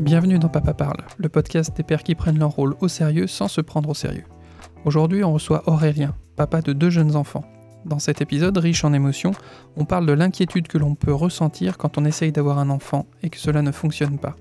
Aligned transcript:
Bienvenue 0.00 0.38
dans 0.38 0.48
Papa 0.48 0.74
Parle, 0.74 1.02
le 1.16 1.28
podcast 1.28 1.76
des 1.76 1.82
pères 1.82 2.04
qui 2.04 2.14
prennent 2.14 2.38
leur 2.38 2.50
rôle 2.50 2.76
au 2.80 2.86
sérieux 2.86 3.26
sans 3.26 3.48
se 3.48 3.60
prendre 3.60 3.88
au 3.88 3.94
sérieux. 3.94 4.26
Aujourd'hui, 4.84 5.24
on 5.24 5.32
reçoit 5.32 5.64
Aurélien, 5.66 6.14
papa 6.36 6.62
de 6.62 6.72
deux 6.72 6.88
jeunes 6.88 7.16
enfants. 7.16 7.44
Dans 7.84 7.98
cet 7.98 8.20
épisode 8.20 8.56
riche 8.58 8.84
en 8.84 8.92
émotions, 8.92 9.32
on 9.76 9.84
parle 9.84 10.06
de 10.06 10.12
l'inquiétude 10.12 10.68
que 10.68 10.78
l'on 10.78 10.94
peut 10.94 11.12
ressentir 11.12 11.78
quand 11.78 11.98
on 11.98 12.04
essaye 12.04 12.30
d'avoir 12.30 12.60
un 12.60 12.70
enfant 12.70 13.06
et 13.24 13.28
que 13.28 13.38
cela 13.38 13.60
ne 13.60 13.72
fonctionne 13.72 14.18
pas. 14.18 14.36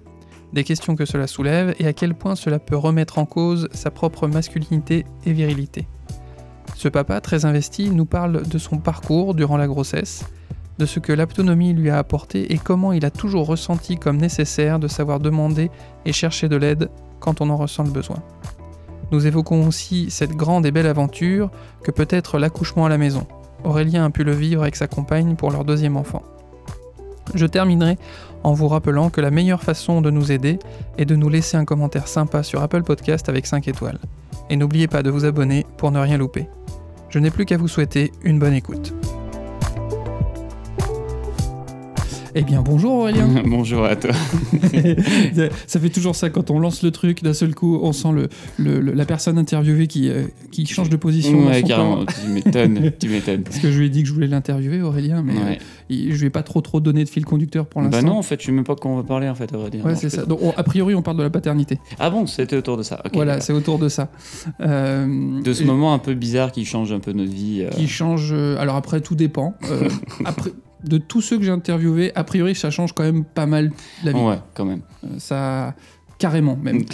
Des 0.53 0.63
questions 0.63 0.95
que 0.95 1.05
cela 1.05 1.25
soulève 1.25 1.73
et 1.79 1.87
à 1.87 1.93
quel 1.93 2.13
point 2.13 2.35
cela 2.35 2.59
peut 2.59 2.77
remettre 2.77 3.17
en 3.17 3.25
cause 3.25 3.67
sa 3.71 3.89
propre 3.89 4.27
masculinité 4.27 5.05
et 5.25 5.33
virilité. 5.33 5.87
Ce 6.75 6.87
papa 6.87 7.19
très 7.19 7.45
investi 7.45 7.89
nous 7.89 8.05
parle 8.05 8.47
de 8.47 8.57
son 8.59 8.77
parcours 8.77 9.33
durant 9.33 9.57
la 9.57 9.65
grossesse, 9.65 10.23
de 10.77 10.85
ce 10.85 10.99
que 10.99 11.13
l'autonomie 11.13 11.73
lui 11.73 11.89
a 11.89 11.97
apporté 11.97 12.53
et 12.53 12.57
comment 12.57 12.91
il 12.91 13.05
a 13.05 13.11
toujours 13.11 13.47
ressenti 13.47 13.97
comme 13.97 14.17
nécessaire 14.17 14.79
de 14.79 14.87
savoir 14.87 15.19
demander 15.19 15.71
et 16.05 16.13
chercher 16.13 16.49
de 16.49 16.55
l'aide 16.55 16.89
quand 17.19 17.41
on 17.41 17.49
en 17.49 17.57
ressent 17.57 17.83
le 17.83 17.89
besoin. 17.89 18.17
Nous 19.11 19.25
évoquons 19.25 19.67
aussi 19.67 20.11
cette 20.11 20.35
grande 20.35 20.65
et 20.65 20.71
belle 20.71 20.87
aventure 20.87 21.49
que 21.83 21.91
peut 21.91 22.07
être 22.09 22.39
l'accouchement 22.39 22.85
à 22.85 22.89
la 22.89 22.97
maison. 22.97 23.25
Aurélien 23.63 24.05
a 24.05 24.09
pu 24.09 24.23
le 24.23 24.33
vivre 24.33 24.61
avec 24.61 24.75
sa 24.75 24.87
compagne 24.87 25.35
pour 25.35 25.51
leur 25.51 25.65
deuxième 25.65 25.97
enfant. 25.97 26.23
Je 27.33 27.45
terminerai 27.45 27.97
en 28.43 28.53
vous 28.53 28.67
rappelant 28.67 29.09
que 29.09 29.21
la 29.21 29.31
meilleure 29.31 29.63
façon 29.63 30.01
de 30.01 30.11
nous 30.11 30.31
aider 30.31 30.59
est 30.97 31.05
de 31.05 31.15
nous 31.15 31.29
laisser 31.29 31.57
un 31.57 31.65
commentaire 31.65 32.07
sympa 32.07 32.43
sur 32.43 32.61
Apple 32.61 32.83
Podcast 32.83 33.27
avec 33.29 33.45
5 33.45 33.67
étoiles. 33.67 33.99
Et 34.49 34.55
n'oubliez 34.55 34.87
pas 34.87 35.03
de 35.03 35.09
vous 35.09 35.25
abonner 35.25 35.65
pour 35.77 35.91
ne 35.91 35.99
rien 35.99 36.17
louper. 36.17 36.47
Je 37.09 37.19
n'ai 37.19 37.31
plus 37.31 37.45
qu'à 37.45 37.57
vous 37.57 37.67
souhaiter 37.67 38.11
une 38.23 38.39
bonne 38.39 38.53
écoute. 38.53 38.93
Eh 42.35 42.43
bien, 42.43 42.61
bonjour 42.61 42.93
Aurélien. 42.93 43.27
Bonjour 43.45 43.83
à 43.85 43.95
toi. 43.95 44.11
ça 45.67 45.79
fait 45.79 45.89
toujours 45.89 46.15
ça 46.15 46.29
quand 46.29 46.51
on 46.51 46.59
lance 46.59 46.83
le 46.83 46.91
truc, 46.91 47.23
d'un 47.23 47.33
seul 47.33 47.55
coup, 47.55 47.79
on 47.81 47.91
sent 47.93 48.09
le, 48.11 48.29
le- 48.57 48.79
la 48.93 49.05
personne 49.05 49.37
interviewée 49.37 49.87
qui, 49.87 50.09
euh, 50.09 50.23
qui 50.51 50.65
change 50.65 50.89
de 50.89 50.97
position. 50.97 51.47
Ouais, 51.47 51.63
carrément, 51.63 52.05
tu 52.05 52.29
m'étonnes, 52.29 52.91
tu 52.99 53.09
m'étonnes. 53.09 53.43
Parce 53.43 53.59
que 53.59 53.71
je 53.71 53.79
lui 53.79 53.87
ai 53.87 53.89
dit 53.89 54.03
que 54.03 54.09
je 54.09 54.13
voulais 54.13 54.27
l'interviewer, 54.27 54.81
Aurélien, 54.81 55.23
mais 55.23 55.33
Ouais. 55.33 55.59
euh, 55.91 56.11
je 56.13 56.19
lui 56.19 56.25
ai 56.27 56.29
pas 56.29 56.43
trop 56.43 56.61
trop 56.61 56.79
donné 56.79 57.03
de 57.03 57.09
fil 57.09 57.25
conducteur 57.25 57.65
pour 57.65 57.81
l'instant. 57.81 57.97
Bah 58.01 58.07
non, 58.07 58.17
en 58.17 58.21
fait, 58.23 58.39
je 58.41 58.45
sais 58.47 58.51
même 58.51 58.63
pas 58.65 58.75
de 58.75 58.79
quoi 58.79 58.91
on 58.91 58.97
va 58.97 59.03
parler, 59.03 59.29
en 59.29 59.35
fait, 59.35 59.51
à 59.53 59.57
vrai 59.57 59.69
dire. 59.69 59.85
Ouais, 59.85 59.95
c'est 59.95 60.09
ça. 60.09 60.25
Donc, 60.25 60.39
on- 60.41 60.51
a 60.55 60.63
priori, 60.63 60.95
on 60.95 61.01
parle 61.01 61.17
de 61.17 61.23
la 61.23 61.29
paternité. 61.29 61.79
Ah 61.99 62.09
bon, 62.09 62.27
c'était 62.27 62.57
autour 62.57 62.77
de 62.77 62.83
ça. 62.83 63.01
voilà, 63.13 63.33
d'accord. 63.33 63.45
c'est 63.45 63.53
autour 63.53 63.79
de 63.79 63.89
ça. 63.89 64.09
Euh, 64.61 65.41
De 65.41 65.53
ce 65.53 65.63
moment 65.63 65.93
un 65.93 65.99
peu 65.99 66.13
bizarre 66.13 66.51
qui 66.51 66.65
change 66.65 66.91
un 66.91 66.99
peu 66.99 67.13
notre 67.13 67.31
vie. 67.31 67.63
Qui 67.71 67.87
change. 67.87 68.33
alors 68.33 68.75
après, 68.75 69.01
tout 69.01 69.15
dépend. 69.15 69.55
Après, 70.25 70.51
de 70.87 70.97
tous 70.97 71.21
ceux 71.21 71.37
que 71.37 71.43
j'ai 71.43 71.51
interviewés, 71.51 72.11
a 72.15 72.23
priori, 72.23 72.55
ça 72.55 72.69
change 72.69 72.93
quand 72.93 73.03
même 73.03 73.23
pas 73.23 73.45
mal 73.45 73.71
la 74.03 74.11
vie. 74.11 74.19
Ouais, 74.19 74.39
quand 74.53 74.65
même. 74.65 74.81
Euh, 75.03 75.19
ça 75.19 75.75
carrément 76.17 76.55
même. 76.55 76.83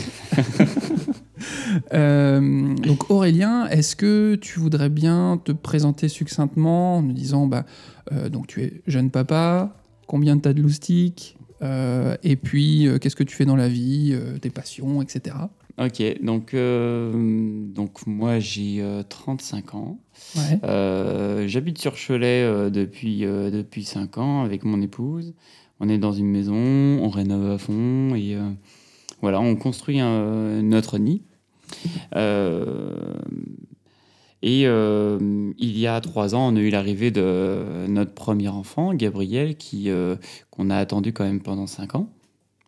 Euh, 1.91 2.73
donc 2.75 3.09
Aurélien, 3.09 3.67
est-ce 3.67 3.97
que 3.97 4.35
tu 4.35 4.59
voudrais 4.59 4.89
bien 4.89 5.41
te 5.43 5.51
présenter 5.51 6.07
succinctement 6.07 6.97
en 6.97 7.01
nous 7.01 7.11
disant 7.11 7.47
bah 7.47 7.65
euh, 8.13 8.29
donc 8.29 8.47
tu 8.47 8.61
es 8.61 8.81
jeune 8.87 9.09
papa, 9.09 9.75
combien 10.07 10.37
t'as 10.37 10.53
de 10.53 10.61
loustiques 10.61 11.37
euh, 11.61 12.15
et 12.23 12.37
puis 12.37 12.87
qu'est-ce 13.01 13.15
que 13.15 13.23
tu 13.23 13.35
fais 13.35 13.45
dans 13.45 13.57
la 13.57 13.67
vie, 13.67 14.17
tes 14.41 14.51
passions, 14.51 15.01
etc. 15.01 15.35
Ok, 15.79 16.03
donc, 16.21 16.53
euh, 16.53 17.11
donc 17.73 18.05
moi 18.05 18.39
j'ai 18.39 18.81
euh, 18.81 19.01
35 19.07 19.73
ans. 19.75 19.97
Ouais. 20.35 20.59
Euh, 20.63 21.47
J'habite 21.47 21.79
sur 21.79 21.93
Cholet 21.95 22.43
euh, 22.43 22.69
depuis, 22.69 23.21
depuis 23.21 23.83
5 23.83 24.17
ans 24.19 24.43
avec 24.43 24.63
mon 24.65 24.81
épouse. 24.81 25.33
On 25.79 25.89
est 25.89 25.97
dans 25.97 26.13
une 26.13 26.27
maison, 26.29 26.53
on 26.55 27.09
rénove 27.09 27.49
à 27.51 27.57
fond 27.57 28.13
et 28.15 28.37
voilà, 29.21 29.41
on 29.41 29.55
construit 29.55 29.99
un- 29.99 30.61
notre 30.61 30.97
nid. 30.99 31.23
Et 34.45 34.61
il 34.63 35.77
y 35.79 35.87
a 35.87 36.01
trois 36.01 36.35
ans, 36.35 36.53
on 36.53 36.55
a 36.55 36.59
eu 36.59 36.69
l'arrivée 36.69 37.11
de 37.11 37.87
notre 37.87 38.13
premier 38.13 38.49
enfant, 38.49 38.93
Gabriel, 38.93 39.55
qu'on 40.51 40.69
a 40.69 40.77
attendu 40.77 41.13
quand 41.13 41.23
même 41.23 41.41
pendant 41.41 41.65
cinq 41.67 41.95
ans. 41.95 42.09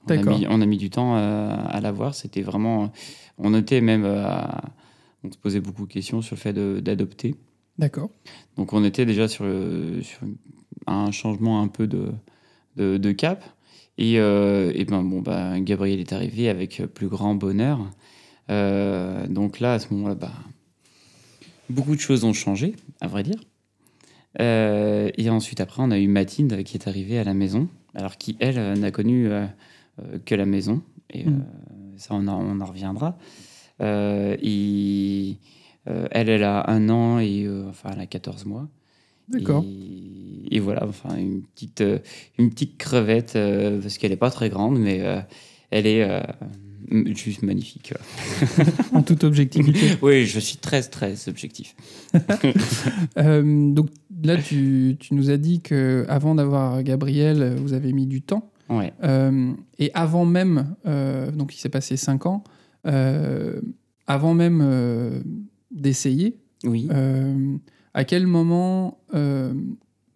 On 0.08 0.12
a, 0.12 0.38
mis, 0.38 0.46
on 0.50 0.62
a 0.62 0.66
mis 0.66 0.78
du 0.78 0.90
temps 0.90 1.16
à, 1.16 1.20
à 1.22 1.82
l'avoir. 1.82 2.14
C'était 2.16 2.42
vraiment, 2.42 2.92
on 3.38 3.54
était 3.54 3.82
même, 3.82 4.06
à- 4.06 4.64
on 5.24 5.32
se 5.32 5.38
posait 5.38 5.60
beaucoup 5.60 5.88
de 5.88 5.92
questions 5.94 6.22
sur 6.22 6.36
le 6.36 6.40
fait 6.40 6.54
d'adopter. 6.54 7.36
D'accord. 7.78 8.10
Donc 8.58 8.74
on 8.74 8.84
était 8.84 9.06
déjà 9.06 9.28
sur, 9.28 9.46
sur 10.02 10.20
un 10.88 11.12
changement 11.12 11.62
un 11.62 11.68
peu 11.68 11.88
de, 11.88 12.12
de, 12.76 12.98
de 12.98 13.12
cap. 13.12 13.44
Et, 13.98 14.20
euh, 14.20 14.72
et 14.76 14.84
ben 14.86 15.04
bon, 15.04 15.22
bah, 15.22 15.60
Gabriel 15.60 16.00
est 16.00 16.14
arrivé 16.14 16.50
avec 16.50 16.84
plus 16.94 17.08
grand 17.08 17.34
bonheur. 17.36 17.80
Euh, 18.52 19.26
donc 19.28 19.60
là, 19.60 19.74
à 19.74 19.80
ce 19.80 19.94
moment-là, 19.94 20.16
bah, 20.16 20.32
beaucoup 21.70 21.96
de 21.96 22.00
choses 22.02 22.24
ont 22.26 22.34
changé, 22.34 22.76
à 23.02 23.08
vrai 23.08 23.24
dire. 23.24 23.40
Euh, 24.42 25.10
et 25.18 25.30
ensuite, 25.30 25.62
après, 25.62 25.82
on 25.82 25.92
a 25.92 25.98
eu 25.98 26.08
Mathilde 26.08 26.62
qui 26.64 26.76
est 26.78 26.88
arrivée 26.88 27.18
à 27.18 27.24
la 27.24 27.34
maison, 27.34 27.70
alors 27.94 28.18
qui, 28.18 28.36
elle, 28.40 28.60
euh, 28.60 28.76
n'a 28.76 28.92
connu 28.92 29.28
euh, 29.28 29.46
euh, 29.46 29.48
que 30.26 30.36
la 30.36 30.46
maison. 30.46 30.82
Et 31.12 31.26
euh, 31.26 31.30
Mm. 31.30 31.44
ça, 31.98 32.10
on 32.16 32.28
en, 32.28 32.42
on 32.42 32.60
en 32.62 32.66
reviendra. 32.66 33.18
Euh, 33.82 34.36
euh, 35.88 36.08
elle, 36.12 36.30
elle 36.30 36.44
a 36.44 36.70
un 36.70 36.90
an 36.90 37.20
et 37.20 37.44
euh, 37.46 37.70
enfin, 37.70 37.92
elle 37.94 38.02
a 38.02 38.06
14 38.06 38.46
mois. 38.46 38.68
D'accord. 39.30 39.64
Et, 39.66 40.56
et 40.56 40.60
voilà, 40.60 40.88
enfin, 40.88 41.16
une 41.18 41.42
petite, 41.44 41.82
euh, 41.82 42.00
une 42.38 42.50
petite 42.50 42.78
crevette, 42.78 43.36
euh, 43.36 43.82
parce 43.82 43.98
qu'elle 43.98 44.12
n'est 44.12 44.18
pas 44.18 44.32
très 44.32 44.50
grande, 44.50 44.80
mais 44.80 45.02
euh, 45.02 45.20
elle 45.72 45.88
est 45.88 46.04
euh, 46.04 46.22
juste 47.16 47.42
magnifique. 47.44 47.94
En 48.94 49.02
toute 49.04 49.24
objectivité. 49.24 49.98
Oui, 50.02 50.26
je 50.26 50.40
suis 50.40 50.58
très, 50.58 50.82
très 50.84 51.28
objectif. 51.30 51.76
Euh, 53.18 53.72
donc 53.72 53.90
là, 54.24 54.38
tu, 54.38 54.98
tu 55.00 55.14
nous 55.14 55.30
as 55.30 55.38
dit 55.38 55.62
que 55.62 56.06
avant 56.10 56.36
d'avoir 56.36 56.84
Gabriel, 56.84 57.56
vous 57.56 57.74
avez 57.74 57.94
mis 57.94 58.08
du 58.08 58.22
temps. 58.22 58.52
Ouais. 58.70 58.94
Euh, 59.04 59.54
et 59.80 59.92
avant 59.94 60.26
même, 60.26 60.76
euh, 60.86 61.32
donc 61.32 61.54
il 61.56 61.60
s'est 61.60 61.70
passé 61.70 61.98
5 61.98 62.26
ans, 62.26 62.44
euh, 62.88 63.62
avant 64.08 64.34
même 64.34 65.24
d'essayer, 65.72 66.38
Oui. 66.64 66.88
à 67.94 68.04
quel 68.06 68.28
moment 68.28 68.98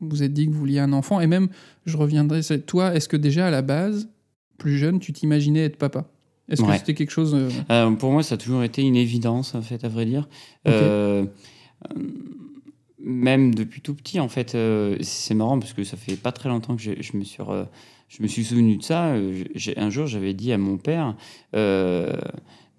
vous 0.01 0.23
êtes 0.23 0.33
dit 0.33 0.47
que 0.47 0.51
vous 0.51 0.59
vouliez 0.59 0.79
un 0.79 0.93
enfant? 0.93 1.19
Et 1.21 1.27
même, 1.27 1.49
je 1.85 1.97
reviendrai, 1.97 2.41
c'est 2.41 2.65
toi, 2.65 2.95
est-ce 2.95 3.07
que 3.09 3.17
déjà 3.17 3.47
à 3.47 3.51
la 3.51 3.61
base, 3.61 4.09
plus 4.57 4.77
jeune, 4.77 4.99
tu 4.99 5.13
t'imaginais 5.13 5.63
être 5.65 5.77
papa? 5.77 6.05
Est-ce 6.47 6.63
que 6.63 6.73
c'était 6.77 6.95
quelque 6.95 7.11
chose... 7.11 7.37
pour 7.99 8.11
moi, 8.11 8.23
ça 8.23 8.35
a 8.35 8.37
toujours 8.37 8.63
été 8.63 8.81
une 8.81 8.95
évidence, 8.95 9.53
en 9.55 9.61
fait, 9.61 9.83
à 9.83 9.89
vrai 9.89 10.05
dire. 10.05 10.27
Même 13.01 13.55
depuis 13.55 13.79
tout 13.81 13.93
petit, 13.93 14.19
en 14.19 14.27
fait, 14.27 14.55
euh, 14.55 14.97
c'est 15.01 15.33
marrant 15.33 15.57
parce 15.57 15.71
que 15.71 15.85
ça 15.85 15.95
fait 15.95 16.17
pas 16.17 16.33
très 16.33 16.49
longtemps 16.49 16.75
que 16.75 16.81
je, 16.81 16.91
je 16.99 17.15
me 17.15 17.23
suis, 17.23 17.41
re- 17.41 17.65
je 18.09 18.21
me 18.23 18.27
suis 18.27 18.43
souvenu 18.43 18.77
de 18.77 18.83
ça. 18.83 19.09
Euh, 19.09 19.43
un 19.77 19.89
jour, 19.89 20.07
j'avais 20.07 20.33
dit 20.33 20.51
à 20.51 20.57
mon 20.57 20.77
père, 20.77 21.15
euh, 21.55 22.13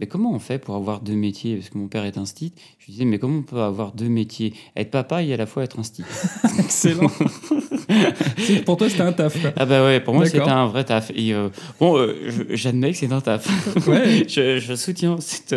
mais 0.01 0.07
comment 0.07 0.33
on 0.33 0.39
fait 0.39 0.59
pour 0.59 0.77
avoir 0.77 1.01
deux 1.03 1.15
métiers? 1.15 1.57
Parce 1.57 1.69
que 1.69 1.77
mon 1.77 1.87
père 1.87 2.05
est 2.07 2.17
un 2.17 2.25
stit. 2.25 2.55
Je 2.79 2.87
lui 2.87 2.93
disais, 2.95 3.05
mais 3.05 3.19
comment 3.19 3.39
on 3.39 3.43
peut 3.43 3.61
avoir 3.61 3.93
deux 3.93 4.09
métiers? 4.09 4.55
Être 4.75 4.91
papa 4.91 5.23
et 5.23 5.33
à 5.35 5.37
la 5.37 5.45
fois 5.45 5.63
être 5.63 5.79
un 5.79 5.83
stit. 5.83 6.05
Excellent 6.59 7.11
Pour 8.65 8.79
toi, 8.79 8.89
c'était 8.89 9.03
un 9.03 9.13
taf. 9.13 9.41
quoi. 9.41 9.53
Ah 9.57 9.67
bah 9.67 9.85
ouais, 9.85 10.01
pour 10.01 10.15
moi, 10.15 10.25
c'était 10.25 10.41
un 10.41 10.67
vrai 10.67 10.85
taf. 10.85 11.11
Et 11.15 11.35
euh, 11.35 11.51
bon, 11.79 11.99
euh, 11.99 12.15
j'admets 12.51 12.93
que 12.93 12.97
c'est 12.97 13.12
un 13.12 13.21
taf. 13.21 13.47
Ouais. 13.87 14.25
je, 14.29 14.59
je 14.59 14.75
soutiens 14.75 15.17
cette, 15.21 15.55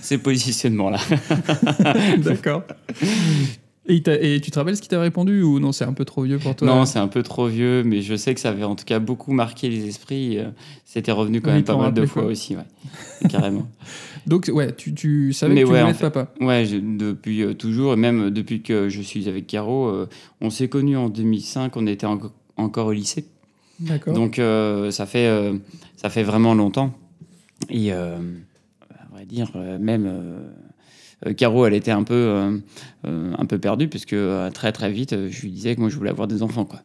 ces 0.00 0.18
positionnements-là. 0.18 0.98
D'accord. 2.18 2.62
Et, 3.86 4.00
tu 4.40 4.50
te 4.50 4.58
rappelles 4.58 4.76
ce 4.76 4.80
qu'il 4.80 4.88
t'a 4.88 4.98
répondu 5.00 5.42
ou 5.42 5.60
non, 5.60 5.70
c'est 5.72 5.84
un 5.84 5.92
peu 5.92 6.06
trop 6.06 6.22
vieux 6.22 6.38
pour 6.38 6.56
toi 6.56 6.66
Non, 6.66 6.86
c'est 6.86 6.98
un 6.98 7.06
peu 7.08 7.22
trop 7.22 7.48
vieux, 7.48 7.82
mais 7.84 8.00
je 8.00 8.14
sais 8.16 8.32
que 8.34 8.40
ça 8.40 8.48
avait 8.48 8.64
en 8.64 8.76
tout 8.76 8.86
cas 8.86 8.98
beaucoup 8.98 9.32
marqué 9.32 9.68
les 9.68 9.86
esprits. 9.86 10.38
euh, 10.38 10.48
C'était 10.86 11.12
revenu 11.12 11.42
quand 11.42 11.50
Oui, 11.50 11.56
même 11.56 11.64
pas 11.64 11.76
mal 11.76 11.92
de 11.92 12.06
fois 12.06 12.24
aussi, 12.24 12.56
ouais. 12.56 12.62
carrément. 13.28 13.68
Donc, 14.26 14.50
ouais, 14.50 14.72
tu, 14.74 14.94
tu 14.94 15.34
savais 15.34 15.52
Mais 15.54 15.60
que 15.62 15.66
tu 15.66 15.72
ouais, 15.72 15.80
voulais 15.80 15.88
en 15.90 15.90
être 15.92 15.98
fait- 15.98 16.10
papa. 16.10 16.32
Ouais, 16.40 16.64
je- 16.64 16.76
depuis 16.78 17.42
euh, 17.42 17.52
toujours, 17.52 17.92
et 17.92 17.96
même 17.96 18.30
depuis 18.30 18.62
que 18.62 18.88
je 18.88 19.02
suis 19.02 19.28
avec 19.28 19.46
Caro, 19.46 19.88
euh, 19.88 20.08
on 20.40 20.48
s'est 20.48 20.68
connus 20.68 20.96
en 20.96 21.10
2005, 21.10 21.76
on 21.76 21.86
était 21.86 22.06
en- 22.06 22.18
encore 22.56 22.86
au 22.86 22.92
lycée. 22.92 23.26
D'accord. 23.80 24.14
Donc 24.14 24.38
euh, 24.38 24.90
ça, 24.92 25.04
fait, 25.04 25.28
ça 25.96 26.08
fait 26.08 26.22
vraiment 26.22 26.54
longtemps. 26.54 26.94
Et 27.68 27.92
à 27.92 28.16
vrai 29.12 29.26
dire, 29.26 29.50
même 29.78 30.10
Caro, 31.32 31.66
elle 31.66 31.74
était 31.74 31.90
un 31.90 32.02
peu, 32.02 32.14
euh, 32.14 32.58
euh, 33.06 33.32
un 33.38 33.46
peu 33.46 33.58
perdue, 33.58 33.88
puisque 33.88 34.12
euh, 34.12 34.50
très 34.50 34.72
très 34.72 34.90
vite, 34.92 35.12
euh, 35.14 35.28
je 35.30 35.42
lui 35.42 35.50
disais 35.50 35.74
que 35.74 35.80
moi 35.80 35.88
je 35.88 35.96
voulais 35.96 36.10
avoir 36.10 36.28
des 36.28 36.42
enfants. 36.42 36.64
Quoi. 36.64 36.80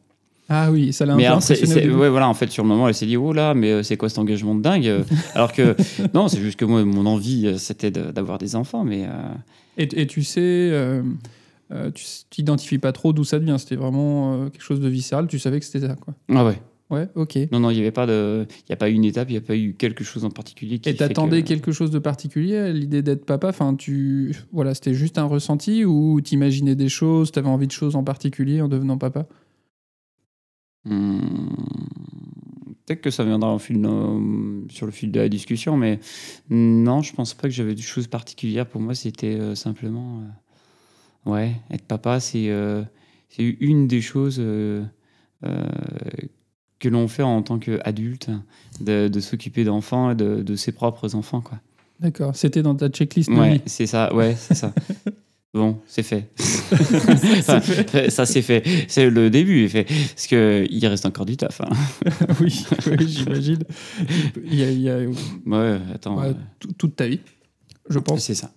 Ah 0.48 0.72
oui, 0.72 0.94
ça 0.94 1.06
l'a 1.06 1.14
un 1.14 1.18
Mais 1.18 1.26
alors, 1.28 1.44
c'est- 1.44 1.56
c'est- 1.68 1.88
ouais, 1.90 2.10
voilà, 2.10 2.28
en 2.28 2.34
fait, 2.34 2.50
sur 2.50 2.64
le 2.64 2.70
moment, 2.70 2.88
elle 2.88 2.96
s'est 2.96 3.06
dit, 3.06 3.18
oh 3.18 3.34
là, 3.34 3.54
mais 3.54 3.72
euh, 3.72 3.84
c'est 3.84 3.98
quoi 3.98 4.10
cet 4.10 4.18
engagement 4.18 4.56
de 4.56 4.62
dingue 4.62 4.88
Euh, 4.88 5.04
Alors 5.36 5.52
que, 5.54 5.76
non, 6.16 6.28
c'est 6.28 6.40
juste 6.42 6.58
que 6.60 6.66
moi, 6.66 6.84
mon 6.86 7.06
envie, 7.06 7.46
euh, 7.48 7.58
c'était 7.58 7.92
de- 7.92 8.10
d'avoir 8.12 8.38
des 8.40 8.56
enfants, 8.56 8.84
mais 8.84 9.06
euh, 9.06 9.12
Et, 9.78 10.02
et 10.02 10.08
tu 10.08 10.24
sais, 10.24 10.40
euh, 10.42 11.04
euh, 11.72 11.92
tu 11.92 12.04
t'identifies 12.32 12.80
pas 12.80 12.92
trop 12.92 13.14
d'où 13.14 13.24
ça 13.24 13.38
devient. 13.38 13.58
C'était 13.60 13.76
vraiment 13.76 14.34
euh, 14.34 14.50
quelque 14.50 14.64
chose 14.64 14.80
de 14.80 14.88
viscéral. 14.90 15.28
Tu 15.28 15.38
savais 15.38 15.60
que 15.60 15.66
c'était 15.66 15.86
ça, 15.88 15.96
quoi. 15.96 16.16
ah 16.34 16.44
ouais. 16.46 16.60
Ouais, 16.90 17.08
ok. 17.16 17.38
Non, 17.52 17.60
non, 17.60 17.70
il 17.70 17.76
n'y 17.76 17.82
avait 17.82 17.92
pas 17.92 18.08
de, 18.08 18.48
il 18.68 18.70
y 18.70 18.74
a 18.74 18.76
pas 18.76 18.90
eu 18.90 18.94
une 18.94 19.06
étape, 19.06 19.30
il 19.30 19.34
n'y 19.34 19.38
a 19.38 19.42
pas 19.42 19.56
eu 19.56 19.76
quelque 19.76 20.04
chose 20.04 20.26
en 20.26 20.32
particulier. 20.32 20.80
Qui 20.80 20.90
Et 20.90 20.96
t'attendais 20.96 21.44
que- 21.44 21.48
quelque 21.48 21.72
chose 21.72 21.92
de 21.92 22.00
particulier 22.00 22.58
à 22.58 22.72
l'idée 22.74 23.04
d'être 23.04 23.26
papa? 23.26 23.50
Enfin, 23.50 23.76
tu, 23.76 24.36
voilà, 24.52 24.74
c'était 24.74 24.96
juste 24.96 25.20
un 25.20 25.26
ressenti 25.26 25.86
ou 25.86 26.20
t'imaginais 26.22 26.76
des 26.76 26.90
choses, 26.90 27.32
t'avais 27.32 27.48
envie 27.50 27.68
de 27.68 27.72
choses 27.72 27.96
en 27.96 28.04
particulier 28.04 28.62
en 28.62 28.68
devenant 28.68 28.98
papa? 28.98 29.28
Hmm, 30.86 31.20
Peut-être 32.86 33.02
que 33.02 33.12
ça 33.12 33.24
viendra 33.24 33.60
fil 33.60 33.88
sur 34.70 34.88
le 34.88 34.92
fil 34.92 35.12
de 35.12 35.20
la 35.20 35.30
discussion, 35.30 35.78
mais 35.78 36.00
non, 36.50 37.04
je 37.04 37.14
pense 37.14 37.36
pas 37.36 37.44
que 37.44 37.54
j'avais 37.54 37.76
des 37.76 37.84
choses 37.84 38.08
particulières. 38.08 38.68
Pour 38.68 38.82
moi, 38.82 38.96
c'était 38.96 39.36
euh, 39.40 39.54
simplement, 39.54 40.24
euh, 41.28 41.32
ouais, 41.32 41.56
être 41.70 41.86
papa, 41.86 42.20
c'est 42.20 42.50
euh, 42.50 42.82
c'est 43.30 43.44
une 43.44 43.86
des 43.88 44.02
choses 44.02 44.38
euh, 44.40 44.84
que 46.80 46.90
l'on 46.90 47.08
fait 47.08 47.24
en 47.24 47.42
tant 47.42 47.60
qu'adulte, 47.60 48.30
de, 48.82 49.08
de 49.08 49.20
s'occuper 49.20 49.64
d'enfants 49.64 50.12
et 50.12 50.16
de, 50.16 50.42
de 50.42 50.56
ses 50.56 50.72
propres 50.72 51.14
enfants, 51.16 51.42
quoi. 51.42 51.60
D'accord. 52.00 52.36
C'était 52.36 52.62
dans 52.64 52.76
ta 52.76 52.88
checklist 52.90 53.30
Ouais, 53.30 53.62
c'est 53.66 53.86
ça, 53.88 54.14
ouais, 54.16 54.36
c'est 54.38 54.56
ça. 54.56 54.74
Bon, 55.52 55.80
c'est 55.88 56.04
fait. 56.04 56.30
Ça, 58.10 58.26
c'est 58.28 58.42
fait. 58.44 58.64
C'est 58.88 59.10
le 59.10 59.32
début, 59.32 59.64
est 59.64 59.68
fait. 59.68 59.84
Parce 59.86 60.28
qu'il 60.28 60.86
reste 60.88 61.08
encore 61.08 61.26
du 61.26 61.38
taf. 61.38 61.62
hein. 61.62 61.70
oui, 62.40 62.64
oui, 62.86 63.08
j'imagine. 63.08 63.64
Il 64.46 64.54
y 64.54 64.64
a, 64.64 64.70
il 64.72 64.80
y 64.80 64.90
a- 64.92 65.00
Ouais, 65.48 65.80
attends. 65.92 66.20
ouais, 66.20 66.28
euh, 66.28 66.34
tout- 66.60 66.74
toute 66.74 66.96
ta 66.96 67.08
vie, 67.08 67.20
je 67.90 67.98
pense. 67.98 68.24
c'est 68.24 68.36
ça. 68.36 68.52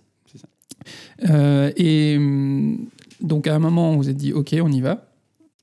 Euh, 1.29 1.71
et 1.77 2.15
hum, 2.17 2.85
donc 3.21 3.47
à 3.47 3.55
un 3.55 3.59
moment, 3.59 3.91
on 3.91 3.97
vous 3.97 4.09
êtes 4.09 4.17
dit, 4.17 4.31
ok, 4.33 4.55
on 4.61 4.71
y 4.71 4.81
va. 4.81 5.12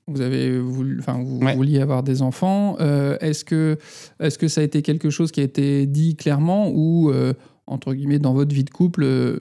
Vous 0.07 0.21
avez 0.21 0.59
voulu, 0.59 0.99
enfin, 0.99 1.21
vous 1.23 1.39
Ouais. 1.39 1.55
vouliez 1.55 1.79
avoir 1.79 2.03
des 2.03 2.21
enfants. 2.21 2.75
Euh, 2.79 3.17
est-ce 3.21 3.45
que, 3.45 3.77
est-ce 4.19 4.37
que 4.37 4.47
ça 4.47 4.61
a 4.61 4.63
été 4.63 4.81
quelque 4.81 5.09
chose 5.09 5.31
qui 5.31 5.39
a 5.39 5.43
été 5.43 5.85
dit 5.85 6.15
clairement 6.15 6.69
ou 6.73 7.11
euh, 7.11 7.33
entre 7.67 7.93
guillemets 7.93 8.19
dans 8.19 8.33
votre 8.33 8.53
vie 8.53 8.63
de 8.63 8.69
couple, 8.71 9.03
euh, 9.03 9.39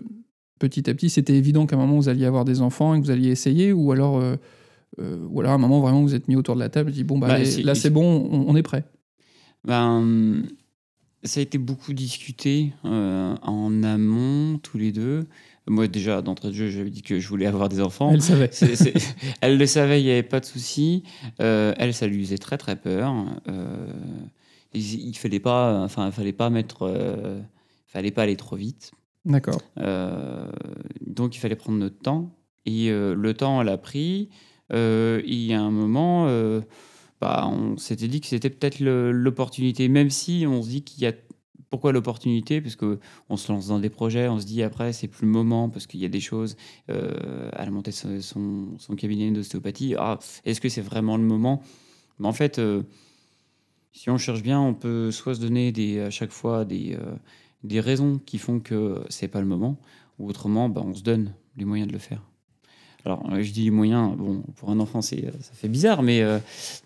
petit 0.58 0.88
à 0.88 0.94
petit, 0.94 1.08
c'était 1.10 1.34
évident 1.34 1.66
qu'à 1.66 1.76
un 1.76 1.78
moment 1.80 1.96
vous 1.96 2.08
alliez 2.08 2.26
avoir 2.26 2.44
des 2.44 2.60
enfants 2.60 2.94
et 2.94 3.00
que 3.00 3.04
vous 3.04 3.10
alliez 3.10 3.30
essayer, 3.30 3.72
ou 3.72 3.90
alors, 3.92 4.22
ou 4.98 5.40
alors 5.40 5.52
à 5.52 5.54
un 5.54 5.58
moment 5.58 5.80
vraiment 5.80 6.02
vous 6.02 6.14
êtes 6.14 6.28
mis 6.28 6.36
autour 6.36 6.54
de 6.54 6.60
la 6.60 6.68
table 6.68 6.90
et 6.90 6.92
dit 6.92 7.04
bon 7.04 7.18
bah, 7.18 7.28
Bah, 7.28 7.34
allez, 7.34 7.46
si- 7.46 7.62
là 7.62 7.74
c'est 7.74 7.90
bon, 7.90 8.28
on, 8.30 8.44
on 8.48 8.54
est 8.56 8.62
prêt. 8.62 8.84
Ben, 9.64 10.42
ça 11.22 11.40
a 11.40 11.42
été 11.42 11.58
beaucoup 11.58 11.92
discuté 11.92 12.72
en 12.84 13.82
amont, 13.82 14.58
tous 14.58 14.78
les 14.78 14.92
deux. 14.92 15.24
Moi, 15.66 15.86
déjà, 15.88 16.20
d'entrée 16.22 16.48
de 16.48 16.54
jeu, 16.54 16.68
j'avais 16.68 16.90
dit 16.90 17.02
que 17.02 17.20
je 17.20 17.28
voulais 17.28 17.46
avoir 17.46 17.68
des 17.68 17.80
enfants. 17.80 18.10
Elle 18.12 18.22
savait. 18.22 18.50
Elle 19.40 19.58
le 19.58 19.66
savait, 19.66 20.00
il 20.00 20.04
n'y 20.04 20.10
avait 20.10 20.22
pas 20.22 20.40
de 20.40 20.44
souci. 20.46 21.04
Euh, 21.40 21.74
elle, 21.76 21.94
ça 21.94 22.06
lui 22.06 22.24
faisait 22.24 22.38
très 22.38 22.58
très 22.58 22.76
peur. 22.76 23.14
Euh, 23.48 23.86
il, 24.74 25.08
il 25.08 25.14
fallait 25.16 25.38
pas, 25.40 25.80
enfin, 25.84 26.06
il 26.06 26.12
fallait 26.12 26.32
pas 26.32 26.50
mettre, 26.50 26.82
euh, 26.82 27.40
fallait 27.86 28.10
pas 28.10 28.22
aller 28.22 28.36
trop 28.36 28.56
vite. 28.56 28.92
D'accord. 29.24 29.60
Donc 31.06 31.36
il 31.36 31.38
fallait 31.38 31.56
prendre 31.56 31.78
notre 31.78 31.98
temps. 32.00 32.34
Et 32.66 32.90
le 32.90 33.32
temps, 33.34 33.60
elle 33.62 33.68
a 33.68 33.78
pris. 33.78 34.28
Et 34.72 35.22
il 35.26 35.42
y 35.44 35.52
a 35.54 35.60
un 35.60 35.70
moment, 35.70 36.26
bah, 37.20 37.46
on 37.52 37.76
s'était 37.76 38.08
dit 38.08 38.20
que 38.20 38.26
c'était 38.28 38.50
peut-être 38.50 38.80
le- 38.80 39.12
l'opportunité, 39.12 39.88
même 39.88 40.10
si 40.10 40.44
on 40.48 40.62
se 40.62 40.68
dit 40.68 40.82
qu'il 40.82 41.02
y 41.02 41.06
a. 41.06 41.12
Pourquoi 41.70 41.92
l'opportunité? 41.92 42.60
Parce 42.60 42.74
qu'on 42.74 43.36
se 43.36 43.50
lance 43.50 43.68
dans 43.68 43.78
des 43.78 43.90
projets, 43.90 44.28
on 44.28 44.40
se 44.40 44.44
dit 44.44 44.64
après, 44.64 44.92
c'est 44.92 45.06
plus 45.06 45.24
le 45.24 45.32
moment, 45.32 45.68
parce 45.68 45.86
qu'il 45.86 46.00
y 46.00 46.04
a 46.04 46.08
des 46.08 46.20
choses. 46.20 46.56
Euh, 46.90 47.48
elle 47.56 47.68
a 47.68 47.70
monté 47.70 47.92
son, 47.92 48.76
cabinet 48.96 49.30
d'ostéopathie. 49.30 49.94
Ah, 49.96 50.18
Est-ce 50.44 50.60
que 50.60 50.68
c'est 50.68 50.80
vraiment 50.80 51.16
le 51.16 51.22
moment? 51.22 51.62
Mais 52.18 52.26
en 52.26 52.32
fait, 52.32 52.58
euh, 52.58 52.82
si 53.92 54.10
on 54.10 54.18
cherche 54.18 54.42
bien, 54.42 54.60
on 54.60 54.74
peut 54.74 55.12
soit 55.12 55.36
se 55.36 55.40
donner 55.40 56.00
à 56.00 56.10
chaque 56.10 56.32
fois 56.32 56.64
des, 56.64 56.96
euh, 57.00 57.14
des 57.62 57.78
raisons 57.78 58.20
qui 58.26 58.38
font 58.38 58.58
que 58.58 59.02
c'est 59.08 59.28
pas 59.28 59.40
le 59.40 59.46
moment, 59.46 59.78
ou 60.18 60.28
autrement, 60.28 60.68
bah, 60.68 60.82
on 60.84 60.94
se 60.94 61.02
donne 61.02 61.32
les 61.56 61.64
moyens 61.64 61.86
de 61.86 61.92
le 61.92 62.00
faire. 62.00 62.22
Alors, 63.04 63.24
euh, 63.32 63.42
je 63.42 63.52
dis 63.52 63.62
les 63.62 63.70
moyens, 63.70 64.16
bon, 64.16 64.42
pour 64.56 64.70
un 64.70 64.80
enfant, 64.80 65.02
ça 65.02 65.16
fait 65.54 65.68
bizarre, 65.68 66.02
mais, 66.02 66.20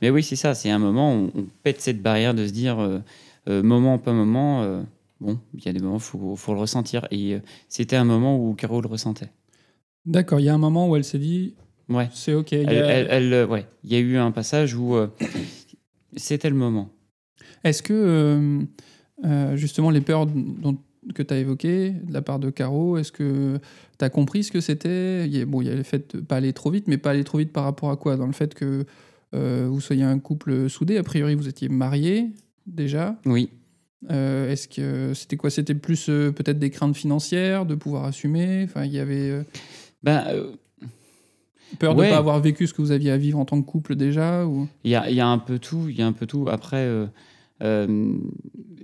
mais 0.03 0.11
oui, 0.11 0.23
c'est 0.23 0.37
ça, 0.37 0.55
c'est 0.55 0.71
un 0.71 0.79
moment 0.79 1.17
où 1.17 1.31
on 1.35 1.47
pète 1.63 1.81
cette 1.81 2.03
barrière 2.03 2.35
de 2.35 2.47
se 2.47 2.53
dire, 2.53 3.03
moment, 3.47 3.99
pas 3.99 4.13
moment, 4.13 4.63
euh, 4.63 4.83
bon, 5.21 5.39
il 5.55 5.65
y 5.65 5.69
a 5.69 5.73
des 5.73 5.81
moments, 5.81 5.97
il 5.97 6.01
faut, 6.03 6.37
faut 6.37 6.55
le 6.55 6.61
ressentir. 6.61 7.07
Et 7.11 7.35
euh, 7.35 7.41
c'était 7.69 7.97
un 7.97 8.05
moment 8.05 8.39
où 8.39 8.55
Caro 8.55 8.81
le 8.81 8.89
ressentait. 8.89 9.31
D'accord. 10.07 10.41
Il 10.41 10.45
y 10.45 10.49
a 10.49 10.55
un 10.55 10.59
moment 10.59 10.89
où 10.89 10.97
elle 10.97 11.05
s'est 11.05 11.19
dit 11.19 11.55
Ouais. 11.89 12.09
c'est 12.13 12.35
ok. 12.35 12.53
il 12.53 12.59
y 12.59 12.63
Elle, 12.63 12.69
a- 12.83 12.87
elle- 12.93 13.07
elle, 13.11 13.33
euh, 13.33 13.47
ouais. 13.47 13.67
Il 13.85 13.93
y 13.93 13.97
a 13.97 13.99
eu 13.99 14.17
un 14.17 14.31
passage 14.31 14.75
où 14.75 14.95
euh, 14.97 15.09
c'était 16.17 16.49
le 16.51 16.57
moment. 16.57 16.89
Est-ce 17.65 17.83
que, 17.83 17.93
euh, 17.93 18.61
euh, 19.25 19.57
justement, 19.57 19.91
les 19.91 20.01
peurs 20.01 20.27
dont, 20.27 20.77
que 21.15 21.23
tu 21.23 21.35
as 21.35 21.39
évoquées 21.39 21.91
de 21.91 22.13
la 22.13 22.23
part 22.23 22.39
de 22.39 22.51
Caro, 22.51 22.97
est-ce 22.97 23.13
que 23.13 23.59
tu 23.99 24.05
as 24.05 24.11
compris 24.11 24.45
ce 24.45 24.53
que 24.53 24.61
c'était? 24.61 25.27
Il 25.27 25.37
y, 25.37 25.41
a, 25.41 25.45
bon, 25.47 25.61
il 25.61 25.69
y 25.69 25.71
a 25.71 25.75
le 25.75 25.83
fait 25.83 26.17
de 26.17 26.21
pas 26.23 26.37
aller 26.37 26.53
trop 26.55 26.71
vite, 26.71 26.89
mais 26.89 26.97
pas 26.99 27.11
aller 27.11 27.25
trop 27.25 27.39
vite 27.39 27.53
par 27.53 27.65
rapport 27.65 27.91
à 27.91 27.97
quoi? 27.97 28.17
Dans 28.17 28.27
le 28.27 28.33
fait 28.33 28.55
que 28.55 28.85
euh, 29.35 29.67
vous 29.71 29.81
soyez 29.81 30.03
un 30.05 30.19
couple 30.19 30.69
soudé, 30.71 30.97
a 30.97 31.03
priori 31.03 31.35
vous 31.35 31.49
étiez 31.49 31.69
mariés 31.69 32.29
déjà. 32.67 33.17
Oui. 33.27 33.51
Euh, 34.11 34.51
est-ce 34.51 34.69
que 34.69 35.15
c'était 35.15 35.37
quoi? 35.37 35.51
C'était 35.51 35.75
plus 35.75 36.09
euh, 36.09 36.31
peut-être 36.31 36.59
des 36.59 36.71
craintes 36.71 36.97
financières, 36.97 37.65
de 37.65 37.75
pouvoir 37.75 38.05
assumer? 38.05 38.63
Enfin, 38.65 38.85
il 38.85 38.93
y 38.93 38.99
avait 38.99 39.31
euh, 39.31 39.43
Ben, 40.03 40.25
peur 41.79 41.95
de 41.95 42.03
ne 42.03 42.11
pas 42.11 42.19
avoir 42.19 42.39
vécu 42.41 42.67
ce 42.67 42.75
que 42.75 42.83
vous 42.83 42.91
aviez 42.91 43.11
à 43.11 43.17
vivre 43.17 43.39
en 43.39 43.47
tant 43.47 43.61
que 43.61 43.67
couple 43.67 43.97
déjà 43.97 44.47
ou... 44.47 44.69
Il 44.85 44.91
y 44.91 44.95
a, 44.95 45.09
il 45.09 45.17
y 45.17 45.21
a 45.21 45.27
un 45.27 45.39
peu 45.39 45.59
tout, 45.59 45.87
il 45.89 45.97
y 45.97 46.03
a 46.03 46.07
un 46.07 46.13
peu 46.13 46.27
tout. 46.27 46.47
Après, 46.51 46.87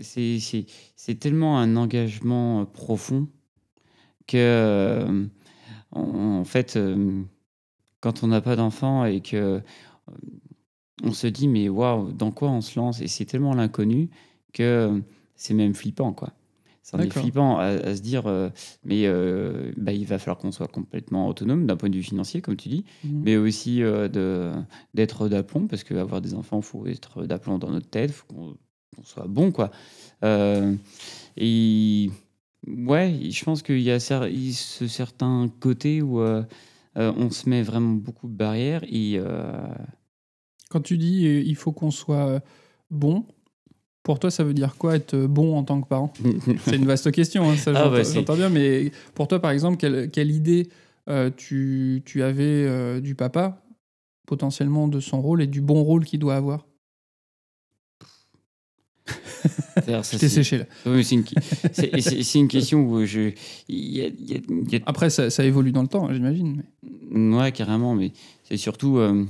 c'est 0.00 1.18
tellement 1.18 1.58
un 1.58 1.76
engagement 1.76 2.64
profond 2.64 3.28
que, 4.26 5.28
en, 5.90 6.00
en 6.00 6.44
fait, 6.44 6.78
quand 8.00 8.22
on 8.22 8.28
n'a 8.28 8.40
pas 8.40 8.56
d'enfant 8.56 9.04
et 9.04 9.20
que 9.20 9.60
on 11.02 11.12
se 11.12 11.26
dit, 11.26 11.48
mais 11.48 11.68
waouh, 11.68 12.12
dans 12.12 12.30
quoi 12.30 12.50
on 12.50 12.60
se 12.60 12.78
lance? 12.78 13.00
Et 13.00 13.06
c'est 13.08 13.24
tellement 13.24 13.54
l'inconnu 13.54 14.10
que 14.52 15.02
c'est 15.36 15.54
même 15.54 15.74
flippant, 15.74 16.12
quoi. 16.12 16.32
C'est 16.82 16.96
flippant 17.22 17.58
à, 17.58 17.64
à 17.66 17.94
se 17.94 18.00
dire, 18.00 18.26
euh, 18.26 18.48
mais 18.84 19.02
euh, 19.06 19.70
bah, 19.76 19.92
il 19.92 20.06
va 20.06 20.18
falloir 20.18 20.38
qu'on 20.38 20.50
soit 20.50 20.66
complètement 20.66 21.28
autonome 21.28 21.66
d'un 21.66 21.76
point 21.76 21.88
de 21.90 21.94
vue 21.96 22.02
financier, 22.02 22.40
comme 22.40 22.56
tu 22.56 22.68
dis 22.68 22.84
Mhm. 23.04 23.22
mais 23.22 23.36
aussi 23.36 23.82
euh, 23.82 24.08
de 24.08 24.50
d'être 24.94 25.28
d'aplomb 25.28 25.66
parce 25.68 25.84
qu'avoir 25.84 26.20
des 26.20 26.34
enfants 26.34 26.60
faut 26.62 26.86
être 26.86 27.24
d'aplomb 27.26 27.58
dans 27.58 27.70
notre 27.70 27.88
tête 27.88 28.10
faut 28.10 28.26
qu'on 28.26 28.56
soit 29.04 29.26
bon 29.28 29.52
quoi 29.52 29.70
et 31.36 32.10
ouais 32.66 33.18
je 33.30 33.44
pense 33.44 33.62
qu'il 33.62 33.80
y 33.80 33.90
a 33.90 33.98
il- 34.28 34.54
ce 34.54 34.86
certain 34.88 35.48
côté 35.60 36.02
où 36.02 36.20
on 36.96 37.30
se 37.30 37.48
met 37.48 37.62
vraiment 37.62 37.92
beaucoup 37.94 38.26
de 38.28 38.34
barrières 38.34 38.82
et 38.84 39.20
Quand 40.70 40.80
tu 40.80 40.96
dis 40.96 41.26
euh, 41.26 41.42
il 41.44 41.56
faut 41.56 41.72
qu'on 41.72 41.90
soit 41.90 42.26
euh, 42.28 42.40
bon, 42.90 43.26
pour 44.04 44.18
toi, 44.20 44.30
ça 44.30 44.44
veut 44.44 44.54
dire 44.54 44.76
quoi 44.76 44.94
être 44.96 45.14
euh, 45.14 45.26
bon 45.28 45.56
en 45.56 45.64
tant 45.64 45.80
que 45.82 45.88
parent? 45.88 46.12
C'est 46.64 46.76
une 46.76 46.86
vaste 46.86 47.10
question, 47.10 47.50
hein, 47.50 47.56
ça 47.56 47.72
Ah 47.74 47.90
j'entends 47.90 48.12
j'entends 48.14 48.36
bien, 48.36 48.48
mais 48.48 48.92
pour 49.14 49.26
toi, 49.28 49.40
par 49.40 49.50
exemple, 49.50 49.76
quelle, 49.78 50.10
quelle 50.10 50.30
idée 50.30 50.68
euh, 51.08 51.28
tu, 51.36 52.02
tu 52.06 52.22
avais 52.22 52.44
euh, 52.44 53.00
du 53.00 53.14
papa, 53.16 53.62
potentiellement 54.26 54.86
de 54.86 55.00
son 55.00 55.20
rôle 55.20 55.42
et 55.42 55.48
du 55.48 55.60
bon 55.60 55.82
rôle 55.82 56.04
qu'il 56.04 56.20
doit 56.20 56.36
avoir? 56.36 56.66
Je 59.86 60.18
t'ai 60.18 60.28
séché 60.28 60.58
là. 60.58 60.64
oui, 60.86 61.02
c'est 61.04 61.14
une, 62.38 62.48
question 62.48 62.82
où 62.86 63.04
je 63.06 63.32
il 63.68 63.96
y 63.96 64.02
a- 64.02 64.06
il 64.06 64.30
y 64.30 64.34
a- 64.36 64.40
il 64.48 64.72
y 64.72 64.76
a 64.76 64.80
Après, 64.86 65.10
ça, 65.10 65.30
ça 65.30 65.44
évolue 65.44 65.72
dans 65.72 65.82
le 65.82 65.88
temps, 65.88 66.12
j'imagine. 66.12 66.62
mais- 67.10 67.36
Ouais, 67.36 67.50
carrément, 67.50 67.94
mais 67.96 68.12
c'est 68.44 68.56
surtout. 68.56 68.98
euh, 68.98 69.24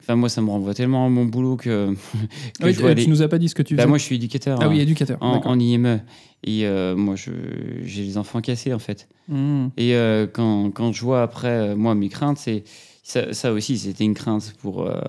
Enfin, 0.00 0.16
moi, 0.16 0.28
ça 0.28 0.40
me 0.42 0.48
renvoie 0.50 0.74
tellement 0.74 1.06
à 1.06 1.08
mon 1.08 1.24
boulot 1.26 1.56
que. 1.56 1.94
que 2.60 2.64
oui, 2.66 2.72
je 2.74 2.80
vois 2.80 2.94
tu 2.94 3.02
les- 3.02 3.06
nous 3.06 3.22
as 3.22 3.28
pas 3.28 3.38
dit 3.38 3.48
ce 3.48 3.54
que 3.54 3.62
tu 3.62 3.74
Bah, 3.76 3.82
faisais. 3.82 3.88
moi, 3.88 3.98
je 3.98 4.04
suis 4.04 4.16
éducateur 4.16 4.58
ah 4.60 4.68
oui, 4.68 4.78
hein, 4.78 4.82
éducateur. 4.82 5.18
en, 5.20 5.36
en 5.44 5.58
IME. 5.58 6.00
Et 6.42 6.66
euh, 6.66 6.96
moi, 6.96 7.16
j'ai 7.16 8.02
les 8.02 8.16
enfants 8.18 8.40
cassés, 8.40 8.72
en 8.72 8.78
fait. 8.78 9.08
Mmh. 9.28 9.66
Et 9.76 9.94
euh, 9.94 10.26
quand, 10.26 10.70
quand 10.70 10.92
je 10.92 11.02
vois 11.02 11.22
après, 11.22 11.48
euh, 11.48 11.76
moi, 11.76 11.94
mes 11.94 12.08
craintes, 12.08 12.38
c'est. 12.38 12.64
Ça, 13.02 13.32
ça 13.32 13.52
aussi, 13.52 13.76
c'était 13.78 14.04
une 14.04 14.14
crainte 14.14 14.54
pour, 14.60 14.82
euh, 14.86 15.00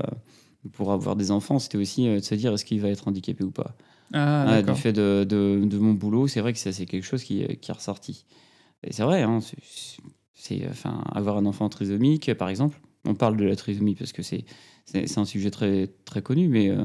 pour 0.74 0.91
avoir 0.91 1.15
des 1.15 1.29
enfants. 1.31 1.60
C'était 1.60 1.77
aussi 1.77 2.07
euh, 2.07 2.19
de 2.19 2.24
se 2.24 2.36
dire 2.36 2.51
est-ce 2.53 2.65
qu'il 2.65 2.81
va 2.81 2.89
être 2.89 3.07
handicapé 3.07 3.43
ou 3.43 3.51
pas? 3.51 3.75
Ah, 4.13 4.45
Ah, 4.48 4.62
du 4.62 4.74
fait 4.75 4.91
de, 4.91 5.24
de, 5.27 5.62
de 5.63 5.77
mon 5.77 5.93
boulot, 5.93 6.27
c'est 6.27 6.41
vrai 6.41 6.51
que 6.51 6.60
ça, 6.60 6.71
c'est 6.74 6.86
quelque 6.86 7.05
chose 7.05 7.24
qui, 7.24 7.45
qui 7.62 7.71
est 7.71 7.74
ressorti. 7.74 8.25
Et 8.83 8.91
c'est 8.91 9.03
vrai, 9.03 9.21
hein, 9.21 9.39
c'est 10.33 10.67
enfin 10.69 11.03
avoir 11.13 11.38
un 11.38 11.45
enfant 11.45 11.69
trisomique, 11.69 12.33
par 12.33 12.50
exemple. 12.50 12.79
On 13.05 13.13
parle 13.15 13.38
de 13.38 13.45
la 13.45 13.55
trisomie 13.55 13.95
parce 13.95 14.12
que 14.12 14.21
c'est 14.24 14.43
c'est 14.91 15.17
un 15.17 15.25
sujet 15.25 15.51
très 15.51 15.89
très 16.05 16.21
connu, 16.21 16.48
mais 16.48 16.69
euh, 16.69 16.83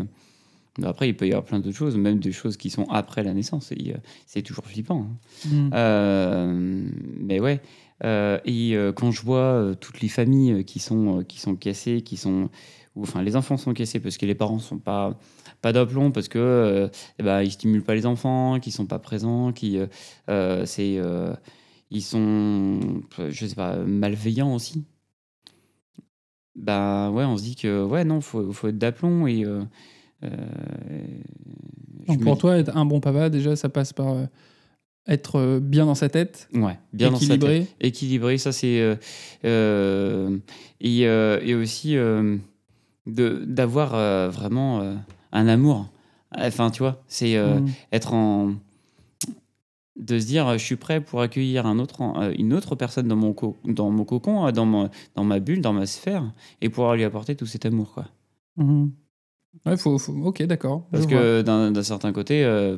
après 0.82 1.08
il 1.08 1.16
peut 1.16 1.26
y 1.26 1.32
avoir 1.32 1.44
plein 1.44 1.58
d'autres 1.60 1.76
choses, 1.76 1.96
même 1.96 2.18
des 2.18 2.32
choses 2.32 2.56
qui 2.56 2.70
sont 2.70 2.84
après 2.90 3.22
la 3.22 3.34
naissance. 3.34 3.72
euh, 3.72 3.94
C'est 4.26 4.42
toujours 4.42 4.66
flippant. 4.66 5.08
hein. 5.10 5.48
Mmh. 5.48 5.70
Euh, 5.74 6.88
mais 7.20 7.40
ouais. 7.40 7.60
Euh, 8.04 8.38
et 8.44 8.76
quand 8.94 9.10
je 9.10 9.22
vois 9.22 9.72
toutes 9.80 10.00
les 10.02 10.08
familles 10.08 10.64
qui 10.64 10.80
sont, 10.80 11.24
qui 11.26 11.40
sont 11.40 11.56
cassées, 11.56 12.02
qui 12.02 12.18
sont, 12.18 12.50
ou 12.94 13.02
enfin 13.02 13.22
les 13.22 13.36
enfants 13.36 13.56
sont 13.56 13.72
cassés 13.72 14.00
parce 14.00 14.18
que 14.18 14.26
les 14.26 14.34
parents 14.34 14.58
sont 14.58 14.78
pas 14.78 15.18
pas 15.62 15.72
d'aplomb 15.72 16.12
parce 16.12 16.28
que 16.28 16.90
eh 17.18 17.22
ben, 17.22 17.42
ils 17.42 17.50
stimulent 17.50 17.82
pas 17.82 17.94
les 17.94 18.04
enfants, 18.04 18.60
qu'ils 18.60 18.74
sont 18.74 18.84
pas 18.86 18.98
présents, 18.98 19.52
qui 19.52 19.78
c'est 20.28 21.00
ils 21.90 22.02
sont 22.02 22.80
je 23.30 23.46
sais 23.46 23.54
pas 23.54 23.76
malveillants 23.78 24.54
aussi. 24.54 24.84
Bah 26.56 27.10
ouais, 27.10 27.24
on 27.24 27.36
se 27.36 27.42
dit 27.42 27.54
que 27.54 27.84
ouais 27.84 28.04
non, 28.04 28.20
faut 28.20 28.52
faut 28.52 28.68
être 28.68 28.78
d'aplomb 28.78 29.26
et 29.26 29.44
donc 32.06 32.20
pour 32.22 32.38
toi, 32.38 32.56
être 32.58 32.76
un 32.76 32.84
bon 32.84 33.00
papa, 33.00 33.30
déjà, 33.30 33.56
ça 33.56 33.68
passe 33.68 33.92
par 33.92 34.12
euh, 34.12 34.24
être 35.06 35.36
euh, 35.36 35.60
bien 35.60 35.86
dans 35.86 35.94
sa 35.94 36.08
tête. 36.08 36.48
Ouais, 36.54 36.78
bien 36.92 37.12
équilibré. 37.14 37.38
dans 37.38 37.46
sa 37.46 37.66
tête. 37.66 37.76
Équilibré, 37.80 38.38
ça 38.38 38.52
c'est. 38.52 38.96
Euh, 39.44 40.38
et, 40.80 41.00
et, 41.02 41.54
aussi 41.54 41.96
d'avoir 43.06 44.30
vraiment 44.30 44.96
un 45.32 45.48
amour. 45.48 45.88
Enfin, 46.36 46.70
tu 46.70 46.80
vois, 46.80 47.02
c'est 47.08 47.38
mmh. 47.38 47.66
être 47.92 48.14
en. 48.14 48.54
De 49.96 50.18
se 50.18 50.26
dire, 50.26 50.52
je 50.58 50.64
suis 50.64 50.76
prêt 50.76 51.00
pour 51.00 51.22
accueillir 51.22 51.64
un 51.66 51.78
autre, 51.78 52.02
une 52.38 52.52
autre 52.52 52.74
personne 52.74 53.08
dans 53.08 53.16
mon, 53.16 53.34
dans 53.64 53.90
mon 53.90 54.04
cocon, 54.04 54.50
dans, 54.52 54.66
mon, 54.66 54.90
dans 55.14 55.24
ma 55.24 55.40
bulle, 55.40 55.62
dans 55.62 55.72
ma 55.72 55.86
sphère, 55.86 56.32
et 56.60 56.68
pouvoir 56.68 56.96
lui 56.96 57.04
apporter 57.04 57.34
tout 57.34 57.46
cet 57.46 57.64
amour. 57.64 57.94
Quoi. 57.94 58.04
Mmh. 58.56 58.88
Ouais, 59.64 59.76
faut, 59.76 59.96
ok, 59.96 60.42
d'accord. 60.42 60.86
Parce 60.90 61.06
que 61.06 61.42
d'un 61.42 61.82
certain 61.82 62.12
côté, 62.12 62.44
euh, 62.44 62.76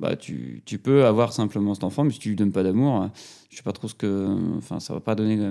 bah, 0.00 0.16
tu, 0.16 0.62
tu, 0.66 0.78
peux 0.78 1.06
avoir 1.06 1.32
simplement 1.32 1.74
cet 1.74 1.84
enfant, 1.84 2.04
mais 2.04 2.10
si 2.10 2.18
tu 2.18 2.28
lui 2.28 2.36
donnes 2.36 2.52
pas 2.52 2.62
d'amour, 2.62 3.02
euh, 3.02 3.06
je 3.50 3.56
sais 3.56 3.62
pas 3.62 3.72
trop 3.72 3.88
ce 3.88 3.94
que. 3.94 4.36
Enfin, 4.58 4.80
ça 4.80 4.92
va 4.92 5.00
pas 5.00 5.14
donner. 5.14 5.50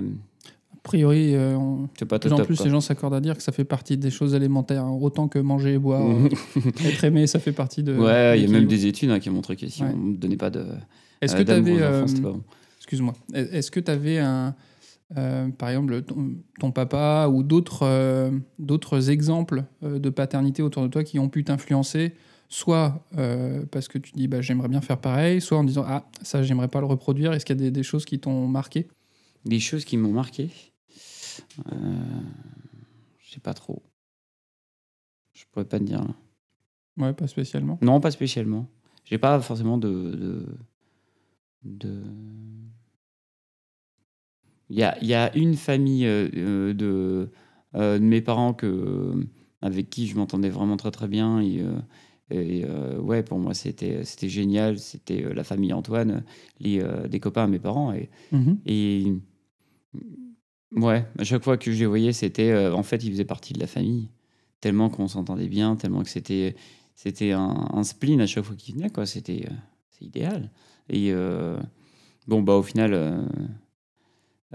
Euh, 0.84 0.86
a 0.86 0.88
priori, 0.88 1.36
en 1.36 2.44
plus, 2.44 2.62
les 2.62 2.70
gens 2.70 2.80
s'accordent 2.80 3.14
à 3.14 3.20
dire 3.20 3.36
que 3.36 3.42
ça 3.42 3.52
fait 3.52 3.64
partie 3.64 3.96
des 3.96 4.10
choses 4.10 4.34
élémentaires, 4.34 4.84
hein. 4.84 4.98
autant 5.00 5.28
que 5.28 5.38
manger 5.38 5.74
et 5.74 5.78
boire. 5.78 6.02
être 6.84 7.04
aimé, 7.04 7.26
ça 7.26 7.38
fait 7.38 7.52
partie 7.52 7.82
de. 7.82 7.96
Ouais, 7.96 8.38
il 8.38 8.44
y 8.44 8.46
a 8.46 8.50
même 8.50 8.66
des 8.66 8.86
études 8.86 9.10
hein, 9.10 9.18
qui 9.18 9.30
montrent 9.30 9.54
que 9.54 9.66
si 9.68 9.82
on 9.82 9.96
ne 9.96 10.16
donnait 10.16 10.36
pas 10.36 10.50
de. 10.50 10.66
Est-ce 11.20 11.36
que 11.36 11.42
tu 11.42 11.52
avais. 11.52 11.78
Excuse-moi. 12.78 13.14
Est-ce 13.32 13.70
que 13.70 13.80
tu 13.80 13.90
avais 13.90 14.18
un 14.18 14.54
euh, 15.16 15.48
par 15.50 15.68
exemple, 15.68 16.02
ton, 16.58 16.70
papa 16.70 17.28
ou 17.30 17.42
d'autres 17.42 17.82
euh, 17.82 18.30
d'autres 18.58 19.10
exemples 19.10 19.64
euh, 19.82 19.98
de 19.98 20.10
paternité 20.10 20.62
autour 20.62 20.82
de 20.82 20.88
toi 20.88 21.04
qui 21.04 21.18
ont 21.18 21.28
pu 21.28 21.44
t'influencer, 21.44 22.14
soit 22.48 23.06
parce 23.70 23.88
que 23.88 23.98
tu 23.98 24.12
dis 24.12 24.28
bah, 24.28 24.40
j'aimerais 24.40 24.68
bien 24.68 24.80
faire 24.80 24.98
pareil, 24.98 25.40
soit 25.40 25.58
en 25.58 25.64
disant 25.64 25.84
ah 25.86 26.08
ça 26.22 26.42
j'aimerais 26.42 26.68
pas 26.68 26.80
le 26.80 26.86
reproduire. 26.86 27.32
Est-ce 27.32 27.44
qu'il 27.44 27.60
y 27.60 27.66
a 27.66 27.70
des, 27.70 27.82
choses 27.82 28.04
qui 28.04 28.18
t'ont 28.18 28.48
marqué? 28.48 28.88
Des 29.44 29.60
choses 29.60 29.84
qui 29.84 29.96
m'ont 29.96 30.12
marqué? 30.12 30.50
Je 33.18 33.32
sais 33.32 33.40
pas 33.40 33.54
trop. 33.54 33.82
Je 35.32 35.44
pourrais 35.50 35.64
pas 35.64 35.78
te 35.78 35.84
dire 35.84 36.02
là. 36.02 36.14
Ouais, 36.96 37.12
pas 37.12 37.26
spécialement. 37.26 37.78
Non, 37.82 38.00
pas 38.00 38.10
spécialement. 38.10 38.68
J'ai 39.04 39.18
pas 39.18 39.40
forcément 39.40 39.78
de, 39.78 39.88
de, 39.90 40.46
de 41.64 42.02
il 44.70 44.78
y 44.78 44.82
a, 44.82 44.96
y 45.04 45.14
a, 45.14 45.36
une 45.36 45.54
famille 45.54 46.06
euh, 46.06 46.28
euh, 46.36 46.74
de, 46.74 47.30
euh, 47.74 47.98
de, 47.98 48.04
mes 48.04 48.20
parents 48.20 48.54
que, 48.54 49.12
avec 49.60 49.90
qui 49.90 50.06
je 50.06 50.16
m'entendais 50.16 50.48
vraiment 50.48 50.76
très 50.76 50.90
très 50.90 51.08
bien. 51.08 51.40
Et, 51.40 51.62
et 52.30 52.64
ouais, 52.98 53.22
pour 53.22 53.38
moi, 53.38 53.54
c'était, 53.54 54.04
c'était 54.04 54.28
génial. 54.28 54.78
C'était 54.78 55.22
la 55.34 55.44
famille 55.44 55.72
Antoine, 55.72 56.24
les, 56.60 56.82
des 57.08 57.20
copains 57.20 57.44
à 57.44 57.46
mes 57.46 57.58
parents. 57.58 57.92
Et, 57.92 58.10
mhm. 58.32 58.58
et 58.66 59.12
ouais, 60.74 61.06
à 61.18 61.24
chaque 61.24 61.42
fois 61.44 61.56
que 61.56 61.72
je 61.72 61.78
les 61.78 61.86
voyais, 61.86 62.12
c'était 62.12 62.54
en 62.68 62.82
fait, 62.82 63.02
ils 63.04 63.10
faisaient 63.10 63.24
partie 63.24 63.52
de 63.52 63.60
la 63.60 63.66
famille. 63.66 64.08
Tellement 64.60 64.88
qu'on 64.88 65.08
s'entendait 65.08 65.48
bien, 65.48 65.76
tellement 65.76 66.02
que 66.02 66.08
c'était, 66.08 66.56
c'était 66.94 67.32
un, 67.32 67.68
un, 67.72 67.84
spleen 67.84 68.20
à 68.20 68.26
chaque 68.26 68.44
fois 68.44 68.56
qu'ils 68.56 68.74
venaient. 68.74 68.90
Quoi. 68.90 69.04
C'était, 69.04 69.46
c'est 69.90 70.04
idéal. 70.04 70.50
Et 70.88 71.12
bon, 72.26 72.42
bah, 72.42 72.54
au 72.54 72.62
final 72.62 73.28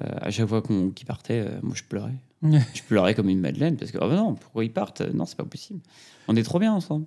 euh, 0.02 0.08
à 0.22 0.32
chaque 0.32 0.48
fois 0.48 0.62
qu'on 0.62 0.92
qu'ils 0.92 1.08
partait, 1.08 1.42
euh, 1.46 1.60
moi 1.62 1.74
je 1.76 1.84
pleurais. 1.84 2.16
je 2.42 2.84
pleurais 2.84 3.16
comme 3.16 3.30
une 3.30 3.42
madeleine 3.42 3.76
parce 3.76 3.92
que 3.92 3.98
oh 4.00 4.08
non, 4.08 4.36
pourquoi 4.36 4.64
ils 4.64 4.72
partent? 4.72 5.02
Non, 5.02 5.26
c'est 5.26 5.38
pas 5.38 5.44
possible. 5.44 5.82
On 6.28 6.36
est 6.36 6.44
trop 6.44 6.60
bien 6.60 6.74
ensemble. 6.74 7.06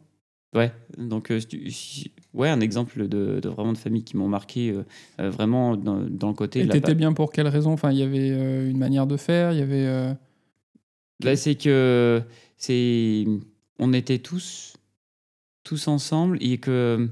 Ouais, 0.54 0.70
donc 0.98 1.30
euh, 1.30 1.40
ouais, 2.34 2.50
un 2.50 2.60
exemple 2.60 3.08
de, 3.08 3.40
vraiment 3.48 3.72
de 3.72 3.78
famille 3.78 4.04
qui 4.04 4.18
m'ont 4.18 4.28
marqué 4.28 4.74
vraiment 5.18 5.76
dans, 5.76 5.98
le 5.98 6.34
côté. 6.34 6.60
Et 6.60 6.68
t'étais 6.68 6.94
bien 6.94 7.12
pour 7.14 7.32
quelle 7.32 7.48
raison? 7.48 7.72
Enfin, 7.72 7.90
il 7.90 7.98
y 7.98 8.02
avait 8.02 8.28
une 8.68 8.78
manière 8.78 9.06
de 9.06 9.16
faire, 9.16 9.52
il 9.52 9.58
y 9.58 9.62
avait. 9.62 10.14
Bah, 11.24 11.36
c'est 11.36 11.54
que 11.54 12.22
c'est 12.56 13.24
on 13.78 13.92
était 13.92 14.18
tous 14.18 14.74
tous 15.64 15.88
ensemble 15.88 16.36
et 16.40 16.58
que 16.58 17.08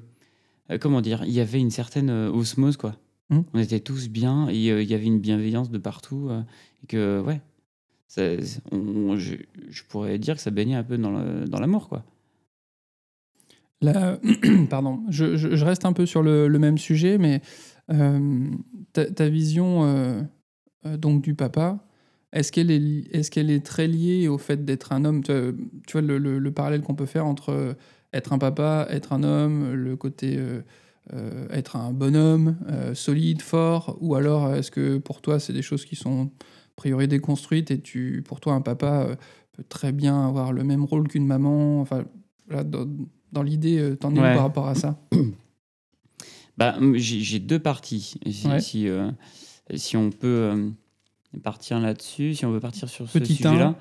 comment 0.81 1.01
dire, 1.01 1.23
il 1.25 1.33
y 1.33 1.41
avait 1.41 1.61
une 1.61 1.71
certaine 1.71 2.11
osmose 2.11 2.77
quoi. 2.77 2.97
Mmh. 3.31 3.41
On 3.55 3.59
était 3.61 3.81
tous 3.81 4.09
bien 4.09 4.49
et 4.49 4.71
euh, 4.71 4.83
il 4.83 4.91
y 4.91 4.95
avait 4.95 5.07
une 5.07 5.21
bienveillance 5.21 5.71
de 5.71 5.79
partout. 5.79 6.29
Euh, 6.31 6.43
et 6.83 6.87
que, 6.89 7.21
ouais, 7.21 7.41
je, 8.17 9.83
pourrais 9.89 10.19
dire 10.19 10.35
que 10.35 10.41
ça 10.41 10.51
baignait 10.51 10.75
un 10.75 10.83
peu 10.83 10.99
dans 10.99 11.61
l'amour, 11.61 11.89
quoi. 11.89 12.05
pardon, 14.71 15.01
je, 15.09 15.65
reste 15.65 15.85
un 15.85 15.93
peu 15.93 16.07
sur 16.07 16.23
le, 16.23 16.49
même 16.59 16.79
sujet, 16.79 17.19
mais 17.19 17.41
euh, 17.91 18.45
ta, 18.93 19.29
vision 19.29 20.29
donc 20.85 21.23
du 21.23 21.35
papa, 21.35 21.79
est-ce 22.33 22.53
qu'elle 22.53 22.71
est, 22.71 23.65
très 23.65 23.87
liée 23.87 24.29
au 24.29 24.39
fait 24.39 24.65
d'être 24.65 24.93
un 24.93 25.05
homme? 25.05 25.23
Tu 25.23 25.33
vois, 25.93 26.03
le, 26.03 26.19
le 26.19 26.53
parallèle 26.53 26.83
qu'on 26.83 26.95
peut 26.95 27.07
faire 27.07 27.27
entre 27.27 27.77
être 28.13 28.33
un 28.33 28.39
papa, 28.39 28.87
être 28.91 29.13
un 29.13 29.23
homme, 29.23 29.73
le 29.73 29.97
côté 29.97 30.39
euh, 31.13 31.49
être 31.51 31.75
un 31.75 31.93
bonhomme 31.93 32.57
euh, 32.69 32.95
solide, 32.95 33.43
fort, 33.43 33.97
ou 34.01 34.15
alors 34.15 34.47
euh, 34.47 34.57
est-ce 34.57 34.71
que 34.71 34.99
pour 34.99 35.23
toi 35.23 35.41
c'est 35.41 35.53
des 35.53 35.63
choses 35.63 35.85
qui 35.85 35.97
sont 35.97 36.27
a 36.27 36.29
priori 36.77 37.09
déconstruites 37.09 37.73
et 37.73 37.81
tu, 37.81 38.23
pour 38.25 38.39
toi 38.39 38.53
un 38.53 38.61
papa 38.61 39.17
peut 39.53 39.65
très 39.69 39.91
bien 39.91 40.29
avoir 40.29 40.53
le 40.53 40.63
même 40.63 40.85
rôle 40.85 41.09
qu'une 41.09 41.27
maman? 41.27 41.85
L'idée, 43.43 43.95
t'en 43.99 44.15
es 44.15 44.19
où 44.19 44.23
par 44.23 44.43
rapport 44.43 44.69
à 44.69 44.75
ça 44.75 44.99
bah, 46.59 46.77
J'ai 46.95 47.39
deux 47.39 47.59
parties. 47.59 48.15
Si, 48.61 48.91
si, 49.77 49.97
on 49.97 50.11
peut 50.11 50.73
partir 51.43 51.79
là-dessus, 51.79 52.35
si 52.35 52.45
on 52.45 52.51
veut 52.51 52.61
partir 52.61 52.89
sur 52.89 53.09
ce 53.09 53.25
sujet-là. 53.25 53.77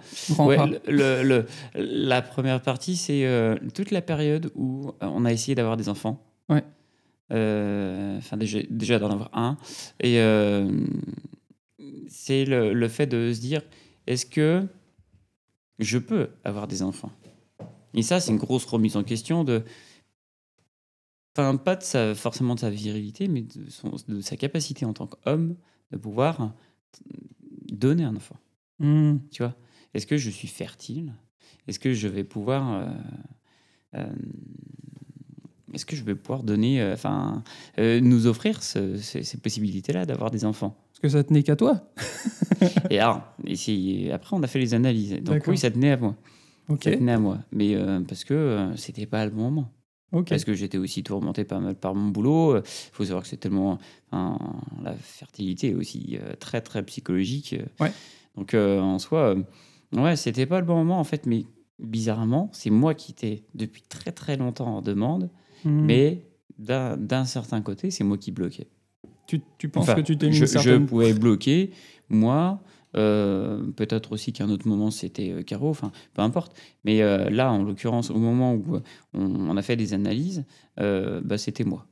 le, 0.87 1.45
la 1.75 2.21
première 2.21 2.61
partie, 2.61 2.95
c'est 2.95 3.27
toute 3.73 3.91
la 3.91 4.01
période 4.01 4.51
où 4.55 4.91
on 5.01 5.25
a 5.25 5.31
essayé 5.31 5.55
d'avoir 5.55 5.77
des 5.77 5.89
enfants. 5.89 6.23
Ouais. 6.49 6.63
Euh, 7.31 8.17
enfin, 8.17 8.37
déjà, 8.37 8.59
déjà 8.69 8.99
d'en 8.99 9.11
avoir 9.11 9.29
un. 9.33 9.57
Et 9.99 10.19
euh, 10.19 10.71
c'est 12.07 12.45
le, 12.45 12.73
le, 12.73 12.87
fait 12.87 13.05
de 13.05 13.31
se 13.33 13.39
dire 13.39 13.61
est-ce 14.07 14.25
que 14.25 14.65
je 15.77 15.97
peux 15.97 16.29
avoir 16.43 16.67
des 16.67 16.81
enfants? 16.81 17.11
Et 17.93 18.01
ça, 18.01 18.19
c'est 18.19 18.31
une 18.31 18.37
grosse 18.37 18.65
remise 18.65 18.97
en 18.97 19.03
question 19.03 19.43
de. 19.43 19.63
Enfin, 21.35 21.55
pas 21.57 21.75
de 21.75 21.83
sa, 21.83 22.15
forcément 22.15 22.55
de 22.55 22.59
sa 22.59 22.69
virilité, 22.69 23.27
mais 23.27 23.41
de, 23.43 23.69
son, 23.69 23.95
de 24.07 24.21
sa 24.21 24.35
capacité 24.35 24.85
en 24.85 24.93
tant 24.93 25.07
qu'homme 25.07 25.55
de 25.91 25.97
pouvoir 25.97 26.53
donner 27.71 28.03
un 28.03 28.15
enfant. 28.15 28.37
Mmh. 28.79 29.17
Tu 29.31 29.43
vois? 29.43 29.55
Est-ce 29.93 30.07
que 30.07 30.17
je 30.17 30.29
suis 30.29 30.47
fertile? 30.47 31.13
Est-ce 31.67 31.79
que 31.79 31.93
je 31.93 32.07
vais 32.07 32.23
pouvoir 32.23 32.89
euh, 33.95 34.05
est-ce 35.73 35.85
que 35.85 35.95
je 35.95 36.03
vais 36.03 36.15
pouvoir 36.15 36.43
donner, 36.43 36.81
euh, 36.81 36.93
enfin, 36.93 37.43
euh, 37.77 37.99
nous 37.99 38.25
offrir 38.25 38.63
ces, 38.63 38.97
possibilités-là 39.41 40.05
d'avoir 40.05 40.31
des 40.31 40.45
enfants? 40.45 40.75
Est-ce 40.93 41.01
que 41.01 41.09
ça 41.09 41.23
tenait 41.23 41.43
qu'à 41.43 41.55
toi? 41.55 41.91
Et 42.89 42.99
alors, 42.99 43.21
après, 44.11 44.35
on 44.35 44.43
a 44.43 44.47
fait 44.47 44.59
les 44.59 44.73
analyses. 44.73 45.21
Donc 45.21 45.43
oui, 45.47 45.57
ça 45.57 45.69
tenait 45.69 45.91
à 45.91 45.97
moi. 45.97 46.15
Ça 46.69 46.91
tenait 46.91 47.13
à 47.13 47.19
moi. 47.19 47.39
Mais 47.51 47.75
euh, 47.75 47.99
parce 48.01 48.23
que 48.23 48.71
c'était 48.75 49.05
pas 49.05 49.25
le 49.25 49.31
bon 49.31 49.43
moment. 49.43 49.71
Parce 50.27 50.43
que 50.43 50.53
j'étais 50.53 50.79
aussi 50.79 51.03
tourmenté 51.03 51.43
pas 51.43 51.59
mal 51.59 51.75
par 51.75 51.93
mon 51.93 52.09
boulot. 52.09 52.57
Il 52.57 52.63
faut 52.91 53.05
savoir 53.05 53.23
que 53.23 53.29
c'est 53.29 53.37
tellement. 53.37 53.77
la 54.11 54.93
fertilité 54.99 55.69
est 55.69 55.75
aussi 55.75 56.17
très, 56.39 56.61
très 56.61 56.83
psychologique. 56.83 57.55
Ouais. 57.79 57.91
Donc, 58.35 58.55
en 58.55 58.97
soi, 58.97 59.35
ouais, 59.93 60.15
c'était 60.15 60.47
pas 60.47 60.59
le 60.61 60.65
bon 60.65 60.77
moment, 60.77 60.99
en 60.99 61.03
fait. 61.03 61.27
Mais 61.27 61.45
bizarrement, 61.79 62.49
c'est 62.53 62.69
moi 62.69 62.93
qui 62.93 63.11
étais 63.11 63.43
depuis 63.53 63.83
très, 63.83 64.11
très 64.11 64.37
longtemps 64.37 64.77
en 64.77 64.81
demande. 64.81 65.29
Hmm. 65.63 65.85
Mais 65.85 66.25
d'un 66.57 67.25
certain 67.25 67.61
côté, 67.61 67.91
c'est 67.91 68.03
moi 68.03 68.17
qui 68.17 68.31
bloquais. 68.31 68.67
Tu, 69.27 69.41
tu 69.57 69.69
penses 69.69 69.93
que 69.93 70.01
tu 70.01 70.17
t'es 70.17 70.27
mis 70.27 70.33
je, 70.33 70.45
certaine... 70.45 70.83
je 70.83 70.87
pouvais 70.87 71.13
bloquer, 71.13 71.71
moi. 72.09 72.61
Euh, 72.95 73.61
peut-être 73.75 74.11
aussi 74.13 74.33
qu'à 74.33 74.45
un 74.45 74.49
autre 74.49 74.67
moment 74.67 74.89
c'était 74.89 75.29
euh, 75.31 75.43
Caro, 75.43 75.69
enfin 75.69 75.91
peu 76.13 76.21
importe. 76.21 76.55
Mais 76.85 77.01
euh, 77.01 77.29
là, 77.29 77.51
en 77.51 77.63
l'occurrence, 77.63 78.09
au 78.09 78.17
moment 78.17 78.53
où 78.55 78.79
on, 79.13 79.57
a 79.57 79.61
fait 79.61 79.75
des 79.75 79.93
analyses, 79.93 80.45
bah, 80.77 81.37
c'était 81.37 81.63
moi. 81.65 81.85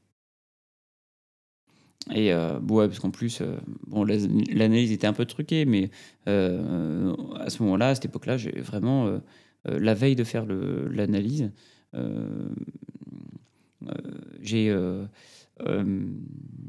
Et 2.16 2.32
bon, 2.62 2.78
ouais, 2.78 2.88
parce 2.88 3.00
qu'en 3.00 3.12
plus, 3.12 3.42
bon, 3.88 4.06
la- 4.06 4.16
l'analyse 4.54 4.92
était 4.94 5.08
un 5.08 5.14
peu 5.14 5.26
truquée, 5.26 5.66
mais 5.66 5.90
à 6.26 7.50
ce 7.50 7.62
moment-là, 7.64 7.90
à 7.90 7.96
cette 7.96 8.06
époque-là, 8.06 8.38
j'ai 8.38 8.60
vraiment, 8.62 9.20
la 9.66 9.94
veille 9.94 10.16
de 10.16 10.24
faire 10.24 10.46
l'analyse, 10.46 11.52
j'ai 14.42 14.74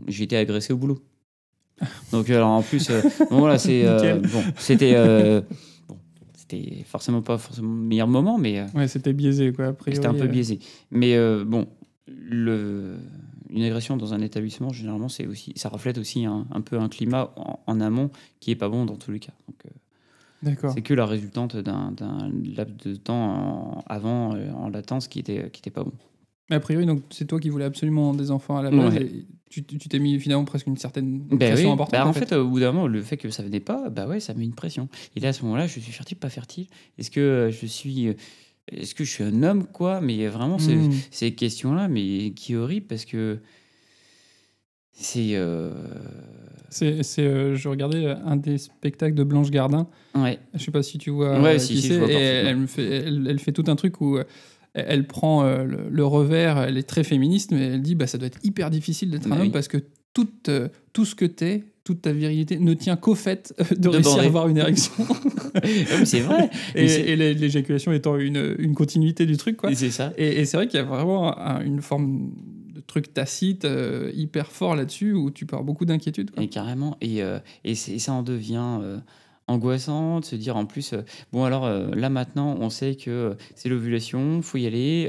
j'ai 0.09 0.25
été 0.25 0.37
agressé 0.37 0.73
au 0.73 0.77
boulot. 0.79 0.99
Donc, 2.13 2.29
alors 2.31 2.49
en 2.51 2.63
plus, 2.63 2.89
euh, 2.91 3.03
bon, 3.31 3.39
voilà, 3.39 3.59
c'est. 3.59 3.85
euh, 3.85 4.19
bon, 4.21 4.43
c'était. 4.59 4.95
euh, 4.95 5.41
bon, 5.89 5.97
c'était 6.35 6.85
forcément 6.87 7.23
pas 7.23 7.39
forcément 7.39 7.69
le 7.75 7.81
meilleur 7.83 8.09
moment, 8.09 8.39
mais. 8.39 8.59
euh, 8.61 8.67
Ouais, 8.75 8.89
c'était 8.89 9.13
biaisé, 9.13 9.53
quoi. 9.53 9.67
a 9.69 9.73
priori, 9.73 9.97
c'était 9.97 10.09
un 10.09 10.15
peu 10.15 10.25
euh. 10.25 10.29
biaisé. 10.29 10.59
Mais 10.91 11.15
euh, 11.17 11.45
bon, 11.45 11.67
le, 12.07 12.97
une 13.51 13.63
agression 13.63 13.97
dans 13.97 14.15
un 14.15 14.21
établissement, 14.21 14.73
généralement, 14.73 15.09
c'est 15.09 15.27
aussi, 15.27 15.53
ça 15.57 15.69
reflète 15.69 15.99
aussi 15.99 16.25
un, 16.25 16.47
un 16.51 16.61
peu 16.61 16.79
un 16.79 16.89
climat 16.89 17.33
en, 17.37 17.61
en 17.67 17.81
amont 17.81 18.11
qui 18.41 18.51
est 18.51 18.57
pas 18.57 18.69
bon 18.69 18.85
dans 18.85 18.97
tous 18.97 19.11
les 19.13 19.21
cas. 19.21 19.33
Donc, 19.47 19.57
euh, 19.67 19.71
D'accord. 20.43 20.73
c'est 20.73 20.83
que 20.83 20.95
la 20.95 21.05
résultante 21.07 21.57
d'un 21.57 21.91
d'un 21.93 22.31
laps 22.57 22.77
de 22.87 22.95
temps 22.97 23.15
en- 23.79 23.85
avant, 23.89 24.35
euh, 24.35 24.51
en 24.53 24.69
latence, 24.69 25.09
qui 25.09 25.19
était, 25.19 25.51
qui 25.51 25.61
était 25.61 25.71
pas 25.71 25.83
bon. 25.85 25.93
Mais 26.51 26.57
A 26.57 26.61
priori, 26.61 26.87
donc 26.87 27.03
c'est 27.11 27.27
toi 27.27 27.39
qui 27.41 27.49
voulais 27.51 27.65
absolument 27.67 28.15
des 28.15 28.31
enfants 28.31 28.57
à 28.57 28.63
la 28.63 28.71
base. 28.71 28.95
Ouais. 28.95 29.03
et 29.03 29.27
tu 29.51 29.63
t'es 29.63 29.99
mis 29.99 30.19
finalement 30.21 30.45
presque 30.45 30.67
une 30.67 30.77
certaine 30.77 31.21
Ben 31.21 31.39
pression 31.39 31.69
oui, 31.69 31.73
importante. 31.75 31.93
bah, 31.93 32.07
en 32.07 32.11
en 32.11 32.13
fait. 32.13 32.27
fait, 32.27 32.37
au 32.37 32.49
bout 32.49 32.61
d'un 32.61 32.73
moment, 32.73 32.87
le 32.87 33.01
fait 33.03 33.17
que 33.17 33.31
ça 33.31 33.43
venait 33.43 33.61
pas, 33.61 33.89
bah 33.91 34.07
ouais, 34.07 34.21
ça 34.21 34.35
met 34.35 34.45
une 34.45 34.55
pression. 34.55 34.89
Et 35.17 35.21
là, 35.21 35.29
à 35.29 35.33
ce 35.33 35.43
moment-là, 35.45 35.67
je 35.67 35.73
suis 35.81 35.93
fertile, 35.93 36.19
pas 36.19 36.29
fertile? 36.31 36.67
Est-ce 36.99 37.11
que 37.11 37.21
euh, 37.21 37.51
je 37.51 37.65
suis, 37.67 38.09
euh, 38.09 38.13
est-ce 38.71 38.95
que 38.95 39.05
je 39.05 39.11
suis 39.11 39.25
un 39.25 39.43
homme, 39.43 39.65
quoi? 39.67 40.01
Mais 40.03 40.27
vraiment, 40.29 40.59
c'est 40.59 40.75
Hmm. 40.77 40.91
ces 41.11 41.33
questions-là, 41.35 41.89
mais 41.89 42.33
qui 42.37 42.53
est 42.53 42.57
horrible 42.57 42.87
parce 42.87 43.05
que 43.07 43.39
c'est, 44.93 45.35
euh, 45.35 45.73
C'est, 46.71 47.01
euh, 47.21 47.55
je 47.57 47.69
regardais 47.69 48.07
un 48.07 48.37
des 48.37 48.59
spectacles 48.59 49.15
de 49.15 49.25
Blanche 49.25 49.51
Gardin. 49.51 49.87
ouais, 50.15 50.39
Je 50.55 50.63
sais 50.63 50.71
pas 50.71 50.83
si 50.83 50.99
tu 50.99 51.09
vois. 51.11 51.41
Ouais, 51.41 51.59
si, 51.59 51.77
si, 51.81 51.83
c'est, 51.89 51.95
je 51.95 51.99
vois 52.01 52.09
et 52.11 52.13
parfaitement. 52.13 52.51
elle, 52.51 52.57
me 52.59 52.67
fait, 52.67 52.85
elle, 53.07 53.27
elle 53.31 53.39
fait 53.39 53.53
tout 53.53 53.65
un 53.69 53.77
truc 53.77 54.01
où 54.03 54.19
elle 54.87 55.07
prend 55.07 55.45
euh, 55.45 55.65
le, 55.65 55.89
le 55.91 56.05
revers. 56.05 56.59
Elle 56.59 56.79
est 56.79 56.89
très 56.89 57.05
féministe, 57.05 57.51
mais 57.53 57.67
elle 57.67 57.83
dit 57.83 57.95
bah 57.95 58.07
ça 58.07 58.19
doit 58.19 58.27
être 58.29 58.39
hyper 58.45 58.71
difficile 58.71 59.11
d'être 59.11 59.27
un 59.27 59.33
homme 59.37 59.41
oui. 59.43 59.51
parce 59.51 59.69
que 59.69 59.79
tout, 60.15 60.29
euh, 60.49 60.69
tout 60.93 61.05
ce 61.05 61.15
que 61.15 61.25
t'es, 61.25 61.65
toute 61.85 62.03
ta 62.03 62.13
virilité 62.13 62.59
ne 62.59 62.75
tient 62.75 62.97
qu'au 62.97 63.15
fait 63.15 63.55
euh, 63.61 63.65
de, 63.71 63.75
De 63.77 63.89
réussir 63.89 64.19
à 64.19 64.23
avoir 64.25 64.49
une 64.49 64.59
érection. 64.59 64.93
Mais 65.65 66.05
c'est 66.05 66.21
vrai. 66.21 66.51
et, 66.75 67.17
l'éjaculation 67.17 67.93
étant 67.93 68.17
une, 68.17 68.57
une 68.59 68.75
continuité 68.75 69.27
du 69.27 69.37
truc, 69.37 69.57
quoi. 69.57 69.75
C'est 69.75 69.91
ça. 69.91 70.13
Et, 70.19 70.41
et 70.41 70.45
c'est 70.45 70.57
vrai 70.57 70.67
qu'il 70.67 70.79
y 70.79 70.83
a 70.83 70.87
vraiment 70.87 71.39
un- 71.39 71.63
une 71.63 71.81
forme 71.81 72.33
de 72.75 72.81
truc 72.81 73.15
tacite 73.15 73.65
euh, 73.65 74.11
hyper 74.15 74.53
fort 74.53 74.77
là-dessus 74.77 75.13
où 75.13 75.31
tu 75.31 75.45
avoir 75.45 75.65
beaucoup 75.65 75.85
d'inquiétude. 75.85 76.31
Et 76.41 76.49
carrément. 76.49 76.97
Et, 77.01 77.23
euh, 77.23 77.39
et, 77.65 77.75
ça 77.75 78.13
en 78.13 78.23
devient 78.23 78.79
angoissant 79.49 80.21
de 80.21 80.25
se 80.25 80.37
dire 80.37 80.57
en 80.57 80.67
plus, 80.67 80.93
euh, 80.93 81.03
bon 81.33 81.45
alors 81.45 81.65
euh, 81.67 81.91
là 81.95 82.09
maintenant, 82.11 82.57
on 82.61 82.71
sait 82.71 82.95
que 82.95 83.11
euh, 83.11 83.35
c'est 83.55 83.69
l'ovulation, 83.69 84.41
faut 84.43 84.59
y 84.59 84.67
aller. 84.67 85.09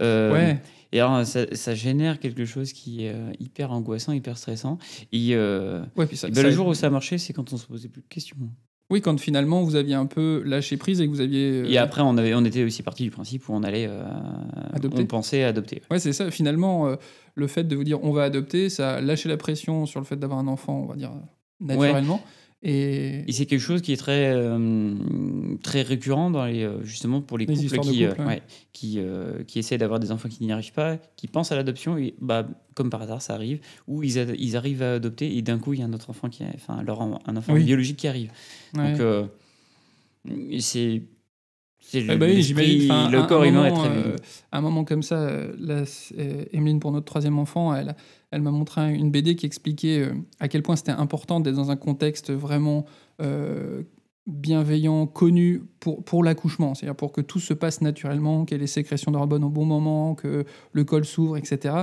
Ouais, 0.00 0.60
Et 0.92 1.00
alors 1.00 1.24
ça, 1.26 1.40
ça 1.52 1.74
génère 1.74 2.18
quelque 2.20 2.44
chose 2.44 2.72
qui 2.72 3.04
est 3.06 3.14
hyper 3.40 3.72
angoissant, 3.72 4.12
hyper 4.12 4.36
stressant. 4.38 4.78
Et, 5.12 5.36
ouais, 5.36 6.06
puis 6.06 6.16
ça, 6.16 6.28
et 6.28 6.30
ben, 6.30 6.36
ça- 6.36 6.42
le 6.42 6.50
jour 6.50 6.66
où 6.68 6.74
ça 6.74 6.88
a 6.88 6.90
marché, 6.90 7.18
c'est 7.18 7.32
quand 7.32 7.52
on 7.52 7.56
se 7.56 7.66
posait 7.66 7.88
plus 7.88 8.02
de 8.02 8.08
questions. 8.08 8.36
Oui, 8.90 9.00
quand 9.00 9.18
finalement 9.18 9.62
vous 9.62 9.76
aviez 9.76 9.94
un 9.94 10.04
peu 10.04 10.42
lâché 10.44 10.76
prise 10.76 11.00
et 11.00 11.06
que 11.06 11.10
vous 11.10 11.22
aviez. 11.22 11.64
Et 11.72 11.78
après, 11.78 12.02
on, 12.02 12.18
avait, 12.18 12.34
on 12.34 12.44
était 12.44 12.62
aussi 12.64 12.82
parti 12.82 13.02
du 13.02 13.10
principe 13.10 13.48
où 13.48 13.54
on 13.54 13.62
allait. 13.62 13.86
euh, 13.88 14.04
Adopter. 14.74 15.02
on 15.02 15.06
pensait 15.06 15.42
adopter. 15.42 15.80
Ouais, 15.90 15.98
c'est 15.98 16.12
ça. 16.12 16.30
Finalement, 16.30 16.86
euh, 16.88 16.96
le 17.34 17.46
fait 17.46 17.64
de 17.64 17.74
vous 17.74 17.82
dire 17.84 17.98
on 18.04 18.12
va 18.12 18.24
adopter, 18.24 18.68
ça 18.68 18.96
a 18.96 19.00
lâché 19.00 19.28
la 19.30 19.38
pression 19.38 19.86
sur 19.86 20.00
le 20.00 20.06
fait 20.06 20.16
d'avoir 20.16 20.38
un 20.38 20.46
enfant, 20.48 20.82
on 20.82 20.86
va 20.86 20.96
dire, 20.96 21.12
naturellement. 21.60 22.20
Et. 22.64 23.22
Et 23.28 23.32
c'est 23.32 23.44
quelque 23.46 23.60
chose 23.60 23.82
qui 23.82 23.92
est 23.92 23.96
très, 23.96 24.32
euh, 24.34 24.94
très 25.62 25.82
récurrent 25.82 26.30
dans 26.30 26.46
les, 26.46 26.62
euh, 26.64 26.82
justement 26.82 27.20
pour 27.20 27.36
les 27.38 27.44
Les 27.44 27.54
couples, 27.54 27.78
qui, 27.80 28.06
couple, 28.06 28.20
euh, 28.22 28.26
ouais. 28.26 28.42
qui, 28.72 28.94
euh, 28.98 29.42
qui 29.44 29.58
essaient 29.58 29.76
d'avoir 29.78 30.00
des 30.00 30.10
enfants 30.10 30.28
qui 30.30 30.42
n'y 30.44 30.50
arrivent 30.50 30.72
pas, 30.72 30.96
qui 31.16 31.28
pensent 31.28 31.52
à 31.52 31.56
l'adoption 31.56 31.98
et 31.98 32.14
bah, 32.20 32.48
comme 32.74 32.88
par 32.88 33.02
hasard 33.02 33.20
ça 33.20 33.34
arrive, 33.34 33.60
ou 33.86 34.02
ils, 34.02 34.16
ils 34.38 34.56
arrivent 34.56 34.82
à 34.82 34.94
adopter 34.94 35.36
et 35.36 35.42
d'un 35.42 35.58
coup 35.58 35.74
il 35.74 35.80
y 35.80 35.82
a 35.82 35.84
un 35.86 35.92
autre 35.92 36.08
enfant 36.10 36.28
qui, 36.30 36.42
enfin 36.54 36.82
leur 36.82 37.02
un 37.02 37.36
enfant 37.36 37.52
Oui. 37.52 37.64
biologique 37.64 37.98
qui 37.98 38.08
arrive. 38.08 38.30
Ouais. 38.74 38.96
Donc 38.96 39.30
c'est 40.58 41.02
Eh 41.92 42.16
ben 42.16 42.20
oui, 42.22 42.42
j'imagine. 42.42 42.90
Enfin, 42.90 43.10
le 43.10 43.18
un- 43.18 43.26
corps 43.26 43.42
un 43.42 43.46
humain 43.46 43.66
est 43.66 43.70
moment, 43.70 43.82
très 43.84 43.96
euh, 43.96 44.16
un 44.52 44.60
moment 44.60 44.84
comme 44.84 45.02
ça, 45.02 45.16
euh, 45.20 45.54
là, 45.58 45.84
euh, 46.18 46.44
Emeline, 46.52 46.80
pour 46.80 46.90
notre 46.92 47.04
troisième 47.06 47.38
enfant, 47.38 47.74
elle, 47.74 47.94
elle 48.30 48.40
m'a 48.42 48.50
montré 48.50 48.80
un- 48.80 48.88
une 48.94 49.10
BD 49.10 49.36
qui 49.36 49.46
expliquait 49.46 50.00
euh, 50.00 50.14
à 50.40 50.48
quel 50.48 50.62
point 50.62 50.76
c'était 50.76 50.92
important 50.92 51.40
d'être 51.40 51.54
dans 51.56 51.70
un 51.70 51.76
contexte 51.76 52.32
vraiment 52.32 52.84
euh, 53.22 53.82
bienveillant, 54.26 55.06
connu 55.06 55.62
pour, 55.80 56.02
pour 56.02 56.24
l'accouchement. 56.24 56.74
C'est-à-dire 56.74 56.96
pour 56.96 57.12
que 57.12 57.20
tout 57.20 57.40
se 57.40 57.52
passe 57.52 57.80
naturellement, 57.82 58.44
qu'il 58.44 58.56
y 58.56 58.58
ait 58.58 58.60
les 58.60 58.66
sécrétions 58.66 59.12
d'hormones 59.12 59.44
au 59.44 59.50
bon 59.50 59.66
moment, 59.66 60.14
que 60.14 60.44
le 60.72 60.84
col 60.84 61.04
s'ouvre, 61.04 61.36
etc. 61.36 61.74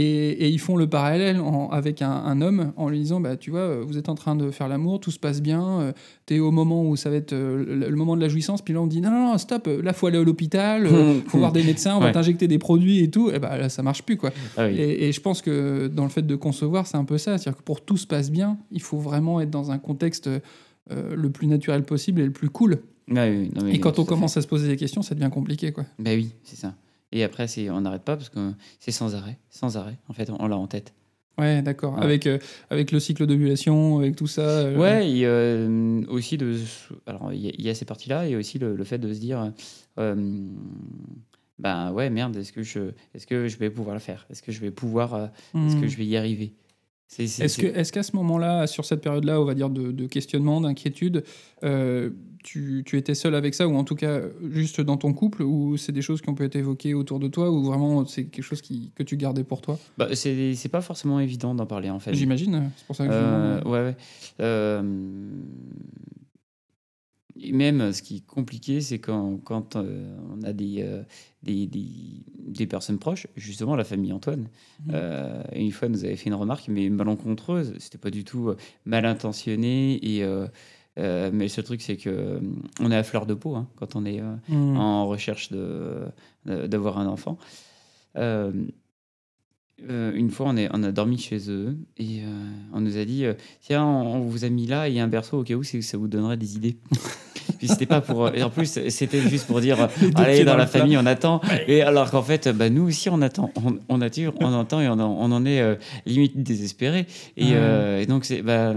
Et, 0.00 0.28
et 0.44 0.48
ils 0.48 0.58
font 0.60 0.76
le 0.76 0.86
parallèle 0.86 1.40
en- 1.40 1.68
avec 1.70 2.02
un, 2.02 2.10
un 2.10 2.40
homme 2.40 2.72
en 2.76 2.88
lui 2.88 2.98
disant 3.00 3.18
bah, 3.20 3.36
Tu 3.36 3.50
vois, 3.50 3.60
euh, 3.60 3.84
vous 3.84 3.98
êtes 3.98 4.08
en 4.08 4.14
train 4.14 4.36
de 4.36 4.50
faire 4.52 4.68
l'amour, 4.68 5.00
tout 5.00 5.10
se 5.10 5.18
passe 5.18 5.42
bien, 5.42 5.80
euh, 5.80 5.92
t'es 6.26 6.38
au 6.38 6.50
moment 6.52 6.84
où 6.88 6.94
ça 6.94 7.10
va 7.10 7.16
être 7.16 7.32
euh, 7.32 7.64
le, 7.66 7.88
le 7.88 7.96
moment 7.96 8.14
de 8.14 8.20
la 8.20 8.28
jouissance, 8.28 8.62
puis 8.62 8.74
là 8.74 8.80
on 8.80 8.86
dit 8.86 9.00
Non, 9.00 9.10
non, 9.10 9.30
non, 9.32 9.38
stop, 9.38 9.66
euh, 9.66 9.82
là 9.82 9.92
faut 9.92 10.06
aller 10.06 10.18
à 10.18 10.22
l'hôpital, 10.22 10.86
euh, 10.86 11.20
faut 11.26 11.38
voir 11.38 11.52
des 11.52 11.62
médecins, 11.64 11.96
on 11.96 12.00
va 12.00 12.12
t'injecter 12.12 12.46
des 12.48 12.58
produits 12.58 13.00
et 13.00 13.10
tout. 13.10 13.30
Et 13.30 13.38
bah 13.38 13.56
là 13.58 13.68
ça 13.68 13.82
marche 13.82 14.02
plus, 14.02 14.16
quoi. 14.16 14.30
Ah 14.56 14.66
oui. 14.66 14.76
Et, 14.78 15.08
et 15.08 15.12
je 15.12 15.20
pense 15.20 15.42
que 15.42 15.88
dans 15.88 16.04
le 16.04 16.10
fait 16.10 16.22
de 16.26 16.36
concevoir, 16.36 16.86
c'est 16.86 16.96
un 16.96 17.04
peu 17.04 17.18
ça. 17.18 17.36
C'est-à-dire 17.38 17.58
que 17.58 17.64
pour 17.64 17.80
tout 17.80 17.96
se 17.96 18.06
passe 18.06 18.30
bien, 18.30 18.56
il 18.70 18.82
faut 18.82 18.98
vraiment 18.98 19.40
être 19.40 19.50
dans 19.50 19.70
un 19.70 19.78
contexte 19.78 20.30
le 20.90 21.28
plus 21.30 21.46
naturel 21.46 21.82
possible 21.82 22.20
et 22.20 22.24
le 22.24 22.30
plus 22.32 22.48
cool. 22.50 22.78
Ah 23.16 23.26
oui, 23.28 23.50
non, 23.56 23.64
mais 23.64 23.74
Et 23.74 23.80
quand 23.80 23.98
on 23.98 24.04
fait. 24.04 24.08
commence 24.10 24.36
à 24.36 24.42
se 24.42 24.46
poser 24.46 24.68
des 24.68 24.76
questions, 24.76 25.02
ça 25.02 25.14
devient 25.14 25.30
compliqué, 25.32 25.72
quoi. 25.72 25.84
Ben 25.98 26.16
oui, 26.18 26.30
c'est 26.44 26.56
ça. 26.56 26.74
Et 27.12 27.24
après, 27.24 27.46
on 27.70 27.80
n'arrête 27.80 28.02
pas 28.02 28.16
parce 28.16 28.28
que 28.28 28.52
c'est 28.80 28.90
sans 28.90 29.14
arrêt, 29.14 29.38
sans 29.50 29.76
arrêt. 29.76 29.98
En 30.08 30.12
fait, 30.12 30.30
on 30.38 30.46
l'a 30.46 30.56
en 30.56 30.66
tête. 30.66 30.92
Ouais, 31.38 31.62
d'accord. 31.62 31.94
Ouais. 31.94 32.02
Avec, 32.02 32.26
euh, 32.26 32.38
avec 32.68 32.90
le 32.92 32.98
cycle 33.00 33.24
d'ovulation, 33.26 33.98
avec 34.00 34.16
tout 34.16 34.26
ça. 34.26 34.42
euh, 34.42 34.76
Ouais, 34.76 35.08
et 35.10 35.24
euh, 35.24 36.02
aussi 36.08 36.36
de. 36.36 36.56
Alors, 37.06 37.32
il 37.32 37.40
y, 37.40 37.48
a- 37.48 37.52
il 37.56 37.64
y 37.64 37.70
a 37.70 37.74
ces 37.74 37.84
parties-là, 37.84 38.26
et 38.28 38.34
aussi 38.36 38.58
le, 38.58 38.74
le 38.74 38.84
fait 38.84 38.98
de 38.98 39.12
se 39.14 39.20
dire. 39.20 39.52
ben 41.58 41.92
ouais, 41.92 42.10
merde, 42.10 42.36
est-ce 42.36 42.52
que, 42.52 42.62
je, 42.62 42.90
est-ce 43.14 43.26
que 43.26 43.48
je 43.48 43.56
vais 43.56 43.70
pouvoir 43.70 43.94
le 43.94 44.00
faire? 44.00 44.26
Est-ce 44.30 44.42
que 44.42 44.52
je 44.52 44.60
vais 44.60 44.70
pouvoir. 44.70 45.30
Est-ce 45.54 45.76
que 45.80 45.86
je 45.88 45.96
vais 45.96 46.06
y 46.06 46.16
arriver? 46.16 46.52
Est-ce 47.18 47.90
qu'à 47.92 48.02
ce 48.02 48.14
moment-là, 48.16 48.66
sur 48.66 48.84
cette 48.84 49.00
période-là, 49.00 49.40
on 49.40 49.44
va 49.44 49.54
dire 49.54 49.70
de, 49.70 49.92
de 49.92 50.06
questionnement, 50.06 50.60
d'inquiétude, 50.60 51.24
tu, 52.42 52.82
tu 52.84 52.96
étais 52.96 53.14
seul 53.14 53.34
avec 53.34 53.54
ça, 53.54 53.66
ou 53.68 53.76
en 53.76 53.84
tout 53.84 53.94
cas 53.94 54.20
juste 54.50 54.80
dans 54.80 54.96
ton 54.96 55.12
couple, 55.12 55.42
ou 55.42 55.76
c'est 55.76 55.92
des 55.92 56.02
choses 56.02 56.20
qui 56.20 56.28
ont 56.28 56.34
pu 56.34 56.44
être 56.44 56.56
évoquées 56.56 56.94
autour 56.94 57.18
de 57.18 57.28
toi, 57.28 57.50
ou 57.50 57.64
vraiment 57.64 58.04
c'est 58.06 58.24
quelque 58.26 58.44
chose 58.44 58.62
qui, 58.62 58.92
que 58.94 59.02
tu 59.02 59.16
gardais 59.16 59.44
pour 59.44 59.60
toi? 59.60 59.78
Bah, 59.96 60.08
c'est, 60.14 60.54
c'est 60.54 60.68
pas 60.68 60.80
forcément 60.80 61.20
évident 61.20 61.54
d'en 61.54 61.66
parler, 61.66 61.90
en 61.90 62.00
fait. 62.00 62.14
J'imagine, 62.14 62.70
c'est 62.76 62.86
pour 62.86 62.96
ça 62.96 63.06
que 63.06 63.12
je 63.12 63.16
Euh, 63.18 63.62
ouais, 63.64 63.82
ouais. 63.82 63.96
Euh, 64.40 64.82
et 67.40 67.52
même, 67.52 67.92
ce 67.92 68.02
qui 68.02 68.16
est 68.16 68.26
compliqué, 68.26 68.80
c'est 68.80 68.98
quand, 68.98 69.38
quand 69.44 69.76
euh, 69.76 70.16
on 70.36 70.42
a 70.42 70.52
des, 70.52 70.78
euh, 70.80 71.02
des, 71.44 71.68
des, 71.68 71.86
des 72.48 72.66
personnes 72.66 72.98
proches, 72.98 73.28
justement 73.36 73.76
la 73.76 73.84
famille 73.84 74.12
Antoine. 74.12 74.48
Euh, 74.92 75.42
une 75.54 75.70
fois, 75.70 75.88
nous 75.88 76.04
avait 76.04 76.16
fait 76.16 76.30
une 76.30 76.34
remarque, 76.34 76.66
mais 76.68 76.88
malencontreuse. 76.88 77.74
C'était 77.78 77.98
pas 77.98 78.10
du 78.10 78.24
tout 78.24 78.54
mal 78.84 79.06
intentionné. 79.06 80.00
Et, 80.02 80.24
euh, 80.98 81.30
mais 81.32 81.44
le 81.44 81.48
seul 81.48 81.64
truc, 81.64 81.80
c'est 81.82 81.96
que 81.96 82.10
euh, 82.10 82.40
on 82.80 82.90
est 82.90 82.96
à 82.96 83.02
fleur 83.02 83.26
de 83.26 83.34
peau 83.34 83.54
hein, 83.54 83.66
quand 83.76 83.96
on 83.96 84.04
est 84.04 84.20
euh, 84.20 84.34
Hmm. 84.48 84.76
en 84.76 85.06
recherche 85.06 85.50
de, 85.52 86.06
de- 86.46 86.66
d'avoir 86.66 86.98
un 86.98 87.06
enfant. 87.06 87.38
Euh, 88.16 88.52
une 89.80 90.30
fois, 90.30 90.46
on, 90.48 90.56
est, 90.56 90.68
on 90.72 90.82
a 90.82 90.90
dormi 90.90 91.18
chez 91.18 91.48
eux 91.50 91.76
et 91.98 92.22
on 92.72 92.80
nous 92.80 92.96
a 92.96 93.04
dit 93.04 93.24
Tiens, 93.60 93.84
on, 93.84 94.16
on 94.16 94.20
vous 94.22 94.44
a 94.44 94.48
mis 94.48 94.66
là, 94.66 94.88
il 94.88 94.96
y 94.96 95.00
a 95.00 95.04
un 95.04 95.08
berceau 95.08 95.38
au 95.38 95.44
cas 95.44 95.54
où 95.54 95.62
ça 95.62 95.96
vous 95.96 96.08
donnerait 96.08 96.36
des 96.36 96.56
idées. 96.56 96.78
Puis 97.58 97.68
c'était 97.68 97.86
pas 97.86 98.00
pour. 98.00 98.28
et 98.34 98.42
en 98.42 98.50
plus, 98.50 98.66
c'était 98.90 99.20
juste 99.20 99.46
pour 99.46 99.60
dire 99.60 99.88
Allez, 100.16 100.44
dans, 100.44 100.52
dans 100.52 100.56
la 100.56 100.66
famille, 100.66 100.96
on 100.98 101.06
attend. 101.06 101.40
Et 101.68 101.80
alors 101.82 102.10
qu'en 102.10 102.22
fait, 102.24 102.48
bah, 102.48 102.70
nous 102.70 102.88
aussi, 102.88 103.08
on 103.08 103.22
attend. 103.22 103.52
On, 103.64 103.78
on 103.88 104.00
attire, 104.00 104.32
on 104.40 104.52
entend 104.52 104.80
et 104.80 104.88
on 104.88 104.92
en, 104.98 105.10
on 105.16 105.30
en 105.32 105.46
est 105.46 105.78
limite 106.06 106.42
désespéré. 106.42 107.06
Et 107.36 107.54
donc, 108.06 108.24
c'est. 108.24 108.42
Bah, 108.42 108.74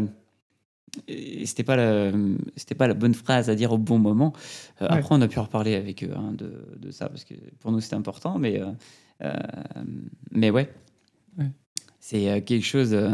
et 1.07 1.45
c'était 1.45 1.63
pas 1.63 1.75
la 1.77 2.11
c'était 2.57 2.75
pas 2.75 2.87
la 2.87 2.93
bonne 2.93 3.13
phrase 3.13 3.49
à 3.49 3.55
dire 3.55 3.71
au 3.71 3.77
bon 3.77 3.97
moment 3.99 4.33
Euh, 4.81 4.87
Ouais. 4.87 4.97
après 4.97 5.15
on 5.15 5.21
a 5.21 5.27
pu 5.27 5.39
en 5.39 5.43
reparler 5.43 5.75
avec 5.75 6.03
eux 6.03 6.11
hein, 6.15 6.33
de, 6.33 6.65
de 6.77 6.91
ça 6.91 7.07
parce 7.07 7.23
que 7.23 7.33
pour 7.59 7.71
nous 7.71 7.79
c'était 7.79 7.95
important 7.95 8.37
mais 8.37 8.59
euh, 8.61 8.71
euh, 9.23 9.33
mais 10.31 10.49
ouais, 10.49 10.69
Ouais. 11.37 11.49
c'est 11.99 12.41
quelque 12.43 12.65
chose 12.65 12.93
euh, 12.93 13.11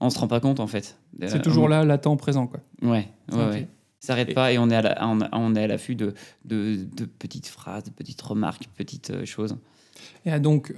on 0.00 0.08
se 0.10 0.18
rend 0.18 0.28
pas 0.28 0.40
compte 0.40 0.60
en 0.60 0.66
fait 0.66 0.96
C'est 1.26 1.42
toujours 1.42 1.64
on- 1.64 1.68
là, 1.68 1.84
latent, 1.84 2.16
présent, 2.16 2.46
quoi. 2.46 2.60
ouais 2.82 3.08
ouais, 3.32 3.68
s'arrête 4.00 4.30
Et- 4.30 4.34
pas 4.34 4.52
et 4.52 4.58
on 4.58 4.70
est 4.70 4.76
à 4.76 4.82
la- 4.82 5.06
on, 5.06 5.54
est 5.54 5.62
à 5.62 5.66
l'affût 5.66 5.94
de, 5.96 6.14
de, 6.44 6.76
de 6.96 7.04
petites 7.04 7.46
phrases, 7.48 7.84
de 7.84 7.90
petites 7.90 8.20
remarques, 8.22 8.68
petites 8.76 9.24
choses. 9.24 9.56
Et 10.26 10.30
ah, 10.30 10.38
donc, 10.38 10.74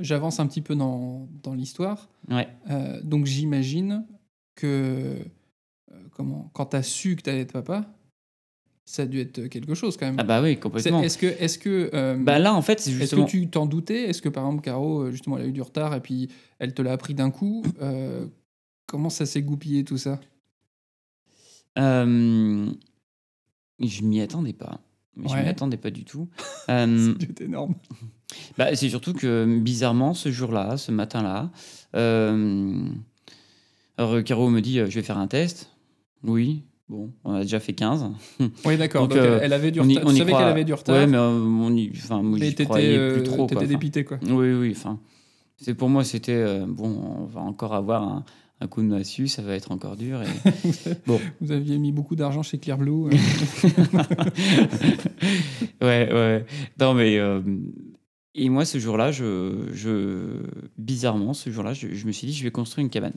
j'avance 0.00 0.40
un 0.40 0.46
petit 0.46 0.60
peu 0.62 0.74
dans, 0.74 1.28
dans 1.44 1.54
l'histoire. 1.54 2.08
Ouais. 2.30 2.48
Donc, 3.04 3.26
j'imagine 3.26 4.04
que 4.54 5.16
euh, 5.92 5.94
comment, 6.12 6.50
quand 6.54 6.66
tu 6.66 6.76
as 6.76 6.82
su 6.82 7.16
que 7.16 7.22
tu 7.22 7.30
allais 7.30 7.40
être 7.40 7.52
papa, 7.52 7.86
ça 8.84 9.02
a 9.02 9.06
dû 9.06 9.20
être 9.20 9.46
quelque 9.46 9.74
chose 9.74 9.96
quand 9.96 10.06
même. 10.06 10.16
Ah 10.18 10.24
bah 10.24 10.42
oui, 10.42 10.58
complètement. 10.58 11.02
Est-ce 11.02 11.16
que, 11.18 11.26
est-ce 11.26 11.58
que, 11.58 11.90
euh, 11.94 12.16
Bah 12.16 12.38
là, 12.38 12.52
en 12.54 12.62
fait, 12.62 12.80
c'est 12.80 12.90
est-ce 12.90 13.00
justement. 13.00 13.24
que 13.26 13.30
tu 13.30 13.48
t'en 13.48 13.66
doutais? 13.66 14.04
Est-ce 14.10 14.20
que 14.20 14.28
par 14.28 14.44
exemple, 14.44 14.62
Caro, 14.62 15.02
euh, 15.02 15.10
justement, 15.12 15.38
elle 15.38 15.44
a 15.44 15.48
eu 15.48 15.52
du 15.52 15.62
retard 15.62 15.94
et 15.94 16.00
puis 16.00 16.28
elle 16.58 16.74
te 16.74 16.82
l'a 16.82 16.92
appris 16.92 17.14
d'un 17.14 17.30
coup 17.30 17.62
Euh, 17.80 18.26
Comment 18.86 19.08
ça 19.10 19.24
s'est 19.24 19.42
goupillé 19.42 19.84
tout 19.84 19.96
ça? 19.96 20.20
Euh, 21.78 22.70
je 23.80 24.02
m'y 24.02 24.20
attendais 24.20 24.52
pas. 24.52 24.80
Je 25.16 25.28
Ouais. 25.32 25.42
m'y 25.42 25.48
attendais 25.48 25.76
pas 25.76 25.90
du 25.90 26.04
tout. 26.04 26.28
Euh, 26.68 27.14
C'est 27.20 27.40
énorme. 27.40 27.74
Bah, 28.56 28.74
c'est 28.76 28.88
surtout 28.88 29.14
que 29.14 29.58
bizarrement, 29.60 30.14
ce 30.14 30.30
jour-là, 30.30 30.76
ce 30.76 30.92
matin-là, 30.92 31.50
euh... 31.96 32.88
alors 33.98 34.22
Caro 34.24 34.48
me 34.50 34.60
dit 34.60 34.78
euh, 34.80 34.86
Je 34.88 34.94
vais 34.96 35.02
faire 35.02 35.18
un 35.18 35.26
test. 35.26 35.70
Oui, 36.24 36.62
bon, 36.88 37.10
on 37.24 37.34
a 37.34 37.42
déjà 37.42 37.60
fait 37.60 37.72
15. 37.72 38.06
Oui, 38.64 38.76
d'accord. 38.76 39.08
Donc, 39.08 39.18
Donc, 39.18 39.26
euh, 39.26 39.40
elle 39.42 39.52
avait 39.52 39.70
du 39.70 39.80
on 39.80 39.88
y- 39.88 39.96
retard. 39.98 40.10
on 40.10 40.14
y 40.14 40.20
croit- 40.20 40.38
qu'elle 40.38 40.48
avait 40.48 40.64
du 40.64 40.72
retard. 40.74 40.96
Ouais, 40.96 41.06
mais 41.06 41.16
euh, 41.16 41.30
on 41.30 41.74
y... 41.76 41.90
enfin, 41.96 42.22
moi, 42.22 42.38
j'y 42.38 42.54
croyais 42.54 42.96
euh, 42.96 43.14
plus 43.14 43.22
trop. 43.24 43.46
t'étais 43.46 43.66
dépité, 43.66 44.04
quoi. 44.04 44.18
oui, 44.22 44.52
oui. 44.52 44.72
Enfin, 44.76 44.98
c'est 45.56 45.74
pour 45.74 45.88
moi, 45.88 46.04
c'était 46.04 46.32
euh, 46.32 46.64
bon, 46.68 46.88
on 47.20 47.24
va 47.26 47.40
encore 47.40 47.74
avoir 47.74 48.02
un, 48.02 48.24
un 48.60 48.66
coup 48.68 48.82
de 48.82 48.86
massue, 48.86 49.28
ça 49.28 49.42
va 49.42 49.54
être 49.54 49.72
encore 49.72 49.96
dur. 49.96 50.22
Et... 50.22 50.26
Bon. 51.06 51.20
Vous 51.40 51.52
aviez 51.52 51.78
mis 51.78 51.92
beaucoup 51.92 52.16
d'argent 52.16 52.42
chez 52.42 52.58
Clear 52.58 52.78
Blue. 52.78 53.06
euh. 53.06 53.10
ouais, 55.82 56.12
ouais. 56.12 56.44
Non, 56.80 56.94
mais. 56.94 57.18
euh, 57.18 57.40
Et 58.34 58.48
moi, 58.48 58.64
ce 58.64 58.78
jour-là, 58.78 59.12
je, 59.12 59.66
je... 59.72 60.42
bizarrement, 60.78 61.34
ce 61.34 61.50
jour-là, 61.50 61.74
je, 61.74 61.88
je 61.92 62.06
me 62.06 62.12
suis 62.12 62.28
dit, 62.28 62.32
je 62.32 62.44
vais 62.44 62.50
construire 62.50 62.84
une 62.84 62.90
cabane. 62.90 63.12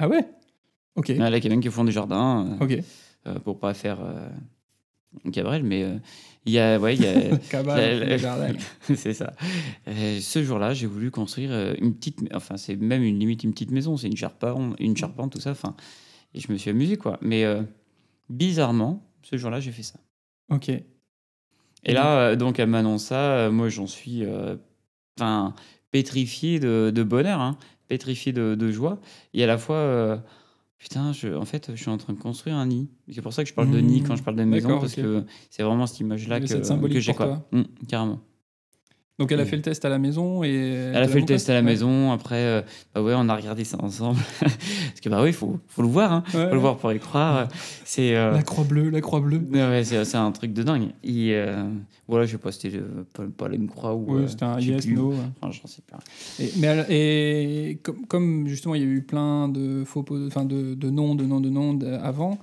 Ah 0.00 0.08
ouais? 0.08 0.26
Ok. 0.96 1.12
Ah, 1.20 1.30
La 1.30 1.40
cabane 1.40 1.60
qui 1.60 1.68
est 1.68 1.70
au 1.70 1.72
fond 1.72 1.84
du 1.84 1.92
jardin, 1.92 2.56
euh, 2.60 2.64
Ok. 2.64 2.84
euh, 3.26 3.38
pour 3.38 3.58
pas 3.60 3.74
faire 3.74 3.98
euh, 4.02 4.28
une 5.24 5.30
cabrelle, 5.30 5.62
mais 5.62 5.82
euh, 5.84 5.96
il 6.46 6.52
y 6.52 6.58
a. 6.58 6.78
Ouais, 6.78 6.94
il 6.96 7.02
y 7.02 7.06
a. 7.06 7.38
Jardin. 8.18 8.52
c'est 8.94 9.14
ça. 9.14 9.32
Euh, 9.88 10.18
ce 10.20 10.42
jour-là, 10.42 10.74
j'ai 10.74 10.86
voulu 10.86 11.10
construire 11.10 11.50
euh, 11.52 11.74
une 11.80 11.94
petite. 11.94 12.18
Enfin, 12.34 12.56
c'est 12.56 12.76
même 12.76 13.02
une 13.02 13.18
limite 13.18 13.44
une 13.44 13.52
petite 13.52 13.70
maison. 13.70 13.96
C'est 13.96 14.08
une 14.08 14.16
charpente, 14.16 14.74
une 14.80 14.96
charpente, 14.96 15.32
tout 15.32 15.40
ça. 15.40 15.52
Enfin, 15.52 15.74
et 16.34 16.40
je 16.40 16.50
me 16.52 16.56
suis 16.58 16.70
amusé, 16.70 16.96
quoi. 16.96 17.18
Mais 17.22 17.44
euh, 17.44 17.62
bizarrement, 18.28 19.02
ce 19.22 19.36
jour-là, 19.36 19.60
j'ai 19.60 19.72
fait 19.72 19.82
ça. 19.82 19.98
Ok. 20.50 20.68
Et 20.68 21.92
là, 21.92 22.18
euh, 22.30 22.36
donc, 22.36 22.58
elle 22.58 22.68
m'annonce 22.68 23.04
ça. 23.04 23.32
euh, 23.32 23.50
moi, 23.50 23.68
j'en 23.68 23.86
suis 23.86 24.24
euh, 24.24 24.56
enfin, 25.18 25.54
pétrifié 25.92 26.60
de, 26.60 26.92
de 26.94 27.02
bonheur, 27.02 27.40
hein, 27.40 27.56
pétrifié 27.90 28.32
de, 28.32 28.54
de 28.54 28.70
joie. 28.70 29.00
Et 29.34 29.42
à 29.42 29.46
la 29.48 29.58
fois, 29.58 29.76
euh, 29.76 30.16
putain, 30.78 31.12
je, 31.12 31.34
en 31.34 31.44
fait, 31.44 31.72
je 31.74 31.80
suis 31.80 31.90
en 31.90 31.98
train 31.98 32.12
de 32.12 32.20
construire 32.20 32.54
un 32.54 32.66
nid. 32.66 32.88
C'est 33.12 33.20
pour 33.20 33.32
ça 33.32 33.42
que 33.42 33.50
je 33.50 33.54
parle 33.54 33.70
de 33.70 33.80
nid 33.80 34.00
Mmh, 34.00 34.06
quand 34.06 34.16
je 34.16 34.22
parle 34.22 34.36
de 34.36 34.44
maison, 34.44 34.78
parce 34.78 34.94
que 34.94 35.24
c'est 35.50 35.64
vraiment 35.64 35.86
cette 35.86 35.98
image-là 36.00 36.38
Il 36.38 36.44
y 36.44 36.46
que, 36.88 37.00
j'ai. 37.00 37.12
Quoi. 37.12 37.44
Mmh, 37.50 37.62
carrément. 37.88 38.20
Donc 39.20 39.30
elle 39.32 39.40
a 39.40 39.44
fait 39.44 39.56
le 39.56 39.62
test 39.62 39.84
à 39.84 39.90
la 39.90 39.98
maison 39.98 40.42
et 40.42 40.48
Elle 40.94 40.96
a 40.96 41.06
fait 41.06 41.20
le 41.20 41.26
test 41.26 41.50
à 41.50 41.54
la 41.54 41.60
maison. 41.60 42.10
Après, 42.10 42.36
euh, 42.36 42.62
bah 42.94 43.02
ouais, 43.02 43.12
on 43.14 43.28
a 43.28 43.36
regardé 43.36 43.64
ça 43.64 43.76
ensemble. 43.82 44.18
parce 44.40 45.00
que, 45.02 45.10
bah 45.10 45.22
oui, 45.22 45.28
il 45.28 45.34
faut, 45.34 45.60
faut 45.68 45.82
le 45.82 45.88
voir. 45.88 46.10
Hein. 46.10 46.24
Ouais, 46.32 46.46
faut 46.48 46.54
le 46.54 46.58
voir 46.60 46.78
pour 46.78 46.90
y 46.90 46.98
croire. 46.98 47.46
C'est. 47.84 48.16
euh, 48.16 48.32
La 48.32 48.42
croix 48.42 48.64
bleue, 48.64 48.88
la 48.88 49.02
croix 49.02 49.20
bleue. 49.20 49.42
Ouais, 49.52 49.84
c'est 49.84 50.16
un 50.16 50.32
truc 50.32 50.54
de 50.54 50.62
dingue. 50.62 50.88
Et 51.04 51.34
euh, 51.34 51.68
voilà, 52.08 52.24
je 52.24 52.32
sais 52.32 52.38
pas, 52.38 52.50
c'était 52.50 52.80
pas, 53.12 53.24
pas 53.36 53.54
une 53.54 53.68
croix 53.68 53.94
ou. 53.94 54.26
C'était 54.26 54.44
un 54.44 54.58
yes, 54.58 54.86
plus. 54.86 54.94
no. 54.94 55.12
Enfin, 55.42 55.52
j'en 55.52 55.68
sais 55.68 55.82
pas. 55.90 55.98
Et, 56.42 56.50
mais 56.56 56.86
et 56.88 57.78
comme, 57.82 58.06
comme 58.06 58.48
justement 58.48 58.74
il 58.74 58.80
y 58.80 58.84
a 58.84 58.88
eu 58.88 59.02
plein 59.02 59.48
de 59.48 59.84
faux, 59.84 60.02
enfin 60.26 60.46
de, 60.46 60.72
de 60.72 60.88
noms, 60.88 61.14
de 61.14 61.24
noms, 61.26 61.40
de 61.42 61.50
noms 61.50 61.78
avant, 62.02 62.38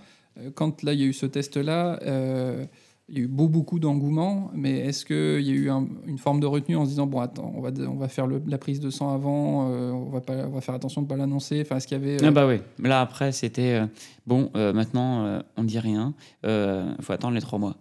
quand 0.53 0.83
là 0.83 0.93
il 0.93 0.99
y 0.99 1.03
a 1.03 1.07
eu 1.07 1.13
ce 1.13 1.25
test-là, 1.25 1.99
euh, 2.03 2.65
il 3.09 3.17
y 3.17 3.21
a 3.21 3.23
eu 3.23 3.27
beau, 3.27 3.47
beaucoup 3.47 3.79
d'engouement, 3.79 4.51
mais 4.53 4.79
est-ce 4.79 5.05
qu'il 5.05 5.41
y 5.47 5.51
a 5.51 5.53
eu 5.55 5.69
un- 5.69 5.87
une 6.05 6.17
forme 6.17 6.39
de 6.41 6.45
retenue 6.45 6.75
en 6.75 6.83
se 6.83 6.89
disant 6.89 7.07
bon 7.07 7.19
attends, 7.21 7.53
on 7.55 7.61
va, 7.61 7.69
on 7.87 7.95
va 7.95 8.07
faire 8.09 8.27
le- 8.27 8.41
la 8.45 8.57
prise 8.57 8.79
de 8.81 8.89
sang 8.89 9.13
avant, 9.13 9.69
euh, 9.71 9.91
on, 9.91 10.09
va 10.09 10.19
pas, 10.21 10.45
on 10.45 10.49
va 10.51 10.59
faire 10.61 10.75
attention 10.75 11.01
de 11.01 11.05
ne 11.05 11.09
pas 11.09 11.15
l'annoncer, 11.15 11.61
enfin 11.61 11.77
est-ce 11.77 11.87
qu'il 11.87 11.97
y 11.97 12.01
avait... 12.01 12.21
euh, 12.21 12.27
Ah 12.27 12.31
bah 12.31 12.45
oui. 12.47 12.59
Là, 12.79 12.99
après, 13.01 13.31
c'était. 13.31 13.75
euh, 13.81 13.87
bon, 14.25 14.49
euh, 14.55 14.73
maintenant, 14.73 15.41
on 15.55 15.63
dit 15.63 15.79
rien. 15.79 16.13
Il 16.43 16.95
faut 17.01 17.13
attendre 17.13 17.33
les 17.35 17.41
trois 17.41 17.59
mois. 17.59 17.77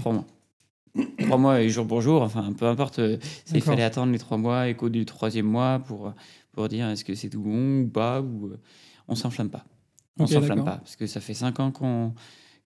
Trois 0.00 0.12
mois. 0.12 0.24
trois 1.20 1.38
mois 1.38 1.60
et 1.60 1.68
jour 1.68 1.86
pour 1.86 2.00
jour, 2.00 2.22
enfin, 2.22 2.52
peu 2.52 2.66
importe. 2.66 3.00
Il 3.54 3.60
fallait 3.62 3.84
attendre 3.84 4.10
les 4.10 4.18
trois 4.18 4.38
mois 4.38 4.72
qu'au 4.74 4.88
du 4.88 5.04
troisième 5.04 5.46
mois 5.46 5.78
pour, 5.78 6.12
pour 6.50 6.66
dire 6.68 6.88
est-ce 6.88 7.04
que 7.04 7.14
c'est 7.14 7.28
tout 7.28 7.40
bon 7.42 7.82
ou 7.82 7.88
pas. 7.88 8.20
Ou, 8.20 8.50
on 9.06 9.14
s'enflamme 9.14 9.50
pas. 9.50 9.64
On 10.18 10.24
Ok, 10.24 10.30
s'enflamme 10.30 10.64
pas. 10.64 10.78
Parce 10.78 10.96
que 10.96 11.06
ça 11.06 11.20
fait 11.20 11.34
cinq 11.34 11.60
ans 11.60 11.70
qu'on 11.70 12.12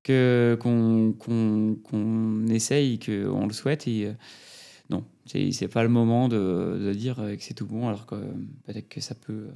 que 0.02 0.56
qu'on 0.60 2.46
essaye, 2.48 2.98
qu'on 2.98 3.46
le 3.46 3.52
souhaite. 3.52 3.86
Et 3.88 4.06
euh, 4.06 4.12
non, 4.90 5.04
c'est 5.26 5.68
pas 5.68 5.82
le 5.82 5.88
moment 5.88 6.28
de, 6.28 6.80
de 6.84 6.92
dire 6.92 7.20
euh, 7.20 7.36
que 7.36 7.42
c'est 7.42 7.54
tout 7.54 7.66
bon, 7.66 7.88
alors 7.88 8.06
que 8.06 8.14
euh, 8.16 8.32
peut-être 8.66 8.88
que 8.88 9.00
ça 9.00 9.14
peut. 9.14 9.48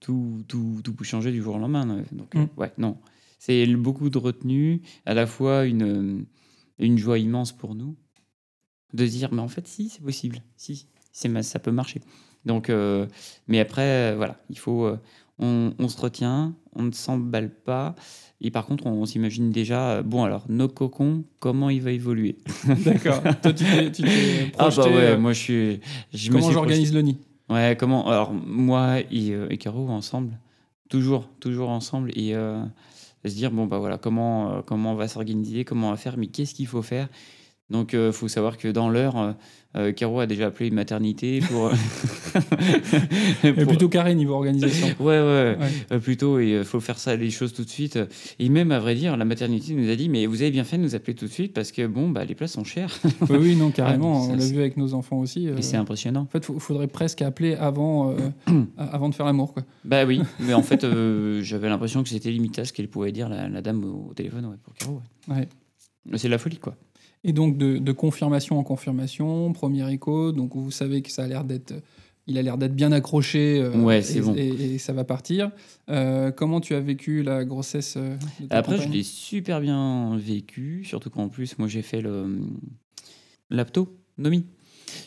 tout, 0.00 0.44
tout, 0.48 0.80
tout 0.84 0.94
peut 0.94 1.04
changer 1.04 1.32
du 1.32 1.42
jour 1.42 1.56
au 1.56 1.58
lendemain. 1.58 1.88
euh, 1.90 2.02
Donc, 2.12 2.34
Mm. 2.34 2.46
ouais, 2.56 2.72
non. 2.78 2.98
C'est 3.38 3.66
beaucoup 3.76 4.08
de 4.10 4.18
retenue, 4.18 4.80
à 5.04 5.12
la 5.14 5.26
fois 5.26 5.66
une, 5.66 6.24
une 6.78 6.96
joie 6.98 7.18
immense 7.18 7.52
pour 7.52 7.74
nous, 7.74 7.94
de 8.94 9.06
dire, 9.06 9.32
mais 9.32 9.42
en 9.42 9.48
fait, 9.48 9.66
si, 9.68 9.88
c'est 9.90 10.02
possible. 10.02 10.38
Si, 10.56 10.86
ça 11.12 11.58
peut 11.58 11.70
marcher. 11.70 12.00
Donc, 12.46 12.70
euh, 12.70 13.06
mais 13.48 13.60
après, 13.60 14.14
voilà, 14.16 14.40
il 14.50 14.58
faut. 14.58 14.84
euh, 14.86 14.98
on, 15.38 15.72
on 15.78 15.88
se 15.88 16.00
retient, 16.00 16.54
on 16.74 16.82
ne 16.84 16.92
s'emballe 16.92 17.50
pas. 17.50 17.94
Et 18.40 18.50
par 18.50 18.66
contre, 18.66 18.86
on, 18.86 19.04
s'imagine 19.06 19.50
déjà, 19.50 19.90
euh, 19.90 20.02
bon, 20.02 20.24
alors, 20.24 20.44
nos 20.48 20.68
cocons, 20.68 21.24
comment 21.38 21.70
il 21.70 21.80
va 21.82 21.92
évoluer? 21.92 22.36
D'accord. 22.84 23.22
Toi 23.42 23.52
tu 23.52 23.64
t'es 23.64 24.52
Ah, 24.58 24.68
bah 24.76 24.84
ouais, 24.84 24.96
euh, 24.96 25.18
moi, 25.18 25.32
je 25.32 25.40
suis. 25.40 25.80
Je 26.12 26.30
comment 26.30 26.50
j'organise 26.50 26.92
le 26.92 27.02
nid? 27.02 27.18
Ouais, 27.48 27.76
comment 27.78 28.08
Alors, 28.08 28.32
moi 28.32 29.00
et, 29.00 29.30
euh, 29.30 29.46
et 29.50 29.58
Caro, 29.58 29.88
ensemble, 29.88 30.38
toujours, 30.88 31.28
toujours 31.40 31.70
ensemble, 31.70 32.10
et 32.14 32.34
euh, 32.34 32.62
se 33.24 33.34
dire, 33.34 33.50
bon, 33.50 33.66
bah 33.66 33.78
voilà, 33.78 33.98
comment, 33.98 34.62
comment 34.66 34.92
on 34.92 34.96
va 34.96 35.08
s'organiser, 35.08 35.64
comment 35.64 35.88
on 35.88 35.92
va 35.92 35.96
faire, 35.96 36.16
mais 36.16 36.26
qu'est-ce 36.26 36.54
qu'il 36.54 36.66
faut 36.66 36.82
faire? 36.82 37.08
Donc, 37.70 37.94
il 37.94 38.12
faut 38.12 38.28
savoir 38.28 38.58
que 38.58 38.68
dans 38.68 38.90
l'heure, 38.90 39.34
euh, 39.76 39.88
euh, 39.88 39.92
Caro 39.92 40.20
a 40.20 40.26
déjà 40.26 40.46
appelé 40.46 40.68
une 40.68 40.74
maternité 40.74 41.40
pour. 41.40 41.70
Mais 43.42 43.52
pour- 43.54 43.66
Plutôt 43.66 43.88
carré 43.88 44.14
niveau 44.14 44.34
organisation. 44.34 44.88
Ouais, 45.00 45.18
ouais, 45.20 45.56
Ouais. 45.58 45.68
euh, 45.92 45.98
plutôt, 45.98 46.38
il 46.40 46.64
faut 46.64 46.80
faire 46.80 46.98
ça, 46.98 47.16
les 47.16 47.30
choses 47.30 47.52
tout 47.52 47.64
de 47.64 47.68
suite. 47.70 47.98
Et 48.38 48.48
même, 48.48 48.70
à 48.72 48.78
vrai 48.78 48.94
dire, 48.94 49.16
la 49.16 49.24
maternité 49.24 49.74
nous 49.74 49.90
a 49.90 49.96
dit, 49.96 50.08
mais 50.08 50.26
vous 50.26 50.42
avez 50.42 50.50
bien 50.50 50.64
fait 50.64 50.76
de 50.78 50.82
nous 50.82 50.94
appeler 50.94 51.14
tout 51.14 51.26
de 51.26 51.30
suite 51.30 51.52
parce 51.52 51.72
que, 51.72 51.86
bon, 51.86 52.08
bah, 52.10 52.24
les 52.24 52.34
places 52.34 52.52
sont 52.52 52.64
chères. 52.64 52.96
oui, 53.28 53.36
oui, 53.40 53.56
non, 53.56 53.70
carrément. 53.72 54.24
Ah, 54.28 54.32
on 54.32 54.36
l'a 54.36 54.44
vu 54.46 54.58
avec 54.58 54.76
nos 54.76 54.94
enfants 54.94 55.18
aussi. 55.18 55.48
euh, 55.48 55.56
Et 55.56 55.62
c'est 55.62 55.76
impressionnant. 55.76 56.22
En 56.22 56.26
fait, 56.26 56.46
il 56.52 56.60
faudrait 56.60 56.86
presque 56.88 57.22
appeler 57.22 57.54
avant, 57.54 58.10
euh, 58.12 58.16
avant 58.78 59.08
de 59.08 59.14
faire 59.14 59.26
l'amour. 59.26 59.54
Quoi. 59.54 59.64
Bah 59.84 60.04
oui, 60.04 60.20
mais 60.40 60.54
en 60.54 60.62
fait, 60.62 60.84
euh, 60.84 61.42
j'avais 61.42 61.68
l'impression 61.68 62.02
que 62.02 62.08
c'était 62.08 62.30
limite 62.30 62.58
à 62.58 62.64
ce 62.64 62.72
qu'elle 62.72 62.88
pouvait 62.88 63.12
dire, 63.12 63.28
la, 63.28 63.48
la 63.48 63.60
dame 63.62 63.84
au, 63.84 64.12
téléphone, 64.14 64.46
ouais, 64.46 64.56
pour 64.62 64.74
Caro. 64.74 65.00
ouais. 65.28 65.36
Ouais. 65.36 65.48
C'est 66.18 66.28
de 66.28 66.32
la 66.32 66.38
folie, 66.38 66.58
quoi. 66.58 66.74
Et 67.24 67.32
donc, 67.32 67.56
de, 67.56 67.78
de 67.78 67.92
confirmation 67.92 68.58
en 68.58 68.62
confirmation, 68.64 69.52
premier 69.52 69.90
écho, 69.92 70.30
donc 70.32 70.54
vous 70.54 70.70
savez 70.70 71.00
que 71.02 71.10
ça 71.10 71.24
a 71.24 71.26
l'air 71.26 71.44
d'être. 71.44 71.74
Il 72.26 72.38
a 72.38 72.42
l'air 72.42 72.56
d'être 72.56 72.74
bien 72.74 72.90
accroché 72.92 73.60
euh, 73.60 73.76
Ouais, 73.82 74.00
c'est 74.00 74.18
et, 74.18 74.22
bon. 74.22 74.34
et, 74.34 74.46
et 74.74 74.78
ça 74.78 74.94
va 74.94 75.04
partir. 75.04 75.50
Euh, 75.90 76.30
comment 76.30 76.60
tu 76.60 76.74
as 76.74 76.80
vécu 76.80 77.22
la 77.22 77.44
grossesse 77.44 77.96
euh, 77.98 78.16
de 78.40 78.46
ta 78.46 78.56
Après, 78.58 78.78
je 78.78 78.88
l'ai 78.88 79.02
super 79.02 79.60
bien 79.60 80.16
vécu, 80.16 80.84
surtout 80.84 81.10
qu'en 81.10 81.28
plus, 81.28 81.58
moi, 81.58 81.68
j'ai 81.68 81.82
fait 81.82 82.00
le 82.00 82.38
l'aptonomie. 83.50 84.46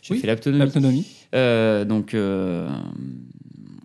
J'ai 0.04 0.14
Oui, 0.14 0.20
fait 0.20 0.28
l'aptonomie. 0.28 1.06
Euh, 1.34 1.86
donc, 1.86 2.16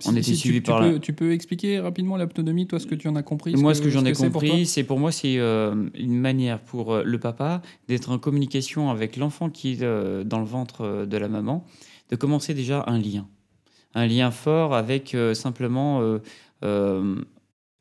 on 0.07 0.11
Si- 0.13 0.19
était 0.19 0.23
si 0.23 0.37
suivis 0.37 0.59
tu, 0.63 0.71
par 0.71 0.81
peux, 0.81 0.99
tu 0.99 1.13
peux 1.13 1.33
expliquer 1.33 1.81
rapidement 1.81 2.17
l'autonomie, 2.17 2.67
toi, 2.67 2.79
ce 2.81 2.87
que 2.87 2.95
tu 2.95 3.09
en 3.09 3.17
as 3.17 3.23
compris 3.23 3.55
Moi, 3.57 3.75
ce 3.75 3.83
que 3.83 3.91
j'en 3.91 4.05
ai 4.05 4.13
compris, 4.13 4.67
c'est 4.67 4.85
pour 4.85 4.99
moi, 4.99 5.13
c'est 5.13 5.39
euh, 5.39 5.89
une 5.95 6.19
manière 6.19 6.61
pour 6.61 6.93
euh, 6.93 7.03
le 7.05 7.19
papa 7.19 7.63
d'être 7.89 8.11
en 8.11 8.19
communication 8.19 8.91
avec 8.91 9.17
l'enfant 9.17 9.51
qui 9.51 9.73
est 9.73 9.83
euh, 9.83 10.25
dans 10.25 10.39
le 10.39 10.45
ventre 10.47 11.05
de 11.07 11.17
la 11.17 11.29
maman, 11.29 11.65
de 12.11 12.17
commencer 12.17 12.55
déjà 12.55 12.85
un 12.87 12.99
lien. 12.99 13.27
Un 13.95 14.07
lien 14.07 14.31
fort 14.31 14.75
avec 14.75 15.15
euh, 15.15 15.35
simplement 15.35 16.01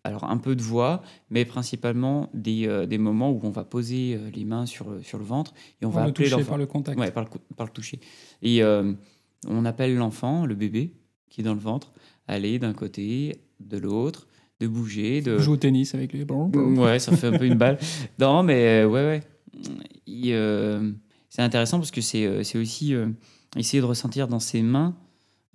alors 0.03 0.23
un 0.23 0.37
peu 0.37 0.55
de 0.55 0.61
voix, 0.63 1.03
mais 1.29 1.45
principalement 1.45 2.29
des, 2.33 2.85
des 2.87 2.97
moments 2.97 3.29
où 3.31 3.39
on 3.43 3.51
va 3.51 3.63
poser 3.63 4.17
les 4.33 4.45
mains 4.45 4.65
sur, 4.65 4.89
le- 4.89 5.03
sur 5.03 5.19
le 5.19 5.23
ventre 5.23 5.53
et 5.81 5.85
on 5.85 5.89
va 5.89 6.03
le 6.05 6.09
appeler 6.09 6.29
toucher, 6.29 6.43
par 6.43 6.57
le 6.57 6.65
contact. 6.65 6.99
Ouais, 6.99 7.11
par 7.11 7.23
le, 7.25 7.29
par 7.55 7.67
le 7.67 7.71
toucher. 7.71 7.99
Et 8.41 8.61
on 8.63 9.65
appelle 9.65 9.95
l'enfant, 9.95 10.45
le 10.45 10.55
bébé, 10.55 10.93
qui 11.29 11.41
est 11.41 11.43
dans 11.43 11.53
le 11.53 11.59
ventre, 11.59 11.93
aller 12.27 12.59
d'un 12.59 12.73
côté, 12.73 13.41
de 13.59 13.77
l'autre, 13.77 14.27
de 14.59 14.67
bouger. 14.67 15.21
De... 15.21 15.37
Joue 15.37 15.53
au 15.53 15.57
tennis 15.57 15.95
avec 15.95 16.13
les 16.13 16.25
ballons. 16.25 16.51
Ouais, 16.51 16.99
ça 16.99 17.15
fait 17.15 17.27
un 17.27 17.37
peu 17.37 17.45
une 17.45 17.57
balle. 17.57 17.77
Non, 18.19 18.43
mais 18.43 18.83
euh, 18.83 18.87
ouais, 18.87 19.05
ouais. 19.05 19.21
Euh, 20.33 20.91
c'est 21.29 21.41
intéressant 21.41 21.79
parce 21.79 21.91
que 21.91 22.01
c'est, 22.01 22.25
euh, 22.25 22.43
aussi 22.55 22.93
euh, 22.93 23.07
essayer 23.55 23.79
de 23.81 23.85
ressentir 23.85 24.27
dans 24.27 24.39
ses 24.39 24.61
mains 24.61 24.95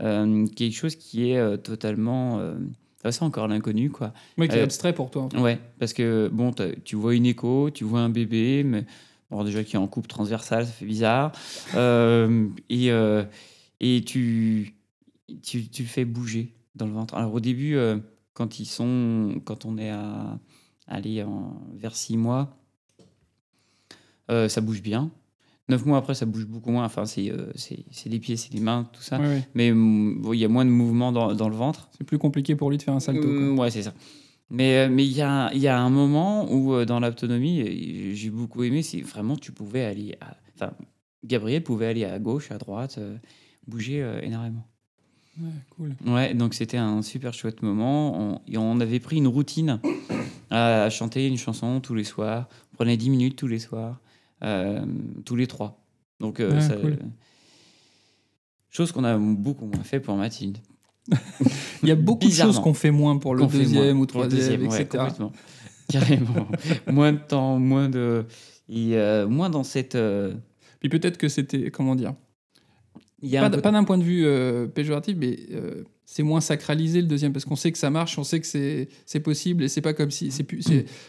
euh, 0.02 0.46
quelque 0.46 0.74
chose 0.74 0.96
qui 0.96 1.30
est 1.30 1.58
totalement. 1.62 2.40
Ça, 3.02 3.12
c'est 3.12 3.22
encore 3.22 3.46
l'inconnu, 3.46 3.90
quoi. 3.90 4.12
Oui, 4.36 4.48
qui 4.48 4.56
est 4.56 4.62
abstrait 4.62 4.94
pour 4.94 5.10
toi. 5.10 5.28
Ouais, 5.36 5.58
parce 5.78 5.92
que 5.92 6.28
bon, 6.32 6.52
tu 6.84 6.96
vois 6.96 7.14
une 7.14 7.26
écho, 7.26 7.70
tu 7.70 7.84
vois 7.84 8.00
un 8.00 8.08
bébé, 8.08 8.64
mais 8.64 8.84
bon, 9.30 9.44
déjà 9.44 9.62
qui 9.64 9.76
est 9.76 9.78
en 9.78 9.86
coupe 9.86 10.08
transversale, 10.08 10.66
ça 10.66 10.72
fait 10.72 10.86
bizarre. 10.86 11.32
Et 12.68 12.90
et 13.78 14.02
tu, 14.06 14.74
tu, 15.42 15.68
tu 15.68 15.82
le 15.82 15.88
fais 15.88 16.06
bouger 16.06 16.55
dans 16.76 16.86
le 16.86 16.92
ventre. 16.92 17.14
Alors 17.14 17.34
au 17.34 17.40
début, 17.40 17.74
euh, 17.76 17.98
quand 18.34 18.60
ils 18.60 18.66
sont, 18.66 19.40
quand 19.44 19.64
on 19.64 19.78
est 19.78 19.90
à 19.90 20.38
aller 20.86 21.24
vers 21.74 21.96
6 21.96 22.16
mois, 22.16 22.56
euh, 24.30 24.48
ça 24.48 24.60
bouge 24.60 24.82
bien. 24.82 25.10
9 25.68 25.84
mois 25.84 25.98
après, 25.98 26.14
ça 26.14 26.26
bouge 26.26 26.46
beaucoup 26.46 26.70
moins. 26.70 26.84
Enfin, 26.84 27.06
c'est 27.06 27.30
euh, 27.30 27.52
les 28.06 28.20
pieds, 28.20 28.36
c'est 28.36 28.52
les 28.52 28.60
mains, 28.60 28.88
tout 28.92 29.02
ça. 29.02 29.18
Ouais, 29.18 29.26
ouais. 29.26 29.48
Mais 29.54 29.72
mm, 29.72 30.22
bon, 30.22 30.32
il 30.32 30.38
y 30.38 30.44
a 30.44 30.48
moins 30.48 30.64
de 30.64 30.70
mouvement 30.70 31.12
dans, 31.12 31.34
dans 31.34 31.48
le 31.48 31.56
ventre. 31.56 31.88
C'est 31.96 32.04
plus 32.04 32.18
compliqué 32.18 32.54
pour 32.54 32.70
lui 32.70 32.76
de 32.76 32.82
faire 32.82 32.94
un 32.94 33.00
salto. 33.00 33.22
quoi. 33.22 33.30
Mm, 33.30 33.58
ouais, 33.58 33.70
c'est 33.70 33.82
ça. 33.82 33.94
Mais 34.48 34.78
euh, 34.78 34.88
mais 34.88 35.04
il 35.04 35.12
y 35.12 35.22
a, 35.22 35.52
y 35.54 35.66
a 35.66 35.76
un 35.78 35.90
moment 35.90 36.52
où, 36.52 36.84
dans 36.84 37.00
l'autonomie, 37.00 38.14
j'ai 38.14 38.30
beaucoup 38.30 38.62
aimé, 38.62 38.82
c'est 38.82 39.00
vraiment 39.00 39.36
tu 39.36 39.50
pouvais 39.50 39.84
aller. 39.84 40.16
À, 40.20 40.36
enfin, 40.54 40.72
Gabriel 41.24 41.64
pouvait 41.64 41.86
aller 41.86 42.04
à 42.04 42.20
gauche, 42.20 42.52
à 42.52 42.58
droite, 42.58 43.00
bouger 43.66 44.08
énormément. 44.22 44.64
Ouais, 45.40 45.50
cool. 45.76 45.94
Ouais, 46.06 46.34
donc 46.34 46.54
c'était 46.54 46.76
un 46.78 47.02
super 47.02 47.34
chouette 47.34 47.62
moment. 47.62 48.18
On, 48.18 48.40
et 48.48 48.56
on 48.58 48.80
avait 48.80 49.00
pris 49.00 49.16
une 49.16 49.26
routine 49.28 49.80
à, 50.50 50.84
à 50.84 50.90
chanter 50.90 51.26
une 51.26 51.36
chanson 51.36 51.80
tous 51.80 51.94
les 51.94 52.04
soirs. 52.04 52.48
On 52.72 52.76
prenait 52.76 52.96
10 52.96 53.10
minutes 53.10 53.36
tous 53.36 53.46
les 53.46 53.58
soirs, 53.58 54.00
euh, 54.42 54.84
tous 55.24 55.36
les 55.36 55.46
trois. 55.46 55.78
Donc, 56.20 56.40
euh, 56.40 56.54
Ouais, 56.54 56.60
ça- 56.60 56.76
cool. 56.76 56.98
chose 58.70 58.92
qu'on 58.92 59.04
a 59.04 59.16
beaucoup 59.18 59.66
moins 59.66 59.82
fait 59.84 60.00
pour 60.00 60.16
Mathilde. 60.16 60.58
Il 61.82 61.88
y 61.88 61.92
a 61.92 61.96
beaucoup 61.96 62.26
de 62.26 62.32
choses 62.32 62.58
qu'on 62.58 62.74
fait 62.74 62.90
moins 62.90 63.16
pour 63.18 63.34
le 63.34 63.46
deuxième 63.46 63.94
moins 63.94 64.02
ou 64.02 64.06
troisième, 64.06 64.38
deuxième, 64.40 64.60
ouais, 64.66 64.82
etc. 64.82 64.88
complètement. 65.04 65.32
Carrément. 65.88 66.48
moins 66.90 67.12
de 67.12 67.18
temps, 67.18 67.58
moins 67.58 67.88
de. 67.88 68.24
Et 68.68 68.96
euh, 68.96 69.28
moins 69.28 69.50
dans 69.50 69.62
cette. 69.62 69.94
euh, 69.94 70.34
Puis 70.80 70.88
peut-être 70.88 71.16
que 71.16 71.28
c'était, 71.28 71.70
comment 71.70 71.94
dire, 71.94 72.14
y 73.22 73.36
a 73.36 73.48
pas, 73.48 73.72
d'un 73.72 73.84
point 73.84 73.98
de 73.98 74.02
vue 74.02 74.24
euh, 74.26 74.66
péjoratif, 74.66 75.16
mais 75.18 75.38
euh, 75.52 75.84
c'est 76.04 76.22
moins 76.22 76.40
sacralisé 76.40 77.00
le 77.00 77.06
deuxième 77.06 77.32
parce 77.32 77.44
qu'on 77.44 77.56
sait 77.56 77.72
que 77.72 77.78
ça 77.78 77.90
marche, 77.90 78.18
on 78.18 78.24
sait 78.24 78.40
que 78.40 78.46
c'est 78.46 79.20
possible 79.20 79.64
et 79.64 79.68
c'est 79.68 79.80
pas 79.80 79.94
comme 79.94 80.10
si 80.10 80.30
c'est 80.30 80.44
plus 80.44 80.62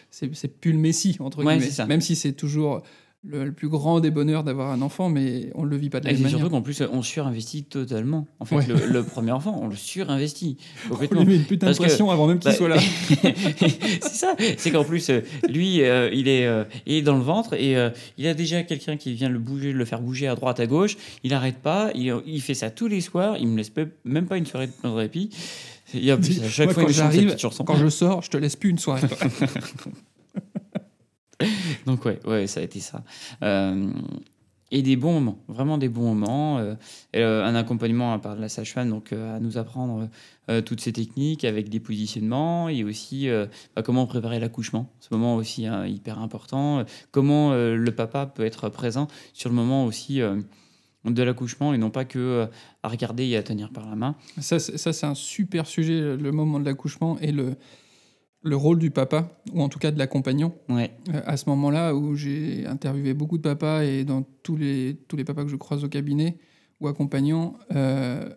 c'est 0.09 0.59
plus 0.59 0.71
le 0.71 0.79
messie 0.79 1.17
entre 1.19 1.43
Ouais, 1.43 1.57
guillemets. 1.57 1.87
Même 1.87 2.01
si 2.01 2.15
c'est 2.15 2.33
toujours 2.33 2.81
le, 3.23 3.43
le 3.45 3.51
plus 3.51 3.67
grand 3.67 3.99
des 3.99 4.09
bonheurs 4.11 4.43
d'avoir 4.43 4.71
un 4.71 4.81
enfant, 4.81 5.09
mais 5.09 5.49
on 5.55 5.63
le 5.63 5.75
vit 5.75 5.89
pas 5.89 5.99
de 5.99 6.05
la 6.05 6.11
Et 6.11 6.13
même 6.13 6.23
manière. 6.23 6.37
surtout 6.39 6.51
qu'en 6.51 6.61
plus, 6.61 6.81
on 6.91 7.01
surinvestit 7.01 7.63
totalement. 7.65 8.27
En 8.39 8.45
fait, 8.45 8.55
Ouais. 8.55 8.65
le, 8.67 8.85
le 8.85 9.03
premier 9.03 9.31
enfant, 9.31 9.59
on 9.61 9.67
le 9.67 9.75
surinvestit 9.75 10.57
On 10.85 10.89
complètement. 10.91 11.21
lui 11.21 11.27
met 11.27 11.35
une 11.37 11.43
putain 11.45 11.71
de 11.71 11.75
pression 11.75 12.09
avant 12.11 12.27
même 12.27 12.39
qu'il 12.39 12.51
Bah, 12.51 12.55
soit 12.57 12.69
là. 12.69 12.77
c'est 13.59 14.01
ça. 14.13 14.35
C'est 14.57 14.71
qu'en 14.71 14.83
plus, 14.85 15.09
euh, 15.09 15.21
lui, 15.49 15.81
euh, 15.81 16.09
il, 16.13 16.27
est, 16.27 16.45
euh, 16.45 16.63
il 16.85 16.93
est 16.95 17.01
dans 17.01 17.17
le 17.17 17.23
ventre 17.23 17.53
et 17.55 17.75
euh, 17.75 17.89
il 18.17 18.27
a 18.27 18.33
déjà 18.33 18.63
quelqu'un 18.63 18.95
qui 18.97 19.13
vient 19.13 19.29
le 19.29 19.39
bouger, 19.39 19.73
le 19.73 19.85
faire 19.85 20.01
bouger 20.01 20.27
à 20.27 20.35
droite, 20.35 20.59
à 20.59 20.67
gauche. 20.67 20.95
Il 21.23 21.31
n'arrête 21.31 21.57
pas. 21.57 21.91
Il, 21.95 22.15
il 22.25 22.41
fait 22.41 22.53
ça 22.53 22.69
tous 22.69 22.87
les 22.87 23.01
soirs. 23.01 23.35
Il 23.39 23.47
me 23.49 23.57
laisse 23.57 23.71
même 24.05 24.27
pas 24.27 24.37
une 24.37 24.45
soirée 24.45 24.67
de 24.67 24.71
plein 24.71 24.91
de 24.91 24.95
répit. 24.95 25.31
Il 25.93 26.03
y 26.05 26.11
a 26.11 26.17
plus, 26.17 26.41
à 26.43 26.49
chaque 26.49 26.65
Moi, 26.67 26.73
fois, 26.73 26.83
quand 26.83 26.89
j'arrive. 26.91 27.35
Quand 27.65 27.75
je 27.77 27.87
sors, 27.89 28.21
je 28.21 28.29
te 28.29 28.37
laisse 28.37 28.55
plus 28.55 28.69
une 28.69 28.77
soirée. 28.77 29.01
Donc 31.85 32.05
ouais, 32.05 32.19
ouais, 32.25 32.47
ça 32.47 32.59
a 32.59 32.63
été 32.63 32.79
ça. 32.79 33.03
Euh, 33.43 33.89
et 34.69 34.81
des 34.81 34.97
bons 34.97 35.13
moments, 35.13 35.39
vraiment 35.47 35.77
des 35.77 35.87
bons 35.87 36.13
moments. 36.13 36.57
euh, 36.57 36.75
euh, 37.15 37.45
un 37.45 37.55
accompagnement 37.55 38.17
de 38.17 38.41
la 38.41 38.49
sage-femme, 38.49 38.89
donc 38.89 39.13
à 39.13 39.39
nous 39.39 39.57
apprendre 39.57 40.09
toutes 40.65 40.81
ces 40.81 40.93
techniques 40.93 41.43
avec 41.43 41.69
des 41.69 41.79
positionnements 41.79 42.69
et 42.69 42.83
aussi 42.83 43.29
bah, 43.75 43.81
comment 43.81 44.05
préparer 44.07 44.39
l'accouchement. 44.39 44.91
Ce 44.99 45.07
moment 45.11 45.35
aussi 45.35 45.65
hein, 45.65 45.85
hyper 45.85 46.19
important. 46.19 46.85
Comment 47.11 47.53
le 47.53 47.91
papa 47.91 48.25
peut 48.25 48.45
être 48.45 48.69
présent 48.69 49.07
sur 49.33 49.49
le 49.49 49.55
moment 49.55 49.85
aussi 49.85 50.19
de 50.19 51.23
l'accouchement 51.23 51.73
et 51.73 51.77
non 51.77 51.89
pas 51.89 52.05
que 52.05 52.47
à 52.83 52.87
regarder 52.87 53.25
et 53.25 53.37
à 53.37 53.43
tenir 53.43 53.71
par 53.71 53.89
la 53.89 53.95
main. 53.95 54.15
Ça, 54.39 54.59
c'est 54.59 55.03
un 55.05 55.15
super 55.15 55.65
sujet, 55.65 56.15
le 56.15 56.31
moment 56.31 56.59
de 56.59 56.65
l'accouchement 56.65 57.17
et 57.19 57.33
le, 57.33 57.55
le 58.43 58.55
rôle 58.55 58.79
du 58.79 58.91
papa, 58.91 59.29
ou 59.53 59.61
en 59.61 59.69
tout 59.69 59.79
cas 59.79 59.91
de 59.91 59.97
l'accompagnant. 59.97 60.53
Ouais, 60.69 60.91
Euh, 61.13 61.21
à 61.25 61.37
ce 61.37 61.49
moment-là, 61.49 61.93
où 61.95 62.15
j'ai 62.15 62.65
interviewé 62.67 63.13
beaucoup 63.13 63.37
de 63.37 63.41
papas 63.43 63.83
et 63.83 64.03
dans 64.05 64.23
tous 64.43 64.55
les, 64.55 64.97
tous 65.07 65.17
les 65.17 65.23
papas 65.23 65.43
que 65.43 65.49
je 65.49 65.55
croise 65.55 65.83
au 65.83 65.89
cabinet 65.89 66.37
ou 66.79 66.87
accompagnants, 66.87 67.55
euh, 67.75 68.29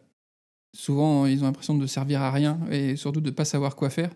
souvent 0.75 1.27
ils 1.27 1.43
ont 1.43 1.47
l'impression 1.47 1.77
de 1.77 1.87
servir 1.87 2.23
à 2.23 2.31
rien 2.31 2.59
et 2.71 2.97
surtout 2.97 3.21
de 3.21 3.31
ne 3.31 3.35
pas 3.35 3.45
savoir 3.45 3.77
quoi 3.77 3.91
faire. 3.91 4.11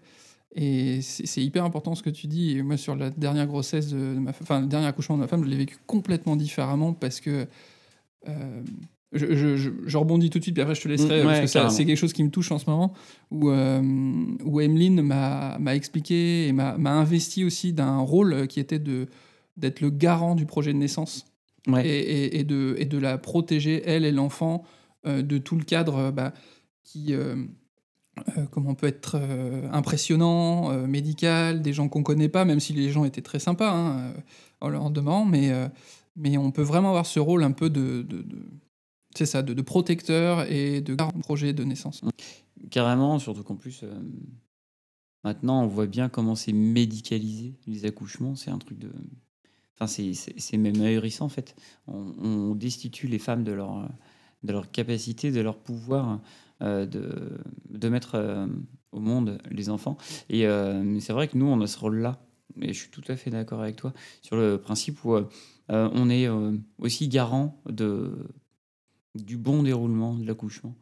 Et 0.57 1.03
c'est 1.03 1.43
hyper 1.43 1.65
important 1.65 1.95
ce 1.97 2.03
que 2.03 2.11
tu 2.11 2.29
dis. 2.29 2.57
Et 2.57 2.63
moi, 2.63 2.77
sur 2.77 2.95
la 2.95 3.11
dernière 3.11 3.47
grossesse 3.47 3.89
de, 3.89 4.15
de 4.15 4.19
ma 4.21 4.33
femme, 4.33 4.43
enfin, 4.45 4.61
le 4.61 4.67
dernier 4.69 4.87
accouchement 4.87 5.17
de 5.17 5.21
ma 5.23 5.27
femme, 5.27 5.43
je 5.45 5.49
l'ai 5.49 5.57
vécu 5.57 5.77
complètement 5.87 6.37
différemment 6.37 6.93
parce 6.95 7.21
que. 7.21 7.47
euh, 8.29 8.63
je, 9.15 9.35
je- 9.35 9.57
je- 9.57 9.71
je 9.87 9.97
rebondis 9.97 10.29
tout 10.31 10.39
de 10.39 10.43
suite, 10.45 10.55
puis 10.55 10.63
après 10.63 10.75
je 10.75 10.83
te 10.83 10.89
laisserai, 10.89 11.21
Mm, 11.23 11.27
parce 11.41 11.53
que 11.71 11.75
c'est 11.77 11.85
quelque 11.87 11.97
chose 11.99 12.13
qui 12.13 12.23
me 12.25 12.31
touche 12.31 12.51
en 12.53 12.59
ce 12.59 12.69
moment, 12.69 12.93
où, 13.31 13.51
euh, 13.51 13.81
où 14.45 14.61
Emeline 14.61 15.01
m'a 15.03 15.75
expliqué 15.75 16.47
et 16.49 16.53
m'a 16.53 16.75
investi 16.75 17.45
aussi 17.45 17.73
d'un 17.73 17.99
rôle 17.99 18.47
qui 18.49 18.61
était 18.61 18.79
d'être 18.79 19.81
le 19.81 19.91
garant 19.91 20.35
du 20.35 20.47
projet 20.47 20.73
de 20.73 20.79
naissance 20.79 21.27
ouais. 21.69 21.87
et, 21.87 22.25
et- 22.25 22.39
et 22.41 22.45
de, 22.45 22.75
et 22.79 22.85
de 22.87 22.99
la 22.99 23.19
protéger, 23.19 23.83
elle 23.87 24.05
et 24.05 24.13
l'enfant, 24.13 24.65
euh, 25.07 25.23
de 25.23 25.39
tout 25.39 25.57
le 25.57 25.65
cadre 25.65 25.97
euh, 25.97 26.11
bah, 26.11 26.33
qui 26.83 27.15
euh, 27.15 27.37
euh, 28.39 28.45
comment 28.51 28.75
peut 28.75 28.87
être 28.87 29.17
impressionnant, 29.73 30.73
médical, 30.87 31.63
des 31.63 31.73
gens 31.73 31.89
qu'on 31.89 32.03
connaît 32.03 32.29
pas, 32.29 32.45
même 32.45 32.61
si 32.61 32.73
les 32.73 32.91
gens 32.91 33.05
étaient 33.05 33.23
très 33.23 33.39
sympas 33.41 33.73
hein, 33.73 34.13
en 34.61 34.69
leur 34.69 34.91
demandant, 34.91 35.25
mais, 35.25 35.51
mais 36.17 36.37
on 36.39 36.51
peut 36.51 36.63
vraiment 36.63 36.91
avoir 36.91 37.07
ce 37.07 37.19
rôle 37.21 37.43
un 37.43 37.51
peu 37.53 37.71
de, 37.71 38.03
de, 38.03 38.23
de- 38.23 38.39
c'est 39.15 39.27
ça, 39.27 39.43
de, 39.43 39.55
de 39.55 39.63
protecteur 39.63 40.51
et 40.51 40.81
de 40.81 40.97
projet 41.21 41.53
de 41.53 41.65
naissance. 41.65 42.03
Carrément, 42.71 43.19
surtout 43.19 43.45
qu'en 43.45 43.57
plus, 43.57 43.83
euh, 43.85 44.01
maintenant, 45.23 45.63
on 45.63 45.67
voit 45.67 45.87
bien 45.87 46.09
comment 46.09 46.35
c'est 46.35 46.53
médicalisé, 46.53 47.55
les 47.67 47.85
accouchements. 47.85 48.35
C'est 48.35 48.51
un 48.51 48.59
truc 48.59 48.79
de. 48.79 48.91
Enfin, 49.75 49.87
c'est- 49.87 50.57
même 50.57 50.81
ahurissant, 50.81 51.27
en 51.27 51.31
fait. 51.31 51.57
On, 51.87 52.55
destitue 52.55 53.09
les 53.09 53.19
femmes 53.19 53.45
de 53.45 53.53
leur, 53.53 53.89
de 54.43 54.53
leur 54.53 54.71
capacité, 54.71 55.31
de 55.33 55.41
leur 55.41 55.59
pouvoir 55.59 56.21
euh, 56.63 56.87
de, 56.87 57.39
de 57.69 57.89
mettre 57.89 58.15
euh, 58.15 58.47
au 58.93 59.01
monde 59.01 59.39
les 59.51 59.69
enfants. 59.71 59.97
Et 60.29 60.47
c'est 61.01 61.13
vrai 61.13 61.29
que 61.29 61.37
nous, 61.37 61.47
on 61.47 61.61
a 61.61 61.67
ce 61.67 61.79
rôle-là. 61.79 62.21
Et 62.61 62.73
je 62.73 62.79
suis 62.79 62.91
tout 62.91 63.03
à 63.09 63.17
fait 63.17 63.31
d'accord 63.31 63.61
avec 63.61 63.75
toi 63.75 63.93
sur 64.23 64.37
le 64.37 64.61
principe 64.61 65.05
où 65.05 65.17
on 65.69 66.11
est 66.11 66.29
aussi 66.79 67.09
garant 67.09 67.61
de, 67.69 68.29
du 69.15 69.37
bon 69.37 69.63
déroulement 69.63 70.15
de 70.15 70.27
l'accouchement. 70.27 70.75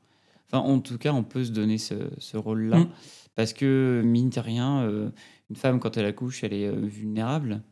Enfin, 0.46 0.58
en 0.58 0.80
tout 0.80 0.98
cas, 0.98 1.12
on 1.12 1.24
peut 1.24 1.44
se 1.44 1.50
donner 1.50 1.78
ce, 1.78 1.94
ce 2.18 2.36
rôle-là. 2.36 2.80
Mm. 2.80 2.88
Parce 3.34 3.52
que, 3.52 4.02
mine 4.04 4.28
de 4.28 4.40
rien, 4.40 4.82
euh, 4.82 5.10
une 5.50 5.56
femme, 5.56 5.80
quand 5.80 5.96
elle 5.96 6.04
accouche, 6.04 6.44
elle 6.44 6.52
est 6.52 6.66
euh, 6.66 6.80
vulnérable. 6.80 7.62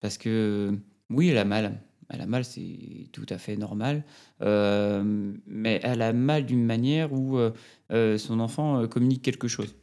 Parce 0.00 0.18
que, 0.18 0.78
oui, 1.10 1.28
elle 1.28 1.38
a 1.38 1.44
mal. 1.44 1.80
Elle 2.08 2.20
a 2.20 2.26
mal, 2.26 2.44
c'est 2.44 3.08
tout 3.12 3.26
à 3.28 3.38
fait 3.38 3.56
normal. 3.56 4.04
Euh, 4.42 5.32
mais 5.46 5.80
elle 5.82 6.02
a 6.02 6.12
mal 6.12 6.44
d'une 6.44 6.64
manière 6.64 7.12
où 7.12 7.38
euh, 7.38 7.52
euh, 7.92 8.18
son 8.18 8.40
enfant 8.40 8.80
euh, 8.80 8.86
communique 8.88 9.22
quelque 9.22 9.48
chose. 9.48 9.76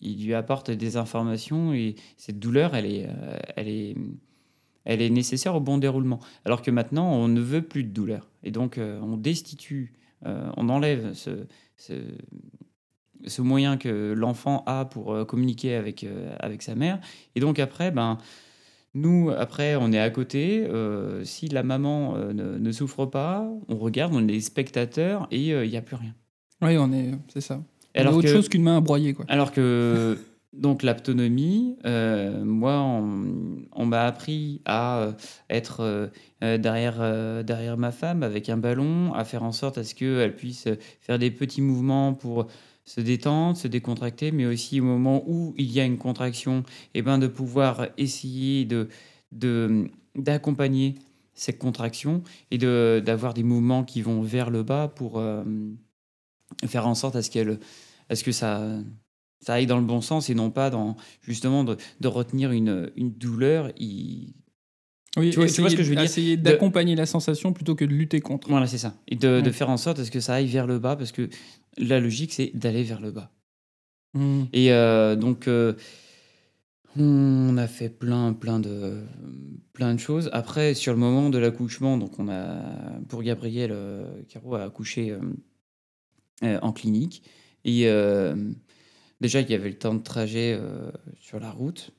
Il 0.00 0.24
lui 0.24 0.34
apporte 0.34 0.70
des 0.70 0.96
informations 0.96 1.72
et 1.72 1.94
cette 2.16 2.38
douleur, 2.38 2.74
elle 2.74 2.86
est, 2.86 3.06
euh, 3.08 3.38
elle 3.56 3.68
est, 3.68 3.96
elle 4.88 5.00
est 5.02 5.10
nécessaire 5.10 5.54
au 5.54 5.60
bon 5.60 5.78
déroulement. 5.78 6.18
Alors 6.44 6.60
que 6.62 6.72
maintenant, 6.72 7.12
on 7.12 7.28
ne 7.28 7.40
veut 7.40 7.62
plus 7.62 7.84
de 7.84 7.90
douleur. 7.90 8.26
Et 8.42 8.50
donc, 8.50 8.76
euh, 8.78 8.98
on 9.02 9.16
destitue, 9.16 9.92
euh, 10.26 10.50
on 10.56 10.68
enlève 10.68 11.12
ce, 11.14 11.30
ce, 11.76 11.92
ce 13.26 13.42
moyen 13.42 13.76
que 13.76 14.12
l'enfant 14.16 14.62
a 14.66 14.84
pour 14.84 15.12
euh, 15.12 15.24
communiquer 15.24 15.74
avec, 15.74 16.04
avec 16.40 16.62
sa 16.62 16.74
mère. 16.74 16.98
Et 17.34 17.40
donc, 17.40 17.58
après, 17.58 17.90
ben, 17.90 18.18
nous, 18.94 19.30
après, 19.36 19.76
on 19.76 19.92
est 19.92 19.98
à 20.00 20.10
côté. 20.10 20.64
euh, 20.66 21.22
si 21.24 21.48
la 21.48 21.62
maman 21.62 22.14
euh, 22.16 22.32
ne, 22.32 22.58
ne 22.58 22.72
souffre 22.72 23.06
pas, 23.06 23.48
on 23.68 23.76
regarde, 23.76 24.14
on 24.14 24.26
est 24.26 24.40
spectateurs 24.40 25.28
et 25.30 25.52
euh, 25.52 25.64
il 25.64 25.70
n'y 25.70 25.76
a 25.76 25.82
plus 25.82 25.96
rien. 25.96 26.14
Oui, 26.62 26.76
on 26.78 26.92
est, 26.92 27.10
c'est 27.28 27.40
ça. 27.42 27.62
On 27.94 28.00
Alors 28.00 28.14
a 28.14 28.16
autre 28.16 28.26
que- 28.28 28.32
chose 28.34 28.48
qu'une 28.48 28.62
main 28.62 28.78
à 28.78 28.80
broyer, 28.80 29.12
quoi. 29.12 29.24
alors 29.28 29.52
que 29.52 30.18
donc 30.54 30.82
l'autonomie, 30.82 31.76
euh, 31.84 32.42
moi, 32.44 32.80
on, 32.80 33.86
m'a 33.86 34.06
appris 34.06 34.62
à 34.64 35.00
euh, 35.00 35.12
être 35.50 35.80
euh, 36.42 36.58
derrière, 36.58 37.44
derrière 37.44 37.76
ma 37.76 37.92
femme 37.92 38.22
avec 38.22 38.48
un 38.48 38.56
ballon, 38.56 39.12
à 39.12 39.24
faire 39.24 39.42
en 39.42 39.52
sorte 39.52 39.78
à 39.78 39.84
ce 39.84 39.94
qu'elle 39.94 40.34
puisse 40.34 40.66
faire 41.00 41.18
des 41.18 41.30
petits 41.30 41.60
mouvements 41.60 42.14
pour 42.14 42.46
se 42.84 43.02
détendre, 43.02 43.58
se 43.58 43.68
décontracter, 43.68 44.32
mais 44.32 44.46
aussi 44.46 44.80
au 44.80 44.84
moment 44.84 45.22
où 45.26 45.54
il 45.58 45.70
y 45.70 45.80
a 45.80 45.84
une 45.84 45.98
contraction, 45.98 46.62
et 46.94 47.02
ben 47.02 47.18
de 47.18 47.26
pouvoir 47.26 47.88
essayer 47.98 48.64
de 48.64 48.88
d'accompagner 50.14 50.94
cette 51.34 51.58
contraction 51.58 52.22
et 52.50 52.56
de 52.56 53.02
d'avoir 53.04 53.34
des 53.34 53.42
mouvements 53.42 53.84
qui 53.84 54.00
vont 54.00 54.22
vers 54.22 54.48
le 54.48 54.62
bas 54.62 54.88
pour 54.88 55.22
faire 56.66 56.86
en 56.86 56.94
sorte 56.94 57.16
à 57.16 57.22
ce 57.22 57.30
qu'elle 57.30 57.58
à 58.08 58.16
ce 58.16 58.24
que 58.24 58.32
ça 58.32 58.62
ça 59.40 59.54
aille 59.54 59.66
dans 59.66 59.78
le 59.78 59.84
bon 59.84 60.00
sens 60.00 60.30
et 60.30 60.34
non 60.34 60.50
pas 60.50 60.70
dans 60.70 60.96
justement 61.22 61.64
de, 61.64 61.76
de 62.00 62.08
retenir 62.08 62.50
une, 62.52 62.90
une 62.96 63.12
douleur. 63.12 63.70
Il- 63.78 64.34
Oui, 65.16 65.30
Tu 65.30 65.36
vois- 65.36 65.44
tu 65.46 65.50
essayer 65.50 65.62
vois 65.62 65.70
ce 65.70 65.76
que 65.76 65.82
je 65.82 65.88
veux 65.90 65.94
dire? 65.96 66.04
Essayer 66.04 66.36
De- 66.36 66.42
d'accompagner 66.42 66.94
la 66.94 67.06
sensation 67.06 67.52
plutôt 67.52 67.74
que 67.74 67.84
de 67.84 67.90
lutter 67.92 68.20
contre. 68.20 68.48
Voilà, 68.48 68.66
c'est 68.66 68.78
ça. 68.78 68.94
Et 69.08 69.16
de, 69.16 69.42
faire 69.50 69.70
en 69.70 69.76
sorte 69.76 69.98
à 69.98 70.04
ce 70.04 70.10
que 70.10 70.20
ça 70.20 70.34
aille 70.34 70.46
vers 70.48 70.66
le 70.66 70.78
bas 70.78 70.96
parce 70.96 71.12
que 71.12 71.28
la 71.76 71.98
logique 72.00 72.32
c'est 72.32 72.50
d'aller 72.54 72.82
vers 72.82 73.00
le 73.00 73.10
bas. 73.10 73.30
Mm. 74.14 74.44
Et 74.52 74.72
euh, 74.72 75.16
donc, 75.16 75.48
euh, 75.48 75.74
on 76.96 77.56
a 77.56 77.66
fait 77.68 77.88
plein, 77.90 78.32
plein 78.32 78.58
de, 78.58 79.02
plein 79.72 79.94
de 79.94 80.00
choses. 80.00 80.30
Après, 80.32 80.74
sur 80.74 80.92
le 80.92 80.98
moment 80.98 81.30
de 81.30 81.38
l'accouchement, 81.38 81.96
donc 81.96 82.18
on 82.18 82.28
a, 82.28 82.60
pour 83.08 83.22
Gabriel, 83.22 83.70
euh, 83.72 84.04
Caro 84.28 84.54
a 84.56 84.64
accouché 84.64 85.16
en 86.42 86.72
clinique. 86.72 87.22
Et 87.64 87.84
déjà, 89.20 89.40
il 89.40 89.50
y 89.50 89.54
avait 89.54 89.68
le 89.70 89.78
temps 89.78 89.94
de 89.94 90.02
trajet 90.02 90.56
euh, 90.58 90.90
sur 91.20 91.40
la 91.40 91.50
route 91.50 91.90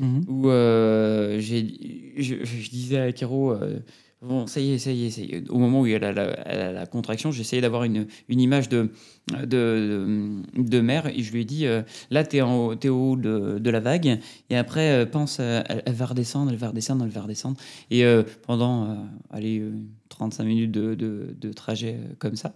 Mhm. 0.00 0.24
où 0.28 0.48
euh, 0.48 1.40
j'ai, 1.40 2.12
je, 2.18 2.36
je 2.44 2.70
disais 2.70 3.00
à 3.00 3.10
Caro, 3.10 3.50
euh, 3.50 3.80
bon, 4.22 4.46
ça 4.46 4.60
y 4.60 4.70
est, 4.74 4.78
ça 4.78 4.92
y 4.92 5.06
est, 5.06 5.10
ça 5.10 5.22
y 5.22 5.30
est. 5.32 5.50
Au 5.50 5.58
moment 5.58 5.80
où 5.80 5.86
elle 5.86 6.04
a 6.04 6.12
la, 6.12 6.86
contraction, 6.86 7.32
j'essayais 7.32 7.60
d'avoir 7.62 7.82
une, 7.82 8.06
une 8.28 8.40
image 8.40 8.68
de, 8.68 8.90
de, 9.32 9.44
de, 9.44 10.62
de 10.62 10.80
mère 10.80 11.08
et 11.08 11.20
je 11.24 11.32
lui 11.32 11.40
ai 11.40 11.44
dit, 11.44 11.66
euh, 11.66 11.82
là, 12.12 12.24
tu 12.24 12.36
es, 12.36 12.42
en 12.42 12.56
haut- 12.66 12.74
t'es 12.76 12.88
au 12.88 13.10
haut 13.12 13.16
de, 13.16 13.58
de 13.58 13.70
la 13.70 13.80
vague 13.80 14.20
et 14.50 14.56
après, 14.56 15.04
pense, 15.10 15.40
elle, 15.40 15.82
elle 15.84 15.94
va 15.94 16.06
redescendre, 16.06 16.52
elle 16.52 16.58
va 16.58 16.68
redescendre, 16.68 17.04
elle 17.04 17.10
va 17.10 17.22
redescendre. 17.22 17.56
Et 17.90 18.04
pendant, 18.46 19.04
allez, 19.30 19.58
euh, 19.58 19.72
35 20.10 20.44
minutes 20.44 20.70
de, 20.70 20.94
de, 20.94 21.34
de 21.40 21.52
trajet 21.52 21.98
comme 22.20 22.36
ça. 22.36 22.54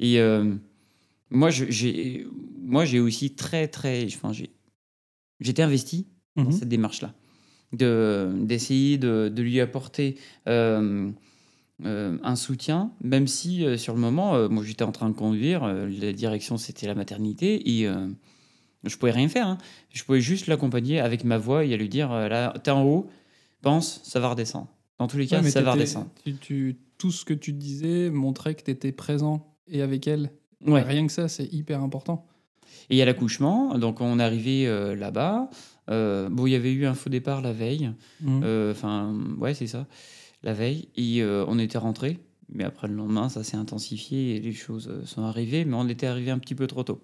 Et 0.00 0.16
moi, 1.32 1.50
j'ai, 1.50 2.26
moi, 2.60 2.84
j'ai 2.84 3.00
aussi 3.00 3.34
très, 3.34 3.68
très, 3.68 4.04
enfin, 4.06 4.32
j'ai, 4.32 4.50
j'étais 5.40 5.62
investi 5.62 6.06
dans 6.36 6.44
Mhm. 6.44 6.52
cette 6.52 6.68
démarche-là, 6.68 7.14
de, 7.72 8.32
d'essayer 8.40 8.98
de, 8.98 9.28
de 9.34 9.42
lui 9.42 9.60
apporter 9.60 10.16
euh, 10.48 11.10
euh, 11.84 12.18
un 12.22 12.36
soutien, 12.36 12.92
même 13.02 13.26
si 13.26 13.64
euh, 13.64 13.76
sur 13.76 13.94
le 13.94 14.00
moment, 14.00 14.34
euh, 14.34 14.48
moi 14.48 14.62
j'étais 14.64 14.84
en 14.84 14.92
train 14.92 15.08
de 15.10 15.14
conduire, 15.16 15.66
la 15.66 16.12
direction 16.12 16.56
c'était 16.56 16.86
la 16.86 16.94
maternité, 16.94 17.78
et 17.78 17.86
je 18.84 18.96
pouvais 18.96 19.12
rien 19.12 19.28
faire. 19.28 19.46
hein. 19.46 19.58
Je 19.90 20.02
pouvais 20.04 20.20
juste 20.20 20.46
l'accompagner 20.46 21.00
avec 21.00 21.24
ma 21.24 21.38
voix 21.38 21.64
et 21.64 21.72
à 21.74 21.76
lui 21.76 21.88
dire, 21.88 22.10
là, 22.10 22.52
t'es 22.64 22.70
en 22.70 22.84
haut, 22.84 23.08
pense, 23.60 24.00
ça 24.04 24.20
va 24.20 24.30
redescendre. 24.30 24.68
Dans 24.98 25.06
tous 25.08 25.18
les 25.18 25.26
cas, 25.26 25.42
Ouais, 25.42 25.50
ça 25.50 25.60
va 25.62 25.72
t'étais- 25.72 25.82
redescendre. 25.84 26.10
tu- 26.24 26.34
tu- 26.36 26.76
tout 26.98 27.10
ce 27.10 27.24
que 27.24 27.34
tu 27.34 27.52
disais 27.52 28.10
montrait 28.10 28.54
que 28.54 28.62
tu 28.62 28.70
étais 28.70 28.92
présent 28.92 29.56
et 29.68 29.82
avec 29.82 30.06
elle. 30.06 30.30
Ouais. 30.66 30.82
Rien 30.82 31.06
que 31.06 31.12
ça, 31.12 31.28
c'est 31.28 31.52
hyper 31.52 31.82
important. 31.82 32.26
Et 32.90 32.96
il 32.96 32.98
y 32.98 33.02
a 33.02 33.04
l'accouchement, 33.04 33.78
donc 33.78 34.00
on 34.00 34.18
est 34.18 34.22
arrivé 34.22 34.66
euh, 34.66 34.94
là-bas. 34.94 35.50
Euh, 35.90 36.28
bon, 36.30 36.46
il 36.46 36.52
y 36.52 36.54
avait 36.56 36.72
eu 36.72 36.86
un 36.86 36.94
faux 36.94 37.10
départ 37.10 37.40
la 37.40 37.52
veille. 37.52 37.92
Mhm. 38.20 38.42
Euh, 38.44 38.72
Enfin, 38.72 39.14
ouais, 39.38 39.54
c'est 39.54 39.66
ça, 39.66 39.86
la 40.42 40.52
veille. 40.52 40.88
Et 40.96 41.24
on 41.24 41.58
était 41.58 41.78
rentré. 41.78 42.18
Mais 42.54 42.64
après 42.64 42.86
le 42.86 42.94
lendemain, 42.94 43.30
ça 43.30 43.44
s'est 43.44 43.56
intensifié 43.56 44.36
et 44.36 44.40
les 44.40 44.52
choses 44.52 44.90
sont 45.06 45.22
arrivées. 45.22 45.64
Mais 45.64 45.74
on 45.74 45.88
était 45.88 46.06
arrivé 46.06 46.30
un 46.30 46.38
petit 46.38 46.54
peu 46.54 46.66
trop 46.66 46.82
tôt. 46.82 47.00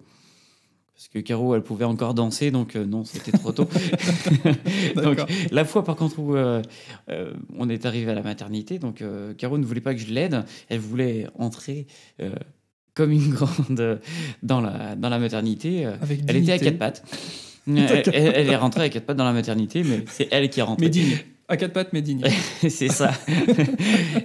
Parce 0.99 1.07
que 1.07 1.19
Caro, 1.19 1.55
elle 1.55 1.61
pouvait 1.61 1.85
encore 1.85 2.13
danser, 2.13 2.51
donc 2.51 2.75
euh, 2.75 2.85
non, 2.85 3.05
c'était 3.05 3.31
trop 3.31 3.53
tôt. 3.53 3.69
donc, 4.97 5.19
la 5.49 5.63
fois, 5.63 5.85
par 5.85 5.95
contre, 5.95 6.19
où 6.19 6.35
euh, 6.35 6.61
euh, 7.09 7.31
on 7.57 7.69
est 7.69 7.85
arrivé 7.85 8.11
à 8.11 8.15
la 8.15 8.21
maternité, 8.21 8.79
donc 8.79 9.01
Caro 9.37 9.57
ne 9.57 9.63
voulait 9.63 9.79
pas 9.79 9.93
que 9.93 10.01
je 10.01 10.13
l'aide. 10.13 10.43
Elle 10.67 10.81
voulait 10.81 11.27
entrer 11.35 11.87
comme 12.99 13.11
une 13.13 13.29
grande 13.33 13.99
dans 14.43 14.59
la, 14.59 14.95
dans 14.97 15.07
la 15.07 15.19
maternité. 15.19 15.85
euh, 15.85 15.93
Avec 16.01 16.19
elle 16.27 16.35
était 16.35 16.51
à 16.51 16.59
quatre 16.59 16.77
pattes. 16.77 17.03
Elle, 17.67 18.03
elle- 18.13 18.49
est 18.49 18.55
rentrée 18.55 18.83
à 18.83 18.89
quatre 18.89 19.05
pattes 19.05 19.17
dans 19.17 19.23
la 19.25 19.31
maternité, 19.33 19.83
mais 19.83 20.03
c'est 20.09 20.27
elle 20.31 20.49
qui 20.49 20.59
est 20.59 20.63
rentrée. 20.63 20.85
Mais 20.87 20.89
digne. 20.89 21.17
À 21.47 21.55
quatre 21.55 21.71
pattes, 21.73 21.93
mais 21.93 22.01
digne. 22.01 22.23
c'est 22.67 22.87
ça. 22.89 23.11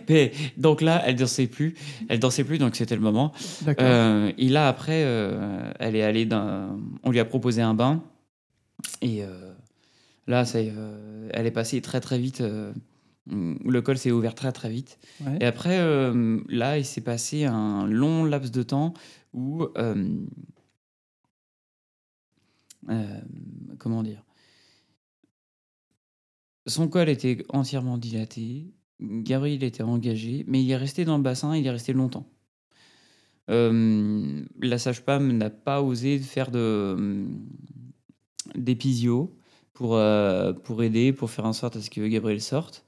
mais, 0.08 0.32
donc 0.56 0.80
là, 0.80 1.02
elle 1.06 1.16
dansait 1.16 1.46
plus. 1.46 1.74
Elle 2.08 2.18
dansait 2.20 2.42
plus, 2.44 2.58
donc 2.58 2.74
c'était 2.74 2.94
le 2.94 3.02
moment. 3.02 3.32
Euh, 3.80 4.32
et 4.38 4.48
là, 4.48 4.66
après, 4.68 5.02
euh, 5.04 5.70
elle 5.78 5.94
est 5.94 6.02
allée 6.02 6.24
d'un. 6.26 6.78
On 7.02 7.10
lui 7.10 7.20
a 7.20 7.24
proposé 7.26 7.60
un 7.62 7.74
bain. 7.74 8.02
Et 9.02 9.22
euh, 9.22 9.52
là, 10.26 10.44
ça, 10.46 10.58
euh, 10.58 11.28
elle 11.34 11.46
est 11.46 11.50
passée 11.50 11.80
très 11.82 12.00
très 12.00 12.18
vite. 12.18 12.42
Le 13.26 13.80
col 13.80 13.96
s'est 13.96 14.10
ouvert 14.10 14.34
très 14.34 14.52
très 14.52 14.68
vite. 14.68 14.98
Ouais. 15.20 15.38
Et 15.40 15.44
après, 15.44 15.78
euh, 15.78 16.40
là, 16.48 16.78
il 16.78 16.84
s'est 16.84 17.00
passé 17.00 17.44
un 17.44 17.87
long 17.87 18.24
laps 18.24 18.50
de 18.50 18.62
temps 18.62 18.94
où. 19.32 19.64
euh, 19.78 20.26
euh, 22.90 23.20
comment 23.78 24.02
dire? 24.02 24.22
Son 26.66 26.88
col 26.88 27.08
était 27.08 27.44
entièrement 27.48 27.98
dilaté. 27.98 28.74
Gabriel 29.00 29.62
était 29.64 29.82
engagé, 29.82 30.44
mais 30.46 30.62
il 30.62 30.70
est 30.70 30.76
resté 30.76 31.04
dans 31.04 31.16
le 31.16 31.22
bassin, 31.22 31.56
il 31.56 31.66
est 31.66 31.70
resté 31.70 31.92
longtemps. 31.92 32.26
La 33.48 34.78
sage-femme 34.78 35.32
n'a 35.32 35.50
pas 35.50 35.82
osé 35.82 36.18
faire 36.18 36.50
de 36.50 37.26
d'épisio 38.54 39.37
pour, 39.74 40.00
pour 40.62 40.82
aider, 40.82 41.12
pour 41.12 41.30
faire 41.30 41.44
en 41.44 41.52
sorte 41.52 41.76
à 41.76 41.82
ce 41.82 41.90
que 41.90 42.06
Gabriel 42.06 42.40
sorte. 42.40 42.84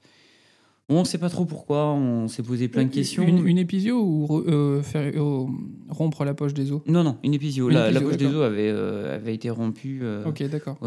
On 0.89 0.99
ne 1.01 1.05
sait 1.05 1.17
pas 1.17 1.29
trop 1.29 1.43
pourquoi, 1.43 1.87
on 1.93 2.29
s'est 2.29 2.43
posé 2.43 2.69
plein 2.69 2.85
de 2.85 2.89
questions. 2.89 3.21
Une, 3.23 3.45
une 3.45 3.57
épisio 3.57 4.01
ou 4.01 4.25
re- 4.25 4.49
euh, 4.49 4.81
faire, 4.81 5.11
euh, 5.15 5.45
rompre 5.89 6.23
la 6.23 6.33
poche 6.33 6.53
des 6.53 6.71
os? 6.71 6.81
Non, 6.87 7.03
non, 7.03 7.17
une 7.23 7.33
épisio. 7.33 7.67
Une 7.69 7.75
la, 7.75 7.99
poche 7.99 8.15
des 8.15 8.25
os 8.27 8.41
avait, 8.45 8.69
euh, 8.69 9.13
avait 9.15 9.35
été 9.35 9.49
rompue 9.49 10.01
Ok, 10.25 10.43
d'accord. 10.43 10.77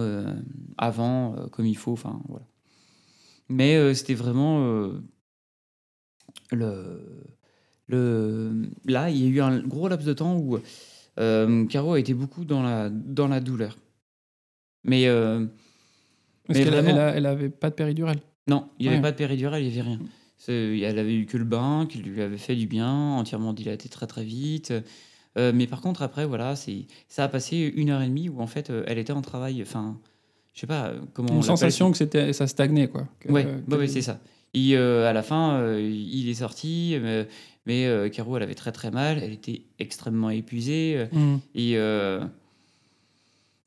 avant, 0.78 1.34
comme 1.52 1.66
il 1.66 1.76
faut. 1.76 1.92
Enfin, 1.92 2.20
voilà. 2.28 2.46
Mais 3.50 3.92
c'était 3.94 4.14
vraiment 4.14 4.90
le, 6.52 6.90
le. 7.88 8.52
Là, 8.86 9.10
il 9.10 9.18
y 9.22 9.26
a 9.26 9.28
eu 9.28 9.40
un 9.42 9.58
gros 9.60 9.88
laps 9.88 10.06
de 10.06 10.14
temps 10.14 10.36
où 10.38 10.58
Caro 11.68 11.92
a 11.92 12.00
été 12.00 12.14
beaucoup 12.14 12.46
dans 12.46 12.62
la, 12.62 12.88
dans 12.88 13.28
la 13.28 13.40
douleur. 13.40 13.76
Mais 14.84 15.06
Parce 16.46 16.58
qu'elle 16.58 16.70
vraiment- 16.70 16.88
elle 16.90 16.98
a- 16.98 17.16
elle 17.16 17.26
avait 17.26 17.50
pas 17.50 17.68
de 17.68 17.74
péridurale. 17.74 18.20
Non, 18.50 18.68
il 18.78 18.82
n'y 18.82 18.88
avait 18.88 18.96
Ouais. 18.96 19.02
pas 19.02 19.12
de 19.12 19.16
péridurale, 19.16 19.62
il 19.62 19.68
n'y 19.72 19.78
avait 19.80 19.88
rien. 19.90 20.00
Elle 20.48 20.98
avait 20.98 21.14
eu 21.14 21.26
que 21.26 21.36
le 21.38 21.44
bain, 21.44 21.86
qui 21.88 21.98
lui 21.98 22.20
avait 22.22 22.36
fait 22.38 22.56
du 22.56 22.66
bien, 22.66 22.90
entièrement 22.92 23.52
dilaté 23.52 23.88
très 23.88 24.06
très 24.06 24.24
vite. 24.24 24.72
Euh, 25.38 25.52
mais 25.54 25.66
par 25.68 25.80
contre, 25.80 26.02
après, 26.02 26.26
voilà, 26.26 26.54
ça 27.08 27.24
a 27.24 27.28
passé 27.28 27.72
une 27.76 27.90
heure 27.90 28.02
et 28.02 28.08
demie 28.08 28.28
où 28.28 28.40
en 28.40 28.46
fait, 28.48 28.70
euh, 28.70 28.82
elle 28.88 28.98
était 28.98 29.12
en 29.12 29.22
travail. 29.22 29.62
Enfin, 29.62 29.96
je 30.54 30.60
sais 30.60 30.66
pas 30.66 30.86
euh, 30.88 31.00
comment. 31.14 31.34
Une 31.36 31.42
sensation 31.42 31.90
que 31.92 31.96
c'était, 31.98 32.32
ça 32.32 32.46
stagnait, 32.48 32.88
quoi. 32.88 33.06
Que- 33.20 33.30
Ouais, 33.30 33.46
ouais, 33.68 33.86
c'est 33.86 34.02
ça. 34.02 34.18
Et 34.54 34.76
euh, 34.76 35.08
à 35.08 35.12
la 35.12 35.22
fin, 35.22 35.76
il 35.78 36.28
est 36.28 36.34
sorti, 36.34 36.96
mais 37.66 37.86
euh, 37.86 38.08
Caro, 38.08 38.36
elle 38.36 38.42
avait 38.42 38.56
très 38.56 38.72
très 38.72 38.90
mal, 38.90 39.20
elle 39.22 39.32
était 39.32 39.62
extrêmement 39.78 40.30
épuisée. 40.30 41.06
Mhm. 41.12 41.38
et 41.54 41.76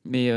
mais 0.06 0.30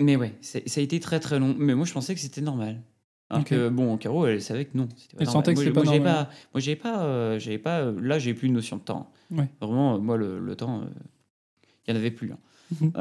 mais 0.00 0.16
ouais, 0.16 0.34
ça 0.40 0.58
a 0.58 0.80
été 0.80 0.98
très 1.00 1.20
très 1.20 1.38
long. 1.38 1.54
Mais 1.58 1.74
moi, 1.74 1.86
je 1.86 1.92
pensais 1.92 2.14
que 2.14 2.20
c'était 2.20 2.40
normal. 2.40 2.82
Alors 3.32 3.44
que 3.44 3.68
bon, 3.68 3.96
Caro, 3.96 4.26
elle 4.26 4.42
savait 4.42 4.64
que 4.64 4.76
non. 4.76 4.88
Elle 5.18 5.28
sentait 5.28 5.54
que 5.54 5.60
c'était 5.60 5.72
pas 5.72 5.84
normal. 5.84 6.26
pas, 6.26 6.30
moi, 6.52 6.60
j'avais 6.60 6.76
pas, 6.76 7.04
euh, 7.04 7.38
j'avais 7.38 7.58
pas. 7.58 7.80
euh, 7.80 8.00
là, 8.00 8.18
j'ai 8.18 8.34
plus 8.34 8.48
de 8.48 8.54
notion 8.54 8.76
de 8.76 8.82
temps. 8.82 9.12
Ouais. 9.30 9.48
Vraiment, 9.60 9.94
euh, 9.94 9.98
moi, 9.98 10.16
le, 10.16 10.40
le 10.40 10.56
temps, 10.56 10.80
euh, 10.80 10.84
il 11.86 11.90
y 11.90 11.94
en 11.94 11.96
avait 11.96 12.10
plus. 12.10 12.32
hein. 12.32 12.38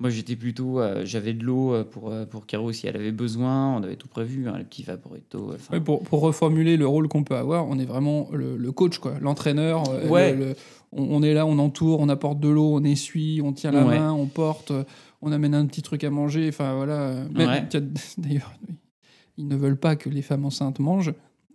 Moi, 0.00 0.10
j'étais 0.10 0.36
plutôt, 0.36 0.78
euh, 0.78 1.02
j'avais 1.04 1.32
de 1.34 1.42
l'eau 1.42 1.72
euh, 1.74 1.82
pour 1.84 2.10
euh, 2.12 2.24
pour 2.24 2.46
Caro 2.46 2.70
si 2.72 2.86
elle 2.86 2.94
avait 2.96 3.10
besoin. 3.10 3.74
On 3.76 3.82
avait 3.82 3.96
tout 3.96 4.06
prévu, 4.06 4.48
hein, 4.48 4.54
les 4.56 4.64
petits 4.64 4.84
vaporetto. 4.84 5.54
Pour, 5.84 6.02
pour 6.04 6.20
reformuler 6.20 6.76
le 6.76 6.86
rôle 6.86 7.08
qu'on 7.08 7.24
peut 7.24 7.34
avoir, 7.34 7.66
on 7.66 7.78
est 7.80 7.84
vraiment 7.84 8.28
le, 8.32 8.56
le 8.56 8.72
coach, 8.72 8.98
quoi, 8.98 9.14
l'entraîneur. 9.20 9.82
Ouais. 10.08 10.32
le- 10.34 10.38
le- 10.50 10.54
on, 10.92 11.02
on 11.16 11.22
est 11.22 11.34
là, 11.34 11.44
on 11.46 11.58
entoure, 11.58 11.98
on 12.00 12.08
apporte 12.08 12.38
de 12.40 12.48
l'eau, 12.48 12.74
on 12.76 12.84
essuie, 12.84 13.40
on 13.44 13.52
tient 13.52 13.72
la 13.72 13.84
Ouais. 13.84 13.98
main, 13.98 14.12
on 14.12 14.26
porte, 14.26 14.72
on 15.20 15.32
amène 15.32 15.54
un 15.54 15.66
petit 15.66 15.82
truc 15.82 16.04
à 16.04 16.10
manger. 16.10 16.48
Enfin 16.48 16.76
voilà. 16.76 17.14
Ouais. 17.36 17.68
D'ailleurs, 18.18 18.52
ils 19.36 19.48
ne 19.48 19.56
veulent 19.56 19.76
pas 19.80 19.96
que 19.96 20.08
les 20.08 20.22
femmes 20.22 20.44
enceintes 20.44 20.78
mangent. 20.78 21.12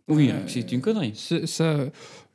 Oui, 0.09 0.29
Euh, 0.31 0.39
c'est 0.47 0.69
une 0.73 0.81
connerie. 0.81 1.13
Ça, 1.45 1.77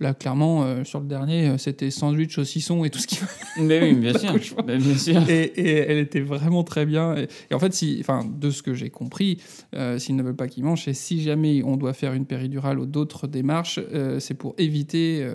là, 0.01 0.15
clairement, 0.15 0.65
euh, 0.65 0.85
sur 0.85 1.01
le 1.01 1.07
dernier, 1.07 1.49
euh, 1.49 1.59
c'était 1.59 1.91
sandwich, 1.91 2.35
saucisson 2.35 2.83
et 2.85 2.89
tout 2.91 2.99
ce 2.99 3.07
qui 3.07 3.19
Mais 3.61 3.83
oui, 3.83 3.95
bien 3.95 4.13
sûr. 4.19 4.33
Mais 4.67 4.79
bien 4.79 4.97
sûr. 4.97 5.29
et, 5.29 5.43
et 5.45 5.77
elle 5.77 5.99
était 5.99 6.21
vraiment 6.23 6.65
très 6.65 6.87
bien. 6.87 7.15
Et, 7.17 7.29
et 7.51 7.55
en 7.55 7.59
fait, 7.59 7.75
si, 7.75 7.99
enfin, 8.01 8.25
de 8.25 8.51
ce 8.51 8.63
que 8.63 8.73
j'ai 8.73 8.89
compris, 8.89 9.43
euh, 9.75 9.99
s'ils 9.99 10.17
ne 10.17 10.23
veulent 10.23 10.35
pas 10.35 10.49
qu'ils 10.49 10.65
mangent, 10.65 10.85
c'est 10.85 10.95
si 10.95 11.21
jamais 11.23 11.63
on 11.63 11.77
doit 11.77 11.93
faire 11.93 12.15
une 12.15 12.25
péridurale 12.25 12.79
ou 12.79 12.87
d'autres 12.87 13.27
démarches, 13.27 13.79
c'est 14.19 14.35
pour 14.35 14.55
éviter 14.57 15.27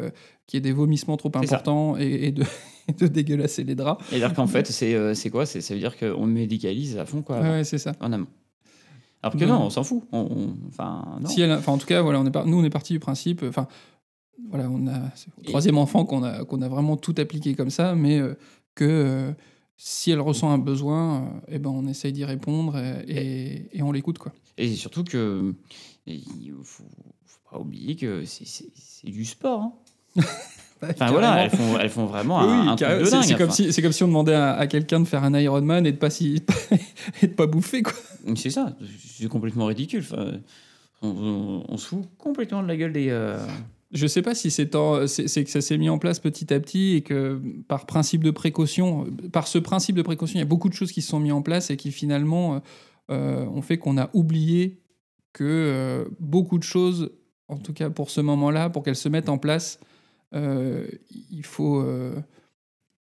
qu'il 0.48 0.58
y 0.58 0.60
ait 0.60 0.62
des 0.62 0.74
vomissements 0.74 1.18
trop 1.18 1.32
importants 1.36 1.98
et, 2.00 2.28
et 2.28 2.32
de, 2.32 2.44
et 2.90 2.94
de 2.94 3.06
dégueulasser 3.08 3.64
les 3.64 3.76
draps. 3.76 4.04
Et 4.12 4.16
alors 4.16 4.34
qu'en 4.34 4.48
fait, 4.48 4.66
c'est 4.72 5.30
quoi? 5.30 5.46
Ça 5.46 5.60
veut 5.74 5.80
dire 5.80 5.96
qu'on 5.98 6.26
médicalise 6.26 6.98
à 6.98 7.06
fond, 7.06 7.22
quoi, 7.22 7.40
Ouais, 7.42 7.50
ouais, 7.50 7.64
c'est 7.64 7.78
ça. 7.78 7.92
en 8.00 8.12
amont. 8.12 8.28
Alors 9.24 9.34
que 9.36 9.46
Non. 9.46 9.60
non, 9.60 9.66
on 9.66 9.70
s'en 9.72 9.84
fout. 9.84 10.04
On, 10.12 10.54
enfin, 10.68 11.18
non. 11.22 11.30
Si 11.30 11.42
elle, 11.42 11.52
a- 11.52 11.58
enfin, 11.58 11.72
en 11.72 11.78
tout 11.80 11.88
cas, 11.88 12.02
voilà, 12.02 12.20
on 12.20 12.26
est 12.26 12.32
par- 12.32 12.46
nous, 12.46 12.58
on 12.60 12.64
est 12.64 12.70
parti 12.70 12.94
du 12.94 13.00
principe. 13.00 13.42
Enfin, 13.48 13.68
voilà, 14.50 14.70
on 14.70 14.86
a 14.88 15.00
au 15.40 15.44
troisième 15.44 15.78
enfant 15.78 16.06
qu'on 16.06 16.24
a 16.24 16.44
qu'on 16.44 16.62
a 16.62 16.68
vraiment 16.68 16.98
tout 16.98 17.16
appliqué 17.18 17.56
comme 17.56 17.70
ça, 17.70 17.96
mais 17.96 18.20
euh, 18.20 18.36
que 18.76 18.84
euh, 18.86 19.32
si 19.78 20.12
elle 20.12 20.20
ressent 20.22 20.50
un 20.52 20.58
besoin, 20.58 21.24
euh, 21.24 21.28
eh 21.48 21.60
ben, 21.60 21.70
on 21.70 21.88
essaye 21.88 22.12
d'y 22.12 22.26
répondre 22.26 22.78
et, 22.78 23.06
et- 23.08 23.78
et 23.78 23.82
on 23.82 23.92
l'écoute, 23.92 24.18
quoi. 24.18 24.34
Et 24.58 24.76
surtout 24.76 25.04
que 25.04 25.56
il 26.06 26.52
faut, 26.64 26.84
faut 27.26 27.40
pas 27.50 27.60
oublier 27.60 27.96
que 27.96 28.24
c'est 28.26 28.68
du 29.10 29.24
sport. 29.26 29.62
hein. 29.62 29.74
Enfin 30.82 31.12
voilà, 31.12 31.44
elles 31.46 31.50
font, 31.50 31.78
elles 31.80 31.90
font 31.90 32.06
vraiment 32.06 32.40
un, 32.40 32.46
Oui, 32.64 32.68
un 32.70 32.76
truc 32.76 32.80
carré- 32.90 33.04
de 33.04 33.10
dingue. 33.10 33.24
c'est 33.24 33.36
comme, 33.36 33.50
enfin. 33.50 33.72
si, 33.72 33.82
comme 33.82 33.92
si 33.92 34.04
on 34.04 34.08
demandait 34.08 34.34
à, 34.34 34.54
à 34.54 34.68
quelqu'un 34.68 35.00
de 35.00 35.06
faire 35.06 35.24
un 35.24 35.34
Ironman 35.40 35.86
et 35.86 35.92
de 35.92 35.98
pas, 35.98 36.10
si, 36.10 36.44
et 37.22 37.28
de 37.28 37.34
pas 37.34 37.48
bouffer. 37.48 37.84
Quoi. 37.84 37.94
C'est 38.36 38.50
ça, 38.50 38.76
c'est 39.18 39.28
complètement 39.28 39.66
ridicule. 39.66 40.02
Enfin, 40.02 40.32
on, 41.02 41.08
on- 41.10 41.64
on 41.70 41.78
se 41.78 41.88
fout 41.88 42.04
complètement 42.18 42.62
de 42.64 42.68
la 42.68 42.76
gueule 42.76 42.92
des. 42.94 43.08
euh, 43.10 43.38
Je 43.94 44.08
sais 44.08 44.22
pas 44.22 44.36
si 44.36 44.52
c'est, 44.52 44.70
que 44.70 45.50
ça 45.50 45.62
s'est 45.62 45.78
mis 45.78 45.90
en 45.90 45.98
place 46.00 46.20
petit 46.20 46.54
à 46.54 46.60
petit 46.60 46.96
et 46.96 47.02
que 47.02 47.42
par 47.68 47.86
principe 47.86 48.24
de 48.24 48.32
précaution, 48.32 49.06
par 49.32 49.48
ce 49.48 49.60
principe 49.60 49.96
de 49.96 50.02
précaution, 50.02 50.36
il 50.38 50.40
y 50.40 50.44
a 50.44 50.46
beaucoup 50.48 50.70
de 50.70 50.74
choses 50.74 50.92
qui 50.92 51.02
se 51.02 51.10
sont 51.10 51.20
mises 51.20 51.32
en 51.34 51.42
place 51.42 51.70
et 51.70 51.78
qui 51.78 51.92
finalement 51.92 52.56
euh, 52.56 52.60
euh, 53.12 53.46
ont 53.46 53.62
fait 53.62 53.78
qu'on 53.78 53.98
a 53.98 54.10
oublié 54.14 54.80
que 55.34 55.44
euh, 55.44 56.06
beaucoup 56.20 56.58
de 56.58 56.64
choses, 56.64 57.12
en 57.48 57.58
tout 57.58 57.74
cas 57.74 57.90
pour 57.90 58.10
ce 58.10 58.22
moment-là, 58.22 58.70
pour 58.70 58.84
qu'elles 58.84 58.96
se 58.96 59.10
mettent 59.10 59.30
en 59.30 59.38
place, 59.38 59.80
il, 60.34 61.44
faut, 61.46 61.80
euh, 61.82 62.16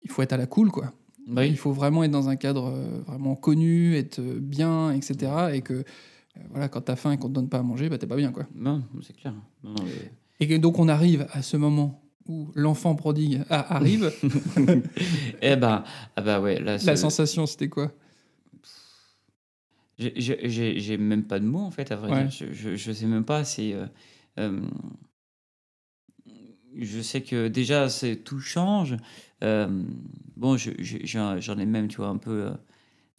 il 0.04 0.10
faut 0.12 0.22
être 0.22 0.34
à 0.34 0.38
la 0.38 0.46
cool, 0.48 0.72
quoi. 0.72 0.94
oui. 1.28 1.48
Il 1.50 1.58
faut 1.58 1.72
vraiment 1.74 2.04
être 2.04 2.12
dans 2.12 2.30
un 2.30 2.36
cadre 2.36 2.68
euh, 2.74 3.02
vraiment 3.08 3.36
connu, 3.36 3.96
être 3.96 4.20
euh, 4.20 4.40
bien, 4.40 4.92
etc. 4.92 5.32
Et 5.54 5.62
que 5.62 5.74
euh, 5.74 5.84
voilà, 6.50 6.70
quand 6.70 6.82
t'as 6.82 6.96
faim 6.96 7.12
et 7.12 7.18
qu'on 7.18 7.28
te 7.30 7.34
donne 7.34 7.50
pas 7.50 7.60
à 7.60 7.64
manger, 7.64 7.90
bah 7.90 7.98
t'es 7.98 8.08
pas 8.08 8.16
bien, 8.16 8.32
quoi. 8.32 8.46
Non, 8.56 8.84
c'est 9.02 9.16
clair. 9.16 9.34
Non, 9.64 9.72
non, 9.72 9.84
mais- 9.84 10.12
Et 10.40 10.48
que 10.48 10.56
donc 10.56 10.80
on 10.80 10.88
arrive 10.88 11.28
à 11.32 11.42
ce 11.42 11.58
moment 11.58 12.02
où 12.28 12.50
l'enfant 12.56 12.96
prodigue 12.96 13.42
a- 13.50 13.76
arrive. 13.76 14.12
Eh 15.42 15.56
ben, 15.56 15.84
ah 16.16 16.22
bah 16.22 16.40
ouais, 16.40 16.60
là, 16.60 16.78
La 16.86 16.96
sensation, 16.96 17.46
c'était 17.46 17.70
quoi? 17.70 17.92
J'ai- 19.98 20.98
même 20.98 21.24
pas 21.26 21.40
de 21.40 21.46
mots 21.46 21.60
en 21.60 21.72
fait, 21.72 21.92
à 21.92 21.96
vrai 21.98 22.12
Ouais. 22.12 22.24
dire. 22.28 22.32
Je, 22.32 22.54
je, 22.54 22.76
je 22.76 22.92
sais 22.92 23.06
même 23.06 23.26
pas. 23.26 23.44
C'est. 23.44 23.74
euh, 23.74 23.86
euh, 24.40 24.62
je 26.80 27.02
sais 27.02 27.22
que 27.22 27.48
déjà, 27.48 27.90
c'est 27.90 28.16
tout 28.18 28.40
change. 28.40 28.96
Euh, 29.44 29.68
bon, 30.36 30.58
je- 30.58 30.72
je- 30.80 30.98
j'en 31.40 31.58
ai 31.58 31.66
même, 31.66 31.88
tu 31.88 31.98
vois, 31.98 32.08
un 32.08 32.18
peu, 32.18 32.46
euh, 32.48 32.52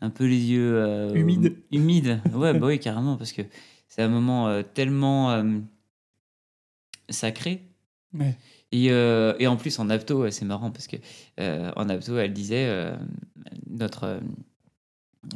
un 0.01 0.11
peu 0.11 0.25
les 0.27 0.41
yeux 0.51 0.75
euh, 0.77 1.15
Humides. 1.15 1.57
Humides. 1.73 2.21
Ouais, 2.35 2.53
bah 2.59 2.67
oui, 2.67 2.79
carrément, 2.81 3.17
parce 3.17 3.33
que 3.33 3.43
c'est 3.89 4.03
un 4.03 4.09
moment 4.09 4.49
euh, 4.49 4.63
tellement 4.63 5.43
sacré. 7.09 7.63
Ouais. 8.15 8.37
Et, 8.73 8.87
et 8.87 9.47
en 9.47 9.57
plus, 9.57 9.79
en 9.79 9.91
apto, 9.91 10.31
c'est 10.31 10.45
marrant 10.45 10.71
parce 10.71 10.87
que 10.87 10.97
en 11.39 11.89
apto, 11.89 12.19
elle 12.19 12.33
disait, 12.33 12.93
notre 13.69 14.21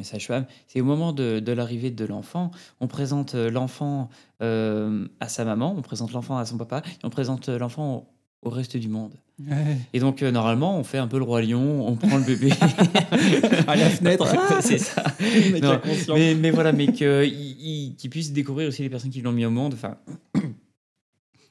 sage-femme, 0.02 0.46
c'est 0.66 0.80
au 0.80 0.84
moment 0.84 1.12
de, 1.12 1.40
de 1.40 1.52
l'arrivée 1.52 1.90
de 1.90 2.04
l'enfant, 2.04 2.50
on 2.80 2.86
présente 2.86 3.34
l'enfant 3.34 4.08
euh, 4.42 5.06
à 5.20 5.28
sa 5.28 5.44
maman, 5.44 5.74
on 5.76 5.82
présente 5.82 6.12
l'enfant 6.12 6.38
à 6.38 6.46
son 6.46 6.56
papa, 6.56 6.82
on 7.02 7.10
présente 7.10 7.48
l'enfant 7.48 8.08
au, 8.44 8.50
reste 8.50 8.76
du 8.76 8.88
monde. 8.88 9.12
Ouais. 9.40 9.76
Et 9.92 9.98
donc, 10.00 10.22
euh, 10.22 10.30
normalement, 10.30 10.78
on 10.78 10.84
fait 10.84 10.98
un 10.98 11.08
peu 11.08 11.18
le 11.18 11.24
roi 11.24 11.42
lion, 11.42 11.86
on 11.88 11.96
prend 11.96 12.18
le 12.18 12.24
bébé 12.24 12.50
À 13.66 13.74
la 13.76 13.90
fenêtre. 13.90 14.26
c'est 14.60 14.78
ça. 14.78 15.02
Non, 15.62 15.80
mais, 16.14 16.34
mais 16.34 16.50
voilà, 16.50 16.72
mais 16.72 16.92
qu'ils 16.92 18.10
puissent 18.10 18.32
découvrir 18.32 18.68
aussi 18.68 18.82
les 18.82 18.90
personnes 18.90 19.10
qui 19.10 19.22
l'ont 19.22 19.32
mis 19.32 19.44
au 19.44 19.50
monde. 19.50 19.74
Enfin, 19.74 19.96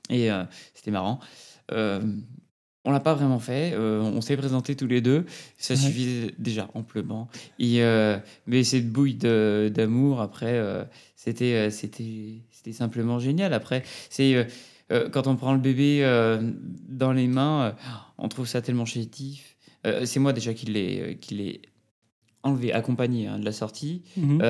et 0.10 0.32
euh, 0.32 0.44
c'était 0.74 0.92
marrant. 0.92 1.20
Euh, 1.72 2.02
on 2.86 2.92
l'a 2.92 3.00
pas 3.00 3.14
vraiment 3.14 3.40
fait. 3.40 3.72
euh, 3.74 4.02
on 4.02 4.20
s'est 4.22 4.36
présentés 4.36 4.76
tous 4.76 4.88
les 4.88 5.00
deux. 5.02 5.26
Ça 5.58 5.74
Ouais. 5.74 5.80
suffisait 5.80 6.34
déjà 6.38 6.70
amplement. 6.74 7.30
Et, 7.60 7.82
mais 8.46 8.64
cette 8.64 8.90
bouille 8.92 9.16
d'amour, 9.16 10.22
après, 10.22 10.62
c'était 11.16 11.70
c'était 11.72 12.42
c'était 12.52 12.74
simplement 12.74 13.20
génial. 13.20 13.54
Après, 13.54 13.84
c'est 14.10 14.48
euh, 14.94 15.10
quand 15.10 15.28
on 15.28 15.36
prend 15.36 15.54
le 15.54 15.60
bébé 15.60 16.00
euh, 16.04 16.40
dans 16.88 17.12
les 17.12 17.28
mains, 17.28 17.64
euh, 17.64 17.72
on 18.18 18.30
trouve 18.30 18.48
ça 18.48 18.62
tellement 18.62 18.86
chétif. 18.86 19.58
C'est 20.06 20.20
moi 20.22 20.32
déjà 20.32 20.54
qui 20.54 20.68
l'ai 20.68 21.18
qui 21.20 21.36
l'ai 21.36 21.62
enlevé, 22.42 22.72
accompagné 22.72 23.28
hein, 23.28 23.38
de 23.38 23.44
la 23.44 23.52
sortie. 23.52 24.04
Mhm. 24.16 24.42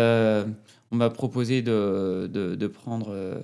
On 0.92 0.96
m'a 0.96 1.10
proposé 1.10 1.64
de, 1.64 2.30
de, 2.32 2.54
de 2.54 2.68
prendre 2.68 3.44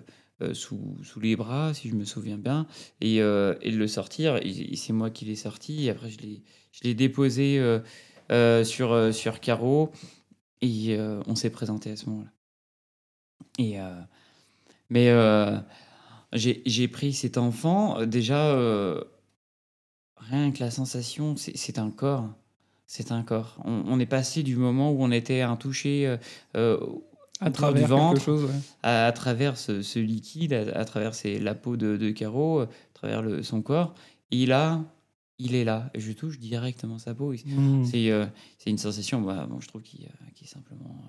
sous, 0.53 0.97
sous 1.01 1.19
les 1.19 1.35
bras, 1.35 1.73
si 1.73 1.89
je 1.89 1.95
me 1.95 2.05
souviens 2.05 2.37
bien, 2.37 2.67
et, 3.01 3.15
et 3.15 3.71
de 3.71 3.75
le 3.75 3.87
sortir. 3.87 4.35
Et, 4.37 4.49
et 4.49 4.75
c'est 4.75 4.93
moi 4.93 5.09
qui 5.09 5.25
l'ai 5.25 5.35
sorti. 5.35 5.87
Et 5.87 5.89
après, 5.89 6.11
je 6.11 6.19
l'ai, 6.19 6.43
je 6.71 6.81
l'ai 6.83 6.93
déposé 6.93 7.59
sur, 8.63 9.11
sur 9.11 9.39
Caro. 9.39 9.91
Et 10.61 10.95
on 11.25 11.33
s'est 11.33 11.49
présenté 11.49 11.89
à 11.89 11.95
ce 11.95 12.07
moment-là. 12.07 12.31
Et, 13.57 13.77
mais 14.91 15.11
j'ai, 16.34 16.88
pris 16.88 17.13
cet 17.13 17.38
enfant. 17.38 17.99
euh, 17.99 18.05
Déjà, 18.05 18.47
euh, 18.55 19.01
rien 20.17 20.51
que 20.51 20.59
la 20.59 20.71
sensation, 20.71 21.36
c'est, 21.38 21.80
un 21.80 21.89
corps. 21.91 22.30
C'est 22.88 23.11
un 23.11 23.23
corps. 23.23 23.57
On, 23.65 23.84
on 23.88 23.99
est 23.99 24.05
passé 24.05 24.43
du 24.43 24.55
moment 24.55 24.91
où 24.91 25.03
on 25.03 25.11
était 25.11 25.41
un 25.41 25.55
toucher 25.55 26.07
euh, 26.07 26.17
euh, 26.55 26.80
à 27.39 27.51
travers 27.51 27.84
du 27.84 27.89
ventre, 27.89 28.15
quelque 28.15 28.25
chose. 28.25 28.45
ouais. 28.45 28.59
à, 28.84 29.05
à 29.07 29.11
travers 29.11 29.57
ce, 29.57 29.82
ce 29.82 29.99
liquide, 29.99 30.53
à, 30.53 30.77
à 30.80 30.86
travers 30.86 31.13
ses- 31.15 31.39
la 31.39 31.55
peau 31.55 31.77
de, 31.77 31.97
de 31.97 32.09
Caro, 32.11 32.61
à 32.61 32.67
travers 32.93 33.21
le, 33.21 33.43
son 33.43 33.61
corps. 33.61 33.93
Et 34.32 34.45
là, 34.45 34.84
il 35.38 35.55
est 35.55 35.63
là. 35.63 35.89
Je 35.95 36.11
touche 36.11 36.38
directement 36.39 36.99
sa 36.99 37.15
peau. 37.15 37.34
Mhm. 37.45 37.86
C'est 37.86 38.11
euh, 38.11 38.25
une 38.67 38.77
sensation, 38.77 39.21
bah, 39.21 39.47
bon, 39.49 39.59
je 39.61 39.67
trouve, 39.67 39.82
qui, 39.82 40.05
qui 40.36 40.43
est 40.43 40.47
simplement 40.47 41.01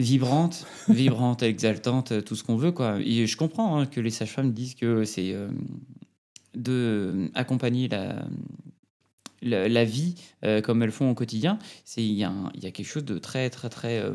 vibrante, 0.00 0.66
vibrante, 0.88 1.42
exaltante, 1.42 2.12
euh, 2.12 2.20
tout 2.22 2.36
ce 2.36 2.42
qu'on 2.44 2.56
veut. 2.56 2.72
Quoi. 2.72 2.98
Et 3.00 3.26
je 3.26 3.36
comprends 3.36 3.78
hein, 3.78 3.86
que 3.86 4.00
les 4.00 4.10
sages-femmes 4.10 4.52
disent 4.52 4.74
que 4.74 5.04
c'est 5.04 5.32
euh, 5.34 5.48
de 6.54 7.30
accompagner 7.34 7.88
la, 7.88 8.24
la, 9.42 9.68
la 9.68 9.84
vie 9.84 10.14
euh, 10.44 10.60
comme 10.60 10.82
elles 10.82 10.92
font 10.92 11.10
au 11.10 11.14
quotidien. 11.14 11.58
C'est 11.84 12.02
Il 12.04 12.12
y, 12.12 12.18
y 12.20 12.24
a 12.24 12.70
quelque 12.70 12.82
chose 12.84 13.04
de 13.04 13.18
très, 13.18 13.50
très, 13.50 13.68
très. 13.68 13.98
euh, 13.98 14.14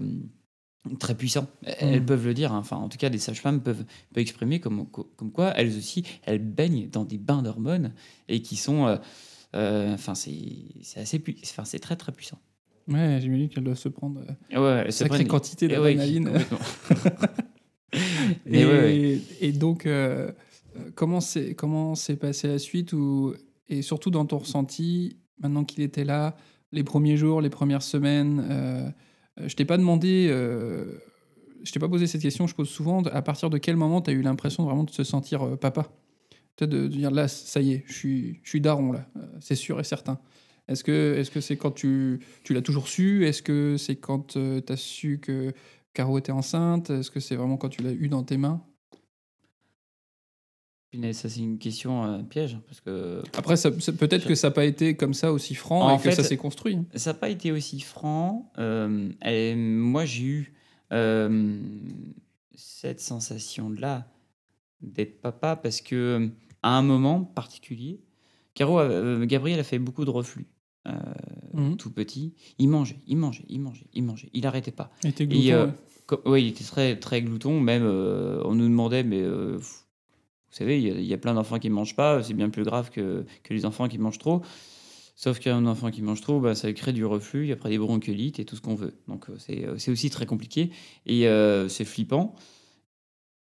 très 0.99 1.15
puissant. 1.15 1.47
Elles 1.63 2.01
Mm. 2.01 2.05
peuvent 2.05 2.25
le 2.27 2.33
dire. 2.35 2.53
hein. 2.53 2.59
Enfin, 2.59 2.77
en 2.77 2.89
tout 2.89 2.97
cas, 2.99 3.09
des 3.09 3.17
sages-femmes 3.17 3.61
peuvent, 3.61 3.85
peuvent 4.13 4.21
exprimer 4.21 4.59
comme, 4.59 4.85
comme 4.87 5.31
quoi 5.31 5.49
elles 5.55 5.75
aussi, 5.75 6.03
elles 6.23 6.37
baignent 6.43 6.89
dans 6.91 7.05
des 7.05 7.17
bains 7.17 7.41
d'hormones 7.41 7.93
et 8.27 8.41
qui 8.41 8.55
sont. 8.55 8.85
euh, 8.87 8.97
euh, 9.55 9.93
Enfin, 9.93 10.13
c'est 10.15 10.37
c'est 10.83 10.99
assez 10.99 11.23
enfin, 11.43 11.65
c'est 11.65 11.79
très 11.79 11.95
très 11.95 12.11
puissant. 12.11 12.37
Ouais, 12.87 13.19
j'imagine 13.21 13.49
qu'elle 13.49 13.63
doit 13.63 13.75
se 13.75 13.89
prendre 13.89 14.21
euh, 14.53 14.83
Ouais, 14.83 14.91
sacrée 14.91 15.17
prennent- 15.17 15.27
quantité 15.27 15.67
Eh 15.69 15.77
ouais, 15.79 15.95
d'adrénaline. 15.95 16.29
Et, 18.45 18.65
ouais, 18.65 19.51
donc, 19.53 19.85
euh, 19.85 20.31
comment 20.95 21.21
s'est 21.21 21.55
passé 22.17 22.47
la 22.47 22.59
suite 22.59 22.93
ou 22.93 23.33
et 23.69 23.81
surtout 23.81 24.11
dans 24.11 24.25
ton 24.25 24.37
ressenti 24.39 25.17
maintenant 25.39 25.63
qu'il 25.63 25.81
était 25.83 26.03
là, 26.03 26.35
les 26.71 26.83
premiers 26.83 27.17
jours, 27.17 27.41
les 27.41 27.49
premières 27.49 27.81
semaines. 27.81 28.45
euh, 28.49 28.89
euh, 29.39 29.47
je 29.49 29.55
t'ai 29.55 29.65
pas 29.65 29.77
demandé, 29.77 30.27
euh, 30.29 30.99
je 31.63 31.71
t'ai 31.71 31.79
pas 31.79 31.87
posé 31.89 32.07
cette 32.07 32.21
question. 32.21 32.47
Je 32.47 32.55
pose 32.55 32.69
souvent. 32.69 33.01
À 33.03 33.21
partir 33.21 33.49
de 33.49 33.57
quel 33.57 33.75
moment 33.77 34.01
tu 34.01 34.11
as 34.11 34.13
eu 34.13 34.21
l'impression 34.21 34.63
vraiment 34.65 34.83
de 34.83 34.91
se 34.91 35.03
sentir 35.03 35.57
papa? 35.57 35.89
De, 36.57 36.65
de 36.65 36.87
dire 36.87 37.11
là, 37.11 37.27
ça 37.27 37.59
y 37.61 37.73
est, 37.73 37.83
je 37.87 37.93
suis, 37.93 38.39
je 38.43 38.49
suis 38.49 38.61
daron 38.61 38.93
là, 38.93 39.07
c'est 39.41 39.55
sûr 39.55 39.79
et 39.79 39.83
certain. 39.83 40.19
Est-ce 40.67 40.83
que 40.83 41.41
c'est 41.41 41.57
quand 41.57 41.71
tu, 41.71 42.19
tu 42.43 42.53
l'as 42.53 42.61
toujours 42.61 42.87
su? 42.87 43.25
Est-ce 43.25 43.41
que 43.41 43.77
c'est 43.77 43.95
quand 43.95 44.33
tu 44.33 44.63
as 44.67 44.77
su 44.77 45.19
que 45.19 45.53
Caro 45.93 46.17
était 46.17 46.31
enceinte? 46.31 46.89
Est-ce 46.89 47.11
que 47.11 47.19
c'est 47.19 47.35
vraiment 47.35 47.57
quand 47.57 47.69
tu 47.69 47.83
l'as 47.83 47.91
eu 47.91 48.07
dans 48.07 48.23
tes 48.23 48.37
mains? 48.37 48.61
Ça 51.11 51.27
c'est 51.27 51.41
une 51.41 51.57
question 51.57 52.05
euh, 52.05 52.23
piège 52.23 52.57
parce 52.67 52.79
que 52.79 53.21
Après, 53.35 53.55
peut-être 53.55 54.25
que 54.25 54.33
ça 54.33 54.47
n'a 54.47 54.53
pas 54.53 54.63
été 54.63 54.95
comme 54.95 55.13
ça 55.13 55.33
aussi 55.33 55.53
franc 55.53 55.81
En 55.81 55.99
et 55.99 56.01
que 56.01 56.09
ça 56.09 56.23
s'est 56.23 56.37
construit. 56.37 56.79
ça 56.95 57.11
n'a 57.11 57.19
pas 57.19 57.27
été 57.27 57.51
aussi 57.51 57.81
franc. 57.81 58.49
Euh, 58.57 59.09
et 59.25 59.55
moi 59.55 60.05
j'ai 60.05 60.23
eu 60.23 60.53
euh, 60.93 61.59
cette 62.53 63.01
sensation-là 63.01 64.07
d'être 64.81 65.19
papa 65.19 65.57
parce 65.57 65.81
que 65.81 66.29
à 66.63 66.77
un 66.77 66.81
moment 66.81 67.23
particulier, 67.23 67.99
Caro, 68.53 68.79
euh, 68.79 69.25
Gabriel 69.25 69.59
a 69.59 69.63
fait 69.63 69.79
beaucoup 69.79 70.05
de 70.05 70.09
reflux. 70.09 70.47
Euh, 70.87 70.91
Mhm. 71.53 71.77
tout 71.77 71.89
petit, 71.91 72.33
il 72.59 72.67
mangeait, 72.69 72.99
il 73.07 73.17
mangeait, 73.17 73.45
il 73.49 73.59
mangeait, 73.61 73.87
il 73.93 74.03
mangeait, 74.03 74.29
il 74.33 74.45
arrêtait 74.45 74.71
pas. 74.71 74.91
Il 75.03 75.09
était 75.09 75.25
glouton, 75.27 75.73
euh, 76.11 76.17
ouais. 76.29 76.43
Il 76.43 76.47
était 76.49 76.63
très, 76.63 76.97
très 76.99 77.21
glouton. 77.21 77.59
Même, 77.59 77.83
euh, 77.85 78.41
on 78.45 78.55
nous 78.55 78.67
demandait, 78.67 79.03
mais 79.03 79.21
euh, 79.21 79.57
vous 79.57 79.65
savez, 80.51 80.77
il 80.81 80.87
y, 80.87 80.91
a- 80.91 80.95
il 80.99 81.05
y 81.05 81.13
a 81.13 81.17
plein 81.17 81.33
d'enfants 81.33 81.59
qui 81.59 81.69
ne 81.69 81.73
mangent 81.75 81.95
pas. 81.95 82.21
C'est 82.23 82.33
bien 82.33 82.49
plus 82.49 82.63
grave 82.63 82.89
que, 82.91 83.25
que 83.43 83.53
les 83.53 83.65
enfants 83.65 83.87
qui 83.87 83.97
mangent 83.97 84.19
trop. 84.19 84.41
Sauf 85.17 85.39
qu'un 85.39 85.65
enfant 85.65 85.91
qui 85.91 86.01
mange 86.01 86.19
trop, 86.19 86.41
bah, 86.41 86.55
ça 86.55 86.71
crée 86.73 86.91
du 86.91 87.05
reflux, 87.05 87.51
après 87.53 87.69
des 87.69 87.77
bronchiolites 87.77 88.39
et 88.39 88.45
tout 88.45 88.57
ce 88.57 88.61
qu'on 88.61 88.75
veut. 88.75 88.93
Donc, 89.07 89.27
c'est 89.37 89.65
c'est 89.77 89.89
aussi 89.91 90.09
très 90.09 90.25
compliqué. 90.25 90.71
Et 91.05 91.25
c'est 91.69 91.85
flippant. 91.85 92.35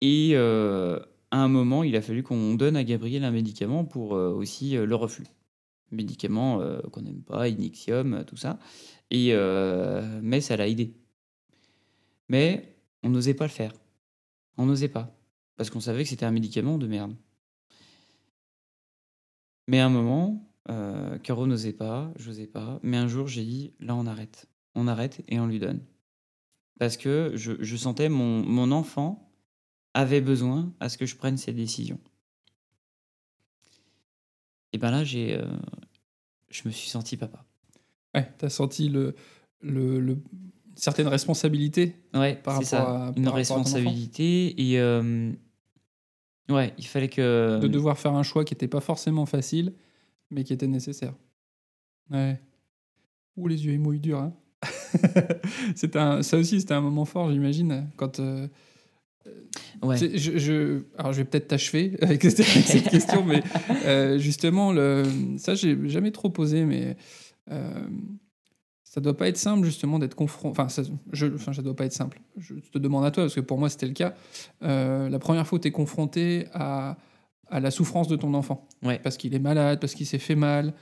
Et 0.02 0.36
à 0.36 0.98
un 1.38 1.48
moment, 1.48 1.82
il 1.82 1.96
a 1.96 2.02
fallu 2.02 2.22
qu'on 2.22 2.54
donne 2.54 2.76
à 2.76 2.84
Gabriel 2.84 3.24
un 3.24 3.30
médicament 3.30 3.84
pour 3.84 4.10
aussi 4.12 4.72
le 4.76 4.94
reflux. 4.94 5.24
Médicament 5.94 6.60
euh, 6.60 6.80
qu'on 6.92 7.02
n'aime 7.02 7.22
pas, 7.22 7.48
Inixium, 7.48 8.24
tout 8.24 8.36
ça. 8.36 8.58
Et, 9.10 9.28
euh, 9.32 10.20
mais 10.22 10.40
ça 10.40 10.56
l'a 10.56 10.68
aidé. 10.68 10.94
Mais 12.28 12.76
on 13.02 13.10
n'osait 13.10 13.34
pas 13.34 13.44
le 13.44 13.50
faire. 13.50 13.72
On 14.56 14.66
n'osait 14.66 14.88
pas. 14.88 15.16
Parce 15.56 15.70
qu'on 15.70 15.80
savait 15.80 16.02
que 16.02 16.08
c'était 16.08 16.26
un 16.26 16.30
médicament 16.30 16.78
de 16.78 16.86
merde. 16.86 17.14
Mais 19.68 19.80
à 19.80 19.86
un 19.86 19.90
moment, 19.90 20.50
euh, 20.70 21.18
Caro 21.18 21.46
n'osait 21.46 21.72
pas, 21.72 22.12
j'osais 22.16 22.46
pas. 22.46 22.80
Mais 22.82 22.96
un 22.96 23.08
jour, 23.08 23.28
j'ai 23.28 23.44
dit, 23.44 23.72
là, 23.80 23.94
on 23.94 24.06
arrête. 24.06 24.48
On 24.74 24.88
arrête 24.88 25.22
et 25.28 25.38
on 25.38 25.46
lui 25.46 25.58
donne. 25.58 25.80
Parce 26.78 26.96
que 26.96 27.32
je, 27.34 27.52
je 27.60 27.76
sentais 27.76 28.08
mon, 28.08 28.44
mon 28.44 28.72
enfant 28.72 29.30
avait 29.94 30.20
besoin 30.20 30.74
à 30.80 30.88
ce 30.88 30.98
que 30.98 31.06
je 31.06 31.16
prenne 31.16 31.36
cette 31.36 31.56
décision. 31.56 32.00
Et 34.72 34.78
ben 34.78 34.90
là, 34.90 35.04
j'ai, 35.04 35.38
euh, 35.38 35.46
je 36.54 36.62
me 36.68 36.72
suis 36.72 36.88
senti 36.88 37.16
papa. 37.16 37.44
Ouais, 38.14 38.30
t'as 38.38 38.48
senti 38.48 38.88
le, 38.88 39.14
le, 39.60 39.98
le- 40.00 40.12
une 40.12 40.76
certaine 40.76 41.08
responsabilité. 41.08 41.96
Ouais, 42.14 42.36
Par 42.36 42.62
c'est 42.62 42.76
rapport 42.76 42.94
ça. 42.96 43.06
à- 43.08 43.12
Une 43.16 43.24
par 43.24 43.34
à 43.34 43.36
responsabilité 43.36 44.70
et 44.70 44.78
euh, 44.80 45.32
ouais, 46.48 46.72
il 46.78 46.86
fallait 46.86 47.08
que 47.08 47.58
de 47.60 47.66
devoir 47.68 47.98
faire 47.98 48.14
un 48.14 48.22
choix 48.22 48.44
qui 48.44 48.54
n'était 48.54 48.68
pas 48.68 48.80
forcément 48.80 49.26
facile, 49.26 49.74
mais 50.30 50.44
qui 50.44 50.52
était 50.52 50.66
nécessaire. 50.68 51.14
Ouais. 52.10 52.40
Ouh, 53.36 53.48
les 53.48 53.64
yeux 53.66 53.72
émouillent 53.72 54.00
dur. 54.00 54.18
Hein. 54.20 54.32
un, 55.96 56.22
ça 56.22 56.36
aussi, 56.38 56.60
c'était 56.60 56.74
un 56.74 56.80
moment 56.80 57.04
fort, 57.04 57.30
j'imagine, 57.32 57.88
quand. 57.96 58.20
euh, 58.20 58.46
ouais. 59.82 59.96
c'est- 59.96 60.16
je, 60.18 60.38
je- 60.38 60.82
alors, 60.98 61.12
je 61.12 61.18
vais 61.18 61.24
peut-être 61.24 61.48
t'achever 61.48 61.96
avec 62.02 62.22
cette, 62.22 62.88
question, 62.88 63.24
mais 63.24 63.42
euh, 63.84 64.18
justement, 64.18 64.72
le, 64.72 65.04
ça, 65.38 65.54
j'ai 65.54 65.76
jamais 65.88 66.10
trop 66.10 66.30
posé, 66.30 66.64
mais 66.64 66.96
euh, 67.50 67.84
ça 68.82 69.00
doit 69.00 69.16
pas 69.16 69.28
être 69.28 69.36
simple, 69.36 69.64
justement, 69.64 69.98
d'être 69.98 70.14
confronté. 70.14 70.50
Enfin, 70.60 70.68
ça, 70.68 70.82
je, 71.12 71.26
enfin, 71.26 71.52
ça 71.52 71.62
doit 71.62 71.74
pas 71.76 71.84
être 71.86 71.92
simple. 71.92 72.20
Je 72.38 72.54
te 72.72 72.78
demande 72.78 73.04
à 73.04 73.10
toi, 73.10 73.24
parce 73.24 73.34
que 73.34 73.40
pour 73.40 73.58
moi, 73.58 73.68
c'était 73.68 73.86
le 73.86 73.92
cas. 73.92 74.14
Euh, 74.62 75.08
la 75.08 75.18
première 75.18 75.46
fois 75.46 75.58
où 75.58 75.60
tu 75.60 75.68
es 75.68 75.72
confronté 75.72 76.46
à, 76.52 76.96
à 77.48 77.60
la 77.60 77.70
souffrance 77.70 78.08
de 78.08 78.16
ton 78.16 78.34
enfant, 78.34 78.68
Ouais. 78.84 79.00
parce 79.02 79.16
qu'il 79.16 79.34
est 79.34 79.38
malade, 79.40 79.80
parce 79.80 79.94
qu'il 79.94 80.06
s'est 80.06 80.18
fait 80.18 80.36
mal. 80.36 80.74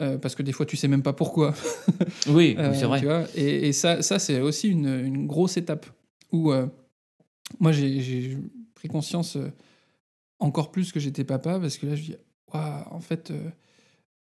euh, 0.00 0.18
parce 0.18 0.34
que 0.34 0.42
des 0.42 0.50
fois 0.50 0.66
tu 0.66 0.76
sais 0.76 0.88
même 0.88 1.02
pas 1.04 1.12
pourquoi. 1.12 1.54
Oui, 2.28 2.56
Euh, 2.58 2.72
c'est 2.74 2.84
vrai. 2.86 2.98
tu 2.98 3.06
vois, 3.06 3.22
et, 3.36 3.68
et 3.68 3.72
ça, 3.72 4.02
ça 4.02 4.18
c'est 4.18 4.40
aussi 4.40 4.68
une, 4.68 4.88
une 4.88 5.26
grosse 5.28 5.56
étape 5.56 5.86
où 6.32 6.50
euh, 6.52 6.66
moi 7.60 7.72
j'ai 7.72 8.36
pris 8.74 8.88
conscience 8.88 9.36
euh, 9.36 9.50
encore 10.38 10.70
plus 10.72 10.92
que 10.92 11.00
j'étais 11.00 11.24
papa 11.24 11.58
parce 11.60 11.76
que 11.78 11.86
là 11.86 11.94
je 11.94 12.02
dis 12.02 12.16
Waouh, 12.52 12.84
en 12.90 13.00
fait 13.00 13.30
euh, 13.30 13.50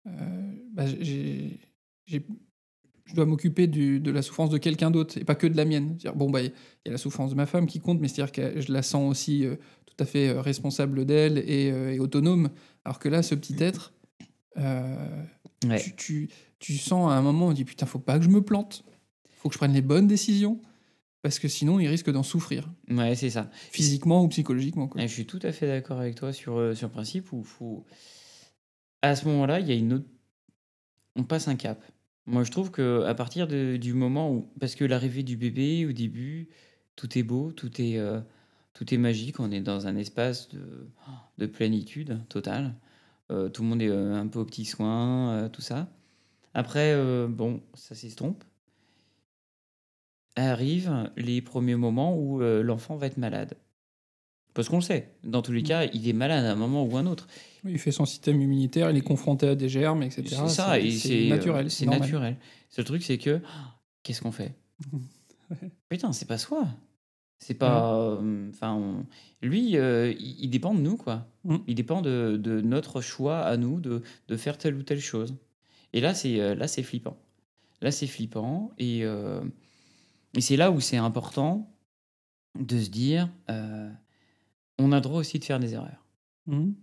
euh, 0.07 0.53
bah, 0.73 0.85
j'ai 0.87 1.59
je 2.07 3.15
dois 3.15 3.25
m'occuper 3.25 3.67
de 3.67 4.11
la 4.11 4.21
souffrance 4.21 4.49
de 4.49 4.57
quelqu'un 4.57 4.89
d'autre 4.91 5.17
et 5.17 5.25
pas 5.25 5.35
que 5.35 5.47
de 5.47 5.57
la 5.57 5.65
mienne. 5.65 5.95
C'est-à-dire, 5.99 6.15
bon 6.15 6.29
bah 6.29 6.41
il 6.41 6.51
y 6.85 6.89
a 6.89 6.91
la 6.91 6.97
souffrance 6.97 7.31
de 7.31 7.35
ma 7.35 7.45
femme 7.45 7.65
qui 7.67 7.79
compte, 7.79 7.99
mais 7.99 8.07
c'est-à-dire 8.07 8.31
que 8.31 8.61
je 8.61 8.71
la 8.71 8.81
sens 8.83 9.09
aussi 9.09 9.45
euh, 9.45 9.55
tout 9.85 9.95
à 9.99 10.05
fait 10.05 10.29
euh, 10.29 10.41
responsable 10.41 11.05
d'elle 11.05 11.37
et, 11.39 11.71
euh, 11.71 11.93
et 11.93 11.99
autonome. 11.99 12.49
Alors 12.85 12.99
que 12.99 13.09
là, 13.09 13.21
ce 13.23 13.35
petit 13.35 13.55
être, 13.59 13.93
Ouais. 15.63 15.79
tu, 15.79 15.95
tu, 15.95 16.29
tu 16.59 16.77
sens 16.77 17.11
à 17.11 17.15
un 17.15 17.21
moment, 17.21 17.47
on 17.47 17.53
dit 17.53 17.65
putain, 17.65 17.85
faut 17.85 17.99
pas 17.99 18.17
que 18.17 18.25
je 18.25 18.29
me 18.29 18.41
plante, 18.41 18.83
faut 19.37 19.47
que 19.49 19.53
je 19.53 19.59
prenne 19.59 19.73
les 19.73 19.81
bonnes 19.81 20.07
décisions, 20.07 20.59
parce 21.21 21.39
que 21.39 21.47
sinon 21.47 21.79
il 21.79 21.87
risque 21.87 22.09
d'en 22.11 22.23
souffrir, 22.23 22.69
Ouais, 22.89 23.15
c'est 23.15 23.29
ça. 23.29 23.49
physiquement 23.71 24.23
ou 24.23 24.27
psychologiquement. 24.29 24.87
Quoi. 24.87 25.01
Et 25.01 25.07
je 25.07 25.13
suis 25.13 25.25
tout 25.25 25.39
à 25.43 25.51
fait 25.51 25.67
d'accord 25.67 25.99
avec 25.99 26.15
toi 26.15 26.33
sur, 26.33 26.57
euh, 26.57 26.73
sur 26.75 26.87
le 26.87 26.93
principe 26.93 27.31
où 27.31 27.43
faut... 27.43 27.85
à 29.01 29.15
ce 29.15 29.25
moment-là, 29.27 29.59
il 29.59 29.67
y 29.67 29.71
a 29.71 29.75
une 29.75 29.93
autre. 29.93 30.05
On 31.15 31.23
passe 31.23 31.47
un 31.47 31.55
cap. 31.55 31.83
Moi, 32.25 32.43
je 32.43 32.51
trouve 32.51 32.71
que 32.71 33.03
à 33.05 33.13
partir 33.15 33.47
de- 33.47 33.77
du 33.77 33.93
moment 33.93 34.31
où. 34.31 34.51
Parce 34.59 34.75
que 34.75 34.85
l'arrivée 34.85 35.23
du 35.23 35.35
bébé, 35.37 35.85
au 35.85 35.91
début, 35.91 36.49
tout 36.95 37.17
est 37.17 37.23
beau, 37.23 37.51
tout 37.51 37.81
est, 37.81 37.97
euh, 37.97 38.21
tout 38.73 38.93
est 38.93 38.97
magique. 38.97 39.39
On 39.39 39.51
est 39.51 39.59
dans 39.61 39.87
un 39.87 39.95
espace 39.97 40.47
de, 40.49 40.87
de 41.37 41.45
plénitude 41.47 42.19
totale. 42.29 42.75
Euh, 43.31 43.49
tout 43.49 43.63
le 43.63 43.67
monde 43.69 43.81
est 43.81 43.91
un 43.91 44.27
peu 44.27 44.39
aux 44.39 44.45
petits 44.45 44.65
soins, 44.65 45.31
euh, 45.33 45.49
tout 45.49 45.61
ça. 45.61 45.89
Après, 46.53 46.95
bon, 47.29 47.61
ça 47.75 47.95
s'estompe. 47.95 48.43
Arrivent 50.35 51.11
les 51.17 51.41
premiers 51.41 51.75
moments 51.75 52.15
où 52.17 52.41
euh, 52.41 52.63
l'enfant 52.63 52.95
va 52.95 53.07
être 53.07 53.17
malade. 53.17 53.55
Parce 54.53 54.67
qu'on 54.69 54.77
le 54.77 54.81
sait, 54.81 55.09
dans 55.23 55.41
tous 55.41 55.51
les 55.53 55.63
cas, 55.63 55.85
il 55.93 56.07
est 56.07 56.13
malade 56.13 56.43
à 56.45 56.51
un 56.51 56.55
moment 56.55 56.83
ou 56.85 56.97
un 56.97 57.05
autre. 57.05 57.27
Oui, 57.63 57.71
il 57.73 57.79
fait 57.79 57.91
son 57.91 58.05
système 58.05 58.41
immunitaire, 58.41 58.89
il 58.91 58.97
est 58.97 59.01
confronté 59.01 59.47
à 59.47 59.55
des 59.55 59.69
germes, 59.69 60.03
etc. 60.03 60.23
C'est 60.27 60.47
ça, 60.49 60.79
et 60.79 60.91
c'est 60.91 61.27
naturel. 61.29 61.65
euh, 61.65 61.69
C'est 61.69 61.85
normal. 61.85 62.01
naturel. 62.01 62.37
Le 62.77 62.83
truc, 62.83 63.03
c'est 63.03 63.17
que 63.17 63.39
qu'est-ce 64.03 64.21
qu'on 64.21 64.31
fait? 64.31 64.53
Putain, 65.89 66.11
c'est 66.13 66.27
pas 66.27 66.37
soi. 66.37 66.67
C'est 67.39 67.55
pas. 67.55 67.95
euh, 67.95 68.49
Enfin, 68.49 68.73
on- 68.73 69.05
lui, 69.41 69.77
euh, 69.77 70.13
il, 70.19 70.45
il 70.45 70.49
dépend 70.49 70.73
de 70.73 70.79
nous, 70.81 70.95
quoi. 70.97 71.27
Mm. 71.43 71.57
Il 71.67 71.75
dépend 71.75 72.01
de, 72.01 72.37
de 72.41 72.61
notre 72.61 73.01
choix 73.01 73.39
à 73.39 73.57
nous 73.57 73.79
de, 73.79 74.01
de 74.27 74.37
faire 74.37 74.57
telle 74.57 74.75
ou 74.75 74.83
telle 74.83 74.99
chose. 75.01 75.35
Et 75.93 76.01
là, 76.01 76.13
c'est 76.13 76.55
là, 76.55 76.67
c'est 76.67 76.83
flippant. 76.83 77.17
Là, 77.81 77.91
c'est 77.91 78.05
flippant, 78.07 78.71
et, 78.77 79.03
euh, 79.03 79.41
et 80.35 80.41
c'est 80.41 80.57
là 80.57 80.71
où 80.71 80.79
c'est 80.79 80.97
important 80.97 81.73
de 82.59 82.77
se 82.79 82.89
dire, 82.89 83.29
euh, 83.49 83.89
on 84.79 84.91
a 84.91 84.95
le 84.95 85.01
droit 85.01 85.19
aussi 85.19 85.39
de 85.39 85.43
faire 85.45 85.59
des 85.59 85.73
erreurs. 85.73 86.05
Mhm. 86.47 86.73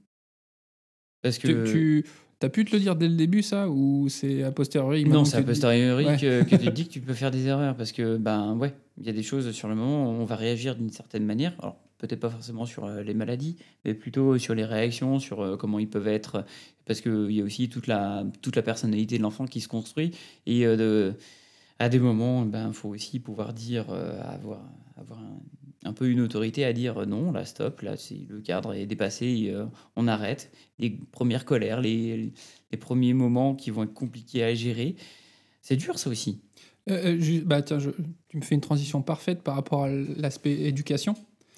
Parce 1.22 1.38
Tu, 1.38 1.48
que 1.48 1.64
tu 1.64 2.04
as 2.42 2.48
pu 2.48 2.64
te 2.64 2.72
le 2.74 2.80
dire 2.80 2.94
dès 2.96 3.08
le 3.08 3.16
début, 3.16 3.42
ça 3.42 3.68
Ou 3.68 4.08
c'est 4.08 4.42
a 4.44 4.52
posteriori 4.52 5.04
Non, 5.04 5.24
c'est 5.24 5.36
a 5.36 5.40
tu 5.40 5.44
dis- 5.44 5.48
posteriori 5.50 6.06
Ouais. 6.06 6.16
que, 6.16 6.42
tu 6.44 6.58
te 6.58 6.70
dis 6.70 6.86
que 6.86 6.92
tu 6.92 7.00
peux 7.00 7.14
faire 7.14 7.30
des 7.30 7.46
erreurs 7.46 7.76
parce 7.76 7.92
que, 7.92 8.16
ben 8.16 8.54
ouais, 8.56 8.74
il 8.98 9.06
y 9.06 9.10
a 9.10 9.12
des 9.12 9.22
choses 9.24 9.50
sur 9.52 9.68
le 9.68 9.74
moment, 9.74 10.08
on 10.10 10.24
va 10.24 10.36
réagir 10.36 10.76
d'une 10.76 10.90
certaine 10.90 11.24
manière. 11.24 11.54
Alors, 11.58 11.76
peut-être 11.98 12.20
pas 12.20 12.30
forcément 12.30 12.64
sur 12.64 12.84
euh, 12.84 13.02
les 13.02 13.14
maladies, 13.14 13.56
mais 13.84 13.92
plutôt 13.94 14.38
sur 14.38 14.54
les 14.54 14.64
réactions, 14.64 15.18
sur 15.18 15.40
euh, 15.40 15.56
comment 15.56 15.80
ils 15.80 15.88
peuvent 15.90 16.06
être. 16.06 16.44
Parce 16.86 17.00
qu'il 17.00 17.32
y 17.32 17.40
a 17.40 17.44
aussi 17.44 17.68
toute 17.68 17.88
la, 17.88 18.24
toute 18.40 18.54
la 18.54 18.62
personnalité 18.62 19.18
de 19.18 19.22
l'enfant 19.22 19.46
qui 19.46 19.60
se 19.60 19.68
construit. 19.68 20.12
Et 20.46 20.64
de, 20.64 21.14
à 21.78 21.88
des 21.88 21.98
moments, 21.98 22.42
il 22.44 22.50
ben, 22.50 22.72
faut 22.72 22.88
aussi 22.90 23.20
pouvoir 23.20 23.52
dire, 23.52 23.86
euh, 23.90 24.20
avoir, 24.22 24.60
avoir 24.96 25.20
un, 25.20 25.40
un 25.84 25.92
peu 25.92 26.10
une 26.10 26.20
autorité 26.20 26.64
à 26.64 26.72
dire 26.72 26.98
euh, 26.98 27.06
non, 27.06 27.30
là, 27.32 27.44
stop, 27.44 27.82
là, 27.82 27.96
c'est, 27.96 28.26
le 28.28 28.40
cadre 28.40 28.74
est 28.74 28.86
dépassé, 28.86 29.26
et, 29.26 29.50
euh, 29.54 29.64
on 29.96 30.08
arrête. 30.08 30.50
Les 30.78 30.90
premières 30.90 31.44
colères, 31.44 31.80
les, 31.80 32.32
les 32.72 32.78
premiers 32.78 33.14
moments 33.14 33.54
qui 33.54 33.70
vont 33.70 33.84
être 33.84 33.94
compliqués 33.94 34.42
à 34.44 34.54
gérer. 34.54 34.96
C'est 35.62 35.76
dur, 35.76 35.98
ça 35.98 36.10
aussi. 36.10 36.40
Euh, 36.90 37.18
bah, 37.44 37.62
tiens, 37.62 37.78
je- 37.78 37.90
tu 38.28 38.36
me 38.38 38.42
fais 38.42 38.54
une 38.54 38.60
transition 38.60 39.02
parfaite 39.02 39.42
par 39.42 39.54
rapport 39.54 39.84
à 39.84 39.90
l'aspect 39.90 40.52
éducation. 40.66 41.14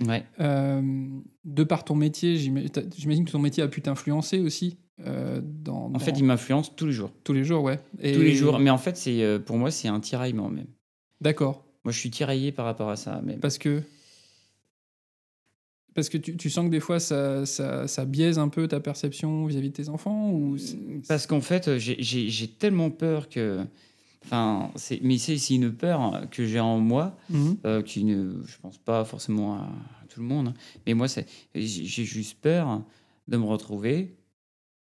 Ouais. 0.07 0.25
De 0.39 1.65
par 1.65 1.85
ton 1.85 1.95
métier, 1.95 2.37
j'imagine 2.39 3.25
que 3.27 3.31
ton 3.31 3.39
métier 3.39 3.63
a 3.63 3.69
pu 3.69 3.83
t'influencer 3.83 4.39
aussi 4.39 4.79
euh, 5.07 5.41
dans, 5.43 5.85
En 5.87 5.89
dans- 5.91 5.99
fait, 5.99 6.13
il 6.19 6.25
m'influence 6.25 6.75
tous 6.77 6.87
les 6.87 6.93
jours. 6.93 7.11
tous 7.25 7.33
les 7.33 7.45
jours, 7.45 7.63
ouais. 7.63 7.79
Et- 8.01 8.13
Tous 8.13 8.21
les 8.21 8.35
jours. 8.35 8.59
Mais 8.59 8.71
en 8.71 8.79
fait, 8.79 8.97
c'est 8.97 9.23
euh, 9.23 9.39
pour 9.39 9.57
moi, 9.57 9.71
c'est 9.71 9.89
un 9.89 10.01
tiraillement 10.01 10.49
même. 10.49 10.67
D'accord. 11.21 11.65
Moi, 11.85 11.93
je 11.93 11.99
suis 11.99 12.11
tiraillé 12.11 12.53
par 12.53 12.65
rapport 12.67 12.91
à 12.91 12.97
ça 12.97 13.21
même. 13.23 13.41
Parce 13.41 13.59
que 13.59 13.83
parce 15.95 16.09
que 16.09 16.19
tu, 16.19 16.37
tu 16.37 16.51
sens 16.51 16.67
que 16.67 16.71
des 16.71 16.81
fois 16.81 17.01
ça, 17.01 17.45
ça, 17.47 17.89
ça 17.89 18.05
biaise 18.05 18.39
un 18.39 18.49
peu 18.49 18.69
ta 18.69 18.79
perception 18.81 19.45
vis-à-vis 19.47 19.71
de 19.71 19.75
tes 19.75 19.89
enfants 19.89 20.31
ou 20.31 20.57
c'est- 20.57 20.79
Parce 21.09 21.27
qu'en 21.27 21.41
fait, 21.41 21.79
j'ai- 21.79 22.49
tellement 22.59 22.91
peur 22.91 23.29
que. 23.29 23.65
Enfin, 24.25 24.71
c'est- 24.77 25.01
mais 25.03 25.17
c'est 25.19 25.37
une 25.55 25.73
peur 25.73 26.29
que 26.31 26.45
j'ai 26.45 26.61
en 26.61 26.79
moi, 26.79 27.17
Mhm. 27.31 27.57
euh, 27.65 27.83
qui 27.83 28.05
ne, 28.05 28.43
je 28.47 28.59
pense 28.61 28.77
pas 28.79 29.05
forcément 29.05 29.55
à, 29.57 29.69
tout 30.11 30.21
le 30.21 30.27
monde. 30.27 30.49
hein. 30.49 30.55
Mais 30.87 30.93
moi, 30.95 31.07
j'ai 31.55 32.05
juste 32.05 32.39
peur 32.41 32.83
de 33.29 33.37
me 33.37 33.45
retrouver 33.45 34.15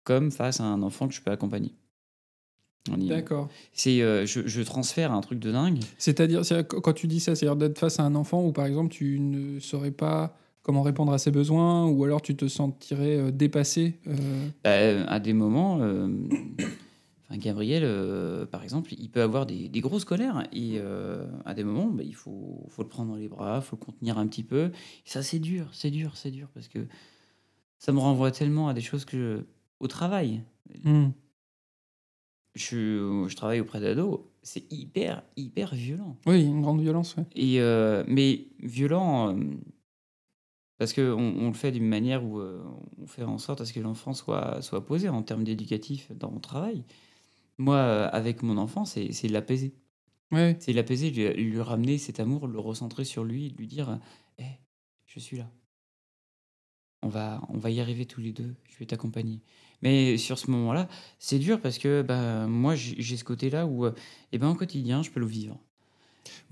comme 0.03 0.31
face 0.31 0.59
à 0.59 0.63
un 0.65 0.81
enfant 0.83 1.07
que 1.07 1.13
je 1.13 1.21
peux 1.21 1.31
accompagner. 1.31 1.73
D'accord. 2.97 3.47
C'est, 3.71 4.01
euh, 4.01 4.25
je, 4.25 4.41
je 4.45 4.61
transfère 4.61 5.13
un 5.13 5.21
truc 5.21 5.39
de 5.39 5.51
dingue. 5.53 5.79
C'est-à-dire, 5.97 6.43
c'est- 6.43 6.67
quand 6.67 6.91
tu 6.93 7.07
dis 7.07 7.21
ça, 7.21 7.33
c'est-à-dire 7.33 7.55
d'être 7.55 7.79
face 7.79 7.99
à 7.99 8.03
un 8.03 8.13
enfant 8.13 8.43
où, 8.45 8.51
par 8.51 8.65
exemple, 8.65 8.89
tu 8.91 9.19
ne 9.21 9.59
saurais 9.61 9.91
pas 9.91 10.37
comment 10.63 10.81
répondre 10.81 11.13
à 11.13 11.17
ses 11.17 11.31
besoins, 11.31 11.87
ou 11.87 12.03
alors 12.03 12.21
tu 12.21 12.35
te 12.35 12.47
sentirais 12.49 13.17
euh, 13.17 13.31
dépassé. 13.31 13.99
euh, 14.07 14.47
Bah, 15.05 15.09
à 15.09 15.19
des 15.21 15.31
moments, 15.31 15.79
euh, 15.81 16.09
Gabriel, 17.31 17.83
euh, 17.85 18.45
par 18.45 18.63
exemple, 18.63 18.93
il 18.97 19.09
peut 19.09 19.21
avoir 19.21 19.45
des, 19.45 19.69
des 19.69 19.79
grosses 19.79 20.05
colères 20.05 20.45
et 20.51 20.79
à 21.45 21.53
des 21.53 21.63
moments, 21.63 21.87
bah, 21.87 22.03
il 22.05 22.15
faut, 22.15 22.65
faut 22.69 22.83
le 22.83 22.89
prendre 22.89 23.11
dans 23.11 23.17
les 23.17 23.29
bras, 23.29 23.61
faut 23.61 23.77
le 23.79 23.85
contenir 23.85 24.17
un 24.17 24.27
petit 24.27 24.43
peu. 24.43 24.65
Et 24.65 25.09
ça, 25.09 25.23
c'est 25.23 25.39
dur, 25.39 25.69
c'est 25.71 25.89
dur, 25.89 26.11
c'est 26.15 26.31
dur 26.31 26.49
parce 26.53 26.67
que 26.67 26.79
ça 27.79 27.91
me 27.93 27.99
renvoie 27.99 28.31
tellement 28.31 28.67
à 28.67 28.73
des 28.73 28.81
choses 28.81 29.03
que 29.05 29.45
au 29.79 29.87
travail. 29.87 30.43
hmm. 30.83 31.09
Je, 32.55 33.25
je 33.27 33.35
travaille 33.35 33.59
auprès 33.59 33.79
d'ados, 33.79 34.19
c'est 34.43 34.71
hyper, 34.71 35.23
hyper 35.35 35.73
violent. 35.73 36.17
Oui, 36.27 36.43
une 36.43 36.61
grande 36.61 36.81
violence. 36.81 37.15
ouais. 37.15 37.25
Et, 37.35 37.59
euh, 37.59 38.03
mais 38.07 38.47
violent, 38.59 39.35
euh, 39.35 39.43
parce 40.77 40.93
qu'on 40.93 41.01
on 41.01 41.47
le 41.47 41.53
fait 41.53 41.71
d'une 41.71 41.87
manière 41.87 42.23
où 42.23 42.39
euh, 42.39 42.61
on 43.01 43.07
fait 43.07 43.23
en 43.23 43.39
sorte 43.39 43.61
à 43.61 43.65
ce 43.65 43.73
que 43.73 43.79
l'enfant 43.79 44.13
soit, 44.13 44.61
soit 44.61 44.85
posé 44.85 45.09
en 45.09 45.23
termes 45.23 45.43
d'éducatif 45.43 46.11
dans 46.11 46.29
mon 46.29 46.39
travail. 46.39 46.83
Moi, 47.57 47.79
avec 47.79 48.43
mon 48.43 48.57
enfant, 48.57 48.85
c'est 48.85 49.07
de 49.09 49.33
l'apaiser. 49.33 49.73
Ouais. 50.31 50.57
C'est 50.59 50.73
l'apaiser, 50.73 51.11
lui, 51.11 51.29
lui 51.33 51.61
ramener 51.61 51.97
cet 51.97 52.19
amour, 52.19 52.47
le 52.47 52.59
recentrer 52.59 53.05
sur 53.05 53.23
lui, 53.23 53.49
lui 53.57 53.67
dire 53.67 53.99
Hé, 54.37 54.59
je 55.05 55.19
suis 55.19 55.37
là. 55.37 55.49
On 57.03 57.09
va, 57.09 57.41
on 57.49 57.57
va 57.57 57.69
y 57.69 57.79
arriver 57.81 58.05
tous 58.05 58.21
les 58.21 58.31
deux, 58.31 58.53
je 58.71 58.77
vais 58.79 58.85
t'accompagner. 58.85 59.39
Mais 59.81 60.17
sur 60.17 60.39
ce 60.39 60.49
moment-là, 60.51 60.87
c'est 61.19 61.39
dur 61.39 61.59
parce 61.59 61.77
que 61.77 62.01
bah, 62.01 62.47
moi, 62.47 62.75
j'ai 62.75 63.17
ce 63.17 63.23
côté-là 63.23 63.65
où, 63.65 63.85
euh, 63.85 63.91
eh 64.31 64.37
ben, 64.37 64.49
au 64.49 64.55
quotidien, 64.55 65.03
je 65.03 65.11
peux 65.11 65.19
le 65.19 65.25
vivre. 65.25 65.59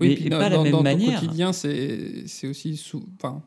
Oui, 0.00 0.08
Mais 0.10 0.14
puis 0.16 0.28
pas 0.28 0.36
dans, 0.38 0.48
la 0.50 0.56
dans- 0.56 0.62
même 0.64 0.72
dans 0.72 0.78
ton 0.78 0.84
manière. 0.84 1.20
quotidien, 1.20 1.52
c'est 1.52 2.24
aussi, 2.46 2.76
sous, 2.76 3.04
enfin, 3.16 3.42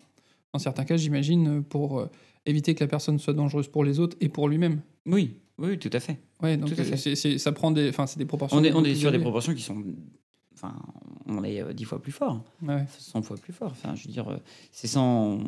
dans 0.54 0.60
certains 0.60 0.86
cas, 0.86 0.98
j'imagine, 0.98 1.64
pour 1.64 2.00
euh, 2.00 2.10
éviter 2.48 2.74
que 2.74 2.84
la 2.84 2.88
personne 2.88 3.20
soit 3.20 3.34
dangereuse 3.34 3.68
pour 3.68 3.84
les 3.84 4.00
autres 4.00 4.18
et 4.22 4.30
pour 4.30 4.50
lui-même. 4.50 4.82
Oui, 5.06 5.36
oui, 5.60 5.78
tout 5.78 5.90
à 5.94 6.00
fait. 6.00 6.18
Ouais, 6.42 6.58
donc 6.58 6.74
Tout 6.74 6.82
à 6.82 6.84
fait. 6.84 7.26
euh, 7.26 7.38
ça 7.38 7.52
prend 7.52 7.70
des, 7.72 7.90
enfin, 7.90 8.08
c'est 8.08 8.18
des 8.18 8.26
proportions. 8.26 8.58
On 8.58 8.64
est, 8.64 8.74
on 8.74 8.84
est 8.84 8.96
sur 8.96 9.12
des 9.12 9.20
proportions 9.20 9.54
qui 9.54 9.62
sont. 9.62 9.84
Enfin, 10.66 10.76
on 11.28 11.44
est 11.44 11.62
euh, 11.62 11.74
dix 11.74 11.86
fois 11.86 12.02
plus 12.02 12.12
fort, 12.12 12.44
Ouais. 12.62 12.86
100 12.98 13.22
fois 13.24 13.38
plus 13.38 13.54
fort. 13.54 13.72
Enfin, 13.72 13.96
je 13.96 14.08
veux 14.08 14.14
dire, 14.14 14.28
euh, 14.30 14.38
c'est 14.72 14.88
sans. 14.88 15.40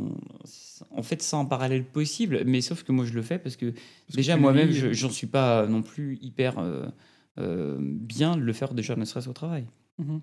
En 0.91 1.03
fait, 1.03 1.21
sans 1.21 1.45
parallèle 1.45 1.83
possible, 1.85 2.43
mais 2.45 2.61
sauf 2.61 2.83
que 2.83 2.91
moi, 2.91 3.05
je 3.05 3.13
le 3.13 3.21
fais 3.21 3.39
parce 3.39 3.55
que 3.55 3.71
Parce 3.71 4.15
déjà, 4.15 4.37
moi-même, 4.37 4.71
je- 4.71 4.93
j'en 4.93 5.09
suis 5.09 5.27
pas 5.27 5.65
non 5.67 5.81
plus 5.81 6.17
hyper 6.21 6.59
euh, 6.59 6.85
euh, 7.39 7.77
bien 7.79 8.35
de 8.35 8.41
le 8.41 8.53
faire 8.53 8.73
déjà, 8.73 8.95
ne 8.95 9.05
serait-ce 9.05 9.29
au 9.29 9.33
travail. 9.33 9.65
Mhm. 9.99 10.21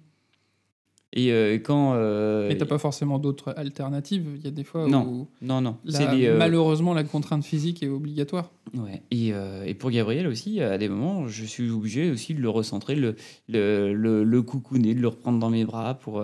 Et 1.16 1.30
euh, 1.32 1.54
quand. 1.58 1.92
euh, 1.94 2.48
Mais 2.48 2.56
t'as 2.56 2.66
pas 2.66 2.78
forcément 2.78 3.18
d'autres 3.20 3.54
alternatives. 3.56 4.26
Il 4.36 4.42
y 4.44 4.48
a 4.48 4.50
des 4.50 4.64
fois 4.64 4.88
Non, 4.88 5.06
où 5.06 5.28
Non, 5.42 5.60
non. 5.60 5.76
la- 5.84 6.12
les, 6.14 6.26
euh, 6.26 6.36
malheureusement 6.38 6.92
la 6.92 7.04
contrainte 7.04 7.44
physique 7.44 7.82
est 7.84 7.88
obligatoire. 7.88 8.50
Ouais. 8.76 9.00
Et, 9.12 9.32
euh, 9.32 9.64
et 9.64 9.74
pour 9.74 9.90
Gabriel 9.92 10.26
aussi, 10.26 10.60
à 10.60 10.76
des 10.76 10.88
moments, 10.88 11.28
je 11.28 11.44
suis 11.44 11.70
obligé 11.70 12.10
aussi 12.10 12.34
de 12.34 12.40
le 12.40 12.48
recentrer, 12.48 12.96
le, 12.96 13.14
le, 13.48 13.94
le, 13.94 14.24
le 14.24 14.42
coucouner, 14.42 14.94
de 14.94 15.00
le 15.00 15.06
reprendre 15.08 15.38
dans 15.38 15.50
mes 15.50 15.64
bras 15.64 15.94
pour, 15.94 16.20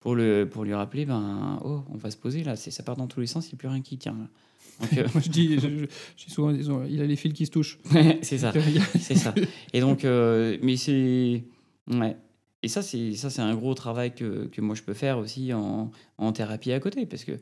pour, 0.00 0.14
le, 0.14 0.48
pour 0.50 0.64
lui 0.64 0.72
rappeler 0.72 1.04
ben, 1.04 1.60
oh, 1.62 1.80
on 1.92 1.98
va 1.98 2.10
se 2.10 2.16
poser 2.16 2.42
là, 2.42 2.56
ça 2.56 2.82
part 2.82 2.96
dans 2.96 3.06
tous 3.08 3.20
les 3.20 3.26
sens, 3.26 3.46
il 3.46 3.50
n'y 3.50 3.54
a 3.54 3.58
plus 3.58 3.68
rien 3.68 3.82
qui 3.82 3.98
tient. 3.98 4.16
là. 4.18 4.26
Moi, 5.12 5.20
je 5.22 5.28
dis, 5.28 5.56
je, 5.56 5.68
je- 5.68 5.84
je 6.16 6.24
dis 6.26 6.30
souvent, 6.32 6.50
disons, 6.52 6.82
il 6.88 6.98
a 7.02 7.06
les 7.06 7.16
fils 7.16 7.34
qui 7.34 7.44
se 7.44 7.50
touchent. 7.50 7.78
c'est 8.22 8.38
ça. 8.38 8.50
C'est 8.98 9.14
ça. 9.16 9.34
Et 9.74 9.80
donc, 9.80 10.06
euh, 10.06 10.56
mais 10.62 10.76
c'est. 10.78 11.44
Ouais. 11.90 12.16
Et 12.62 12.68
ça, 12.68 12.82
c'est 12.82 13.14
ça, 13.14 13.30
c'est 13.30 13.42
un 13.42 13.54
gros 13.54 13.74
travail 13.74 14.14
que, 14.14 14.46
que 14.46 14.60
moi 14.60 14.74
je 14.74 14.82
peux 14.82 14.92
faire 14.94 15.18
aussi 15.18 15.52
en, 15.54 15.90
en 16.18 16.32
thérapie 16.32 16.72
à 16.72 16.80
côté, 16.80 17.06
parce 17.06 17.24
que 17.24 17.32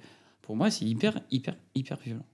pour 0.43 0.57
moi, 0.57 0.71
c'est 0.71 0.85
hyper, 0.85 1.21
hyper, 1.31 1.57
hyper 1.75 1.99
violent. 1.99 2.25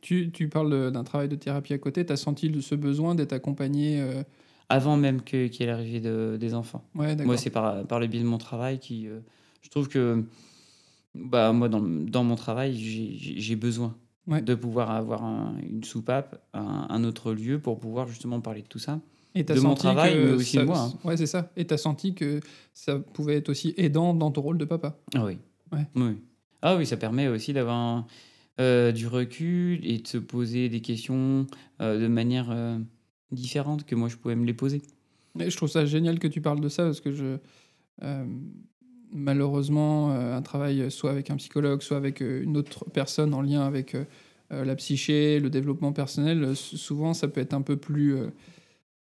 Tu, 0.00 0.30
tu 0.30 0.48
parles 0.48 0.92
d'un 0.92 1.02
travail 1.04 1.28
de 1.28 1.34
thérapie 1.36 1.74
à 1.74 1.78
côté. 1.78 2.06
Tu 2.06 2.12
as 2.12 2.16
senti 2.16 2.62
ce 2.62 2.74
besoin 2.76 3.14
d'être 3.16 3.32
accompagné 3.32 4.00
euh, 4.00 4.22
Avant 4.68 4.96
même 4.96 5.22
qu'il 5.22 5.52
y 5.52 5.62
ait 5.62 5.66
l'arrivée 5.66 6.00
de, 6.00 6.36
des 6.38 6.54
enfants. 6.54 6.84
Ouais. 6.94 7.16
Moi, 7.16 7.36
c'est 7.36 7.50
par, 7.50 7.84
par 7.86 7.98
le 7.98 8.06
biais 8.06 8.20
de 8.20 8.26
mon 8.26 8.38
travail 8.38 8.78
qui. 8.78 9.08
euh, 9.08 9.18
je 9.62 9.68
trouve 9.70 9.88
que. 9.88 10.24
Bah, 11.14 11.52
moi, 11.52 11.68
dans, 11.68 11.80
dans 11.80 12.22
mon 12.22 12.36
travail, 12.36 12.76
j'ai- 12.76 13.56
besoin 13.56 13.96
Ouais. 14.28 14.42
de 14.42 14.54
pouvoir 14.54 14.90
avoir 14.90 15.24
un- 15.24 15.56
une 15.62 15.82
soupape, 15.82 16.46
un, 16.52 16.86
un 16.90 17.02
autre 17.02 17.32
lieu 17.32 17.58
pour 17.58 17.80
pouvoir 17.80 18.06
justement 18.06 18.40
parler 18.40 18.60
de 18.62 18.68
tout 18.68 18.78
ça. 18.78 19.00
Et 19.40 19.54
de 19.54 19.60
mon 19.60 19.74
travail, 19.74 20.16
mais 20.18 20.30
aussi 20.32 20.56
ça- 20.56 20.60
de 20.62 20.66
moi, 20.66 20.80
hein. 20.80 20.98
Ouais, 21.04 21.16
c'est 21.16 21.26
ça. 21.26 21.50
Et 21.56 21.66
tu 21.66 21.74
as 21.74 21.78
senti 21.78 22.14
que 22.14 22.40
ça 22.74 22.98
pouvait 22.98 23.36
être 23.36 23.48
aussi 23.48 23.74
aidant 23.76 24.14
dans 24.14 24.30
ton 24.30 24.40
rôle 24.42 24.58
de 24.58 24.64
papa. 24.64 24.98
Ah 25.14 25.24
oui. 25.24 25.38
Ouais. 25.72 25.86
Oui. 25.94 26.16
Ah 26.62 26.76
oui, 26.76 26.86
ça 26.86 26.96
permet 26.96 27.28
aussi 27.28 27.52
d'avoir 27.52 28.06
euh, 28.60 28.90
du 28.92 29.06
recul 29.06 29.78
et 29.86 29.98
de 29.98 30.06
se 30.08 30.18
poser 30.18 30.68
des 30.68 30.80
questions 30.80 31.46
euh, 31.80 32.00
de 32.00 32.08
manière 32.08 32.48
euh, 32.50 32.78
différente 33.30 33.84
que 33.84 33.94
moi 33.94 34.08
je 34.08 34.16
pouvais 34.16 34.34
me 34.36 34.44
les 34.44 34.54
poser. 34.54 34.82
Et 35.38 35.50
je 35.50 35.56
trouve 35.56 35.68
ça 35.68 35.86
génial 35.86 36.18
que 36.18 36.26
tu 36.26 36.40
parles 36.40 36.60
de 36.60 36.68
ça 36.68 36.84
parce 36.84 37.00
que 37.00 37.12
je. 37.12 37.36
malheureusement, 39.12 40.10
un 40.10 40.42
travail 40.42 40.90
soit 40.90 41.10
avec 41.10 41.30
un 41.30 41.36
psychologue, 41.36 41.82
soit 41.82 41.96
avec 41.96 42.20
une 42.20 42.56
autre 42.56 42.84
personne 42.92 43.34
en 43.34 43.40
lien 43.42 43.62
avec 43.62 43.96
la 44.50 44.74
psyché, 44.76 45.40
le 45.40 45.50
développement 45.50 45.92
personnel, 45.92 46.54
souvent 46.56 47.14
ça 47.14 47.28
peut 47.28 47.40
être 47.40 47.54
un 47.54 47.62
peu 47.62 47.76
plus. 47.76 48.16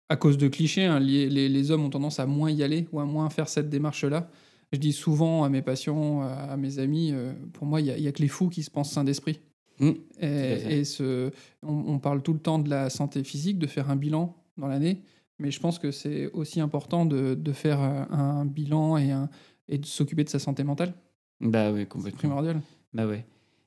À 0.09 0.15
cause 0.15 0.37
de 0.37 0.47
clichés, 0.47 0.85
hein, 0.85 0.99
les, 0.99 1.29
les- 1.29 1.49
les 1.49 1.71
hommes 1.71 1.83
ont 1.83 1.89
tendance 1.89 2.19
à 2.19 2.25
moins 2.25 2.51
y 2.51 2.61
aller 2.63 2.87
ou 2.91 2.99
à 2.99 3.05
moins 3.05 3.29
faire 3.29 3.47
cette 3.49 3.69
démarche-là. 3.69 4.29
Je 4.71 4.79
dis 4.79 4.91
souvent 4.93 5.43
à 5.43 5.49
mes 5.49 5.61
patients, 5.61 6.21
à 6.21 6.57
mes 6.57 6.79
amis, 6.79 7.11
euh, 7.13 7.33
pour 7.53 7.65
moi, 7.67 7.79
il 7.79 7.85
n'y 7.85 7.89
a, 7.91 7.97
il 7.97 8.03
y 8.03 8.07
a 8.07 8.11
que 8.11 8.21
les 8.21 8.27
fous 8.27 8.49
qui 8.49 8.63
se 8.63 8.71
pensent 8.71 8.91
sains 8.91 9.03
d'esprit. 9.03 9.39
Mm, 9.79 9.89
Et, 9.89 9.95
fait. 10.19 10.79
et 10.79 10.83
ce, 10.83 11.31
on, 11.61 11.73
on 11.93 11.99
parle 11.99 12.21
tout 12.21 12.33
le 12.33 12.39
temps 12.39 12.59
de 12.59 12.69
la 12.69 12.89
santé 12.89 13.23
physique, 13.23 13.59
de 13.59 13.67
faire 13.67 13.89
un 13.89 13.95
bilan 13.95 14.35
dans 14.57 14.67
l'année, 14.67 15.01
mais 15.39 15.51
je 15.51 15.59
pense 15.59 15.79
que 15.79 15.91
c'est 15.91 16.27
aussi 16.31 16.59
important 16.59 17.05
de, 17.05 17.33
de 17.35 17.51
faire 17.53 17.79
un 17.79 18.45
bilan 18.45 18.97
et, 18.97 19.11
un, 19.11 19.29
et 19.67 19.77
de 19.77 19.85
s'occuper 19.85 20.23
de 20.23 20.29
sa 20.29 20.39
santé 20.39 20.63
mentale. 20.63 20.93
Bah 21.39 21.71
oui, 21.71 21.81
C'est 21.81 21.87
complètement. 21.87 22.17
primordial. 22.19 22.61
Bah 22.93 23.07
ouais. 23.07 23.25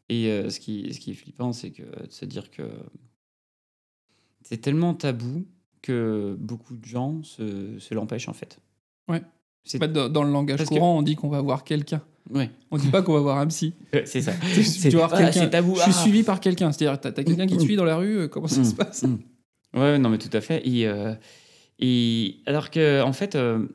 Et 0.09 0.29
euh, 0.31 0.49
ce, 0.51 0.61
qui, 0.61 0.93
ce 0.95 1.01
qui 1.01 1.11
est 1.11 1.15
flippant, 1.15 1.53
c'est 1.53 1.71
que 1.73 1.83
de 1.83 2.11
se 2.11 2.25
dire 2.25 2.51
que 2.51 2.63
c'est 4.43 4.59
tellement 4.61 4.95
tabou 4.95 5.45
que 5.87 6.37
beaucoup 6.39 6.77
de 6.77 6.85
gens 6.85 7.23
se, 7.23 7.79
se 7.79 7.95
l'empêchent 7.95 8.29
en 8.29 8.33
fait. 8.33 8.59
Ouais. 9.09 9.23
Fait, 9.67 9.89
dans, 9.89 10.09
dans 10.09 10.23
le 10.23 10.31
langage 10.31 10.59
Parce 10.59 10.69
que- 10.71 10.75
courant, 10.75 10.97
on 10.99 11.03
dit 11.03 11.17
qu'on 11.17 11.29
va 11.29 11.41
voir 11.41 11.65
quelqu'un. 11.65 12.01
ouais. 12.33 12.51
On 12.71 12.77
dit 12.79 12.89
pas 12.89 13.03
qu'on 13.03 13.15
va 13.15 13.21
voir 13.21 13.39
un 13.39 13.47
psy. 13.49 13.75
c'est 14.05 14.21
ça. 14.23 14.33
tu 14.83 14.91
vas 14.91 15.07
voir 15.07 15.11
ah, 15.15 15.19
quelqu'un. 15.19 15.33
c'est 15.41 15.51
tabou. 15.51 15.75
Je 15.75 15.81
suis 15.83 15.91
ah. 15.95 16.03
suivi 16.03 16.23
par 16.23 16.41
quelqu'un. 16.41 16.71
C'est-à-dire, 16.73 17.01
t'as 17.01 17.09
as, 17.09 17.25
quelqu'un 17.25 17.47
qui 17.47 17.57
te 17.57 17.63
suit 17.63 17.77
dans 17.77 17.85
la 17.85 17.97
rue, 17.97 18.17
euh, 18.19 18.29
comment 18.29 18.47
ça 18.47 18.61
Mm, 18.61 18.65
se 18.65 18.75
passe 18.75 19.03
mm. 19.03 19.19
Ouais, 19.75 19.99
non, 19.99 20.09
mais 20.11 20.19
tout 20.19 20.31
à 20.33 20.41
fait. 20.41 20.67
Et, 20.69 20.87
euh, 20.87 21.15
et 21.81 22.37
alors 22.47 22.71
que, 22.71 23.03
en 23.03 23.13
fait, 23.13 23.35
euh, 23.35 23.67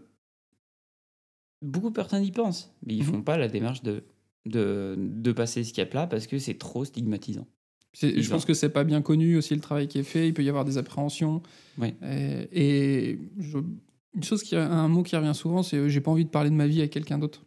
beaucoup 1.61 1.89
de 1.89 1.93
personnes 1.95 2.23
y 2.23 2.31
pensent, 2.31 2.73
mais 2.85 2.95
ils 2.95 3.03
Mhm. 3.03 3.11
font 3.11 3.21
pas 3.21 3.37
la 3.37 3.47
démarche 3.47 3.83
de, 3.83 4.03
de, 4.45 4.95
de 4.97 5.31
passer 5.31 5.63
ce 5.63 5.73
cap-là 5.73 6.07
parce 6.07 6.25
que 6.27 6.39
c'est 6.39 6.57
trop 6.57 6.85
stigmatisant. 6.85 7.47
Je 7.93 8.29
pense 8.29 8.45
que 8.45 8.53
c'est 8.53 8.69
pas 8.69 8.83
bien 8.83 9.01
connu 9.01 9.37
aussi 9.37 9.53
le 9.53 9.61
travail 9.61 9.87
qui 9.87 9.99
est 9.99 10.03
fait. 10.03 10.27
Il 10.27 10.33
peut 10.33 10.43
y 10.43 10.49
avoir 10.49 10.65
des 10.65 10.77
appréhensions. 10.77 11.41
Ouais. 11.77 11.93
Et, 12.53 13.09
et 13.11 13.19
je- 13.39 13.57
une 14.15 14.23
chose 14.23 14.43
qui, 14.43 14.55
un 14.55 14.87
mot 14.87 15.03
qui 15.03 15.15
revient 15.15 15.33
souvent, 15.33 15.63
c'est 15.63 15.77
euh, 15.77 15.87
j'ai 15.89 16.01
pas 16.01 16.11
envie 16.11 16.25
de 16.25 16.29
parler 16.29 16.49
de 16.49 16.55
ma 16.55 16.67
vie 16.67 16.79
avec 16.79 16.91
quelqu'un 16.91 17.17
d'autre. 17.17 17.43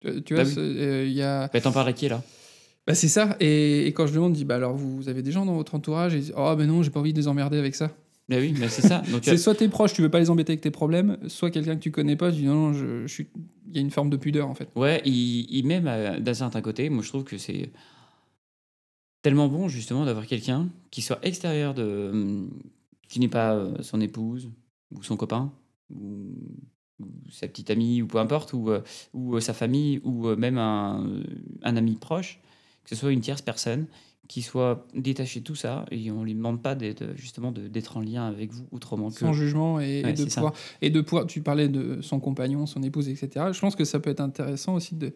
Tu, 0.00 0.22
tu 0.22 0.34
vois, 0.34 0.44
Bah 0.44 0.50
euh, 0.58 1.04
il 1.06 1.12
y 1.12 1.22
a. 1.22 1.48
Bah, 1.52 1.60
t'en 1.60 1.72
parles 1.72 1.88
à 1.88 1.92
qui 1.92 2.08
là? 2.08 2.22
Bah, 2.86 2.94
c'est 2.94 3.08
ça. 3.08 3.36
Et, 3.40 3.86
et 3.86 3.92
quand 3.92 4.06
je 4.06 4.12
demande, 4.14 4.32
dis 4.32 4.44
bah 4.44 4.56
alors 4.56 4.74
vous, 4.74 4.96
vous 4.96 5.08
avez 5.08 5.22
des 5.22 5.32
gens 5.32 5.46
dans 5.46 5.54
votre 5.54 5.74
entourage? 5.74 6.14
Et 6.14 6.18
ils 6.18 6.20
disent 6.24 6.34
oh 6.36 6.54
ben 6.56 6.66
non, 6.66 6.82
j'ai 6.82 6.90
pas 6.90 7.00
envie 7.00 7.12
de 7.12 7.18
les 7.18 7.28
emmerder 7.28 7.58
avec 7.58 7.74
ça. 7.74 7.90
Bah 8.28 8.36
oui, 8.38 8.54
bah, 8.58 8.68
c'est 8.68 8.82
ça. 8.82 9.02
C'est 9.22 9.36
soit 9.36 9.54
tes 9.54 9.68
proches, 9.68 9.92
tu 9.94 10.02
veux 10.02 10.08
pas 10.10 10.18
les 10.20 10.30
embêter 10.30 10.52
avec 10.52 10.60
tes 10.60 10.70
problèmes, 10.70 11.16
soit 11.28 11.50
quelqu'un 11.50 11.76
que 11.76 11.80
tu 11.82 11.90
connais 11.90 12.16
pas, 12.16 12.30
tu 12.32 12.38
dis 12.38 12.46
non 12.46 12.54
non, 12.68 12.72
je, 12.72 13.02
je 13.06 13.12
suis. 13.12 13.26
Il 13.68 13.76
y 13.76 13.78
a 13.78 13.80
une 13.80 13.90
forme 13.90 14.10
de 14.10 14.16
pudeur 14.16 14.48
en 14.48 14.54
fait. 14.54 14.68
Ouais, 14.76 15.00
il, 15.04 15.46
il 15.50 15.66
même 15.66 15.86
euh, 15.86 16.18
d'un 16.20 16.34
certain 16.34 16.60
côté, 16.60 16.88
moi 16.90 17.02
je 17.02 17.08
trouve 17.08 17.24
que 17.24 17.38
c'est 17.38 17.70
tellement 19.22 19.48
bon 19.48 19.68
justement 19.68 20.04
d'avoir 20.04 20.26
quelqu'un 20.26 20.68
qui 20.90 21.02
soit 21.02 21.24
extérieur 21.24 21.74
de. 21.74 22.10
hum, 22.12 22.50
qui 23.12 23.20
n'est 23.20 23.28
pas 23.28 23.52
euh, 23.52 23.74
son 23.82 24.00
épouse 24.00 24.48
ou 24.90 25.02
son 25.02 25.18
copain 25.18 25.52
ou, 25.94 26.34
ou 26.98 27.06
sa 27.30 27.46
petite 27.46 27.68
amie 27.68 28.00
ou 28.00 28.06
peu 28.06 28.16
importe, 28.16 28.54
ou, 28.54 28.70
euh, 28.70 28.80
ou 29.12 29.36
euh, 29.36 29.40
sa 29.40 29.52
famille 29.52 30.00
ou 30.02 30.28
même 30.34 30.56
un, 30.56 31.22
un 31.62 31.76
ami 31.76 31.96
proche, 31.96 32.40
que 32.84 32.88
ce 32.88 32.96
soit 32.96 33.12
une 33.12 33.20
tierce 33.20 33.42
personne 33.42 33.86
qui 34.28 34.40
soit 34.40 34.86
détachée 34.94 35.40
de 35.40 35.44
tout 35.44 35.54
ça 35.54 35.84
et 35.90 36.10
on 36.10 36.24
lui 36.24 36.34
demande 36.34 36.62
pas 36.62 36.74
d'être 36.74 37.04
justement 37.16 37.52
d'être 37.52 37.98
en 37.98 38.00
lien 38.00 38.26
avec 38.26 38.50
vous 38.50 38.66
autrement 38.70 39.10
que. 39.10 39.18
sans 39.18 39.34
jugement 39.34 39.78
et, 39.78 40.02
de 40.02 40.16
ça. 40.30 40.40
pouvoir 40.40 40.54
et 40.80 40.88
de 40.88 41.00
pouvoir 41.02 41.26
tu 41.26 41.42
parlais 41.42 41.68
de 41.68 42.00
son 42.00 42.18
compagnon 42.18 42.64
son 42.64 42.82
épouse 42.82 43.08
etc 43.10 43.46
je 43.52 43.60
pense 43.60 43.76
que 43.76 43.84
ça 43.84 44.00
peut 44.00 44.08
être 44.08 44.20
intéressant 44.20 44.74
aussi 44.74 44.94
de, 44.94 45.12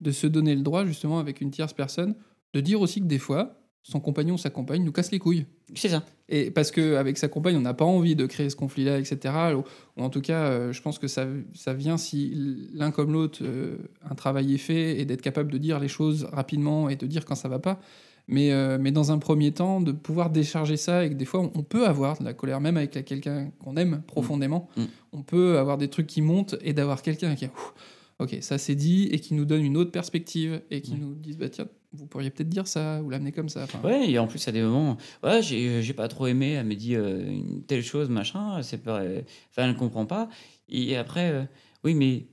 de 0.00 0.10
se 0.12 0.28
donner 0.28 0.54
le 0.54 0.60
droit 0.62 0.84
justement 0.84 1.18
avec 1.18 1.40
une 1.40 1.50
tierce 1.50 1.72
personne 1.72 2.14
de 2.54 2.60
dire 2.60 2.80
aussi 2.80 3.00
que 3.00 3.06
des 3.06 3.18
fois 3.18 3.58
son 3.82 3.98
compagnon 3.98 4.34
ou 4.34 4.38
sa 4.38 4.50
compagne 4.50 4.84
nous 4.84 4.92
casse 4.92 5.10
les 5.10 5.18
couilles. 5.18 5.44
C'est 5.74 5.88
ça. 5.88 6.04
Et 6.28 6.50
parce 6.50 6.70
qu'avec 6.70 7.18
sa 7.18 7.28
compagne, 7.28 7.56
on 7.56 7.62
n'a 7.62 7.74
pas 7.74 7.84
envie 7.84 8.14
de 8.14 8.26
créer 8.26 8.48
ce 8.48 8.56
conflit-là, 8.56 8.98
etc. 8.98 9.34
Ou, 9.56 10.00
en 10.00 10.08
tout 10.08 10.20
cas, 10.20 10.44
euh, 10.44 10.72
je 10.72 10.80
pense 10.82 10.98
que 10.98 11.08
ça, 11.08 11.26
ça 11.54 11.74
vient 11.74 11.96
si 11.96 12.32
l'un 12.74 12.90
comme 12.92 13.12
l'autre, 13.12 13.40
euh, 13.42 13.78
un 14.08 14.14
travail 14.14 14.54
est 14.54 14.58
fait 14.58 15.00
et 15.00 15.04
d'être 15.04 15.20
capable 15.20 15.50
de 15.50 15.58
dire 15.58 15.80
les 15.80 15.88
choses 15.88 16.28
rapidement 16.32 16.88
et 16.88 16.96
de 16.96 17.06
dire 17.06 17.24
quand 17.24 17.34
ça 17.34 17.48
va 17.48 17.58
pas. 17.58 17.80
Mais, 18.28 18.52
euh, 18.52 18.78
mais 18.80 18.92
dans 18.92 19.10
un 19.10 19.18
premier 19.18 19.50
temps, 19.50 19.80
de 19.80 19.90
pouvoir 19.90 20.30
décharger 20.30 20.76
ça 20.76 21.04
et 21.04 21.10
que 21.10 21.14
des 21.14 21.24
fois, 21.24 21.50
on, 21.54 21.62
peut 21.64 21.86
avoir 21.86 22.18
de 22.18 22.24
la 22.24 22.34
colère, 22.34 22.60
même 22.60 22.76
avec 22.76 23.04
quelqu'un 23.04 23.50
qu'on 23.58 23.76
aime 23.76 24.02
profondément. 24.06 24.68
Mm. 24.76 24.82
On 25.12 25.22
peut 25.22 25.58
avoir 25.58 25.76
des 25.76 25.88
trucs 25.88 26.06
qui 26.06 26.22
montent 26.22 26.54
et 26.60 26.72
d'avoir 26.72 27.02
quelqu'un 27.02 27.34
qui, 27.34 27.46
Ouh, 27.46 28.20
ok, 28.20 28.36
ça 28.42 28.58
c'est 28.58 28.76
dit 28.76 29.08
et 29.10 29.18
qui 29.18 29.34
nous 29.34 29.44
donne 29.44 29.64
une 29.64 29.76
autre 29.76 29.90
perspective 29.90 30.62
et 30.70 30.82
qui 30.82 30.92
Ouais. 30.92 30.98
nous 31.00 31.14
disent, 31.14 31.36
bah 31.36 31.48
tiens, 31.48 31.66
vous 31.94 32.06
pourriez 32.06 32.30
peut-être 32.30 32.48
dire 32.48 32.66
ça 32.66 33.02
ou 33.02 33.10
l'amener 33.10 33.32
comme 33.32 33.48
ça. 33.48 33.64
Enfin, 33.64 33.80
Ouais, 33.82 34.10
et 34.10 34.18
en 34.18 34.26
plus, 34.26 34.46
à 34.48 34.52
des 34.52 34.62
moments, 34.62 34.96
ouais, 35.22 35.42
j'ai 35.42 35.92
pas 35.94 36.08
trop 36.08 36.26
aimé, 36.26 36.52
elle 36.52 36.66
me 36.66 36.74
dit 36.74 36.94
euh, 36.96 37.24
une 37.30 37.64
telle 37.64 37.82
chose, 37.82 38.08
machin, 38.08 38.62
c'est 38.62 38.78
pas. 38.82 39.00
euh, 39.00 39.20
Enfin, 39.50 39.64
elle 39.64 39.70
ne 39.74 39.78
comprend 39.78 40.06
pas. 40.06 40.28
Et 40.68 40.96
après, 40.96 41.30
euh, 41.30 41.44
oui, 41.84 41.94
mais. 41.94 42.26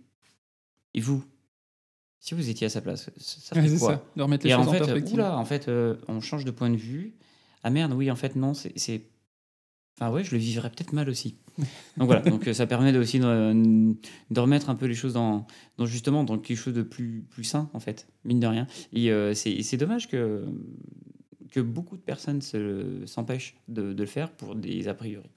Et 0.93 1.01
vous? 1.01 1.23
Si 2.19 2.33
vous 2.33 2.49
étiez 2.49 2.67
à 2.67 2.69
sa 2.69 2.81
place, 2.81 3.09
ça 3.17 3.55
ça 3.55 3.61
Ouais, 3.61 3.69
quoi? 3.77 3.77
ça, 3.93 4.03
de 4.15 4.21
remettre 4.23 4.45
les 4.45 4.51
Et 4.51 4.53
choses 4.55 4.67
en 4.67 4.69
en 4.69 4.73
fait, 4.73 4.79
perspective. 4.79 5.13
oula, 5.13 5.37
en 5.37 5.45
fait, 5.45 5.67
euh, 5.67 5.95
on 6.07 6.19
change 6.19 6.43
de 6.45 6.51
point 6.51 6.69
de 6.69 6.75
vue. 6.75 7.15
Ah 7.63 7.69
merde, 7.69 7.93
oui, 7.93 8.09
en 8.11 8.15
fait, 8.15 8.35
non, 8.35 8.53
c'est. 8.53 8.73
Enfin, 9.99 10.11
ouais, 10.13 10.23
je 10.23 10.31
le 10.31 10.37
vivrais 10.37 10.69
peut-être 10.69 10.93
mal 10.93 11.09
aussi. 11.09 11.35
Donc 11.97 12.05
voilà, 12.07 12.21
donc 12.21 12.47
euh, 12.47 12.53
ça 12.53 12.65
permet 12.67 12.95
aussi 12.97 13.19
de, 13.19 13.93
de 14.31 14.39
remettre 14.39 14.69
un 14.69 14.75
peu 14.75 14.85
les 14.85 14.93
choses 14.95 15.13
dans, 15.13 15.45
justement 15.83 16.23
dans 16.23 16.37
quelque 16.37 16.57
chose 16.57 16.73
de 16.73 16.83
plus, 16.83 17.25
plus 17.29 17.43
sain, 17.43 17.69
en 17.73 17.79
fait, 17.81 18.07
mine 18.23 18.39
de 18.39 18.47
rien. 18.47 18.65
Et 18.93 19.11
euh, 19.11 19.33
c'est 19.33 19.75
dommage 19.77 20.07
que, 20.07 20.45
que 21.51 21.59
beaucoup 21.59 21.97
de 21.97 22.01
personnes 22.01 22.41
se- 22.41 23.03
s'empêchent 23.05 23.57
de, 23.67 23.91
de 23.91 24.01
le 24.03 24.07
faire 24.07 24.31
pour 24.31 24.55
des 24.55 24.87
a 24.87 24.93
priori. 24.93 25.29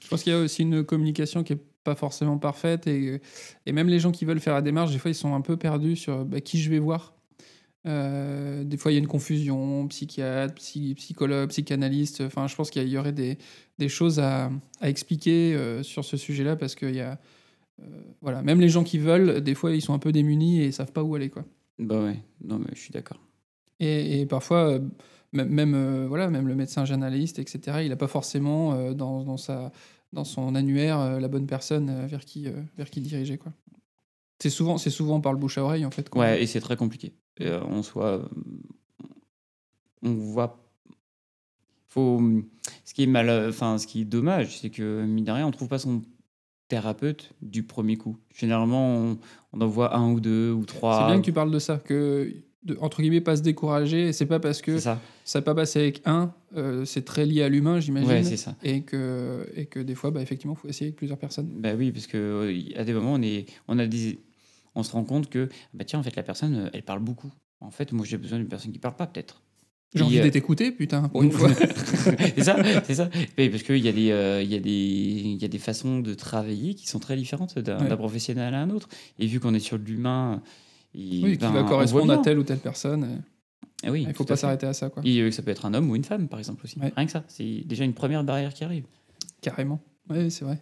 Je 0.00 0.08
pense 0.08 0.22
qu'il 0.24 0.32
y 0.32 0.36
a 0.36 0.40
aussi 0.40 0.62
une 0.62 0.82
communication 0.84 1.44
qui 1.44 1.52
est 1.52 1.62
pas 1.84 1.94
forcément 1.94 2.38
parfaite 2.38 2.86
et, 2.86 3.20
et 3.66 3.72
même 3.72 3.88
les 3.88 4.00
gens 4.00 4.10
qui 4.10 4.24
veulent 4.24 4.40
faire 4.40 4.54
la 4.54 4.62
démarche, 4.62 4.90
des 4.90 4.98
fois 4.98 5.10
ils 5.10 5.14
sont 5.14 5.34
un 5.34 5.40
peu 5.40 5.56
perdus 5.56 5.96
sur 5.96 6.24
bah, 6.24 6.40
qui 6.40 6.58
je 6.58 6.68
vais 6.70 6.78
voir. 6.78 7.14
Euh, 7.86 8.64
des 8.64 8.78
fois 8.78 8.90
il 8.92 8.94
y 8.94 8.96
a 8.96 9.00
une 9.00 9.06
confusion, 9.08 9.86
psychiatre, 9.88 10.54
psy- 10.54 10.94
psychologue, 10.94 11.50
psychanalyste. 11.50 12.22
Enfin, 12.22 12.46
je 12.46 12.54
pense 12.54 12.70
qu'il 12.70 12.88
y, 12.88 12.96
aurait 12.96 13.12
des, 13.12 13.36
des 13.78 13.88
choses 13.88 14.20
à, 14.20 14.50
à 14.80 14.88
expliquer 14.88 15.54
euh, 15.54 15.82
sur 15.82 16.04
ce 16.04 16.16
sujet-là 16.16 16.56
parce 16.56 16.74
qu'il 16.74 16.94
y 16.94 17.00
a 17.00 17.18
euh, 17.82 17.84
voilà, 18.22 18.40
même 18.42 18.60
les 18.60 18.68
gens 18.70 18.84
qui 18.84 18.98
veulent, 18.98 19.42
des 19.42 19.54
fois 19.54 19.72
ils 19.72 19.82
sont 19.82 19.92
un 19.94 19.98
peu 19.98 20.12
démunis 20.12 20.60
et 20.62 20.66
ils 20.66 20.72
savent 20.72 20.92
pas 20.92 21.02
où 21.02 21.14
aller 21.14 21.28
quoi. 21.28 21.44
Bah 21.78 22.02
ouais, 22.02 22.16
non, 22.42 22.58
mais 22.58 22.70
je 22.74 22.80
suis 22.80 22.92
d'accord. 22.92 23.18
Et, 23.80 24.20
et 24.20 24.26
parfois, 24.26 24.78
même, 25.32 26.06
voilà, 26.06 26.30
même 26.30 26.46
le 26.46 26.54
médecin 26.54 26.84
journaliste, 26.84 27.40
etc., 27.40 27.78
il 27.82 27.88
n'a 27.88 27.96
pas 27.96 28.06
forcément 28.06 28.92
dans, 28.92 29.24
dans, 29.24 29.36
sa, 29.36 29.72
dans 30.12 30.22
son 30.22 30.54
annuaire 30.54 31.18
la 31.18 31.26
bonne 31.26 31.48
personne 31.48 32.06
vers, 32.06 32.24
qui, 32.24 32.46
vers 32.78 32.88
qui 32.88 33.00
diriger. 33.00 33.38
Quoi. 33.38 33.52
C'est, 34.40 34.50
souvent, 34.50 34.78
c'est 34.78 34.90
souvent 34.90 35.20
par 35.20 35.32
le 35.32 35.38
bouche 35.40 35.58
à 35.58 35.64
oreille, 35.64 35.84
en 35.84 35.90
fait. 35.90 36.08
quoi. 36.08 36.22
Ouais, 36.22 36.40
et 36.40 36.46
c'est 36.46 36.60
très 36.60 36.76
compliqué. 36.76 37.12
Et, 37.38 37.46
euh, 37.46 37.60
on 37.64 37.82
soit. 37.82 38.28
On 40.02 40.12
voit. 40.12 40.60
Faut, 41.88 42.20
ce 42.84 42.92
qui 42.92 43.04
est 43.04 43.06
mal, 43.06 43.30
enfin, 43.48 43.78
ce 43.78 43.86
qui 43.86 44.00
est 44.00 44.04
dommage, 44.04 44.58
c'est 44.58 44.70
que 44.70 45.04
mine 45.04 45.24
de 45.24 45.30
rien, 45.30 45.46
on 45.46 45.52
trouve 45.52 45.68
pas 45.68 45.78
son 45.78 46.02
thérapeute 46.68 47.30
du 47.40 47.62
premier 47.62 47.96
coup. 47.96 48.16
Généralement, 48.34 48.96
on, 48.96 49.18
on 49.52 49.60
en 49.60 49.66
voit 49.66 49.96
un 49.96 50.10
ou 50.10 50.20
deux 50.20 50.50
ou 50.50 50.64
trois. 50.64 51.00
C'est 51.00 51.12
bien 51.12 51.20
que 51.20 51.24
tu 51.24 51.32
parles 51.32 51.52
de 51.52 51.58
ça, 51.58 51.78
que, 51.78 52.32
de, 52.64 52.76
entre 52.80 53.00
guillemets, 53.00 53.20
pas 53.20 53.36
se 53.36 53.42
décourager. 53.42 54.12
C'est 54.12 54.26
pas 54.26 54.40
parce 54.40 54.60
que 54.60 54.78
ça. 54.78 55.00
n'a 55.34 55.42
pas 55.42 55.54
passé 55.54 55.80
avec 55.80 56.02
un, 56.04 56.32
euh, 56.56 56.84
c'est 56.84 57.04
très 57.04 57.26
lié 57.26 57.42
à 57.42 57.48
l'humain, 57.48 57.80
j'imagine. 57.80 58.08
Ouais, 58.08 58.24
c'est 58.24 58.36
ça. 58.36 58.56
et, 58.62 58.82
que, 58.82 59.46
et 59.54 59.66
que 59.66 59.80
des 59.80 59.94
fois, 59.94 60.10
bah, 60.10 60.22
effectivement, 60.22 60.54
il 60.58 60.60
faut 60.60 60.68
essayer 60.68 60.86
avec 60.86 60.96
plusieurs 60.96 61.18
personnes. 61.18 61.48
Bah 61.58 61.74
oui, 61.76 61.92
parce 61.92 62.06
que 62.06 62.16
euh, 62.16 62.80
à 62.80 62.84
des 62.84 62.92
moments, 62.92 63.14
on 63.14 63.22
est, 63.22 63.46
on 63.68 63.78
a 63.78 63.86
des, 63.86 64.18
on 64.74 64.82
se 64.82 64.92
rend 64.92 65.04
compte 65.04 65.28
que 65.30 65.48
bah 65.72 65.84
tiens, 65.84 65.98
en 65.98 66.02
fait, 66.02 66.16
la 66.16 66.22
personne, 66.22 66.54
euh, 66.54 66.70
elle 66.72 66.82
parle 66.82 67.00
beaucoup. 67.00 67.32
En 67.60 67.70
fait, 67.70 67.92
moi, 67.92 68.04
j'ai 68.06 68.18
besoin 68.18 68.38
d'une 68.38 68.48
personne 68.48 68.72
qui 68.72 68.78
parle 68.78 68.96
pas, 68.96 69.06
peut-être. 69.06 69.40
J'ai 69.94 70.00
Et, 70.00 70.02
envie 70.02 70.18
euh, 70.18 70.22
d'être 70.24 70.36
écouté, 70.36 70.72
putain, 70.72 71.08
pour 71.08 71.22
une 71.22 71.30
fois. 71.30 71.48
c'est 72.34 72.42
ça, 72.42 72.56
c'est 72.84 72.94
ça. 72.96 73.08
Parce 73.36 73.62
qu'il 73.62 73.78
y, 73.78 73.88
a 73.88 73.92
des, 73.92 74.10
euh, 74.10 74.42
il 74.42 74.50
y, 74.50 74.56
a 74.56 74.58
des- 74.58 74.70
il 74.70 75.36
y 75.40 75.44
a 75.44 75.48
des 75.48 75.58
façons 75.58 76.00
de 76.00 76.14
travailler 76.14 76.74
qui 76.74 76.88
sont 76.88 76.98
très 76.98 77.16
différentes 77.16 77.58
d'un 77.58 77.78
Ouais. 77.88 77.96
professionnel 77.96 78.54
à 78.54 78.60
un 78.60 78.70
autre. 78.70 78.88
Et 79.20 79.26
vu 79.26 79.38
qu'on 79.40 79.54
est 79.54 79.60
sur 79.60 79.78
de 79.78 79.84
l'humain, 79.84 80.42
il, 80.94 81.24
Oui, 81.24 81.32
qui 81.32 81.38
ben, 81.38 81.52
va 81.52 81.62
on 81.62 81.68
correspondre 81.68 82.12
à 82.12 82.18
telle 82.18 82.38
ou 82.38 82.42
telle 82.42 82.58
personne. 82.58 83.04
euh, 83.04 83.16
Ah 83.84 83.92
oui, 83.92 84.02
Il 84.02 84.08
ne 84.08 84.12
faut 84.14 84.24
pas 84.24 84.36
s'arrêter 84.36 84.66
à 84.66 84.72
ça, 84.72 84.90
quoi. 84.90 85.00
Et 85.06 85.20
euh, 85.20 85.30
ça 85.30 85.42
peut 85.42 85.50
être 85.52 85.64
un 85.64 85.74
homme 85.74 85.88
ou 85.90 85.94
une 85.96 86.04
femme, 86.04 86.26
par 86.28 86.40
exemple, 86.40 86.62
aussi. 86.64 86.78
Ouais. 86.80 86.92
Rien 86.96 87.06
que 87.06 87.12
ça. 87.12 87.22
C'est 87.28 87.62
déjà 87.64 87.84
une 87.84 87.94
première 87.94 88.24
barrière 88.24 88.52
qui 88.52 88.64
arrive. 88.64 88.84
Carrément. 89.40 89.80
Oui, 90.10 90.28
c'est 90.30 90.44
vrai. 90.44 90.60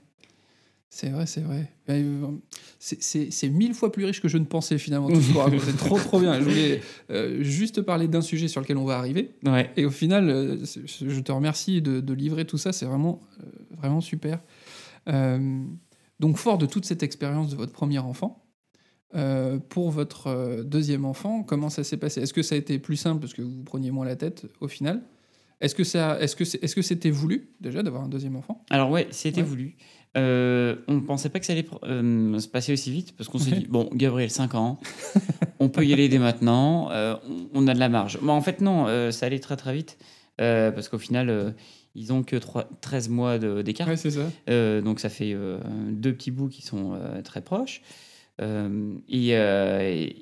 C'est 0.94 1.08
vrai, 1.08 1.24
c'est 1.24 1.40
vrai. 1.40 1.72
Euh, 1.88 2.26
C'est 2.78 3.48
mille 3.48 3.72
fois 3.72 3.90
plus 3.90 4.04
riche 4.04 4.20
que 4.20 4.28
je 4.28 4.36
ne 4.36 4.44
pensais 4.44 4.76
finalement. 4.76 5.08
Tout 5.08 5.22
ce. 5.22 5.32
C'est 5.64 5.76
trop, 5.78 5.98
trop 5.98 6.20
bien. 6.20 6.38
Je 6.38 6.44
voulais 6.44 6.80
euh, 7.10 7.42
juste 7.42 7.80
parler 7.80 8.08
d'un 8.08 8.20
sujet 8.20 8.46
sur 8.46 8.60
lequel 8.60 8.76
on 8.76 8.84
va 8.84 8.98
arriver. 8.98 9.30
Ouais. 9.46 9.70
Et 9.78 9.86
au 9.86 9.90
final, 9.90 10.28
euh, 10.28 10.58
je 10.84 11.20
te 11.20 11.32
remercie 11.32 11.80
de, 11.80 12.00
de 12.00 12.12
livrer 12.12 12.44
tout 12.44 12.58
ça. 12.58 12.72
C'est 12.74 12.84
vraiment, 12.84 13.20
euh, 13.40 13.46
vraiment 13.78 14.02
super. 14.02 14.40
Donc, 16.20 16.36
fort 16.36 16.58
de 16.58 16.66
toute 16.66 16.84
cette 16.84 17.02
expérience 17.02 17.50
de 17.50 17.56
votre 17.56 17.72
premier 17.72 17.98
enfant, 17.98 18.44
pour 19.70 19.90
votre 19.90 20.62
deuxième 20.62 21.06
enfant, 21.06 21.42
comment 21.42 21.70
ça 21.70 21.84
s'est 21.84 21.96
passé? 21.96 22.20
Est-ce 22.20 22.34
que 22.34 22.42
ça 22.42 22.54
a 22.54 22.58
été 22.58 22.78
plus 22.78 22.96
simple 22.96 23.20
parce 23.20 23.32
que 23.32 23.40
vous 23.40 23.62
preniez 23.62 23.90
moins 23.90 24.04
la 24.04 24.16
tête 24.16 24.44
au 24.60 24.68
final? 24.68 25.02
Est-ce 25.62 25.74
que 25.76 25.84
ça, 25.84 26.20
est-ce 26.20 26.34
que 26.34 26.44
c'est, 26.44 26.62
est-ce 26.64 26.74
que 26.74 26.82
c'était 26.82 27.10
voulu 27.10 27.50
déjà 27.60 27.84
d'avoir 27.84 28.02
un 28.02 28.08
deuxième 28.08 28.34
enfant? 28.34 28.64
Alors 28.68 28.90
ouais, 28.90 29.06
c'était 29.12 29.42
Ouais. 29.42 29.46
voulu. 29.46 29.76
Euh, 30.16 30.76
on 30.88 30.94
ne 30.94 31.00
pensait 31.00 31.30
pas 31.30 31.40
que 31.40 31.46
ça 31.46 31.54
allait 31.54 31.64
euh, 31.84 32.38
se 32.38 32.46
passer 32.46 32.72
aussi 32.74 32.90
vite 32.90 33.14
parce 33.16 33.30
qu'on 33.30 33.38
s'est 33.38 33.52
dit 33.56 33.66
bon 33.66 33.88
Gabriel 33.94 34.30
5 34.30 34.54
ans, 34.54 34.78
on 35.58 35.68
peut 35.70 35.86
y 35.86 35.92
aller 35.94 36.08
dès 36.10 36.18
maintenant, 36.18 36.90
euh, 36.90 37.16
on, 37.54 37.66
a 37.66 37.72
de 37.72 37.78
la 37.78 37.88
marge. 37.88 38.18
Mais 38.22 38.32
en 38.32 38.42
fait 38.42 38.60
non, 38.60 38.86
ça 39.10 39.24
allait 39.26 39.38
très 39.38 39.56
très 39.56 39.72
vite 39.74 39.96
parce 40.36 40.88
qu'au 40.88 40.98
final 40.98 41.54
ils 41.94 42.12
ont 42.12 42.22
que 42.22 42.36
trois- 42.36 42.68
13 42.82 43.08
mois 43.08 43.38
d'écart, 43.38 43.88
Ouais, 43.88 43.96
c'est 43.96 44.10
ça. 44.10 44.80
Donc 44.82 45.00
ça 45.00 45.08
fait 45.08 45.34
deux 45.90 46.12
petits 46.12 46.30
bouts 46.30 46.48
qui 46.48 46.60
sont 46.62 46.92
très 47.24 47.40
proches. 47.40 47.80
Et, 49.08 49.30
et- 49.30 50.16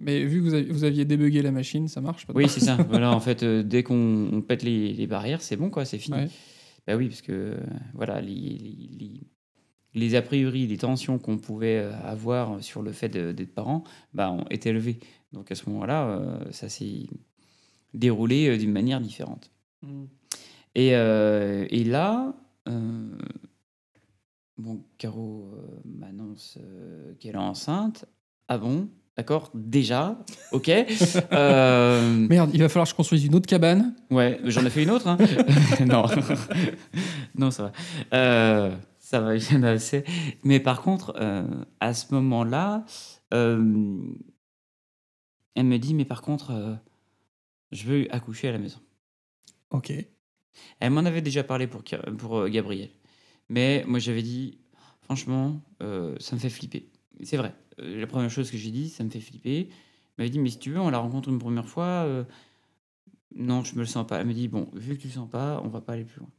Mais 0.00 0.24
vu 0.24 0.38
que 0.40 0.44
vous, 0.44 0.54
aviez, 0.54 0.70
vous 0.72 0.84
aviez 0.84 1.04
débugué 1.04 1.40
la 1.42 1.50
machine, 1.52 1.88
ça 1.88 2.00
marche 2.00 2.26
pas 2.26 2.32
oui 2.36 2.46
c'est 2.48 2.60
ça. 2.60 2.76
voilà 2.90 3.10
en 3.12 3.20
fait 3.20 3.42
euh, 3.42 3.62
dès 3.62 3.82
qu'on 3.82 4.28
on 4.32 4.40
pète 4.42 4.62
les, 4.62 4.92
les 4.92 5.06
barrières 5.06 5.40
c'est 5.40 5.56
bon 5.56 5.70
quoi, 5.70 5.84
c'est 5.84 5.98
fini. 5.98 6.16
Ouais. 6.18 6.28
Bah 6.86 6.96
oui, 6.96 7.08
parce 7.08 7.22
que 7.22 7.32
euh, 7.32 7.56
voilà, 7.94 8.20
les, 8.20 8.34
les, 8.34 8.88
les- 8.98 9.20
les 9.94 10.14
a 10.16 10.22
priori, 10.22 10.66
les 10.66 10.76
tensions 10.78 11.18
qu'on 11.18 11.38
pouvait 11.38 11.78
euh, 11.78 11.94
avoir 12.02 12.62
sur 12.62 12.82
le 12.82 12.92
fait 12.92 13.08
d'être 13.08 13.54
parent 13.54 13.84
bah, 14.12 14.30
ont 14.32 14.44
été 14.50 14.70
élevées. 14.70 14.98
Donc 15.32 15.50
à 15.52 15.54
ce 15.54 15.68
moment-là, 15.70 16.08
euh, 16.08 16.52
ça 16.52 16.68
s'est 16.68 17.06
déroulé 17.94 18.58
d'une 18.58 18.72
manière 18.72 19.00
différente. 19.00 19.50
Et, 20.74 20.94
euh, 20.96 21.66
et 21.70 21.84
là, 21.84 22.34
euh, 22.68 23.16
bon, 24.58 24.84
Caro 24.98 25.54
m'annonce 25.84 26.58
qu'elle 27.20 27.34
est 27.34 27.38
enceinte. 27.38 28.06
Ah 28.48 28.58
bon? 28.58 28.88
D'accord, 29.16 29.50
déjà, 29.54 30.18
ok. 30.50 30.70
Euh, 31.32 32.26
Merde, 32.28 32.50
il 32.52 32.60
va 32.60 32.68
falloir 32.68 32.86
que 32.86 32.90
je 32.90 32.96
construise 32.96 33.24
une 33.24 33.34
autre 33.34 33.46
cabane. 33.46 33.94
Ouais, 34.10 34.40
j'en 34.44 34.64
ai 34.64 34.70
fait 34.70 34.82
une 34.82 34.90
autre. 34.90 35.06
Hein. 35.06 35.16
non, 35.86 36.06
non, 37.36 37.50
ça 37.50 37.64
va. 37.64 37.72
Euh, 38.12 38.76
ça 38.98 39.20
va, 39.20 39.36
il 39.36 39.52
y 39.52 39.56
en 39.56 39.62
a 39.62 39.70
assez. 39.70 40.04
Mais 40.42 40.60
par 40.60 40.82
contre, 40.82 41.14
euh, 41.20 41.46
à 41.80 41.94
ce 41.94 42.12
moment-là, 42.14 42.84
elle 43.30 43.58
me 43.58 44.18
dit, 45.78 45.94
mais 45.94 46.04
par 46.04 46.22
contre, 46.22 46.78
je 47.72 47.84
veux 47.84 48.14
accoucher 48.14 48.48
à 48.48 48.52
la 48.52 48.58
maison. 48.58 48.80
Ok. 49.70 49.92
Elle 50.80 50.90
m'en 50.90 51.04
avait 51.04 51.22
déjà 51.22 51.42
parlé 51.44 51.66
pour, 51.66 51.82
pour 52.18 52.48
Gabriel. 52.48 52.90
Mais 53.48 53.84
moi, 53.86 53.98
j'avais 53.98 54.22
dit, 54.22 54.58
franchement, 55.02 55.60
ça 55.80 56.36
me 56.36 56.40
fait 56.40 56.50
flipper. 56.50 56.90
C'est 57.22 57.36
vrai. 57.36 57.54
Euh, 57.80 58.00
la 58.00 58.06
première 58.06 58.30
chose 58.30 58.50
que 58.50 58.56
j'ai 58.56 58.70
dit, 58.70 58.88
ça 58.88 59.04
me 59.04 59.10
fait 59.10 59.20
flipper. 59.20 59.68
Elle 59.68 59.68
m'avait 60.18 60.30
dit, 60.30 60.38
mais 60.38 60.50
si 60.50 60.58
tu 60.58 60.70
veux, 60.70 60.80
on 60.80 60.90
la 60.90 60.98
rencontre 60.98 61.28
une 61.28 61.38
première 61.38 61.68
fois. 61.68 61.84
euh, 62.06 62.24
non, 63.34 63.64
je 63.64 63.74
me 63.74 63.80
le 63.80 63.86
sens 63.86 64.06
pas. 64.06 64.20
Elle 64.20 64.26
me 64.26 64.34
dit, 64.34 64.48
bon, 64.48 64.68
vu 64.74 64.96
que 64.96 65.02
tu 65.02 65.08
le 65.08 65.12
sens 65.14 65.28
pas, 65.28 65.60
on 65.64 65.68
va 65.68 65.80
pas 65.80 65.94
aller 65.94 66.04
plus 66.04 66.20
loin. 66.20 66.30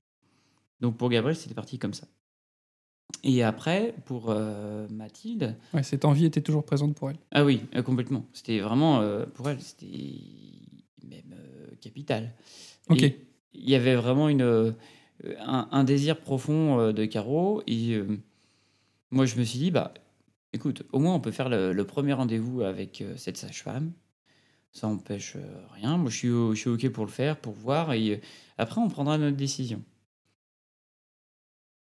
Donc 0.82 0.98
pour 0.98 1.10
Gabriel, 1.10 1.36
c'était 1.36 1.56
parti 1.56 1.78
comme 1.80 1.94
ça. 1.94 2.08
Et 3.24 3.44
après, 3.44 3.96
pour 4.06 4.30
euh, 4.30 4.88
Mathilde, 4.90 5.58
Ouais, 5.74 5.84
cette 5.84 6.06
envie 6.06 6.26
était 6.26 6.42
toujours 6.42 6.64
présente 6.66 6.96
pour 6.96 7.10
elle. 7.10 7.18
ah 7.32 7.44
oui, 7.46 7.62
complètement. 7.86 8.26
C'était 8.34 8.60
vraiment, 8.60 9.04
pour 9.34 9.50
elle, 9.50 9.62
c'était 9.62 9.88
même 11.04 11.36
capital. 11.82 12.34
Ok. 12.90 13.02
Il 13.54 13.70
y 13.70 13.76
avait 13.76 13.96
vraiment 13.96 14.28
une, 14.30 14.76
un, 15.40 15.68
un 15.72 15.84
désir 15.84 16.20
profond 16.20 16.92
de 16.92 17.06
Caro. 17.06 17.64
Et 17.68 18.00
moi, 19.12 19.26
je 19.26 19.38
me 19.38 19.44
suis 19.44 19.60
dit, 19.60 19.72
bah, 19.72 19.94
écoute, 20.56 20.84
au 20.94 21.00
moins, 21.00 21.14
on 21.14 21.20
peut 21.20 21.32
faire 21.32 21.50
le, 21.50 21.84
premier 21.84 22.14
rendez-vous 22.14 22.62
avec 22.62 23.02
euh, 23.02 23.16
cette 23.18 23.38
sage-femme. 23.38 23.92
Ça 24.72 24.88
empêche 24.88 25.38
rien. 25.74 25.98
Moi, 25.98 26.10
je 26.10 26.54
suis, 26.56 26.70
OK 26.70 26.90
pour 26.90 27.06
le 27.06 27.12
faire, 27.12 27.38
pour 27.38 27.54
voir. 27.54 27.94
Et 27.94 28.22
après, 28.58 28.82
on 28.82 28.90
prendra 28.90 29.18
notre 29.18 29.38
décision. 29.38 29.82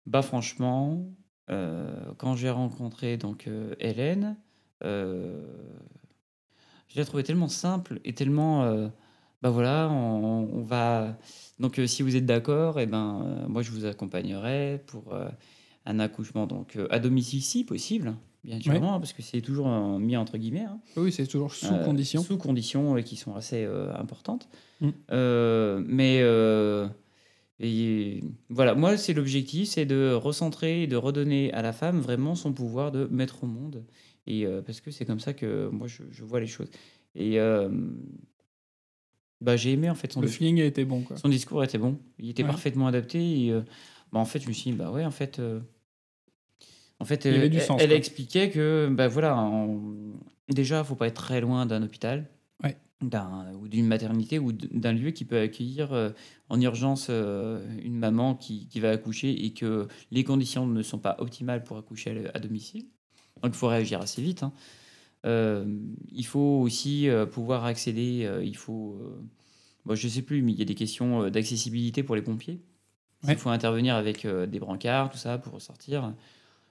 Bah, 0.07 0.23
franchement, 0.23 1.05
quand 1.49 2.37
j'ai 2.37 2.51
rencontré 2.51 3.17
donc 3.17 3.49
Hélène, 3.81 4.37
je 4.83 5.43
l'ai 6.95 7.05
trouvée 7.05 7.25
tellement 7.25 7.49
simple 7.49 8.01
et 8.05 8.15
tellement, 8.15 8.89
bah 9.43 9.51
voilà, 9.51 9.89
on, 9.91 10.63
va. 10.63 11.19
Donc, 11.59 11.81
si 11.89 12.03
vous 12.05 12.15
êtes 12.15 12.27
d'accord, 12.27 12.79
eh 12.79 12.87
ben, 12.87 13.47
moi, 13.49 13.63
je 13.63 13.73
vous 13.73 13.85
accompagnerai 13.85 14.85
pour 14.87 15.13
un 15.87 15.99
accouchement 15.99 16.47
donc 16.47 16.79
à 16.91 17.01
domicile 17.01 17.43
si 17.43 17.65
possible 17.65 18.15
bien 18.45 18.61
sûr, 18.61 18.81
parce 18.81 19.13
que 19.13 19.23
c'est 19.23 19.41
toujours 19.41 19.69
mis 19.99 20.17
entre 20.17 20.39
guillemets. 20.39 20.65
Hein. 20.65 20.81
Oui, 20.97 21.13
c'est 21.13 21.27
toujours 21.27 21.55
sous 21.55 21.73
euh, 21.73 21.85
conditions. 21.85 22.23
Sous 22.23 22.39
conditions 22.39 22.95
qui 23.03 23.17
sont 23.17 23.35
assez 23.35 23.65
euh, 23.65 23.95
importantes. 23.97 24.49
Mm. 24.81 24.89
Euh, 25.11 25.83
mais 25.87 26.23
et, 27.59 28.23
voilà, 28.51 28.75
moi, 28.75 28.97
c'est 28.97 29.15
l'objectif, 29.15 29.69
c'est 29.69 29.87
de 29.87 30.13
recentrer 30.13 30.83
et 30.83 30.87
de 30.87 30.97
redonner 30.97 31.53
à 31.53 31.63
la 31.63 31.73
femme 31.73 32.01
vraiment 32.01 32.35
son 32.35 32.53
pouvoir 32.53 32.93
de 32.93 33.07
mettre 33.11 33.45
au 33.45 33.47
monde. 33.47 33.85
Et 34.27 34.47
parce 34.67 34.81
que 34.81 34.91
c'est 34.91 35.05
comme 35.05 35.21
ça 35.21 35.33
que 35.33 35.69
moi, 35.69 35.87
je, 35.87 36.25
vois 36.25 36.41
les 36.41 36.47
choses. 36.47 36.71
Et 37.15 37.39
bah, 39.41 39.57
j'ai 39.57 39.73
aimé 39.73 39.91
en 39.91 39.95
fait 39.95 40.13
son 40.13 40.21
Le 40.21 40.29
feeling 40.29 40.61
a 40.61 40.65
été 40.65 40.85
bon. 40.85 41.03
Quoi. 41.03 41.17
Son 41.17 41.29
discours 41.29 41.63
était 41.65 41.79
bon. 41.79 41.99
Il 42.19 42.31
était 42.31 42.45
parfaitement 42.45 42.87
adapté. 42.87 43.47
Et, 43.47 43.53
bah, 44.13 44.21
en 44.21 44.25
fait, 44.25 44.41
je 44.41 44.49
me 44.49 44.53
suis 44.53 44.71
dit, 44.71 44.77
bah 44.77 44.91
ouais, 44.91 45.05
en 45.05 45.11
fait 45.11 45.41
en 46.99 47.05
fait, 47.05 47.27
elle, 47.27 47.53
elle 47.79 47.93
expliquait 47.93 48.51
que, 48.51 48.89
ben 48.91 49.09
voilà, 49.09 49.51
déjà, 50.49 50.79
il 50.81 50.85
faut 50.85 50.95
pas 50.95 51.09
être 51.09 51.23
très 51.23 51.41
loin 51.41 51.67
d'un 51.67 51.83
hôpital, 51.83 52.27
ou 53.03 53.69
d'une 53.69 53.87
maternité, 53.87 54.39
ou 54.39 54.53
d'un 54.53 54.93
lieu 54.93 55.11
qui 55.11 55.25
peut 55.25 55.39
accueillir 55.39 55.93
euh, 55.93 56.11
en 56.49 56.61
urgence 56.61 57.09
euh, 57.11 57.61
une 57.83 57.99
maman 57.99 58.35
qui, 58.35 58.69
qui, 58.69 58.81
va 58.81 58.91
accoucher 58.91 59.45
et 59.45 59.53
que 59.53 59.87
les 60.11 60.25
conditions 60.25 60.67
ne 60.67 60.83
sont 60.83 60.99
pas 60.99 61.17
optimales 61.19 61.63
pour 61.63 61.77
accoucher 61.77 62.25
à, 62.33 62.41
domicile. 62.41 62.87
Donc, 63.43 63.53
il 63.53 63.59
faut 63.59 63.69
réagir 63.69 64.01
assez 64.01 64.23
vite. 64.23 64.43
Hein. 64.43 64.53
Euh, 65.27 65.67
il 66.11 66.25
faut 66.25 66.61
aussi 66.63 67.09
pouvoir 67.33 67.65
accéder, 67.65 68.29
il 68.43 68.57
faut... 68.57 68.99
Bon, 69.85 69.95
je 69.95 70.09
sais 70.09 70.23
plus, 70.23 70.43
mais 70.43 70.53
il 70.53 70.59
y 70.59 70.63
a 70.63 70.65
des 70.65 70.75
questions 70.75 71.29
d'accessibilité 71.29 72.03
pour 72.03 72.17
les 72.17 72.23
pompiers. 72.23 72.61
Il 73.29 73.37
faut 73.37 73.51
intervenir 73.51 73.95
avec 73.95 74.27
des 74.27 74.59
brancards, 74.59 75.11
tout 75.11 75.19
ça, 75.19 75.39
pour 75.39 75.61
sortir. 75.61 76.13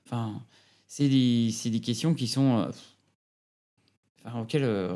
Enfin, 0.05 0.41
c'est 0.87 1.09
des, 1.09 1.51
des, 1.65 1.79
questions 1.79 2.13
qui 2.13 2.27
sont. 2.27 2.59
Euh, 2.59 2.67
enfin, 4.25 4.41
auxquelles 4.41 4.63
euh, 4.63 4.93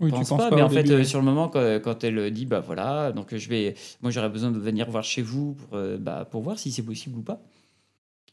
on 0.00 0.06
ne 0.06 0.10
pense 0.10 0.28
pas, 0.30 0.50
mais 0.50 0.62
en 0.62 0.68
fait, 0.68 0.90
euh, 0.90 1.04
sur 1.04 1.20
le 1.20 1.24
moment, 1.24 1.48
quand, 1.48 1.80
quand, 1.82 2.04
elle 2.04 2.30
dit, 2.32 2.46
bah 2.46 2.60
voilà, 2.60 3.12
donc 3.12 3.34
je 3.34 3.48
vais, 3.48 3.74
moi 4.00 4.10
j'aurais 4.10 4.28
besoin 4.28 4.50
de 4.50 4.58
venir 4.58 4.90
voir 4.90 5.04
chez 5.04 5.22
vous 5.22 5.54
pour, 5.54 5.78
bah, 5.98 6.26
pour 6.30 6.42
voir 6.42 6.58
si 6.58 6.72
c'est 6.72 6.82
possible 6.82 7.18
ou 7.18 7.22
pas. 7.22 7.40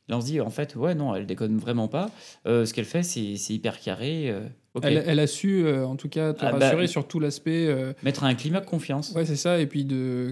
Là, 0.08 0.18
on 0.18 0.22
se 0.22 0.26
dit, 0.26 0.42
en 0.42 0.50
fait, 0.50 0.76
ouais, 0.76 0.96
non, 0.96 1.14
elle 1.14 1.28
déconne 1.28 1.60
vraiment 1.60 1.88
pas. 1.88 2.10
ce 2.46 2.74
qu'elle 2.74 2.86
fait, 2.86 3.04
c'est 3.04 3.54
hyper 3.54 3.80
carré. 3.80 4.34
Elle, 4.82 5.04
elle, 5.06 5.20
a 5.20 5.28
su, 5.28 5.72
en 5.72 5.96
tout 5.96 6.10
cas, 6.10 6.34
te 6.34 6.44
ah, 6.44 6.52
bah, 6.52 6.58
rassurer 6.58 6.88
sur 6.88 7.08
tout 7.08 7.20
l'aspect. 7.20 7.94
mettre 8.02 8.24
un 8.24 8.34
climat 8.34 8.60
de 8.60 8.66
confiance. 8.66 9.12
Ouais, 9.12 9.26
c'est 9.26 9.36
ça. 9.36 9.60
Et 9.60 9.68
puis 9.68 9.86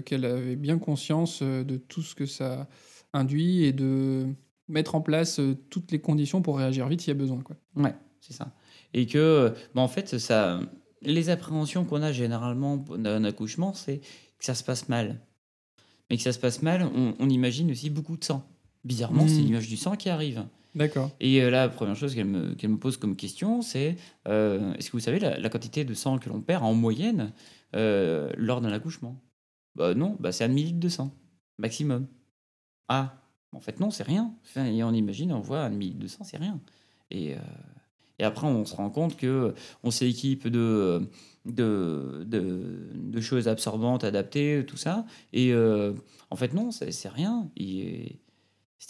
qu'elle 0.04 0.24
avait 0.24 0.56
bien 0.56 0.78
conscience 0.78 1.42
de 1.44 1.76
tout 1.76 2.02
ce 2.02 2.16
que 2.16 2.26
ça 2.26 2.66
induit 3.12 3.64
et 3.64 3.72
de 3.72 4.26
mettre 4.68 4.94
en 4.94 5.00
place 5.00 5.40
euh, 5.40 5.56
toutes 5.70 5.90
les 5.90 6.00
conditions 6.00 6.42
pour 6.42 6.58
réagir 6.58 6.86
vite 6.88 7.00
s'il 7.00 7.08
y 7.08 7.16
a 7.16 7.18
besoin. 7.18 7.40
Quoi. 7.40 7.56
Ouais, 7.76 7.94
c'est 8.20 8.32
ça. 8.32 8.52
Et 8.94 9.06
que, 9.06 9.54
bah, 9.74 9.82
en 9.82 9.88
fait, 9.88 10.18
ça, 10.18 10.60
les 11.02 11.30
appréhensions 11.30 11.84
qu'on 11.84 12.02
a 12.02 12.12
généralement 12.12 12.76
d'un 12.76 13.24
accouchement, 13.24 13.74
c'est 13.74 13.98
que 14.38 14.44
ça 14.44 14.54
se 14.54 14.64
passe 14.64 14.88
mal. 14.88 15.20
Mais 16.10 16.16
que 16.16 16.22
ça 16.22 16.32
se 16.32 16.38
passe 16.38 16.62
mal, 16.62 16.88
on, 16.94 17.28
imagine 17.28 17.70
aussi 17.70 17.90
beaucoup 17.90 18.16
de 18.16 18.24
sang. 18.24 18.46
Bizarrement, 18.84 19.28
c'est 19.28 19.40
hmm. 19.40 19.44
l'image 19.44 19.68
du 19.68 19.76
sang 19.76 19.96
qui 19.96 20.08
arrive. 20.08 20.46
D'accord. 20.74 21.10
Et 21.20 21.42
euh, 21.42 21.50
là, 21.50 21.66
la 21.66 21.68
première 21.68 21.96
chose 21.96 22.14
qu'elle 22.14 22.26
me, 22.26 22.54
me, 22.62 22.76
pose 22.78 22.96
comme 22.96 23.16
question, 23.16 23.60
c'est 23.60 23.96
euh, 24.26 24.72
est-ce 24.74 24.88
que 24.88 24.92
vous 24.92 25.00
savez 25.00 25.18
la, 25.18 25.48
quantité 25.50 25.84
de 25.84 25.92
sang 25.92 26.18
que 26.18 26.28
l'on 26.28 26.40
perd 26.40 26.64
en 26.64 26.72
moyenne 26.72 27.32
lors 27.72 28.60
d'un 28.60 28.72
accouchement? 28.72 29.20
Bah, 29.74 29.94
Non, 29.94 30.16
bah, 30.18 30.32
c'est 30.32 30.44
un 30.44 30.48
millilitre 30.48 30.80
de 30.80 30.88
sang, 30.88 31.14
maximum. 31.58 32.06
Ah, 32.88 33.20
en 33.52 33.60
fait, 33.60 33.80
non, 33.80 33.90
c'est 33.90 34.02
rien. 34.02 34.32
et 34.56 34.82
on 34.82 34.92
imagine, 34.92 35.32
on 35.32 35.40
voit 35.40 35.60
un 35.60 35.70
demi-deux-cents, 35.70 36.24
c'est 36.24 36.36
rien. 36.36 36.60
Et, 37.10 37.34
euh, 37.34 37.38
et, 38.18 38.24
après, 38.24 38.46
on 38.46 38.64
se 38.64 38.74
rend 38.74 38.90
compte 38.90 39.16
que 39.16 39.54
on 39.82 39.90
s'équipe 39.90 40.48
de, 40.48 41.08
de, 41.46 42.26
de, 42.26 43.20
choses 43.20 43.48
absorbantes, 43.48 44.04
adaptées, 44.04 44.64
tout 44.66 44.76
ça. 44.76 45.06
Et 45.32 45.52
euh, 45.52 45.94
en 46.30 46.36
fait, 46.36 46.52
non, 46.52 46.70
c'est 46.70 47.08
rien. 47.08 47.50
Et, 47.56 48.18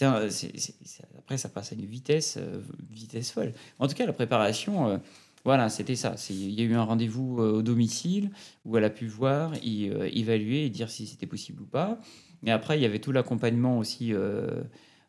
après, 0.01 1.39
ça 1.39 1.49
passe 1.49 1.73
à 1.73 1.75
une 1.75 1.87
vitesse, 1.87 2.37
euh, 2.39 2.61
vitesse 2.91 3.31
folle. 3.31 3.53
En 3.79 3.87
tout 3.87 3.95
cas, 3.95 4.07
la 4.07 4.13
préparation, 4.13 5.01
voilà, 5.45 5.69
c'était 5.69 5.97
ça. 5.97 6.17
Il 6.31 6.51
y 6.51 6.61
a 6.63 6.65
eu 6.65 6.75
un 6.75 6.83
rendez-vous 6.83 7.39
au 7.39 7.63
domicile 7.63 8.31
où 8.65 8.77
elle 8.77 8.85
a 8.85 8.91
pu 8.91 9.07
voir, 9.07 9.55
y, 9.65 9.85
évaluer 9.87 10.67
et 10.67 10.71
dire 10.71 10.91
si 10.91 11.07
c'était 11.07 11.27
possible 11.27 11.63
ou 11.63 11.67
pas. 11.67 12.01
Et 12.45 12.51
après, 12.51 12.79
il 12.79 12.83
y 12.83 12.87
avait 12.87 12.99
tout 12.99 13.13
l'accompagnement 13.13 13.79
aussi 13.79 14.13
euh, 14.13 14.63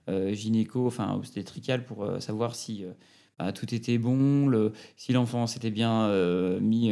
euh, 0.10 0.34
gynéco, 0.34 0.88
enfin 0.88 1.14
obstétrical, 1.16 1.86
pour 1.86 2.04
euh, 2.04 2.20
savoir 2.20 2.56
si 2.56 2.86
bah, 3.38 3.52
tout 3.52 3.74
était 3.74 3.98
bon, 3.98 4.48
le, 4.48 4.74
si 4.96 5.14
l'enfant 5.14 5.48
s'était 5.48 5.72
bien 5.72 6.10
mis 6.60 6.92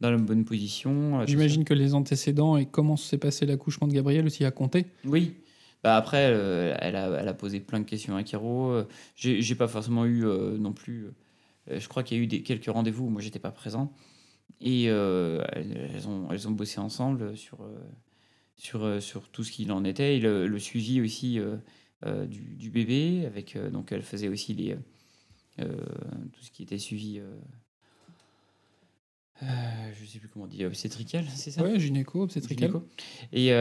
dans 0.00 0.10
la 0.10 0.16
bonne 0.16 0.44
position. 0.44 1.24
J'imagine 1.26 1.64
que 1.64 1.74
les 1.74 1.94
antécédents 1.94 2.56
et 2.56 2.66
comment 2.66 2.96
s'est 2.96 3.18
passé 3.18 3.46
l'accouchement 3.46 3.86
de 3.86 3.92
Gabriel 3.92 4.26
aussi 4.26 4.44
a 4.44 4.50
compté. 4.50 4.86
Oui. 5.04 5.34
Bah 5.82 5.96
après, 5.96 6.16
elle, 6.80 6.96
a, 6.96 7.20
elle, 7.20 7.28
a, 7.28 7.34
posé 7.34 7.60
plein 7.60 7.78
de 7.78 7.84
questions 7.84 8.16
à 8.16 8.22
Kiro. 8.22 8.84
J'ai 9.16 9.54
pas 9.54 9.68
forcément 9.68 10.06
eu 10.06 10.24
non 10.58 10.72
plus. 10.72 11.10
je 11.70 11.86
crois 11.88 12.02
qu'il 12.02 12.16
y 12.16 12.20
a 12.20 12.22
eu 12.22 12.26
des, 12.26 12.42
quelques 12.42 12.66
rendez-vous 12.66 13.04
où 13.04 13.10
moi 13.10 13.20
j'étais 13.20 13.38
pas 13.38 13.50
présent. 13.50 13.92
Et 14.62 14.84
elles, 14.84 16.08
ont, 16.08 16.28
elles 16.30 16.48
ont 16.48 16.52
bossé 16.52 16.80
ensemble 16.80 17.36
sur 17.36 17.58
sur, 18.56 18.84
euh, 18.84 19.00
sur 19.00 19.28
tout 19.28 19.44
ce 19.44 19.52
qu'il 19.52 19.72
en 19.72 19.84
était, 19.84 20.16
et 20.16 20.20
le, 20.20 20.58
suivi 20.58 21.00
aussi 21.00 21.38
euh, 21.38 21.56
euh, 22.06 22.26
du, 22.26 22.70
bébé, 22.70 23.24
avec, 23.26 23.56
donc 23.70 23.92
elle 23.92 24.02
faisait 24.02 24.28
aussi 24.28 24.54
les, 24.54 24.76
tout 25.56 26.42
ce 26.42 26.50
qui 26.50 26.62
était 26.62 26.78
suivi. 26.78 27.20
je 29.40 29.46
ne 29.46 30.06
sais 30.06 30.18
plus 30.18 30.28
comment 30.28 30.46
on 30.46 30.48
dit, 30.48 30.64
obstétrical, 30.64 31.24
c'est 31.34 31.50
ça? 31.50 31.62
Oui, 31.62 31.78
gynéco, 31.80 32.22
obstétrical. 32.22 32.72
Et 33.32 33.52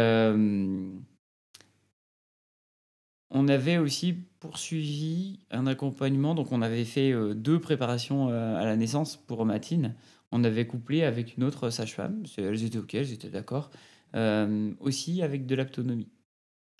on 3.36 3.48
avait 3.48 3.80
aussi 3.80 4.14
poursuivi 4.40 5.40
un 5.50 5.66
accompagnement, 5.66 6.36
donc 6.36 6.52
on 6.52 6.62
avait 6.62 6.86
fait 6.86 7.14
deux 7.34 7.60
préparations 7.60 8.30
à 8.30 8.64
la 8.66 8.76
naissance 8.76 9.18
pour 9.18 9.46
Matine. 9.46 9.96
On 10.32 10.44
avait 10.44 10.66
couplé 10.66 11.04
avec 11.04 11.38
une 11.38 11.44
autre 11.44 11.70
sage-femme, 11.70 12.24
elles 12.38 12.64
étaient 12.64 12.80
OK, 12.80 12.96
elles 12.96 13.14
étaient 13.14 13.30
d'accord. 13.30 13.70
Euh, 14.16 14.72
aussi 14.80 15.24
avec 15.24 15.48
de 15.48 15.56
l'autonomie. 15.56 16.10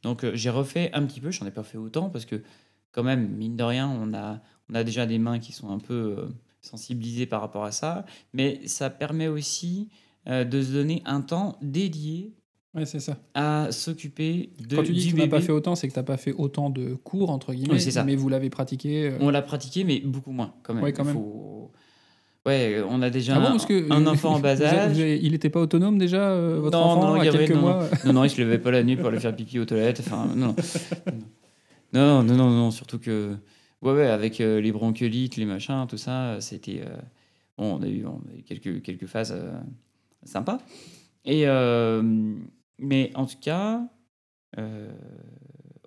Donc 0.04 0.24
euh, 0.24 0.32
j'ai 0.36 0.52
refait 0.52 0.92
un 0.94 1.04
petit 1.06 1.20
peu, 1.20 1.32
j'en 1.32 1.48
ai 1.48 1.52
pas 1.52 1.64
fait 1.64 1.80
autant 1.80 2.10
parce 2.12 2.26
que 2.26 2.44
quand 2.92 3.02
même, 3.02 3.28
mine 3.28 3.56
de 3.56 3.64
rien, 3.64 3.90
on 3.90 4.14
a, 4.14 4.40
on 4.70 4.76
a 4.76 4.84
déjà 4.84 5.08
des 5.08 5.18
mains 5.18 5.40
qui 5.40 5.52
sont 5.52 5.72
un 5.72 5.80
peu 5.80 6.16
euh, 6.20 6.28
sensibilisées 6.62 7.26
par 7.26 7.42
rapport 7.42 7.64
à 7.64 7.72
ça, 7.72 8.06
mais 8.34 8.62
ça 8.68 8.90
permet 8.90 9.28
aussi 9.28 9.90
de 10.26 10.62
se 10.62 10.72
donner 10.72 11.02
un 11.06 11.20
temps 11.20 11.58
dédié 11.62 12.34
Ouais, 12.74 12.86
c'est 12.86 13.02
ça. 13.02 13.18
À 13.36 13.68
s'occuper 13.72 14.52
de. 14.68 14.78
Quand 14.78 14.84
tu 14.84 14.94
dis 14.94 15.12
que 15.12 15.16
tu 15.16 15.22
n'as 15.22 15.28
pas 15.28 15.42
fait 15.42 15.52
autant, 15.52 15.76
c'est 15.76 15.88
que 15.88 15.94
tu 15.94 16.00
n'as 16.00 16.04
pas 16.04 16.18
fait 16.18 16.32
autant 16.32 16.72
de 16.72 16.96
cours, 16.96 17.30
entre 17.30 17.54
guillemets. 17.54 17.78
ça. 17.78 18.04
Mais 18.04 18.16
vous 18.16 18.30
l'avez 18.30 18.50
pratiqué. 18.50 19.16
On 19.20 19.30
l'a 19.30 19.44
pratiqué, 19.44 19.84
mais 19.84 20.00
beaucoup 20.00 20.32
moins, 20.32 20.56
quand 20.64 20.74
même. 20.74 20.84
Ouais, 20.84 20.92
quand 20.92 21.06
même. 21.06 21.22
Ouais, 22.46 22.84
on 22.86 23.02
a 23.02 23.10
déjà 23.10 23.38
ah 23.38 23.54
un, 23.90 24.06
enfant 24.06 24.34
en 24.34 24.40
bas 24.40 24.62
âge. 24.62 24.98
il 24.98 25.32
n'était 25.32 25.50
pas 25.50 25.62
autonome 25.62 25.98
déjà, 25.98 26.30
euh, 26.30 26.60
votre 26.60 26.78
enfant, 26.78 27.14
non, 27.16 27.22
à 27.22 27.26
quelques 27.26 27.52
non, 27.52 27.62
mois 27.62 27.90
non. 28.04 28.14
non, 28.14 28.24
il 28.26 28.30
se 28.30 28.42
levait 28.42 28.58
pas 28.58 28.70
la 28.70 28.84
nuit 28.84 28.98
pour 28.98 29.08
aller 29.08 29.20
faire 29.22 29.34
pipi 29.34 29.60
aux 29.60 29.66
toilettes. 29.66 30.02
Enfin, 30.02 30.28
non. 30.36 30.54
non, 31.94 32.22
non, 32.22 32.36
non, 32.36 32.50
non, 32.50 32.72
surtout 32.72 33.00
que, 33.00 33.38
ouais, 33.82 33.94
ouais, 33.94 34.08
avec 34.08 34.42
euh, 34.42 34.60
les 34.60 34.74
bronchiolites, 34.74 35.38
les 35.38 35.46
machins, 35.46 35.86
tout 35.88 35.96
ça, 35.96 36.42
c'était, 36.42 36.82
euh, 36.86 36.98
bon, 37.58 37.78
on 37.80 37.82
a 37.82 37.88
eu, 37.88 38.06
on 38.06 38.22
a 38.30 38.38
eu 38.38 38.44
quelques, 38.44 38.82
quelques 38.82 39.08
phases 39.08 39.34
sympas. 40.24 40.60
Et, 41.24 41.46
mais 42.78 43.12
en 43.16 43.26
tout 43.26 43.40
cas, 43.40 43.88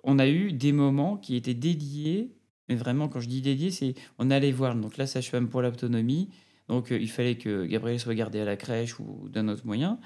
on 0.03 0.17
a 0.17 0.27
eu 0.27 0.53
des 0.53 0.71
moments 0.71 1.17
qui 1.17 1.35
étaient 1.35 1.53
dédiés, 1.53 2.33
mais 2.67 2.75
vraiment, 2.75 3.09
quand 3.09 3.19
je 3.19 3.27
dis 3.27 3.41
dédiés, 3.41 3.69
c'est, 3.69 3.93
on 4.17 4.31
allait 4.31 4.51
voir 4.51 4.73
donc 4.75 4.97
la 4.97 5.05
sage-femme 5.05 5.49
pour 5.49 5.61
l'autonomie, 5.61 6.29
donc 6.67 6.91
euh, 6.91 6.99
il 6.99 7.09
fallait 7.09 7.37
que 7.37 7.65
Gabriel 7.65 7.99
soit 7.99 8.15
gardé 8.15 8.39
à 8.39 8.45
la 8.45 8.57
crèche 8.57 8.99
ou 8.99 9.29
d'un 9.29 9.47
autre 9.47 9.65
moyen. 9.65 9.99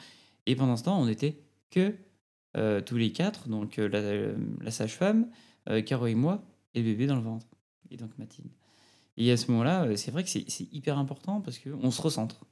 Et 0.46 0.56
pendant 0.56 0.78
ce 0.78 0.84
temps, 0.84 1.00
on 1.00 1.06
n'était 1.06 1.40
que 1.70 1.96
euh, 2.58 2.82
tous 2.82 2.98
les 2.98 3.12
quatre, 3.12 3.48
donc 3.48 3.80
euh, 3.80 4.36
la, 4.62 4.72
sage-femme, 4.72 5.30
Caro 5.86 6.08
et 6.08 6.16
moi, 6.16 6.44
et 6.74 6.82
le 6.82 6.86
bébé 6.86 7.06
dans 7.06 7.16
le 7.16 7.22
ventre, 7.22 7.46
et 7.92 7.98
donc 7.98 8.18
Mathilde. 8.18 8.52
Et 9.18 9.32
à 9.32 9.38
ce 9.38 9.52
moment-là, 9.52 9.96
c'est 9.96 10.10
vrai 10.10 10.24
que 10.24 10.30
c'est 10.30 10.74
hyper 10.74 10.98
important 10.98 11.42
parce 11.42 11.60
qu'on 11.60 11.92
se 11.92 12.02
recentre. 12.02 12.46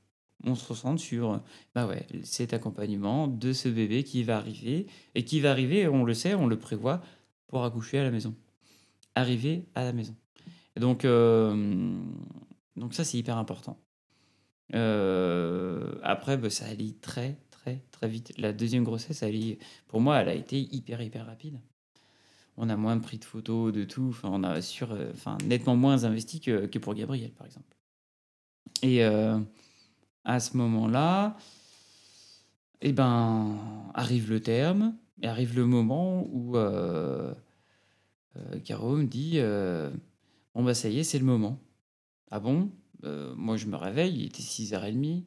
on 0.43 0.55
se 0.55 0.67
concentre 0.67 1.01
sur 1.01 1.41
bah 1.73 1.87
ouais, 1.87 2.05
cet 2.23 2.53
accompagnement 2.53 3.27
de 3.27 3.53
ce 3.53 3.69
bébé 3.69 4.03
qui 4.03 4.23
va 4.23 4.37
arriver 4.37 4.85
et 5.15 5.23
qui 5.23 5.39
va 5.39 5.51
arriver, 5.51 5.87
on 5.87 6.03
le 6.03 6.13
sait, 6.13 6.35
on 6.35 6.47
le 6.47 6.59
prévoit 6.59 7.01
pour 7.47 7.63
accoucher 7.63 7.97
à 7.97 8.03
la 8.03 8.11
maison. 8.11 8.35
Arriver 9.15 9.65
à 9.73 9.83
la 9.83 9.93
maison. 9.93 10.15
donc, 10.79 11.03
euh, 11.03 11.97
donc 12.75 12.93
ça, 12.93 13.03
c'est 13.03 13.17
hyper 13.17 13.37
important. 13.37 13.79
Euh, 14.75 15.95
après, 16.03 16.37
bah, 16.37 16.49
ça 16.49 16.65
allait 16.65 16.93
très, 17.01 17.37
très, 17.49 17.83
très 17.91 18.07
vite. 18.07 18.33
La 18.37 18.53
deuxième 18.53 18.83
grossesse, 18.83 19.23
elle 19.23 19.57
pour 19.87 20.01
moi, 20.01 20.17
elle 20.17 20.29
a 20.29 20.33
été 20.33 20.59
hyper, 20.59 21.01
hyper 21.01 21.25
rapide. 21.25 21.59
On 22.57 22.69
a 22.69 22.75
moins 22.75 22.97
pris 22.99 23.17
de 23.17 23.25
photos, 23.25 23.71
de 23.71 23.83
tout. 23.85 24.07
Enfin, 24.09 24.29
on 24.31 24.43
a 24.43 24.61
sur, 24.61 24.91
euh, 24.91 25.11
enfin, 25.13 25.37
nettement 25.45 25.75
moins 25.75 26.03
investi 26.03 26.39
que, 26.41 26.65
que 26.65 26.79
pour 26.79 26.93
Gabriel, 26.93 27.31
par 27.31 27.47
exemple. 27.47 27.75
Et 28.81 29.03
à 29.03 30.39
ce 30.39 30.55
moment-là, 30.55 31.35
eh 32.81 32.93
ben, 32.93 33.57
arrive 33.93 34.29
le 34.29 34.39
terme, 34.39 34.95
et 35.21 35.27
arrive 35.27 35.55
le 35.55 35.65
moment 35.65 36.25
où 36.31 36.55
euh, 36.55 37.33
euh, 38.37 38.59
Caro 38.63 38.95
me 38.95 39.05
dit 39.05 39.33
euh, 39.35 39.89
Bon, 40.53 40.63
bah 40.63 40.73
ça 40.73 40.89
y 40.89 40.99
est, 40.99 41.03
c'est 41.03 41.19
le 41.19 41.25
moment. 41.25 41.59
Ah 42.31 42.39
bon? 42.39 42.69
Moi, 43.03 43.57
je 43.57 43.65
me 43.65 43.75
réveille, 43.75 44.15
il 44.15 44.25
était 44.25 44.41
6h30. 44.41 45.23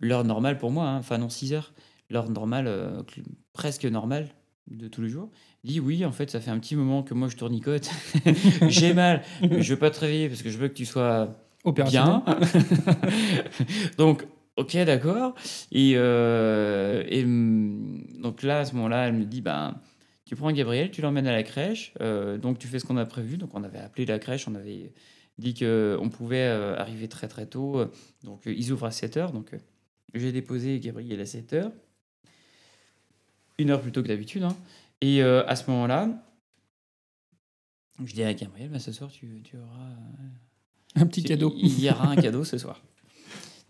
L'heure 0.00 0.24
normale 0.24 0.58
pour 0.58 0.70
moi, 0.70 0.86
hein, 0.88 0.98
enfin 0.98 1.18
non, 1.18 1.28
6h. 1.28 1.70
L'heure 2.10 2.30
normale, 2.30 3.04
presque 3.52 3.84
normale 3.84 4.28
de 4.70 4.88
tous 4.88 5.02
les 5.02 5.08
jours. 5.08 5.30
Il 5.64 5.70
dit 5.70 5.80
Oui, 5.80 6.04
en 6.04 6.12
fait, 6.12 6.30
ça 6.30 6.40
fait 6.40 6.50
un 6.50 6.58
petit 6.58 6.76
moment 6.76 7.02
que 7.02 7.14
moi 7.14 7.28
je 7.28 7.36
tournicote. 7.36 7.90
J'ai 8.68 8.94
mal, 8.94 9.22
je 9.42 9.72
veux 9.72 9.78
pas 9.78 9.90
te 9.90 10.00
réveiller 10.00 10.28
parce 10.28 10.42
que 10.42 10.50
je 10.50 10.58
veux 10.58 10.68
que 10.68 10.74
tu 10.74 10.86
sois 10.86 11.36
bien. 11.64 12.24
donc, 13.98 14.26
ok, 14.56 14.76
d'accord. 14.84 15.34
Et, 15.72 15.92
euh, 15.96 17.04
et, 17.08 17.24
mm, 17.24 18.20
donc 18.22 18.42
là, 18.42 18.60
à 18.60 18.64
ce 18.64 18.74
moment-là, 18.74 19.08
elle 19.08 19.14
me 19.14 19.24
dit, 19.24 19.40
ben, 19.40 19.80
tu 20.24 20.36
prends 20.36 20.52
Gabriel, 20.52 20.90
tu 20.90 21.00
l'emmènes 21.00 21.26
à 21.26 21.32
la 21.32 21.42
crèche. 21.42 21.94
Euh, 22.00 22.38
donc 22.38 22.58
tu 22.58 22.68
fais 22.68 22.78
ce 22.78 22.84
qu'on 22.84 22.96
a 22.96 23.06
prévu. 23.06 23.36
Donc 23.36 23.50
on 23.54 23.64
avait 23.64 23.78
appelé 23.78 24.06
la 24.06 24.18
crèche, 24.18 24.46
on 24.48 24.54
avait 24.54 24.92
dit 25.38 25.54
qu'on 25.54 26.10
pouvait 26.10 26.48
euh, 26.48 26.76
arriver 26.76 27.08
très 27.08 27.28
très 27.28 27.46
tôt. 27.46 27.84
Donc 28.24 28.42
ils 28.46 28.72
ouvrent 28.72 28.86
à 28.86 28.90
7 28.90 29.16
heures. 29.16 29.32
Donc 29.32 29.52
j'ai 30.14 30.32
déposé 30.32 30.80
Gabriel 30.80 31.20
à 31.20 31.26
7 31.26 31.52
heures. 31.54 31.72
Une 33.58 33.70
heure 33.70 33.80
plus 33.80 33.92
tôt 33.92 34.02
que 34.02 34.08
d'habitude. 34.08 34.42
Hein. 34.44 34.56
Et 35.00 35.22
à 35.22 35.56
ce 35.56 35.70
moment-là, 35.70 36.08
je 38.04 38.14
dis 38.14 38.22
à 38.22 38.32
Gabriel, 38.32 38.70
ben, 38.70 38.78
ce 38.78 38.92
soir, 38.92 39.10
tu, 39.10 39.42
tu 39.42 39.56
auras 39.56 39.90
un 40.94 41.06
petit 41.06 41.22
cadeau. 41.22 41.52
Il 41.58 41.80
y 41.80 41.90
aura 41.90 42.08
un 42.08 42.16
cadeau 42.22 42.44
ce 42.44 42.58
soir. 42.58 42.80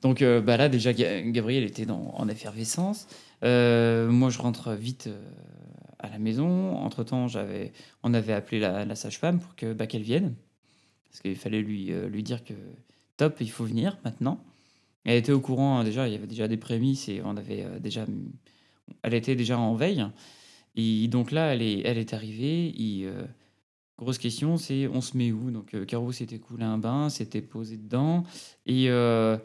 Donc 0.01 0.23
euh, 0.23 0.41
bah 0.41 0.57
là, 0.57 0.69
déjà, 0.69 0.93
Gabriel 0.93 1.64
était 1.64 1.87
dans, 1.87 2.14
en 2.14 2.29
effervescence. 2.29 3.09
Euh, 3.45 4.11
moi, 4.11 4.31
je 4.31 4.39
rentre 4.39 4.73
vite 4.73 5.09
euh, 5.09 5.21
à 5.99 6.09
la 6.09 6.19
maison. 6.19 6.77
Entre-temps, 6.77 7.27
on 8.03 8.14
avait 8.14 8.33
appelé 8.33 8.61
la, 8.61 8.95
sage-femme 8.95 9.41
pour 9.41 9.57
que, 9.57 9.73
bah, 9.73 9.87
qu'elle 9.87 10.03
vienne. 10.03 10.35
Parce 11.09 11.21
qu'il 11.21 11.37
fallait 11.37 11.63
lui, 11.63 11.91
lui 12.09 12.23
dire 12.23 12.45
que 12.45 12.55
top, 13.17 13.37
il 13.41 13.51
faut 13.51 13.65
venir 13.65 13.99
maintenant. 14.05 14.45
Elle 15.05 15.17
était 15.17 15.33
au 15.33 15.41
courant, 15.41 15.79
hein, 15.79 15.85
déjà, 15.85 16.07
il 16.07 16.13
y 16.13 16.17
avait 16.17 16.27
déjà 16.27 16.49
des 16.49 16.59
prémices 16.59 17.09
et 17.09 17.23
on 17.25 17.37
avait 17.37 17.65
déjà. 17.81 18.05
Elle 19.03 19.15
était 19.15 19.37
déjà 19.37 19.59
en 19.59 19.75
veille. 19.75 20.07
Et 20.77 21.09
donc 21.09 21.31
là, 21.31 21.55
elle 21.55 21.63
est, 21.63 21.81
elle 21.85 21.99
est 21.99 22.13
arrivée. 22.13 22.73
Il, 22.77 23.11
Grosse 23.99 24.19
question, 24.19 24.57
c'est 24.59 24.87
on 24.87 25.01
se 25.01 25.17
met 25.17 25.33
où? 25.33 25.51
Donc, 25.51 25.75
euh, 25.75 25.85
Caro 25.85 26.13
s'était 26.13 26.39
coulé 26.39 26.63
un 26.63 26.79
bain, 26.79 27.09
s'était 27.09 27.43
posé 27.43 27.77
dedans. 27.77 28.23
Et, 28.65 28.89
euh, 28.91 29.37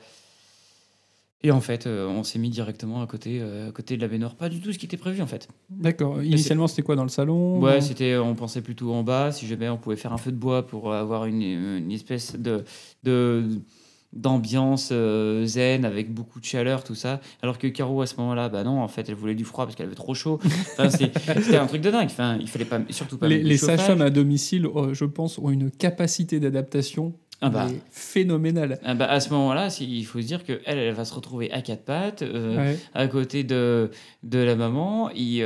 et 1.44 1.52
en 1.52 1.62
fait, 1.62 1.86
euh, 1.88 2.08
on 2.08 2.24
s'est 2.24 2.40
mis 2.40 2.50
directement 2.50 3.02
à 3.02 3.08
côté, 3.08 3.42
à 3.42 3.72
côté 3.72 3.98
de 3.98 4.02
la 4.02 4.08
baignoire. 4.08 4.36
Pas 4.36 4.50
du 4.50 4.60
tout 4.60 4.72
ce 4.72 4.78
qui 4.80 4.86
était 4.86 4.98
prévu, 4.98 5.22
en 5.22 5.28
fait. 5.28 5.48
D'accord. 5.70 6.24
Initialement, 6.24 6.68
c'était 6.68 6.84
quoi 6.84 6.96
dans 6.96 7.04
le 7.04 7.10
salon 7.10 7.60
Ouais, 7.60 7.82
c'était, 7.82 8.18
on 8.18 8.36
pensait 8.36 8.62
plutôt 8.62 8.94
en 8.94 9.04
bas. 9.04 9.32
Si 9.32 9.48
jamais 9.48 9.70
on 9.70 9.78
pouvait 9.78 9.96
faire 9.98 10.14
un 10.14 10.18
feu 10.18 10.32
de 10.32 10.38
bois 10.38 10.66
pour 10.66 10.94
avoir 10.94 11.26
une, 11.26 11.42
une 11.42 11.92
espèce 11.92 12.36
de, 12.36 12.64
de 13.04 13.44
d'ambiance 14.14 14.90
euh, 14.92 15.46
zen 15.46 15.86
avec 15.86 16.14
beaucoup 16.14 16.40
de 16.40 16.46
chaleur 16.46 16.84
tout 16.84 16.94
ça 16.96 17.20
alors 17.42 17.58
que 17.58 17.68
Caro 17.68 18.02
à 18.02 18.06
ce 18.06 18.16
moment-là 18.18 18.48
bah 18.48 18.64
non 18.64 18.82
en 18.82 18.88
fait 18.88 19.10
elle 19.10 19.16
voulait 19.16 19.34
du 19.34 19.44
froid 19.44 19.66
parce 19.66 19.76
qu'elle 19.76 19.88
avait 19.88 19.96
trop 19.96 20.14
chaud 20.14 20.40
c'était 20.90 21.58
un 21.58 21.66
truc 21.66 21.82
de 21.82 21.90
dingue 21.90 22.06
enfin 22.06 22.38
il 22.40 22.48
fallait 22.48 22.66
pas 22.66 22.80
surtout 22.92 23.18
pas 23.18 23.28
les, 23.28 23.42
les 23.42 23.58
sages-femmes 23.58 24.02
à 24.02 24.12
domicile 24.12 24.68
euh, 24.68 24.94
je 24.94 25.06
pense 25.06 25.40
ont 25.40 25.50
une 25.50 25.72
capacité 25.72 26.40
d'adaptation 26.40 27.14
ah 27.42 27.50
bah. 27.50 27.68
phénoménale 27.92 28.80
ah 28.84 28.94
bah 28.94 29.10
à 29.10 29.20
ce 29.20 29.30
moment-là 29.32 29.68
il 29.82 30.06
faut 30.06 30.22
se 30.22 30.26
dire 30.26 30.46
que 30.46 30.62
elle, 30.66 30.94
va 30.94 31.04
se 31.04 31.14
retrouver 31.14 31.52
à 31.52 31.62
quatre 31.62 31.84
pattes 31.84 32.22
euh, 32.22 32.76
à 32.94 33.08
côté 33.08 33.44
de 33.44 33.92
de 34.24 34.40
la 34.40 34.56
maman 34.56 35.10
et 35.14 35.44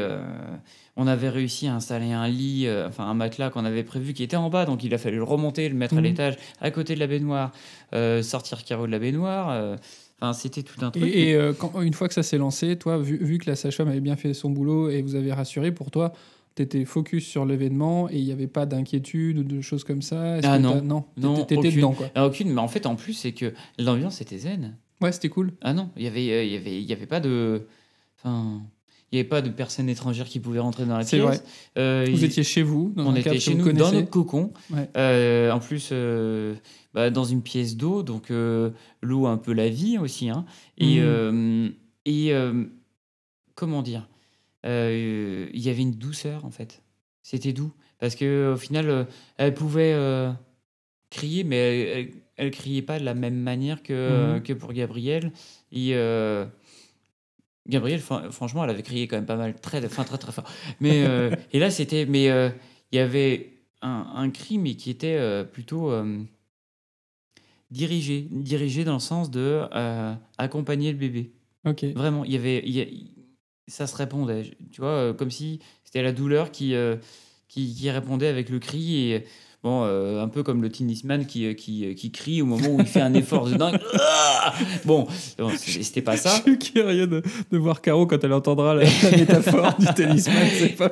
on 0.97 1.05
avait 1.05 1.29
réussi 1.29 1.67
à 1.67 1.75
installer 1.75 2.11
un 2.11 2.27
lit, 2.27 2.65
euh, 2.65 2.88
enfin 2.88 3.05
un 3.05 3.13
matelas 3.13 3.51
qu'on 3.51 3.65
avait 3.65 3.83
prévu 3.83 4.13
qui 4.13 4.23
était 4.23 4.35
en 4.35 4.49
bas, 4.49 4.65
donc 4.65 4.83
il 4.83 4.93
a 4.93 4.97
fallu 4.97 5.17
le 5.17 5.23
remonter, 5.23 5.69
le 5.69 5.75
mettre 5.75 5.93
à 5.93 5.97
mhm. 5.97 6.03
l'étage, 6.03 6.38
à 6.59 6.71
côté 6.71 6.95
de 6.95 6.99
la 6.99 7.07
baignoire, 7.07 7.51
euh, 7.93 8.23
sortir 8.23 8.65
Caro 8.65 8.88
de 8.88 8.91
la 8.91 8.99
baignoire. 8.99 9.51
Euh, 9.51 9.77
enfin, 10.19 10.33
c'était 10.33 10.63
tout 10.63 10.83
un 10.83 10.89
truc. 10.89 11.03
Et, 11.05 11.38
quand, 11.59 11.79
une 11.81 11.93
fois 11.93 12.07
que 12.07 12.15
ça 12.15 12.23
s'est 12.23 12.39
lancé, 12.39 12.75
toi, 12.77 12.97
vu, 12.97 13.38
que 13.38 13.47
la 13.47 13.55
sage-femme 13.55 13.88
avait 13.88 13.99
bien 13.99 14.15
fait 14.15 14.33
son 14.33 14.49
boulot 14.49 14.89
et 14.89 15.03
vous 15.03 15.13
avez 15.13 15.31
rassuré, 15.31 15.71
pour 15.71 15.91
toi, 15.91 16.13
tu 16.58 16.64
étais 16.64 16.86
focus 16.86 17.26
sur 17.26 17.45
l'événement 17.45 18.10
et 18.10 18.18
il 18.18 18.26
n'y 18.26 18.32
avait 18.32 18.47
pas 18.47 18.66
d'inquiétude 18.66 19.38
ou 19.39 19.43
de 19.43 19.62
choses 19.62 19.84
comme 19.84 20.01
ça? 20.01 20.39
Ah 20.43 20.60
non, 20.60 20.82
non, 20.82 21.05
non 21.18 21.43
étais 21.43 21.55
dedans 21.55 21.93
quoi. 21.93 22.10
Ah, 22.16 22.26
aucune, 22.26 22.51
mais 22.51 22.62
en 22.62 22.68
fait, 22.68 22.86
en 22.86 22.95
plus, 22.95 23.14
c'est 23.14 23.32
que 23.32 23.53
l'ambiance 23.80 24.22
était 24.22 24.38
zen. 24.38 24.76
Ouais, 25.01 25.12
c'était 25.12 25.30
cool. 25.30 25.53
Ah 25.62 25.74
non, 25.74 25.89
il 25.95 26.03
y 26.03 26.08
avait, 26.08 26.47
il 26.47 26.53
y 26.53 26.58
avait, 26.58 26.82
il 26.82 26.86
y 26.86 26.93
avait 26.93 27.05
pas 27.05 27.20
de, 27.20 27.68
enfin. 28.18 28.62
Il 29.10 29.16
n'y 29.16 29.22
avait 29.22 29.30
pas 29.30 29.41
de 29.41 29.49
personnes 29.49 29.88
étrangères 29.88 30.28
qui 30.28 30.41
pouvaient 30.41 30.60
rentrer 30.60 30.84
dans 30.84 30.97
la 30.97 31.05
pièce. 31.05 31.22
Vrai. 31.22 31.39
Euh, 31.78 32.05
vous 32.12 32.26
étiez 32.26 32.43
chez 32.43 32.62
vous, 32.62 32.91
dans 32.93 33.14
on 33.14 33.16
était 33.16 33.39
chez 33.39 33.55
nous, 33.55 33.72
dans 33.72 33.93
notre 33.93 34.10
cocon. 34.10 34.51
Euh, 34.97 35.49
en 35.49 35.60
plus, 35.60 35.91
euh, 35.93 36.55
bah, 36.93 37.10
dans 37.10 37.24
une 37.24 37.41
pièce 37.41 37.78
d'eau, 37.78 38.03
donc 38.03 38.30
l'eau 39.01 39.28
un 39.28 39.38
peu 39.38 39.53
la 39.53 39.70
vie 39.70 39.97
aussi. 39.97 40.30
Hein. 40.30 40.43
Et, 40.78 40.99
mmh. 40.99 41.72
et 42.05 42.34
comment 43.55 43.82
dire? 43.82 44.10
Il 44.64 45.60
y 45.60 45.70
avait 45.70 45.82
une 45.82 45.95
douceur 45.95 46.45
en 46.45 46.51
fait. 46.51 46.82
C'était 47.24 47.53
doux 47.53 47.74
parce 47.99 48.16
que 48.16 48.53
au 48.53 48.58
final, 48.58 49.08
elle 49.38 49.53
pouvait 49.53 49.95
crier, 51.10 51.43
mais 51.43 52.12
elle, 52.38 52.47
ne 52.47 52.51
criait 52.51 52.82
pas 52.82 52.99
de 52.99 53.05
la 53.05 53.14
même 53.14 53.39
manière 53.39 53.82
que, 53.82 54.38
mmh. 54.38 54.43
que 54.43 54.53
pour 54.53 54.74
Gabriel. 54.74 55.32
Et 55.72 55.95
Gabriel, 57.68 57.99
franchement, 57.99 58.64
elle 58.64 58.70
avait 58.70 58.84
crié 58.84 59.08
quand 59.08 59.18
même 59.18 59.26
pas 59.26 59.36
mal, 59.36 59.60
très, 59.60 59.82
très, 59.82 60.18
très 60.18 60.32
fort. 60.32 60.45
Mais, 60.80 61.05
euh, 61.05 61.32
et 61.51 61.60
là, 61.60 61.70
c'était. 61.70 62.05
Mais 62.05 62.30
euh, 62.30 62.49
il 62.91 62.97
y 62.97 62.99
avait 62.99 63.53
un, 63.82 64.30
cri, 64.30 64.58
mais 64.58 64.76
qui 64.76 64.89
était 64.89 65.18
euh, 65.18 65.43
plutôt 65.43 65.91
dirigé. 67.72 68.28
Dirigé 68.32 68.84
dans 68.84 68.93
le 68.93 68.99
sens 68.99 69.30
de 69.30 69.64
accompagner 70.38 70.91
le 70.91 70.97
bébé. 70.97 71.32
Ok. 71.66 71.84
Vraiment, 71.95 72.24
il 72.24 72.32
y 72.32 72.36
avait. 72.38 72.64
Ça 73.68 73.88
se 73.88 73.95
répondait. 73.95 74.51
Tu 74.72 74.82
vois, 74.82 75.13
comme 75.13 75.32
si 75.32 75.59
c'était 75.84 76.01
la 76.01 76.11
douleur 76.11 76.51
qui, 76.51 76.74
qui, 77.47 77.74
qui, 77.74 77.89
répondait 77.89 78.28
avec 78.28 78.49
le 78.49 78.59
cri. 78.59 79.11
Et 79.11 79.26
Bon, 79.63 79.84
euh, 79.84 80.22
un 80.22 80.28
peu 80.28 80.43
comme 80.43 80.61
le 80.61 80.70
tennisman 80.70 81.26
qui, 81.26 81.47
euh, 81.47 81.53
qui, 81.53 81.86
euh, 81.86 81.93
qui, 81.95 82.11
crie 82.11 82.43
au 82.43 82.45
moment 82.45 82.68
où 82.70 82.80
il 82.80 82.86
fait 82.86 83.01
un 83.01 83.13
effort 83.15 83.49
de 83.49 83.55
dingue. 83.55 83.80
bon, 84.86 85.07
c'était 85.57 86.03
pas 86.03 86.15
ça. 86.15 86.41
Je 86.45 86.51
suis 86.51 86.59
curieux 86.59 87.07
de, 87.07 87.24
de, 87.51 87.57
voir 87.57 87.82
Caro 87.82 88.05
quand 88.05 88.24
elle 88.24 88.34
entendra 88.34 88.76
la, 88.76 88.84
métaphore 88.84 89.76
du 89.80 89.88
tennisman. 89.88 90.47
C'est 90.53 90.76
pas 90.76 90.91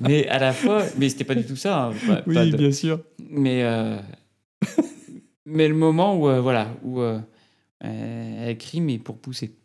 Mais 0.00 0.28
à 0.28 0.38
la 0.38 0.52
fois, 0.52 0.82
mais 0.98 1.08
c'était 1.08 1.24
pas 1.24 1.34
du 1.34 1.46
tout 1.46 1.56
ça. 1.56 1.92
Hein, 2.08 2.22
oui, 2.26 2.52
bien 2.52 2.72
sûr. 2.72 3.00
Mais, 3.30 3.64
mais 5.46 5.66
le 5.66 5.74
moment 5.74 6.14
où, 6.14 6.42
voilà, 6.42 6.68
où 6.84 7.00
elle 7.80 8.58
crie, 8.58 8.82
mais 8.82 8.98
pour 8.98 9.18
pousser. 9.18 9.56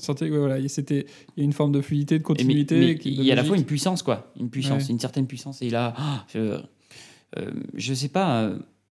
Sentais, 0.00 0.28
voilà, 0.28 0.56
c'était 0.68 1.06
il 1.36 1.40
y 1.40 1.42
a 1.42 1.44
une 1.44 1.52
forme 1.52 1.72
de 1.72 1.80
fluidité, 1.80 2.18
de 2.18 2.22
continuité. 2.22 2.98
il 3.04 3.22
y 3.22 3.30
a 3.30 3.34
à 3.34 3.36
la 3.36 3.44
fois 3.44 3.56
une 3.56 3.64
puissance, 3.64 4.02
quoi, 4.02 4.32
une 4.38 4.50
puissance, 4.50 4.88
une 4.88 4.98
certaine 4.98 5.26
puissance. 5.26 5.62
Et 5.62 5.70
là, 5.70 5.94
ah, 5.96 6.26
euh, 7.38 7.50
je 7.74 7.94
sais 7.94 8.08
pas, 8.08 8.50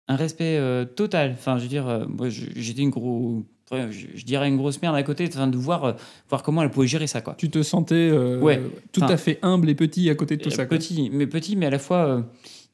un 0.09 0.17
respect 0.17 0.59
euh, 0.59 0.85
total. 0.85 1.33
Enfin, 1.33 1.57
je 1.59 1.63
veux 1.63 1.69
dire, 1.69 1.89
euh, 1.89 2.05
moi, 2.07 2.29
j'étais 2.29 2.83
une 2.83 2.91
grosse 2.91 3.45
je, 3.91 4.25
dirais 4.25 4.49
une 4.49 4.57
grosse 4.57 4.81
merde 4.81 4.95
à 4.95 5.03
côté, 5.03 5.27
de 5.27 5.57
voir, 5.57 5.97
voir 6.29 6.45
comment 6.45 6.63
elle 6.63 6.71
pouvait 6.71 6.87
gérer 6.87 7.09
ça. 7.09 7.21
Quoi. 7.21 7.35
Tu 7.37 7.51
te 7.51 7.65
sentais 7.65 8.13
ouais. 8.13 8.63
tout 8.93 9.03
à 9.03 9.17
fait 9.17 9.41
humble 9.43 9.69
et 9.69 9.75
petit 9.75 10.09
à 10.09 10.15
côté 10.15 10.37
de 10.37 10.43
tout 10.43 10.51
ça. 10.51 10.67
Petit, 10.67 11.11
mais 11.13 11.27
petit, 11.27 11.57
mais 11.57 11.67
à 11.67 11.71
la 11.71 11.81
fois 11.81 12.25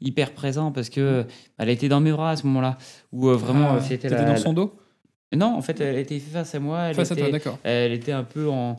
hyper 0.03 0.33
présent 0.33 0.71
parce 0.71 0.91
que 0.91 1.25
elle 1.57 1.71
était 1.71 1.89
dans 1.89 2.01
mes 2.01 2.13
bras 2.13 2.33
à 2.33 2.37
ce 2.37 2.47
moment-là. 2.47 2.77
Où 3.11 3.29
vraiment, 3.29 3.77
ah, 3.79 3.81
c'était 3.81 4.11
dans 4.11 4.37
son 4.37 4.53
dos? 4.53 4.75
Non, 5.35 5.55
en 5.57 5.63
fait, 5.63 5.81
elle 5.81 5.99
était 5.99 6.19
face 6.19 6.55
à 6.55 6.61
moi. 6.61 6.85
Elle 6.85 6.95
face 6.95 7.11
était, 7.11 7.23
à 7.23 7.25
toi, 7.25 7.33
d'accord. 7.33 7.59
Elle 7.63 7.93
était 7.93 8.13
un 8.13 8.25
peu 8.25 8.49
en 8.49 8.79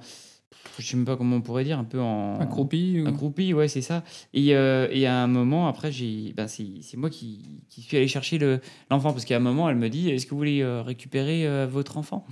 je 0.80 0.88
sais 0.88 0.98
même 0.98 1.06
pas 1.06 1.16
comment 1.16 1.36
on 1.36 1.42
pourrait 1.42 1.64
dire, 1.64 1.78
un 1.78 1.84
peu 1.84 2.00
en. 2.00 2.40
Accroupi 2.40 3.02
ou... 3.02 3.08
Accroupi, 3.08 3.54
ouais, 3.54 3.68
c'est 3.68 3.82
ça. 3.82 4.04
Et, 4.34 4.56
euh, 4.56 4.88
et, 4.92 5.06
à 5.06 5.18
un 5.18 5.28
moment, 5.28 5.68
après, 5.68 5.92
j'ai, 5.92 6.34
ben, 6.34 6.48
c'est, 6.48 6.82
moi 6.96 7.10
qui, 7.10 7.64
qui, 7.70 7.82
suis 7.82 7.98
allé 7.98 8.08
chercher 8.08 8.38
le, 8.38 8.60
l'enfant, 8.90 9.12
parce 9.12 9.26
qu'à 9.26 9.38
un 9.38 9.42
moment, 9.42 9.70
elle 9.70 9.76
me 9.76 9.90
dit 9.90 10.10
Est-ce 10.10 10.26
que 10.26 10.32
vous 10.32 10.38
voulez 10.38 10.62
euh, 10.62 10.82
récupérer 10.82 11.48
euh, 11.48 11.68
votre 11.68 11.98
enfant? 11.98 12.26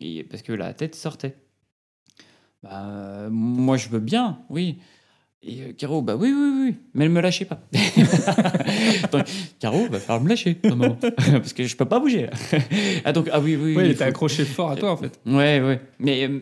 Et 0.00 0.24
parce 0.24 0.42
que 0.42 0.52
la 0.52 0.72
tête 0.72 0.94
sortait. 0.94 1.36
Bah, 2.62 2.86
euh, 2.86 3.28
moi, 3.30 3.76
je 3.76 3.88
veux 3.88 4.00
bien, 4.00 4.40
oui. 4.50 4.78
Et 5.42 5.62
euh, 5.62 5.72
Caro, 5.72 6.02
bah 6.02 6.16
oui, 6.16 6.32
oui, 6.36 6.50
oui, 6.66 6.74
mais 6.92 7.06
elle 7.06 7.10
me 7.10 7.20
lâchait 7.20 7.46
pas. 7.46 7.60
donc, 9.12 9.24
Caro 9.58 9.86
va 9.88 9.98
falloir 9.98 10.22
me 10.22 10.28
lâcher, 10.28 10.58
moment, 10.64 10.96
parce 11.16 11.52
que 11.54 11.64
je 11.64 11.76
peux 11.76 11.86
pas 11.86 11.98
bouger. 11.98 12.28
Ah 13.04 13.12
donc, 13.12 13.28
ah 13.32 13.40
oui, 13.40 13.56
oui. 13.56 13.74
Oui, 13.74 13.84
il 13.86 13.90
était 13.92 14.04
faut- 14.04 14.10
accroché 14.10 14.44
fort 14.44 14.70
à 14.70 14.76
toi 14.76 14.92
en 14.92 14.96
fait. 14.98 15.18
Ouais, 15.26 15.60
ouais. 15.62 15.80
Mais 15.98 16.28
euh, 16.28 16.40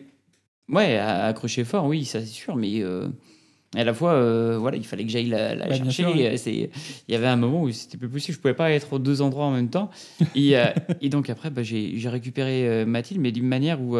ouais, 0.67 0.97
accrocher 0.97 1.63
fort, 1.63 1.85
oui, 1.85 2.03
ça 2.03 2.19
c'est 2.19 2.25
sûr. 2.25 2.57
Mais 2.57 2.81
euh, 2.81 3.07
à 3.73 3.85
la 3.85 3.93
fois, 3.93 4.11
euh, 4.13 4.57
voilà, 4.59 4.75
il 4.75 4.85
fallait 4.85 5.05
que 5.05 5.11
j'aille 5.11 5.27
la, 5.29 5.55
la 5.55 5.67
Bah, 5.67 5.75
chercher. 5.77 6.03
Il 7.07 7.13
y 7.13 7.15
avait 7.15 7.27
un 7.27 7.37
moment 7.37 7.61
où 7.63 7.71
c'était 7.71 7.97
plus 7.97 8.09
possible. 8.09 8.35
Je 8.35 8.41
pouvais 8.41 8.53
pas 8.53 8.71
être 8.71 8.91
aux 8.93 8.99
deux 8.99 9.21
endroits 9.21 9.45
en 9.45 9.51
même 9.51 9.69
temps. 9.69 9.89
Et, 10.35 10.55
et 10.99 11.07
donc 11.09 11.29
après, 11.29 11.49
bah, 11.49 11.63
j'ai 11.63 12.09
récupéré 12.09 12.83
Mathilde, 12.85 13.21
mais 13.21 13.31
d'une 13.31 13.47
manière 13.47 13.79
où 13.81 13.95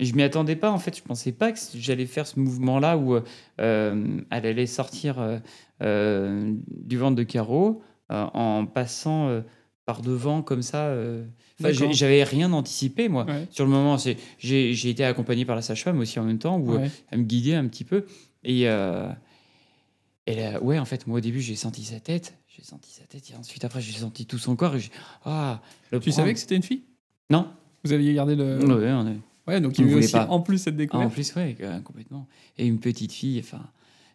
euh, 0.00 0.04
je 0.04 0.14
m'y 0.14 0.22
attendais 0.22 0.56
pas. 0.56 0.70
En 0.70 0.78
fait, 0.78 0.96
je 0.96 1.02
pensais 1.02 1.32
pas 1.32 1.52
que 1.52 1.58
j'allais 1.74 2.06
faire 2.06 2.26
ce 2.26 2.38
mouvement-là 2.40 2.96
où 2.98 3.16
euh, 3.60 4.20
elle 4.30 4.46
allait 4.46 4.66
sortir 4.66 5.18
euh, 5.18 5.38
euh, 5.82 6.54
du 6.68 6.96
ventre 6.96 7.16
de 7.16 7.22
Caro 7.22 7.82
en 8.08 8.66
passant 8.66 9.42
par 9.86 10.02
devant 10.02 10.42
comme 10.42 10.62
ça. 10.62 10.92
Enfin, 11.60 11.72
j'avais 11.92 12.24
rien 12.24 12.52
anticipé 12.52 13.08
moi. 13.08 13.24
Ouais. 13.26 13.46
Sur 13.50 13.64
le 13.64 13.70
moment, 13.70 13.96
j'ai 14.38 14.88
été 14.90 15.04
accompagné 15.04 15.44
par 15.44 15.54
la 15.56 15.62
sage-femme 15.62 15.98
aussi 16.00 16.18
en 16.18 16.24
même 16.24 16.38
temps, 16.38 16.58
où 16.58 16.74
Ouais. 16.76 16.90
elle 17.10 17.20
me 17.20 17.24
guidait 17.24 17.54
un 17.54 17.66
petit 17.68 17.84
peu. 17.84 18.06
Et, 18.42 18.68
euh, 18.68 19.08
et 20.26 20.34
là, 20.34 20.62
ouais, 20.62 20.78
en 20.78 20.84
fait, 20.84 21.06
moi 21.06 21.18
au 21.18 21.20
début, 21.20 21.40
j'ai 21.40 21.56
senti 21.56 21.84
sa 21.84 22.00
tête, 22.00 22.34
j'ai 22.48 22.62
senti 22.64 22.90
sa 22.92 23.04
tête, 23.04 23.30
et 23.30 23.36
ensuite 23.36 23.64
après, 23.64 23.80
j'ai 23.80 23.92
senti 23.98 24.26
tout 24.26 24.38
son 24.38 24.56
corps. 24.56 24.74
Et 24.76 24.80
ah, 25.24 25.60
le 25.92 25.98
Tu 26.00 26.10
prendre- 26.10 26.16
savais 26.16 26.34
que 26.34 26.40
c'était 26.40 26.56
une 26.56 26.62
fille? 26.62 26.82
Non. 27.30 27.48
Vous 27.84 27.92
aviez 27.92 28.12
gardé 28.14 28.34
le. 28.36 28.58
Ouais, 28.58 28.90
on 28.92 29.06
est- 29.06 29.18
Ouais, 29.48 29.60
donc 29.60 29.74
On 29.78 29.82
il 29.82 29.88
y 29.88 29.90
a 29.90 29.92
eu 29.94 29.98
aussi 29.98 30.12
pas. 30.12 30.26
en 30.28 30.40
plus 30.40 30.58
cette 30.58 30.74
Ah, 30.74 30.76
en 30.76 30.78
découverte. 30.78 31.12
plus, 31.12 31.34
ouais, 31.36 31.56
complètement. 31.84 32.28
Et 32.58 32.66
une 32.66 32.78
petite 32.78 33.12
fille, 33.12 33.40
enfin, 33.40 33.62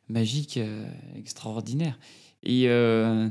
magique, 0.10 0.58
euh, 0.58 0.86
extraordinaire. 1.18 1.98
Et, 2.44 2.66
euh, 2.70 3.28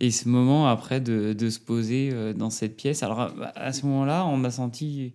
et 0.00 0.10
ce 0.10 0.28
moment 0.28 0.68
après 0.68 1.00
de, 1.00 1.32
de 1.32 1.50
se 1.50 1.58
poser 1.60 2.10
euh, 2.12 2.32
dans 2.32 2.50
cette 2.50 2.76
pièce, 2.76 3.02
alors 3.02 3.32
à, 3.54 3.72
ce 3.72 3.84
moment-là, 3.86 4.24
on 4.26 4.42
a 4.44 4.50
senti. 4.50 5.12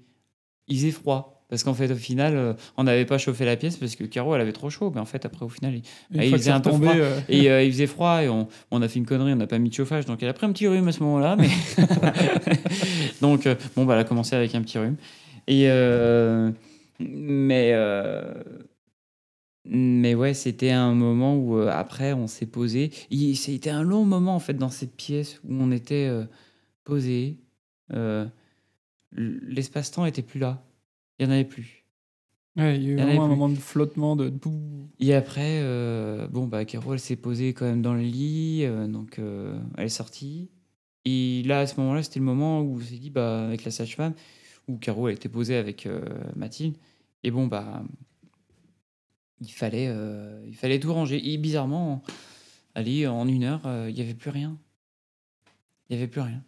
Il 0.68 0.78
faisait 0.78 0.92
froid. 0.92 1.36
Parce 1.50 1.64
qu'en 1.64 1.74
fait, 1.74 1.90
au 1.92 1.96
final, 1.96 2.56
on 2.78 2.84
n'avait 2.84 3.06
pas 3.08 3.18
chauffé 3.18 3.44
la 3.44 3.56
pièce 3.56 3.76
parce 3.76 3.96
que 3.96 4.04
Caro, 4.04 4.36
elle 4.36 4.42
avait 4.42 4.54
trop 4.54 4.70
chaud. 4.70 4.92
Mais 4.94 5.02
en 5.02 5.06
fait, 5.06 5.26
après, 5.26 5.44
au 5.44 5.50
final, 5.50 5.74
il, 5.74 5.82
Ah, 6.20 6.24
que 6.24 6.30
faisait 6.38 6.52
un 6.52 6.60
peu 6.60 6.70
froid. 6.72 6.94
euh, 6.96 7.20
et, 7.28 7.50
euh, 7.50 7.64
il 7.64 7.72
faisait 7.72 7.88
froid 7.88 8.22
et 8.22 8.30
on, 8.30 8.48
on 8.70 8.84
a 8.84 8.88
fait 8.88 9.00
une 9.00 9.08
connerie, 9.08 9.34
on 9.34 9.36
n'a 9.36 9.48
pas 9.48 9.58
mis 9.58 9.70
de 9.70 9.74
chauffage. 9.74 10.06
Donc, 10.06 10.22
elle 10.22 10.30
a 10.30 10.34
pris 10.34 10.46
un 10.46 10.52
petit 10.52 10.68
rhume 10.68 10.88
à 10.88 10.92
ce 10.92 11.00
moment-là. 11.00 11.38
Mais... 11.38 11.50
donc, 13.22 13.48
bon, 13.76 13.86
bah, 13.86 13.96
elle 13.96 14.02
a 14.02 14.04
commencé 14.04 14.36
avec 14.36 14.54
un 14.54 14.62
petit 14.62 14.78
rhume. 14.78 14.96
Et, 15.50 15.68
euh, 15.68 16.52
mais, 17.00 17.72
euh, 17.74 18.44
mais 19.66 20.14
ouais, 20.14 20.36
c'était 20.36 20.70
un 20.70 20.94
moment 20.94 21.36
où 21.36 21.58
euh, 21.58 21.70
après, 21.70 22.14
on 22.14 22.28
s'est 22.28 22.46
posé. 22.46 22.92
C'était 23.36 23.72
un 23.72 23.82
long 23.82 24.06
moment, 24.06 24.36
en 24.36 24.40
fait, 24.40 24.54
dans 24.54 24.70
cette 24.70 24.96
pièce 24.96 25.42
où 25.44 25.54
on 25.56 25.72
était 25.72 26.08
euh, 26.08 26.24
posé. 26.84 27.38
Euh, 27.94 28.26
L'espace-temps 29.12 30.06
était 30.06 30.22
plus 30.22 30.40
là. 30.40 30.64
Il 31.18 31.26
n'y 31.26 31.32
en 31.32 31.36
avait 31.36 31.46
plus. 31.46 31.84
ouais, 32.56 32.78
il 32.78 32.84
y 32.84 32.86
a 32.86 32.90
eu 32.90 32.94
y 32.94 32.96
vraiment 33.02 33.24
un 33.24 33.28
plus. 33.28 33.36
moment 33.36 33.50
de 33.50 33.56
flottement, 33.56 34.16
de. 34.16 34.32
Et 35.00 35.16
après, 35.16 35.64
bon, 36.30 36.46
bah, 36.46 36.64
Caro, 36.66 36.94
elle 36.94 37.00
s'est 37.00 37.16
posée 37.16 37.54
quand 37.54 37.66
même 37.66 37.82
dans 37.82 37.96
le 37.96 38.02
lit, 38.02 38.68
donc 38.88 39.20
elle 39.78 39.86
est 39.86 39.90
sortie. 39.90 40.52
Et 41.06 41.42
là, 41.48 41.62
à 41.62 41.68
ce 41.68 41.80
moment-là, 41.82 42.04
c'était 42.04 42.20
le 42.20 42.26
moment 42.26 42.62
où 42.62 42.76
on 42.76 42.80
s'est 42.80 42.98
dit, 42.98 43.10
bah, 43.10 43.48
avec 43.48 43.64
la 43.64 43.72
sage-femme, 43.72 44.14
où 44.70 44.78
Caro, 44.78 45.08
elle 45.08 45.16
était 45.16 45.30
posée 45.30 45.56
avec 45.56 45.86
euh, 45.86 46.02
Mathilde. 46.36 46.78
Et 47.24 47.32
bon, 47.32 47.48
bah, 47.48 47.84
il 49.42 49.52
fallait, 49.52 49.88
euh, 49.90 50.46
il 50.48 50.56
fallait 50.56 50.80
tout 50.80 50.94
ranger. 50.94 51.34
Et 51.34 51.38
bizarrement, 51.38 52.04
allez, 52.76 53.08
en 53.08 53.28
une 53.28 53.44
heure, 53.44 53.66
euh, 53.66 53.88
il 53.90 53.96
n'y 53.96 54.02
avait 54.02 54.14
plus 54.14 54.30
rien. 54.30 54.58
Il 55.90 55.96
n'y 55.96 56.02
avait 56.02 56.10
plus 56.10 56.22
rien. 56.22 56.44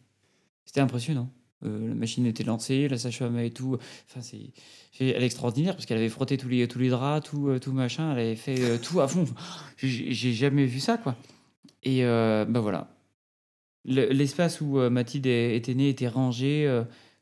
C'était 0.66 0.82
impressionnant. 0.82 1.30
La 1.64 1.70
machine 1.70 2.26
était 2.26 2.44
lancée, 2.44 2.88
la 2.88 2.98
sage-femme 2.98 3.38
et 3.38 3.52
tout. 3.52 3.78
Enfin, 4.10 4.22
c'est, 4.22 4.52
elle 5.00 5.22
est 5.22 5.26
extraordinaire 5.26 5.76
parce 5.76 5.86
qu'elle 5.86 6.00
avait 6.00 6.10
frotté 6.10 6.36
tous 6.36 6.48
les, 6.48 6.68
tous 6.68 6.80
les 6.80 6.90
draps, 6.90 7.30
tout, 7.30 7.60
tout 7.60 7.72
machin. 7.72 8.14
Elle 8.14 8.20
avait 8.20 8.36
fait 8.36 8.80
tout 8.80 9.00
à 9.00 9.08
fond. 9.08 9.26
J'ai, 9.78 10.34
jamais 10.34 10.66
vu 10.66 10.80
ça, 10.80 10.98
quoi. 10.98 11.16
Et 11.84 12.02
bah 12.02 12.60
voilà. 12.62 12.96
Le- 13.86 14.12
l'espace 14.12 14.60
où 14.60 14.80
Mathilde 14.90 15.28
était 15.28 15.76
née 15.76 15.90
était 15.90 16.08
rangé, 16.08 16.68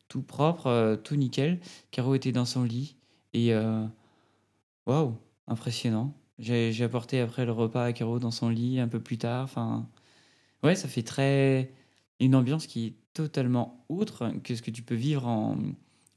tout 0.10 0.22
propre, 0.22 0.68
euh, 0.68 0.96
tout 0.98 1.16
nickel. 1.16 1.60
Caro 1.92 2.14
était 2.16 2.34
dans 2.34 2.46
son 2.46 2.64
lit. 2.64 2.98
Et 3.34 3.54
euh, 3.54 3.86
waouh, 4.86 5.16
impressionnant. 5.48 6.14
J'ai, 6.40 6.72
j'ai 6.72 6.84
apporté 6.84 7.20
après 7.22 7.46
le 7.46 7.52
repas 7.52 7.86
à 7.86 7.94
Caro 7.94 8.20
dans 8.20 8.32
son 8.32 8.50
lit 8.50 8.80
un 8.80 8.88
peu 8.88 9.00
plus 9.00 9.18
tard. 9.18 9.44
Enfin, 9.46 9.88
ouais, 10.64 10.76
ça 10.76 10.88
fait 10.88 11.04
très. 11.04 11.72
Une 12.20 12.36
ambiance 12.36 12.68
qui 12.68 12.88
est 12.88 12.94
totalement 13.14 13.86
autre 13.88 14.34
que 14.44 14.54
ce 14.56 14.62
que 14.62 14.72
tu 14.72 14.82
peux 14.82 14.96
vivre 14.96 15.26
en, 15.28 15.58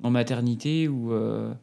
en 0.03 0.11
maternité 0.11 0.88
où, 0.88 1.12
euh, 1.12 1.55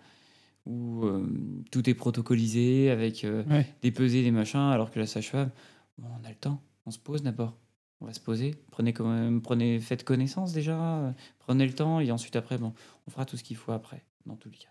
où 0.66 1.04
euh, 1.06 1.26
tout 1.72 1.90
est 1.90 1.94
protocolisé 1.94 2.90
avec 2.90 3.24
euh, 3.26 3.44
Ouais. 3.50 3.68
des 3.82 3.92
pesées, 3.92 4.24
des 4.24 4.32
machins, 4.32 4.60
alors 4.60 4.92
que 4.92 5.00
la 5.00 5.08
sage-femme, 5.08 5.52
bon, 5.98 6.08
on 6.22 6.26
a 6.26 6.30
le 6.30 6.36
temps, 6.36 6.62
on 6.86 6.92
se 6.92 7.00
pose 7.00 7.22
d'abord. 7.22 7.58
On 8.02 8.06
va 8.06 8.14
se 8.14 8.20
poser, 8.22 8.56
prenez 8.72 8.94
quand 8.94 9.08
même, 9.08 9.42
prenez, 9.42 9.80
faites 9.80 10.04
connaissance 10.06 10.54
déjà, 10.54 10.80
euh, 11.00 11.12
prenez 11.40 11.66
le 11.66 11.74
temps 11.74 12.00
et 12.00 12.12
ensuite 12.12 12.36
après, 12.38 12.58
bon, 12.58 12.72
on 13.08 13.12
fera 13.12 13.26
tout 13.26 13.36
ce 13.36 13.44
qu'il 13.44 13.58
faut 13.58 13.74
après, 13.74 14.04
dans 14.26 14.36
tous 14.36 14.50
les 14.50 14.58
cas. 14.58 14.70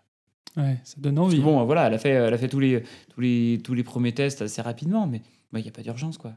Ouais, 0.61 0.77
ça 0.83 0.95
donne 0.99 1.19
envie. 1.19 1.39
bon, 1.39 1.63
voilà, 1.65 1.85
elle 1.87 1.93
a 1.93 1.99
fait, 1.99 2.09
elle 2.09 2.33
a 2.33 2.37
fait 2.39 2.47
tous 2.49 2.59
les, 2.59 2.81
tous 3.13 3.21
les, 3.21 3.61
tous 3.63 3.75
les 3.75 3.83
premiers 3.83 4.13
tests 4.13 4.41
assez 4.41 4.61
rapidement, 4.63 5.05
mais 5.05 5.21
bah, 5.53 5.59
il 5.59 5.61
n'y 5.63 5.69
a 5.69 5.71
pas 5.71 5.83
d'urgence, 5.83 6.17
quoi. 6.17 6.33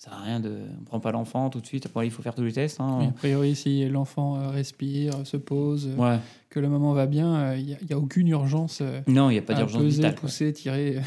Ça 0.00 0.12
n'a 0.12 0.18
rien 0.18 0.38
de, 0.38 0.60
on 0.80 0.84
prend 0.84 1.00
pas 1.00 1.10
l'enfant 1.10 1.50
tout 1.50 1.60
de 1.60 1.66
suite. 1.66 1.86
Après, 1.86 2.06
il 2.06 2.10
faut 2.12 2.22
faire 2.22 2.36
tous 2.36 2.44
les 2.44 2.52
tests. 2.52 2.80
hein. 2.80 2.98
Oui, 3.00 3.06
a 3.08 3.10
priori, 3.10 3.56
si 3.56 3.88
l'enfant 3.88 4.36
euh, 4.40 4.50
respire, 4.50 5.26
se 5.26 5.36
pose, 5.36 5.88
euh, 5.88 5.96
Ouais. 5.96 6.20
que 6.50 6.60
la 6.60 6.68
maman 6.68 6.92
va 6.92 7.06
bien, 7.06 7.54
il 7.56 7.64
n'y 7.66 7.74
a, 7.74 7.78
il 7.82 7.90
y 7.90 7.92
a 7.92 7.98
aucune 7.98 8.28
urgence 8.28 8.80
Non, 9.08 9.28
il 9.28 9.32
n'y 9.32 9.38
a 9.40 9.42
pas 9.42 9.54
d'urgence 9.54 9.82
vitale. 9.82 10.12
quoi. 10.14 10.20
pousser, 10.20 10.52
tirer. 10.52 11.00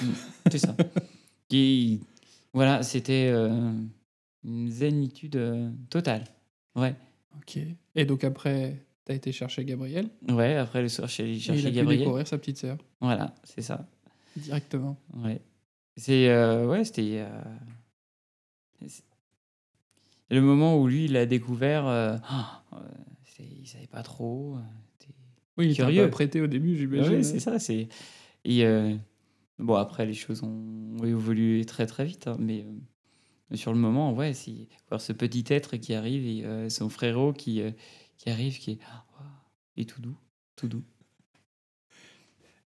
C'est 0.51 0.57
ça. 0.57 0.75
Qui, 1.47 2.01
voilà, 2.53 2.83
c'était 2.83 3.29
euh, 3.33 3.71
une 4.43 4.69
zénitude 4.69 5.35
euh, 5.35 5.69
totale. 5.89 6.23
Ouais. 6.75 6.95
Ok. 7.37 7.59
Et 7.95 8.05
donc 8.05 8.23
après, 8.23 8.77
tu 9.05 9.11
as 9.11 9.15
été 9.15 9.31
chercher 9.31 9.63
Gabriel. 9.65 10.09
Ouais, 10.29 10.55
après 10.55 10.81
le 10.81 10.89
soir, 10.89 11.09
suis 11.09 11.23
allé 11.23 11.31
et 11.33 11.35
il 11.35 11.41
chercher 11.41 11.67
a 11.67 11.69
pu 11.69 11.75
Gabriel. 11.75 11.99
découvrir 11.99 12.27
sa 12.27 12.37
petite 12.37 12.57
sœur 12.57 12.77
Voilà, 12.99 13.33
c'est 13.43 13.61
ça. 13.61 13.87
directement. 14.35 14.97
Ouais. 15.15 15.41
C'est 15.97 16.29
euh, 16.29 16.67
ouais, 16.67 16.83
c'était 16.85 17.19
euh, 17.25 17.41
c'est- 18.87 19.03
le 20.29 20.41
moment 20.41 20.77
où 20.79 20.87
lui 20.87 21.05
il 21.05 21.17
a 21.17 21.25
découvert. 21.25 21.85
euh, 21.87 22.17
ah, 22.23 22.63
euh, 22.73 22.77
c'est- 23.25 23.43
il 23.43 23.67
savait 23.67 23.87
pas 23.87 24.01
trop. 24.03 24.55
euh, 24.55 24.59
c'était- 24.99 25.13
Oui, 25.57 25.65
il 25.67 25.71
était 25.71 25.81
un 25.81 25.85
peu 25.87 25.91
Curieux. 25.91 26.05
apprêté 26.07 26.41
au 26.41 26.47
début, 26.47 26.77
j'imagine. 26.77 27.13
Ouais, 27.15 27.23
c'est 27.23 27.39
ça. 27.39 27.59
C'est 27.59 27.89
et 28.45 28.65
euh, 28.65 28.95
bon 29.59 29.75
après 29.75 30.05
les 30.05 30.13
choses 30.13 30.41
ont 30.43 30.97
évolué 31.03 31.63
très 31.65 31.85
très 31.85 32.05
vite, 32.05 32.27
hein, 32.27 32.37
mais 32.39 32.61
euh, 32.61 32.71
sur 33.57 33.73
le 33.73 33.79
moment, 33.79 34.13
ouais, 34.13 34.33
c'est 34.33 34.67
voir 34.89 35.01
ce 35.01 35.13
petit 35.13 35.43
être 35.49 35.77
qui 35.77 35.93
arrive 35.93 36.25
et 36.25 36.45
euh, 36.45 36.69
son 36.69 36.89
frérot 36.89 37.33
qui 37.33 37.61
euh, 37.61 37.71
qui 38.17 38.29
arrive, 38.29 38.57
qui 38.59 38.71
est 38.71 38.79
et 39.77 39.85
tout 39.85 40.01
doux, 40.01 40.15
tout 40.55 40.67
doux. 40.67 40.83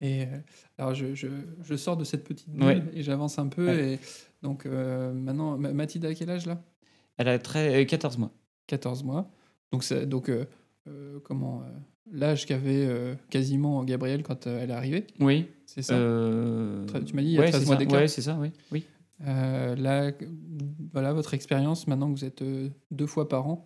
Et 0.00 0.22
euh, 0.22 0.26
alors, 0.78 0.94
je, 0.94 1.14
je, 1.14 1.28
je 1.62 1.74
sors 1.76 1.96
de 1.96 2.04
cette 2.04 2.24
petite 2.24 2.48
bulle 2.50 2.64
Ouais. 2.64 2.82
et 2.92 3.02
j'avance 3.02 3.38
un 3.38 3.48
peu. 3.48 3.66
Ouais. 3.66 3.92
Et 3.94 3.98
donc, 4.42 4.64
maintenant, 4.66 5.56
Ma- 5.56 5.72
Mathilde 5.72 6.04
a 6.04 6.14
quel 6.14 6.30
âge 6.30 6.46
là? 6.46 6.62
Elle 7.16 7.28
a 7.28 7.38
très, 7.38 7.82
euh, 7.82 7.84
14 7.84 8.18
mois. 8.18 8.32
14 8.66 9.04
mois. 9.04 9.30
Donc, 9.72 9.84
ça- 9.84 10.04
donc 10.04 10.30
comment 11.22 11.62
L'âge 12.12 12.44
qu'avait 12.44 12.84
euh, 12.86 13.14
quasiment 13.30 13.82
Gabriel 13.82 14.22
quand 14.22 14.46
euh, 14.46 14.60
elle 14.62 14.70
est 14.70 14.74
arrivée, 14.74 15.06
Oui. 15.20 15.46
c'est 15.64 15.80
ça? 15.80 15.94
Euh, 15.94 16.84
tu 17.06 17.14
m'as 17.16 17.22
dit, 17.22 17.28
il 17.28 17.32
y 17.34 17.38
a 17.38 17.40
ouais, 17.40 17.50
13 17.50 17.64
mois 17.66 17.76
d'écart. 17.76 17.98
Ouais, 18.00 18.08
c'est 18.08 18.20
ça, 18.20 18.36
oui. 18.38 18.50
oui. 18.72 18.84
Euh, 19.26 19.76
là, 19.76 20.10
voilà 20.92 21.12
votre 21.12 21.34
expérience 21.34 21.86
maintenant 21.86 22.12
que 22.12 22.18
vous 22.18 22.24
êtes 22.24 22.42
euh, 22.42 22.68
deux 22.90 23.06
fois 23.06 23.28
par 23.28 23.46
an. 23.46 23.64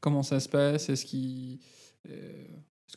Comment 0.00 0.22
ça 0.22 0.40
se 0.40 0.48
passe? 0.48 0.88
Est-ce 0.88 1.06
euh, 1.16 2.44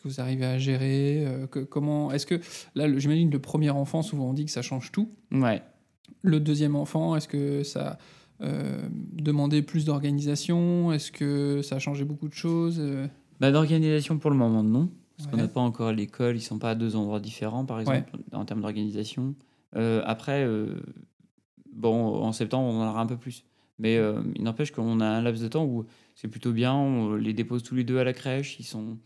que 0.01 0.07
vous 0.07 0.19
arrivez 0.21 0.45
à 0.45 0.57
gérer 0.57 1.25
que- 1.51 1.59
Comment 1.59 2.11
Est-ce 2.11 2.25
que 2.25 2.39
là, 2.75 2.87
j'imagine 2.99 3.29
le 3.31 3.39
premier 3.39 3.69
enfant, 3.69 4.01
souvent 4.01 4.29
on 4.29 4.33
dit 4.33 4.45
que 4.45 4.51
ça 4.51 4.61
change 4.61 4.91
tout. 4.91 5.09
Ouais. 5.31 5.61
Le 6.23 6.39
deuxième 6.39 6.75
enfant, 6.75 7.15
est-ce 7.15 7.27
que 7.27 7.63
ça 7.63 7.97
demandait 9.13 9.61
plus 9.61 9.85
d'organisation? 9.85 10.91
Est-ce 10.91 11.11
que 11.11 11.61
ça 11.61 11.75
a 11.75 11.79
changé 11.79 12.03
beaucoup 12.05 12.27
de 12.27 12.33
choses 12.33 12.81
Bah, 13.39 13.51
D'organisation 13.51 14.17
pour 14.19 14.31
le 14.31 14.37
moment, 14.37 14.63
non. 14.63 14.89
Parce 15.17 15.29
qu'on 15.29 15.37
n'a 15.37 15.47
pas 15.47 15.61
encore 15.61 15.91
l'école, 15.93 16.35
ils 16.35 16.41
sont 16.41 16.57
pas 16.59 16.71
à 16.71 16.75
deux 16.75 16.95
endroits 16.95 17.19
différents, 17.19 17.65
par 17.65 17.79
exemple, 17.79 18.17
en 18.33 18.45
termes 18.45 18.61
d'organisation. 18.61 19.35
Après, 19.75 20.45
bon, 21.75 22.21
en 22.23 22.31
septembre, 22.31 22.67
on 22.69 22.81
en 22.81 22.89
aura 22.89 23.01
un 23.01 23.05
peu 23.07 23.17
plus. 23.17 23.43
Mais 23.79 23.97
euh, 23.97 24.21
il 24.35 24.43
n'empêche 24.43 24.71
qu'on 24.71 24.99
a 25.01 25.05
un 25.05 25.21
laps 25.21 25.41
de 25.43 25.47
temps 25.47 25.65
où 25.65 25.85
c'est 26.15 26.27
plutôt 26.27 26.51
bien, 26.51 26.73
on 26.73 27.15
les 27.15 27.33
dépose 27.33 27.63
tous 27.63 27.75
les 27.75 27.83
deux 27.83 27.97
à 27.99 28.03
la 28.03 28.13
crèche, 28.13 28.59
ils 28.59 28.65
sont... 28.65 28.97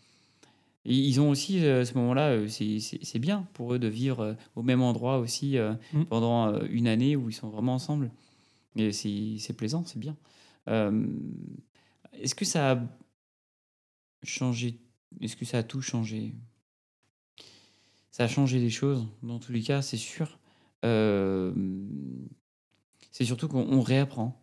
Et 0.89 0.93
ils 0.95 1.19
ont 1.19 1.29
aussi, 1.29 1.65
euh, 1.65 1.81
à 1.81 1.85
ce 1.85 1.95
moment-là, 1.95 2.29
euh, 2.29 2.47
c'est- 2.47 3.19
bien 3.19 3.45
pour 3.53 3.73
eux 3.73 3.79
de 3.79 3.87
vivre 3.89 4.21
euh, 4.21 4.33
au 4.55 4.63
même 4.63 4.81
endroit 4.81 5.17
aussi 5.19 5.57
euh, 5.57 5.73
Mm. 5.91 6.03
pendant 6.05 6.47
euh, 6.47 6.65
une 6.69 6.87
année 6.87 7.15
où 7.17 7.29
ils 7.29 7.33
sont 7.33 7.49
vraiment 7.49 7.73
ensemble. 7.73 8.09
Et 8.77 8.91
c'est 8.93 9.35
c'est 9.39 9.53
plaisant, 9.53 9.83
c'est 9.85 9.99
bien. 9.99 10.15
Euh, 10.69 11.07
Est-ce 12.13 12.35
que 12.35 12.45
ça 12.45 12.71
a 12.71 12.79
changé 14.23 14.79
Est-ce 15.19 15.35
que 15.35 15.45
ça 15.45 15.57
a 15.59 15.63
tout 15.63 15.81
changé? 15.81 16.33
Ça 18.11 18.23
a 18.23 18.27
changé 18.27 18.59
des 18.59 18.69
choses, 18.69 19.07
dans 19.23 19.39
tous 19.39 19.51
les 19.51 19.61
cas, 19.61 19.81
c'est 19.81 19.97
sûr. 19.97 20.39
Euh, 20.85 21.51
c'est 23.17 23.25
surtout 23.25 23.47
qu'on 23.47 23.65
on 23.71 23.81
réapprend. 23.81 24.39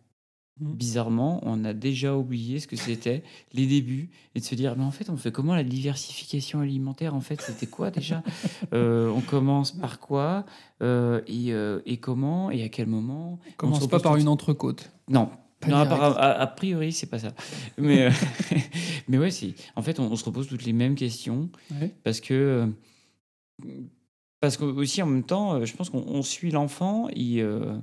Mhm. 0.59 0.73
Bizarrement, 0.75 1.39
on 1.43 1.63
a 1.65 1.73
déjà 1.73 2.15
oublié 2.15 2.59
ce 2.59 2.67
que 2.67 2.75
c'était 2.75 3.23
les 3.53 3.65
débuts 3.67 4.09
et 4.35 4.39
de 4.39 4.45
se 4.45 4.53
dire, 4.55 4.75
mais 4.77 4.83
en 4.83 4.91
fait, 4.91 5.09
on 5.09 5.15
fait 5.17 5.31
comment 5.31 5.53
la 5.55 5.63
diversification 5.63 6.59
alimentaire 6.59 7.13
En 7.15 7.21
fait, 7.21 7.41
c'était 7.41 7.67
quoi 7.67 7.89
déjà? 7.91 8.21
Euh, 8.73 9.09
On 9.09 9.21
commence 9.21 9.71
par 9.71 9.99
quoi? 9.99 10.45
Euh, 10.81 11.21
et, 11.27 11.53
euh, 11.53 11.81
et 11.85 11.97
comment? 11.97 12.51
Et 12.51 12.63
à 12.63 12.69
quel 12.69 12.87
moment? 12.87 13.39
On 13.47 13.51
Commence 13.57 13.87
pas 13.87 13.99
par 13.99 14.13
tout- 14.15 14.19
une 14.19 14.27
entrecôte. 14.27 14.91
Non. 15.09 15.29
Non, 15.67 15.77
a, 15.77 16.47
priori, 16.47 16.91
c'est 16.93 17.07
pas 17.09 17.17
ça. 17.19 17.33
Mais, 17.77 18.03
euh, 18.03 18.11
mais 19.07 19.17
ouais, 19.17 19.31
c'est. 19.31 19.55
En 19.75 19.81
fait, 19.81 19.99
on, 19.99 20.11
on 20.11 20.15
se 20.15 20.23
repose 20.25 20.47
toutes 20.47 20.63
les 20.65 20.73
mêmes 20.73 20.95
questions 20.95 21.49
Ouais. 21.81 21.93
parce 22.03 22.19
que. 22.21 22.69
Parce 24.41 24.57
que 24.57 24.65
aussi 24.65 25.01
en 25.01 25.07
même 25.07 25.23
temps, 25.23 25.63
je 25.65 25.73
pense 25.75 25.89
qu'on 25.89 26.03
on 26.07 26.21
suit 26.21 26.51
l'enfant. 26.51 27.07
Il, 27.15 27.39
euh, 27.39 27.77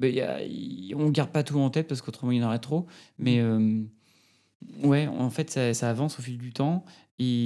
ben, 0.00 0.12
y 0.14 0.20
a- 0.20 0.96
on 0.96 1.10
garde 1.10 1.30
pas 1.30 1.42
tout 1.44 1.58
en 1.60 1.70
tête 1.70 1.86
parce 1.86 2.02
qu'autrement 2.02 2.32
il 2.32 2.42
en 2.42 2.48
aurait 2.48 2.58
trop. 2.58 2.86
Mais 3.18 3.38
euh, 3.40 3.82
ouais, 4.82 5.06
en 5.06 5.30
fait, 5.30 5.50
ça, 5.50 5.72
ça 5.74 5.88
avance 5.90 6.18
au 6.18 6.22
fil 6.22 6.38
du 6.38 6.52
temps. 6.52 6.84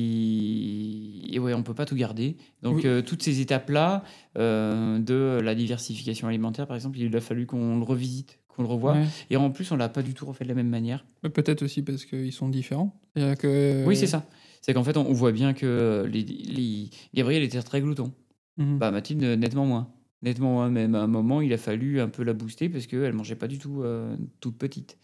Et, 0.08 1.34
et 1.34 1.38
ouais, 1.38 1.54
on 1.54 1.62
peut 1.62 1.74
pas 1.74 1.84
tout 1.86 1.96
garder. 1.96 2.36
Donc 2.62 2.76
Oui. 2.76 2.82
euh, 2.86 3.02
toutes 3.02 3.22
ces 3.22 3.40
étapes-là 3.40 4.04
euh, 4.38 4.98
de 4.98 5.40
la 5.42 5.54
diversification 5.54 6.28
alimentaire, 6.28 6.66
par 6.66 6.76
exemple, 6.76 6.98
il 6.98 7.14
a 7.16 7.20
fallu 7.20 7.46
qu'on 7.46 7.76
le 7.78 7.82
revisite, 7.82 8.38
qu'on 8.48 8.62
le 8.62 8.68
revoie. 8.68 8.92
Ouais. 8.94 9.04
Et 9.30 9.36
en 9.36 9.50
plus, 9.50 9.70
on 9.72 9.76
l'a 9.76 9.88
pas 9.88 10.02
du 10.02 10.14
tout 10.14 10.26
refait 10.26 10.44
de 10.44 10.48
la 10.48 10.54
même 10.54 10.68
manière. 10.68 11.04
Peut-être 11.22 11.62
aussi 11.62 11.82
parce 11.82 12.04
qu'ils 12.04 12.32
sont 12.32 12.48
différents. 12.48 12.94
Que... 13.16 13.84
Oui, 13.86 13.96
c'est 13.96 14.06
ça. 14.06 14.24
C'est 14.60 14.72
qu'en 14.74 14.84
fait, 14.84 14.96
on, 14.96 15.06
on 15.06 15.12
voit 15.12 15.32
bien 15.32 15.52
que 15.52 16.08
les, 16.10 16.22
les- 16.22 16.90
Gabriel 17.12 17.42
était 17.42 17.60
très 17.62 17.80
glouton. 17.80 18.12
Mhm. 18.56 18.78
Bah, 18.78 18.90
Mathilde, 18.90 19.22
nettement 19.24 19.66
moins. 19.66 19.88
Nettement 20.24 20.54
moins, 20.54 20.70
même 20.70 20.94
à 20.94 21.02
un 21.02 21.06
moment, 21.06 21.40
il 21.42 21.52
a 21.52 21.58
fallu 21.58 22.00
un 22.00 22.08
peu 22.08 22.22
la 22.24 22.32
booster 22.32 22.68
parce 22.70 22.86
qu'elle 22.86 23.12
mangeait 23.12 23.36
pas 23.36 23.46
du 23.46 23.58
tout 23.58 23.82
euh, 23.82 24.16
toute 24.40 24.56
petite. 24.56 24.96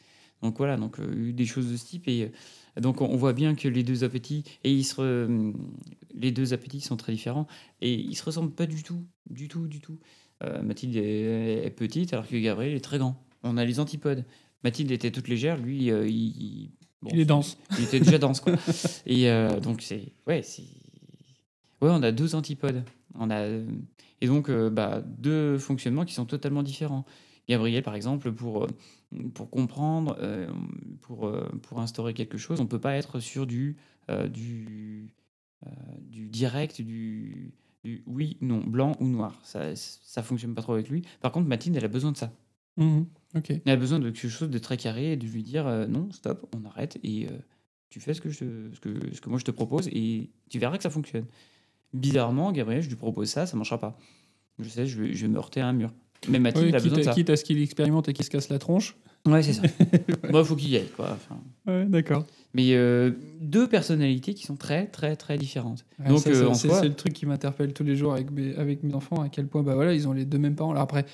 Donc 0.42 0.56
voilà, 0.56 0.78
donc 0.78 0.98
euh, 0.98 1.12
eu 1.14 1.32
des 1.34 1.44
choses 1.44 1.70
de 1.70 1.76
ce 1.76 1.84
type. 1.84 2.08
Et 2.08 2.24
euh, 2.76 2.80
donc 2.80 3.02
on, 3.02 3.16
voit 3.16 3.34
bien 3.34 3.54
que 3.54 3.68
les 3.68 3.82
deux 3.82 4.02
appétits, 4.02 4.44
et 4.64 4.72
ils 4.72 4.84
se 4.84 4.94
re- 4.96 5.52
les 6.14 6.32
deux 6.32 6.54
appétits 6.54 6.80
sont 6.80 6.96
très 6.96 7.12
différents 7.12 7.46
et 7.82 7.92
ils 7.92 8.14
se 8.16 8.24
ressemblent 8.24 8.50
pas 8.54 8.66
du 8.66 8.82
tout, 8.82 9.04
du 9.28 9.48
tout, 9.48 9.66
du 9.66 9.80
tout. 9.80 9.98
Euh, 10.42 10.62
Mathilde 10.62 10.96
est, 10.96 11.66
est 11.66 11.70
petite 11.70 12.14
alors 12.14 12.26
que 12.26 12.36
Gabriel 12.36 12.74
est 12.74 12.80
très 12.80 12.96
grand. 12.98 13.22
On 13.42 13.58
a 13.58 13.64
les 13.66 13.78
antipodes. 13.78 14.24
Mathilde 14.64 14.90
était 14.90 15.10
toute 15.10 15.28
légère, 15.28 15.58
lui, 15.58 15.90
euh, 15.90 16.08
il, 16.08 16.14
il- 16.14 16.70
bon, 17.02 17.10
Il 17.12 17.20
est 17.20 17.24
dense. 17.26 17.58
il 17.78 17.84
était 17.84 18.00
déjà 18.00 18.16
dense, 18.18 18.40
quoi. 18.40 18.54
Et 19.06 19.28
euh, 19.30 19.60
donc, 19.60 19.82
c'est. 19.82 20.12
Ouais, 20.26 20.42
c'est. 20.42 20.62
Ouais, 21.82 21.90
on 21.90 22.02
a 22.02 22.12
deux 22.12 22.34
antipodes. 22.34 22.82
On 23.14 23.30
a. 23.30 23.46
Et 24.20 24.26
donc, 24.26 24.48
euh, 24.48 24.70
bah, 24.70 25.02
deux 25.06 25.58
fonctionnements 25.58 26.04
qui 26.04 26.14
sont 26.14 26.26
totalement 26.26 26.62
différents. 26.62 27.04
Gabriel, 27.48 27.82
par 27.82 27.94
exemple, 27.94 28.32
pour, 28.32 28.64
euh, 28.64 28.68
pour 29.34 29.50
comprendre, 29.50 30.16
euh, 30.20 30.48
pour, 31.00 31.32
pour 31.62 31.80
instaurer 31.80 32.14
quelque 32.14 32.38
chose, 32.38 32.60
on 32.60 32.64
ne 32.64 32.68
peut 32.68 32.80
pas 32.80 32.96
être 32.96 33.18
sur 33.18 33.46
du, 33.46 33.76
du, 34.32 35.12
du 36.00 36.28
direct, 36.28 36.80
du, 36.80 37.52
du 37.82 38.02
oui, 38.06 38.36
non, 38.40 38.58
blanc 38.58 38.96
ou 39.00 39.08
noir. 39.08 39.40
Ça 39.42 39.70
ne 39.70 40.22
fonctionne 40.22 40.54
pas 40.54 40.62
trop 40.62 40.74
avec 40.74 40.88
lui. 40.88 41.02
Par 41.20 41.32
contre, 41.32 41.48
Mathilde, 41.48 41.76
elle 41.76 41.84
a 41.84 41.88
besoin 41.88 42.12
de 42.12 42.16
ça. 42.16 42.32
Mhm. 42.76 43.06
Ok. 43.34 43.50
Elle 43.50 43.72
a 43.72 43.76
besoin 43.76 43.98
de 43.98 44.10
quelque 44.10 44.28
chose 44.28 44.50
de 44.50 44.58
très 44.58 44.76
carré 44.76 45.12
et 45.12 45.16
de 45.16 45.26
lui 45.26 45.42
dire 45.42 45.66
euh, 45.66 45.86
non, 45.86 46.10
stop, 46.12 46.48
on 46.56 46.64
arrête 46.64 46.98
et 47.02 47.26
euh, 47.28 47.32
tu 47.90 48.00
fais 48.00 48.14
ce 48.14 48.20
que, 48.20 48.30
je, 48.30 48.70
ce, 48.72 48.80
que, 48.80 49.14
ce 49.14 49.20
que 49.20 49.28
moi 49.28 49.38
je 49.38 49.44
te 49.44 49.50
propose 49.50 49.88
et 49.88 50.30
tu 50.48 50.58
verras 50.58 50.76
que 50.76 50.82
ça 50.82 50.90
fonctionne. 50.90 51.26
Bizarrement, 51.92 52.52
Gabriel, 52.52 52.82
je 52.82 52.88
lui 52.88 52.96
propose 52.96 53.28
ça, 53.28 53.46
ça 53.46 53.54
ne 53.54 53.58
marchera 53.58 53.78
pas. 53.78 53.98
Je 54.58 54.68
sais, 54.68 54.86
je 54.86 55.00
vais, 55.02 55.14
je 55.14 55.22
vais 55.22 55.28
me 55.28 55.36
heurter 55.36 55.60
à 55.60 55.66
un 55.66 55.72
mur. 55.72 55.92
Mais 56.28 56.38
Mathilde 56.38 56.66
Oui, 56.66 56.74
a 56.74 56.80
besoin 56.80 56.98
de 56.98 57.02
ça. 57.02 57.12
quitte 57.12 57.30
à 57.30 57.36
ce 57.36 57.44
qu'il 57.44 57.60
expérimente 57.62 58.08
et 58.08 58.12
qu'il 58.12 58.24
se 58.24 58.30
casse 58.30 58.48
la 58.50 58.58
tronche. 58.58 58.96
Ouais, 59.26 59.42
c'est 59.42 59.54
ça. 59.54 59.62
Moi, 60.30 60.40
il 60.40 60.46
faut 60.46 60.56
qu'il 60.56 60.70
y 60.70 60.76
aille. 60.76 60.88
Quoi. 60.94 61.10
Enfin, 61.12 61.40
Ouais, 61.66 61.84
d'accord. 61.86 62.24
mais 62.54 62.74
euh, 62.74 63.10
deux 63.40 63.66
personnalités 63.68 64.34
qui 64.34 64.44
sont 64.46 64.56
très, 64.56 64.86
très, 64.86 65.16
très 65.16 65.36
différentes. 65.38 65.84
Ouais, 65.98 66.08
Donc, 66.08 66.26
euh, 66.26 66.54
c'est- 66.54 66.68
soi- 66.68 66.82
le 66.84 66.94
truc 66.94 67.12
qui 67.14 67.26
m'interpelle 67.26 67.72
tous 67.72 67.84
les 67.84 67.96
jours 67.96 68.12
avec 68.12 68.30
mes, 68.30 68.54
avec 68.56 68.82
mes 68.82 68.94
enfants, 68.94 69.20
à 69.22 69.28
quel 69.28 69.46
point 69.46 69.62
bah 69.62 69.74
voilà, 69.74 69.92
ils 69.94 70.06
ont 70.08 70.12
les 70.12 70.24
deux 70.24 70.38
mêmes 70.38 70.54
parents. 70.56 70.70
Alors 70.70 70.82
après, 70.84 71.04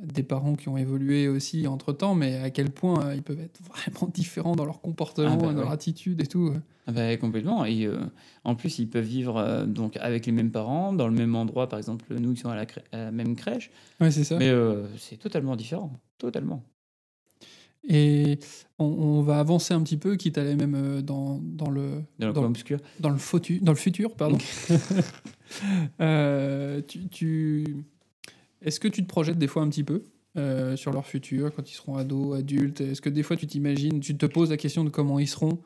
des 0.00 0.22
parents 0.24 0.54
qui 0.54 0.68
ont 0.68 0.76
évolué 0.76 1.28
aussi 1.28 1.66
entre 1.68 1.92
temps, 1.92 2.14
mais 2.16 2.36
à 2.38 2.50
quel 2.50 2.70
point 2.70 3.06
euh, 3.06 3.14
ils 3.14 3.22
peuvent 3.22 3.40
être 3.40 3.60
vraiment 3.68 4.10
différents 4.12 4.56
dans 4.56 4.64
leur 4.64 4.80
comportement, 4.80 5.30
Ah 5.32 5.36
bah 5.36 5.46
dans 5.46 5.52
leur 5.52 5.70
attitude 5.70 6.20
et 6.20 6.26
tout. 6.26 6.52
Ah 6.86 6.92
bah, 6.92 7.16
complètement. 7.16 7.64
Et 7.64 7.86
euh, 7.86 7.98
en 8.44 8.54
plus, 8.56 8.78
ils 8.78 8.88
peuvent 8.90 9.04
vivre 9.04 9.36
euh, 9.38 9.66
donc, 9.66 9.96
avec 9.98 10.26
les 10.26 10.32
mêmes 10.32 10.50
parents, 10.50 10.92
dans 10.92 11.06
le 11.08 11.14
même 11.14 11.34
endroit, 11.36 11.68
par 11.68 11.78
exemple, 11.78 12.04
nous 12.18 12.34
qui 12.34 12.40
sommes 12.40 12.50
à 12.50 12.56
la, 12.56 12.66
crè- 12.66 12.82
à 12.92 12.96
la 13.04 13.10
même 13.12 13.36
crèche. 13.36 13.70
Ouais, 14.00 14.10
c'est 14.10 14.24
ça. 14.24 14.36
Mais 14.36 14.52
c'est 14.98 15.16
totalement 15.16 15.54
différent. 15.56 15.92
Totalement. 16.18 16.62
Et 17.86 18.38
on, 18.78 18.86
on 18.86 19.20
va 19.22 19.38
avancer 19.40 19.74
un 19.74 19.82
petit 19.82 19.98
peu, 19.98 20.16
quitte 20.16 20.38
à 20.38 20.40
aller 20.40 20.56
même 20.56 21.02
dans, 21.02 21.38
dans 21.42 21.68
le 21.70 22.02
Dans 22.18 22.28
le 22.28 22.32
dans, 22.32 22.44
obscur. 22.44 22.78
dans 22.98 23.10
le, 23.10 23.16
dans 23.60 23.72
le 23.72 23.78
futur. 23.78 24.14
Pardon. 24.16 24.38
Tu, 26.88 27.08
tu- 27.08 27.84
Est-ce 28.64 28.80
que 28.80 28.88
tu 28.88 29.02
te 29.02 29.08
projettes 29.08 29.38
des 29.38 29.46
fois 29.46 29.62
un 29.62 29.68
petit 29.68 29.84
peu 29.84 30.02
euh, 30.36 30.74
sur 30.76 30.92
leur 30.92 31.06
futur, 31.06 31.54
quand 31.54 31.70
ils 31.70 31.74
seront 31.74 31.96
ados, 31.96 32.36
adultes? 32.36 32.80
Est-ce 32.80 33.00
que 33.00 33.08
des 33.10 33.22
fois 33.22 33.36
tu 33.36 33.46
t'imagines, 33.46 34.00
tu 34.00 34.16
te 34.16 34.26
poses 34.26 34.50
la 34.50 34.56
question 34.56 34.82
de 34.84 34.90
comment 34.90 35.18
ils 35.20 35.28
seront? 35.28 35.60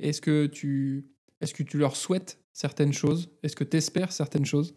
Est-ce 0.00 0.20
que 0.20 0.46
tu, 0.46 1.06
est 1.40 1.52
que 1.52 1.62
tu 1.62 1.76
leur 1.78 1.94
souhaites 1.96 2.38
certaines 2.52 2.92
choses? 2.92 3.28
Est-ce 3.42 3.54
que 3.56 3.64
tu 3.64 3.76
espères 3.76 4.12
certaines 4.12 4.46
choses? 4.46 4.74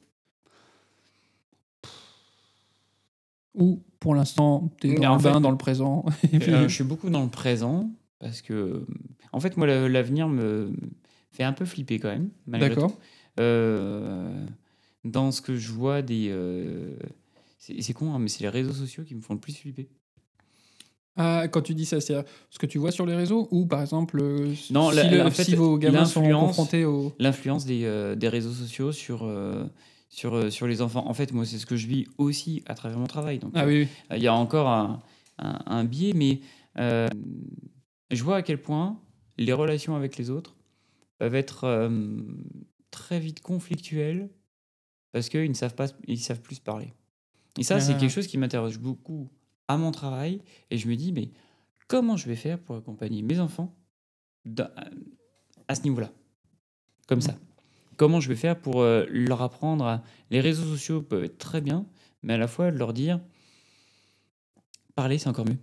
Ou 3.56 3.82
pour 4.00 4.14
l'instant, 4.16 4.72
tu 4.80 4.88
es 4.88 5.06
en 5.08 5.14
fait- 5.20 5.40
dans 5.42 5.52
le 5.52 5.58
présent? 5.58 6.06
Et 6.34 6.40
puis- 6.40 6.52
Euh, 6.54 6.68
je 6.68 6.74
suis 6.76 6.84
beaucoup 6.84 7.10
dans 7.10 7.24
le 7.24 7.30
présent 7.30 7.90
parce 8.20 8.42
que, 8.42 8.86
en 9.32 9.40
fait, 9.40 9.58
moi, 9.58 9.66
la- 9.68 9.88
l'avenir 9.90 10.28
me 10.28 10.72
fait 11.32 11.44
un 11.44 11.54
peu 11.54 11.66
flipper 11.66 12.00
quand 12.00 12.10
même. 12.10 12.30
D'accord. 12.70 12.98
Euh, 13.40 14.46
dans 15.04 15.32
ce 15.32 15.42
que 15.42 15.56
je 15.56 15.72
vois 15.72 16.02
des. 16.02 16.30
C'est 17.58 17.82
c'est 17.82 17.94
con, 17.94 18.14
hein, 18.14 18.20
mais 18.20 18.28
c'est 18.30 18.42
les 18.44 18.50
réseaux 18.50 18.74
sociaux 18.74 19.04
qui 19.04 19.16
me 19.16 19.22
font 19.22 19.34
le 19.34 19.40
plus 19.40 19.56
flipper. 19.56 19.90
Ah, 21.20 21.48
quand 21.48 21.62
tu 21.62 21.74
dis 21.74 21.86
ça, 21.86 22.00
c'est 22.00 22.16
ce 22.52 22.60
que 22.60 22.68
tu 22.68 22.78
vois 22.78 22.92
sur 22.92 23.06
les 23.08 23.16
réseaux 23.16 23.48
ou 23.50 23.66
par 23.66 23.82
exemple, 23.82 24.20
euh, 24.22 24.54
Non, 24.70 24.92
si, 24.92 24.96
la- 24.98 25.10
le- 25.10 25.26
en 25.26 25.32
fait, 25.32 25.46
si 25.46 25.56
vos 25.56 25.78
gamins 25.80 26.06
sont 26.06 26.22
l'influence- 26.22 26.48
confrontés 26.50 26.86
au. 26.86 27.12
L'influence 27.18 27.66
des, 27.66 27.86
euh, 27.86 28.16
des 28.16 28.30
réseaux 28.30 28.52
sociaux 28.54 28.92
sur, 28.92 29.24
euh, 29.24 29.66
sur, 30.10 30.52
sur 30.54 30.68
les 30.68 30.82
enfants. 30.84 31.08
En 31.10 31.16
fait, 31.16 31.34
moi, 31.34 31.44
c'est 31.44 31.58
ce 31.58 31.66
que 31.66 31.76
je 31.76 31.88
vis 31.88 32.06
aussi 32.20 32.62
à 32.68 32.76
travers 32.76 33.00
mon 33.00 33.08
travail. 33.08 33.40
Donc, 33.40 33.52
Ah 33.56 33.66
oui, 33.66 33.88
oui. 34.12 34.16
Il 34.18 34.22
y 34.22 34.28
a 34.28 34.34
encore 34.36 34.68
un, 34.68 35.02
un- 35.40 35.60
un 35.66 35.84
biais, 35.86 36.14
mais 36.14 36.40
euh, 36.78 37.08
je 38.12 38.24
vois 38.24 38.36
à 38.38 38.42
quel 38.44 38.62
point 38.62 39.00
les 39.40 39.54
relations 39.54 39.96
avec 39.96 40.18
les 40.18 40.30
autres 40.30 40.56
peuvent 41.18 41.34
être 41.36 41.90
très 42.92 43.20
vite 43.20 43.40
conflictuelles 43.42 44.30
parce 45.14 45.30
qu'ils 45.30 45.50
ne 45.50 45.56
savent, 45.56 45.74
pas, 45.74 45.88
ils 46.08 46.20
savent 46.20 46.42
plus 46.42 46.56
se 46.58 46.62
parler. 46.62 46.94
Et 47.58 47.64
ça, 47.64 47.80
c'est 47.80 47.94
Ah. 47.94 47.98
quelque 47.98 48.12
chose 48.12 48.28
qui 48.28 48.38
m'interroge 48.38 48.80
beaucoup 48.80 49.30
à 49.68 49.78
mon 49.78 49.92
travail. 49.92 50.42
Et 50.70 50.78
je 50.78 50.88
me 50.88 50.96
dis, 50.96 51.12
mais 51.12 51.30
comment 51.88 52.16
je 52.18 52.28
vais 52.28 52.36
faire 52.36 52.60
pour 52.60 52.76
accompagner 52.76 53.22
mes 53.22 53.40
enfants 53.40 53.76
dans- 54.46 54.70
à 55.68 55.76
ce 55.76 55.82
niveau-là? 55.84 56.12
Comme 57.08 57.22
ça. 57.22 57.36
Comment 57.96 58.20
je 58.20 58.28
vais 58.30 58.36
faire 58.36 58.60
pour 58.60 58.82
euh, 58.82 59.06
leur 59.10 59.42
apprendre 59.42 59.86
à... 59.86 60.04
Les 60.30 60.40
réseaux 60.42 60.64
sociaux 60.66 61.02
peuvent 61.02 61.24
être 61.24 61.38
très 61.40 61.62
bien, 61.62 61.86
mais 62.22 62.34
à 62.34 62.38
la 62.38 62.48
fois 62.48 62.70
leur 62.70 62.94
dire 62.94 63.20
parler, 64.96 65.18
c'est 65.18 65.30
encore 65.30 65.46
mieux. 65.46 65.58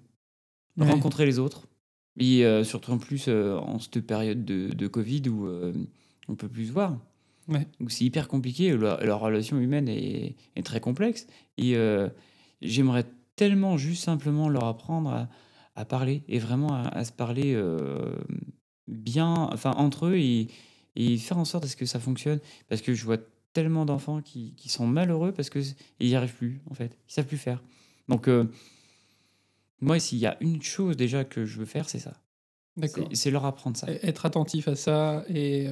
Ouais. 0.77 0.91
Rencontrer 0.91 1.27
les 1.27 1.39
autres. 1.39 1.67
Et 2.19 2.45
euh, 2.45 2.65
surtout 2.65 2.93
en 2.93 2.99
plus 2.99 3.27
euh, 3.29 3.57
en 3.59 3.79
cette 3.79 4.01
période 4.01 4.45
de, 4.45 4.69
de 4.69 4.87
Covid 4.89 5.29
où 5.29 5.47
euh, 5.47 5.73
on 6.29 6.35
peut 6.37 6.49
plus 6.49 6.67
se 6.67 6.73
voir. 6.73 6.97
Ouais. 7.49 7.67
Donc 7.81 7.91
c'est 7.91 8.05
hyper 8.05 8.29
compliqué. 8.29 8.77
Leur, 8.77 9.21
relation 9.21 9.59
humaine 9.59 9.89
est, 9.89 10.37
est 10.57 10.63
très 10.63 10.81
complexe. 10.81 11.27
Et 11.59 11.77
euh, 11.77 12.09
j'aimerais 12.63 13.05
tellement 13.37 13.77
juste 13.77 14.05
simplement 14.05 14.49
leur 14.49 14.65
apprendre 14.65 15.11
à, 15.11 15.29
à 15.77 15.85
parler 15.85 16.23
et 16.29 16.39
vraiment 16.39 16.73
à, 16.73 16.89
à 16.89 17.05
se 17.05 17.13
parler 17.13 17.55
euh, 17.55 18.17
bien, 18.89 19.33
enfin 19.53 19.73
entre 19.73 20.07
eux 20.07 20.17
et, 20.17 20.49
et 20.97 21.17
faire 21.19 21.39
en 21.39 21.45
sorte 21.45 21.65
à 21.65 21.69
ce 21.69 21.77
que 21.77 21.87
ça 21.87 22.01
fonctionne. 22.01 22.41
Parce 22.69 22.81
que 22.81 22.95
je 22.95 23.05
vois 23.05 23.19
tellement 23.53 23.85
d'enfants 23.85 24.21
qui, 24.21 24.55
qui 24.57 24.69
sont 24.69 24.87
malheureux 24.87 25.33
parce 25.33 25.51
qu'ils 25.51 25.75
n'y 26.01 26.15
arrivent 26.15 26.35
plus, 26.35 26.61
en 26.71 26.75
fait. 26.75 26.99
Ils 27.09 27.13
savent 27.13 27.27
plus 27.27 27.39
faire. 27.39 27.63
Donc, 28.09 28.29
euh, 28.29 28.45
moi, 29.81 29.99
s'il 29.99 30.19
y 30.19 30.27
a 30.27 30.37
une 30.41 30.63
chose 30.63 30.97
déjà 30.97 31.25
que 31.25 31.45
je 31.45 31.59
veux 31.59 31.65
faire, 31.65 31.89
c'est 31.89 31.99
ça. 31.99 32.15
D'accord. 32.77 33.09
C'est- 33.13 33.31
leur 33.31 33.45
apprendre 33.45 33.77
ça. 33.77 33.87
Être 33.89 34.27
attentif 34.27 34.67
à 34.67 34.75
ça 34.75 35.25
et, 35.29 35.69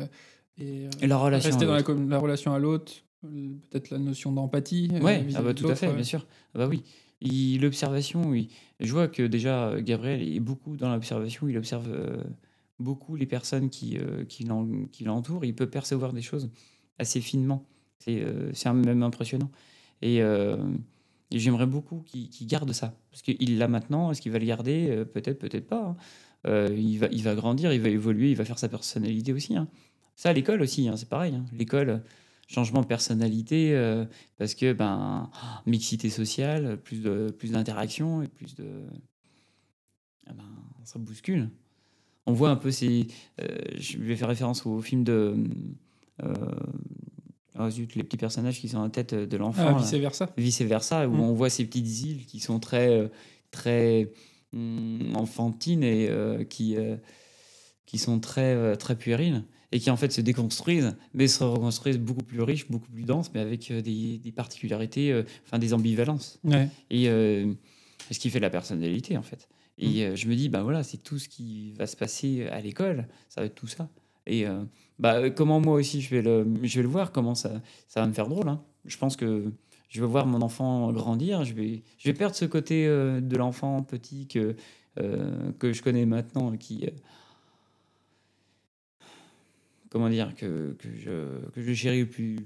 et, 0.59 0.87
euh, 0.87 0.91
Et 1.01 1.07
la 1.07 1.17
relation 1.19 1.51
rester 1.51 1.67
dans 1.67 2.09
la, 2.09 2.19
relation 2.19 2.53
à 2.53 2.59
l'autre, 2.59 2.93
euh, 3.25 3.49
peut-être 3.71 3.91
la 3.91 3.99
notion 3.99 4.33
d'empathie. 4.33 4.89
euh, 4.93 5.01
Ouais, 5.01 5.27
ah 5.35 5.43
bah, 5.43 5.55
tout 5.55 5.69
à 5.69 5.75
fait, 5.75 5.89
ouais. 5.89 5.95
bien 5.95 6.05
sûr. 6.05 6.27
Ah 6.55 6.59
bah 6.59 6.69
oui. 6.69 6.83
L'observation, 7.61 8.27
oui. 8.29 8.49
Je 8.81 8.91
vois 8.93 9.07
que 9.09 9.23
déjà, 9.23 9.81
Gabriel 9.81 10.23
est 10.23 10.41
beaucoup 10.41 10.77
dans 10.77 10.93
l'observation. 10.93 11.49
Il 11.49 11.57
observe 11.57 11.89
euh, 11.89 12.23
beaucoup 12.81 13.15
les 13.15 13.27
personnes 13.27 13.71
qui, 13.71 13.97
euh, 13.99 14.25
qui 14.25 14.45
l'entourent. 15.05 15.45
Il 15.45 15.55
peut 15.55 15.69
percevoir 15.71 16.13
des 16.13 16.23
choses 16.23 16.51
assez 16.99 17.21
finement. 17.21 17.65
C'est 18.01 18.23
euh, 18.25 18.51
même 18.75 19.05
impressionnant. 19.05 19.51
Et, 20.03 20.17
et 20.17 21.39
j'aimerais 21.39 21.67
beaucoup 21.67 22.03
qu'il 22.05 22.47
garde 22.49 22.73
ça. 22.73 22.93
Parce 23.13 23.23
qu'il 23.23 23.57
l'a 23.57 23.69
maintenant. 23.69 24.11
Est-ce 24.11 24.21
qu'il 24.21 24.33
va 24.33 24.41
le 24.41 24.45
garder? 24.47 25.05
Peut-être, 25.15 25.39
peut-être 25.39 25.69
pas. 25.69 25.97
hein. 26.45 26.67
Il, 26.77 26.99
va, 26.99 27.07
il 27.13 27.23
va 27.23 27.37
grandir, 27.37 27.73
il 27.73 27.81
va 27.81 27.89
évoluer, 27.89 28.31
il 28.33 28.37
va 28.37 28.45
faire 28.45 28.59
sa 28.59 28.69
personnalité 28.69 29.33
aussi. 29.33 29.57
hein. 29.57 29.69
Ça, 30.23 30.29
à 30.29 30.33
l'école 30.33 30.63
aussi, 30.63 30.87
hein, 30.87 30.97
c'est 30.97 31.09
pareil. 31.09 31.35
hein. 31.35 31.45
L'école, 31.53 32.01
changement 32.47 32.81
de 32.81 32.87
personnalité, 32.87 33.75
euh, 33.75 34.05
parce 34.39 34.55
que 34.55 34.73
ben, 34.73 35.29
mixité 35.67 36.11
sociale, 36.11 36.77
plus 36.81 37.03
de 37.03 37.35
plus 37.37 37.51
d'interaction 37.51 38.23
et 38.23 38.29
plus 38.29 38.55
de. 38.55 38.85
Ah 40.29 40.33
ben, 40.35 40.45
ça 40.85 41.01
bouscule. 41.01 41.51
On 42.27 42.33
voit 42.35 42.51
un 42.51 42.57
peu 42.57 42.71
ces. 42.71 43.09
euh, 43.41 43.49
je 43.77 43.99
vais 43.99 44.15
faire 44.15 44.29
référence 44.29 44.65
au 44.65 44.81
film 44.81 45.03
de. 45.03 45.35
euh, 46.23 46.35
oh 47.59 47.69
zut, 47.69 47.97
les 47.97 48.05
petits 48.05 48.17
personnages 48.17 48.61
qui 48.61 48.69
sont 48.69 48.79
en 48.79 48.91
tête 48.91 49.15
de 49.15 49.37
l'enfant. 49.37 49.75
Ah, 49.77 49.79
vice 49.81 49.95
versa. 49.95 50.33
vice 50.37 50.63
versa, 50.63 51.09
où 51.09 51.15
Mm. 51.17 51.21
on 51.21 51.33
voit 51.33 51.51
ces 51.51 51.65
petites 51.65 52.03
îles 52.03 52.27
qui 52.27 52.39
sont 52.39 52.61
très, 52.61 52.91
euh, 52.97 53.09
très 53.51 54.13
hum, 54.55 55.15
enfantines 55.17 55.83
et 55.83 56.09
qui, 56.49 56.77
qui 57.87 57.99
sont 57.99 58.21
très, 58.21 58.77
très 58.77 58.97
puériles 58.97 59.43
et 59.73 59.81
qui 59.81 59.91
en 59.91 59.97
fait 59.97 60.13
se 60.13 60.21
déconstruisent, 60.21 60.95
mais 61.15 61.27
se 61.27 61.43
reconstruisent 61.43 61.99
beaucoup 61.99 62.23
plus 62.23 62.43
riches, 62.43 62.69
beaucoup 62.71 62.91
plus 62.91 63.05
denses, 63.05 63.31
mais 63.35 63.41
avec 63.41 63.71
euh, 63.71 63.81
des, 63.81 64.19
des 64.19 64.33
particularités, 64.33 65.11
euh, 65.11 65.23
enfin 65.47 65.59
des 65.59 65.73
ambivalences. 65.73 66.39
Ouais. 66.45 66.69
Et 66.91 67.09
euh, 67.09 67.53
ce 68.11 68.19
qui 68.19 68.29
fait 68.31 68.41
la 68.41 68.51
personnalité 68.51 69.17
en 69.17 69.23
fait. 69.23 69.49
Et 69.79 70.05
euh, 70.05 70.15
je 70.15 70.29
me 70.29 70.37
dis, 70.37 70.51
bah 70.51 70.63
voilà, 70.63 70.83
c'est 70.83 70.99
tout 70.99 71.19
ce 71.19 71.29
qui 71.29 71.73
va 71.73 71.87
se 71.87 71.97
passer 71.97 72.47
à 72.49 72.61
l'école, 72.61 73.09
ça 73.31 73.41
va 73.41 73.47
être 73.47 73.55
tout 73.55 73.67
ça. 73.67 73.89
Et 74.27 74.47
euh, 74.47 74.63
bah, 74.99 75.31
comment 75.31 75.59
moi 75.61 75.75
aussi 75.75 76.01
je 76.03 76.11
vais 76.11 76.23
le, 76.23 76.47
je 76.63 76.77
vais 76.77 76.83
le 76.83 76.89
voir, 76.89 77.11
comment 77.11 77.35
ça, 77.35 77.63
ça 77.89 78.01
va 78.03 78.07
me 78.07 78.13
faire 78.13 78.29
drôle. 78.29 78.49
hein. 78.49 78.63
Je 78.85 78.97
pense 78.99 79.17
que 79.17 79.51
je 79.89 80.01
vais 80.01 80.07
voir 80.07 80.27
mon 80.27 80.43
enfant 80.43 80.93
grandir, 80.93 81.45
je 81.45 81.55
vais, 81.55 81.83
je 81.99 82.09
vais 82.09 82.15
perdre 82.15 82.37
ce 82.37 82.45
côté 82.45 82.87
euh, 82.87 83.21
de 83.21 83.37
l'enfant 83.37 83.83
petit 83.83 84.27
que, 84.27 84.55
euh, 85.01 85.51
que 85.59 85.73
je 85.73 85.83
connais 85.83 86.05
maintenant, 86.05 86.55
qui. 86.57 86.87
Comment 89.93 90.09
dire, 90.09 90.35
que, 90.35 90.73
que, 90.79 90.89
je, 90.95 91.49
que 91.51 91.61
je 91.63 91.73
chéris 91.75 92.07
plus, 92.07 92.37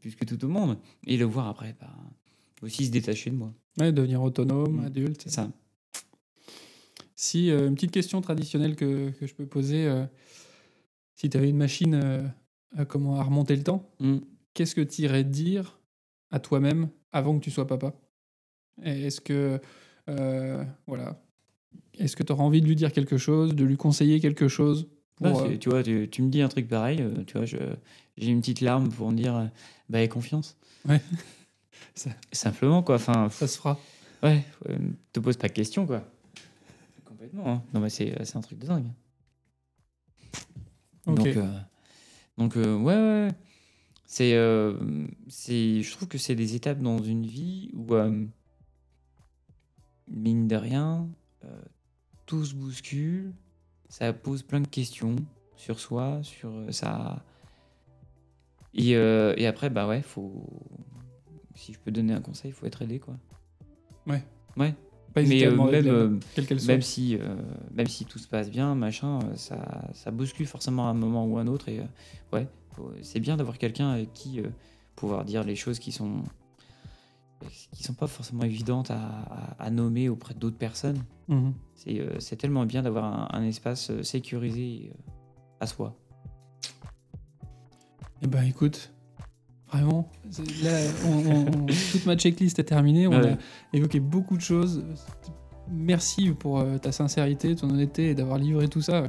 plus 0.00 0.16
que 0.16 0.24
tout 0.24 0.42
au 0.44 0.48
monde. 0.48 0.78
Et 1.06 1.18
le 1.18 1.26
voir 1.26 1.46
après, 1.46 1.76
bah, 1.78 1.94
aussi 2.62 2.86
se 2.86 2.90
détacher 2.90 3.28
de 3.30 3.36
moi. 3.36 3.52
Ouais, 3.78 3.92
devenir 3.92 4.22
autonome, 4.22 4.80
Mm. 4.80 4.84
adulte. 4.86 5.20
C'est 5.24 5.30
ça. 5.30 5.50
Si, 7.14 7.50
euh, 7.50 7.68
une 7.68 7.74
petite 7.74 7.90
question 7.90 8.20
traditionnelle 8.22 8.76
que, 8.76 9.10
que 9.10 9.26
je 9.26 9.34
peux 9.34 9.44
poser, 9.46 9.86
euh, 9.86 10.06
si 11.16 11.28
tu 11.28 11.36
avais 11.36 11.50
une 11.50 11.58
machine 11.58 11.94
euh, 12.02 12.26
à, 12.74 12.86
comment, 12.86 13.16
à 13.20 13.22
remonter 13.22 13.54
le 13.56 13.62
temps, 13.62 13.90
Mm. 14.00 14.18
qu'est-ce 14.54 14.74
que 14.74 14.80
tu 14.80 15.02
irais 15.02 15.24
dire 15.24 15.78
à 16.30 16.40
toi-même 16.40 16.88
avant 17.12 17.38
que 17.38 17.44
tu 17.44 17.50
sois 17.50 17.66
papa? 17.66 17.94
Est-ce 18.82 19.20
que, 19.20 19.60
voilà, 20.86 21.22
est-ce 21.98 22.16
que 22.16 22.22
tu 22.22 22.32
auras 22.32 22.42
envie 22.42 22.62
de 22.62 22.66
lui 22.66 22.76
dire 22.76 22.90
quelque 22.92 23.18
chose, 23.18 23.54
de 23.54 23.64
lui 23.64 23.76
conseiller 23.76 24.18
quelque 24.20 24.48
chose? 24.48 24.88
C'est- 25.22 25.54
euh, 25.54 25.58
tu 25.58 25.68
vois, 25.68 25.82
tu, 25.82 26.08
tu 26.10 26.22
me 26.22 26.30
dis 26.30 26.40
un 26.42 26.48
truc 26.48 26.68
pareil, 26.68 27.00
euh, 27.02 27.24
tu 27.26 27.36
vois, 27.36 27.44
j'ai 27.46 27.58
une 28.30 28.40
petite 28.40 28.60
larme 28.60 28.88
pour 28.90 29.10
me 29.10 29.16
dire, 29.16 29.34
euh, 29.36 29.46
bah, 29.88 30.06
confiance. 30.08 30.56
Ouais. 30.88 31.00
Ça- 31.94 32.10
Simplement, 32.32 32.82
quoi. 32.82 32.94
Enfin, 32.96 33.28
Ça 33.30 33.46
se 33.46 33.56
fera. 33.58 33.78
ouais, 34.22 34.44
ouais, 34.68 34.78
te 35.12 35.20
pose 35.20 35.36
pas 35.36 35.48
de 35.48 35.52
questions, 35.52 35.86
quoi. 35.86 36.04
Complètement. 37.04 37.46
hein. 37.52 37.62
Non, 37.74 37.80
mais 37.80 37.90
c'est 37.90 38.36
un 38.36 38.40
truc 38.40 38.58
de 38.58 38.66
dingue. 38.66 38.86
Donc, 41.06 41.26
euh, 41.26 41.58
donc 42.38 42.56
euh, 42.56 42.76
ouais, 42.76 42.94
ouais. 42.94 43.28
C'est, 44.06 44.34
euh, 44.34 44.74
je 45.28 45.90
trouve 45.92 46.08
que 46.08 46.18
c'est 46.18 46.34
des 46.34 46.54
étapes 46.56 46.80
dans 46.80 46.98
une 47.02 47.24
vie 47.26 47.70
où, 47.74 47.94
mine 50.08 50.48
de 50.48 50.56
rien, 50.56 51.08
tout 52.26 52.44
se 52.44 52.54
bouscule, 52.54 53.32
ça 53.90 54.12
pose 54.12 54.42
plein 54.42 54.60
de 54.60 54.68
questions 54.68 55.16
sur 55.56 55.78
soi, 55.80 56.20
sur 56.22 56.48
euh, 56.48 56.70
ça. 56.70 57.22
Et, 58.72 58.96
euh, 58.96 59.34
et 59.36 59.46
après, 59.46 59.68
bah 59.68 59.86
ouais, 59.86 60.00
faut. 60.00 60.48
Si 61.56 61.74
je 61.74 61.78
peux 61.78 61.90
donner 61.90 62.14
un 62.14 62.20
conseil, 62.20 62.52
il 62.52 62.54
faut 62.54 62.64
être 62.66 62.80
aidé, 62.80 63.00
quoi. 63.00 63.16
Ouais. 64.06 64.24
Ouais. 64.56 64.74
Pas 65.12 65.22
Mais 65.22 65.44
euh, 65.44 65.56
même, 65.56 65.88
euh, 65.88 66.18
quelle 66.36 66.60
soit. 66.60 66.72
même 66.72 66.82
si, 66.82 67.16
euh, 67.16 67.34
même 67.72 67.88
si 67.88 68.04
tout 68.04 68.20
se 68.20 68.28
passe 68.28 68.48
bien, 68.48 68.76
machin, 68.76 69.18
ça, 69.34 69.88
ça 69.92 70.12
bouscule 70.12 70.46
forcément 70.46 70.86
à 70.86 70.90
un 70.90 70.94
moment 70.94 71.26
ou 71.26 71.36
à 71.36 71.40
un 71.40 71.48
autre. 71.48 71.68
Et 71.68 71.80
ouais, 72.32 72.46
c'est 73.02 73.18
bien 73.18 73.36
d'avoir 73.36 73.58
quelqu'un 73.58 73.90
avec 73.90 74.12
qui 74.12 74.40
pouvoir 74.94 75.24
dire 75.24 75.42
les 75.42 75.56
choses 75.56 75.80
qui 75.80 75.90
sont 75.90 76.22
qui 77.72 77.82
sont 77.82 77.94
pas 77.94 78.06
forcément 78.06 78.42
évidentes 78.44 78.90
à, 78.90 78.96
à- 78.98 79.56
à 79.64 79.70
nommer 79.70 80.08
auprès 80.08 80.34
d'autres 80.34 80.58
personnes. 80.58 81.02
Mhm. 81.28 81.54
C'est 81.74 82.00
euh, 82.00 82.18
c'est 82.20 82.36
tellement 82.36 82.66
bien 82.66 82.82
d'avoir 82.82 83.04
un, 83.04 83.28
un 83.38 83.42
espace 83.44 83.90
euh, 83.90 84.02
sécurisé 84.02 84.92
euh, 84.92 85.10
à 85.60 85.66
soi. 85.66 85.96
Eh 88.22 88.26
ben 88.26 88.42
écoute, 88.42 88.92
vraiment, 89.72 90.10
là, 90.62 90.78
on- 91.06 91.26
on- 91.62 91.66
toute 91.92 92.04
ma 92.06 92.16
checklist 92.16 92.58
est 92.58 92.64
terminée. 92.64 93.06
On 93.06 93.12
Ouais. 93.12 93.32
a 93.32 93.36
évoqué 93.72 94.00
beaucoup 94.00 94.36
de 94.36 94.42
choses. 94.42 94.84
Merci 95.70 96.30
pour 96.32 96.62
ta 96.80 96.92
sincérité, 96.92 97.54
ton 97.56 97.70
honnêteté 97.70 98.10
et 98.10 98.14
d'avoir 98.14 98.38
livré 98.38 98.68
tout 98.68 98.82
ça. 98.82 99.04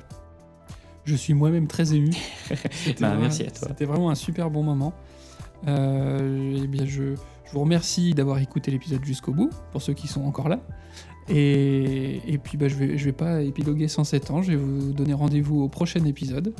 Je 1.03 1.15
suis 1.15 1.33
moi-même 1.33 1.67
très 1.67 1.93
ému. 1.93 2.11
Bah, 2.49 3.09
vraiment- 3.09 3.21
merci 3.21 3.43
à 3.43 3.51
toi. 3.51 3.67
C'était 3.69 3.85
vraiment 3.85 4.11
un 4.11 4.15
super 4.15 4.49
bon 4.51 4.63
moment. 4.63 4.93
Euh, 5.67 6.59
eh 6.63 6.67
bien, 6.67 6.85
je, 6.85 7.15
je 7.51 7.55
vous 7.55 7.63
remercie 7.63 8.13
d'avoir 8.13 8.39
écouté 8.39 8.71
l'épisode 8.71 9.03
jusqu'au 9.03 9.33
bout, 9.33 9.49
pour 9.73 9.81
ceux 9.81 9.91
qui 9.91 10.07
sont 10.07 10.23
encore 10.23 10.47
là. 10.47 10.61
Et, 11.27 12.21
et 12.25 12.37
puis, 12.37 12.57
bah, 12.57 12.69
je 12.69 12.75
vais, 12.75 12.97
je 12.97 13.03
vais 13.03 13.11
pas 13.11 13.41
épiloguer 13.41 13.89
sans 13.89 14.05
cet 14.05 14.31
ans. 14.31 14.41
Je 14.41 14.51
vais 14.51 14.57
vous 14.57 14.93
donner 14.93 15.13
rendez-vous 15.13 15.61
au 15.61 15.67
prochain 15.67 16.05
épisode. 16.05 16.53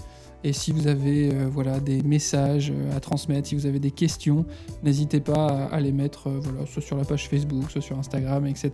Et 0.43 0.51
si 0.51 0.73
vous 0.73 0.87
avez 0.87 1.33
euh, 1.33 1.47
voilà, 1.49 1.79
des 1.79 2.01
messages 2.01 2.73
euh, 2.75 2.97
à 2.97 2.99
transmettre, 2.99 3.47
si 3.47 3.55
vous 3.55 3.67
avez 3.67 3.79
des 3.79 3.91
questions, 3.91 4.45
n'hésitez 4.83 5.21
pas 5.21 5.67
à, 5.67 5.79
les 5.79 5.93
mettre 5.93 6.27
euh, 6.27 6.39
voilà, 6.41 6.65
soit 6.65 6.81
sur 6.81 6.97
la 6.97 7.05
page 7.05 7.29
Facebook, 7.29 7.71
soit 7.71 7.81
sur 7.81 7.97
Instagram, 7.97 8.45
etc. 8.47 8.71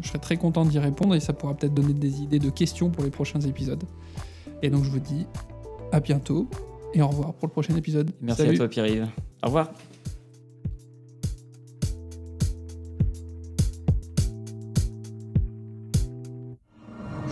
Je 0.00 0.08
serai 0.08 0.20
très 0.20 0.36
content 0.36 0.64
d'y 0.64 0.78
répondre 0.78 1.16
et 1.16 1.20
ça 1.20 1.32
pourra 1.32 1.54
peut-être 1.56 1.74
donner 1.74 1.94
des 1.94 2.20
idées 2.20 2.38
de 2.38 2.50
questions 2.50 2.90
pour 2.90 3.02
les 3.02 3.10
prochains 3.10 3.40
épisodes. 3.40 3.82
Et 4.62 4.70
donc 4.70 4.84
je 4.84 4.90
vous 4.90 5.00
dis 5.00 5.26
à 5.90 5.98
bientôt 5.98 6.46
et 6.94 7.02
au 7.02 7.08
revoir 7.08 7.32
pour 7.32 7.48
le 7.48 7.52
prochain 7.52 7.74
épisode. 7.74 8.12
Merci 8.20 8.42
Salut. 8.42 8.54
à 8.54 8.58
toi, 8.58 8.68
Pierre-Yves. 8.68 9.08
Au 9.42 9.46
revoir. 9.46 9.72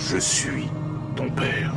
Je 0.09 0.19
suis 0.19 0.69
ton 1.17 1.29
père. 1.31 1.73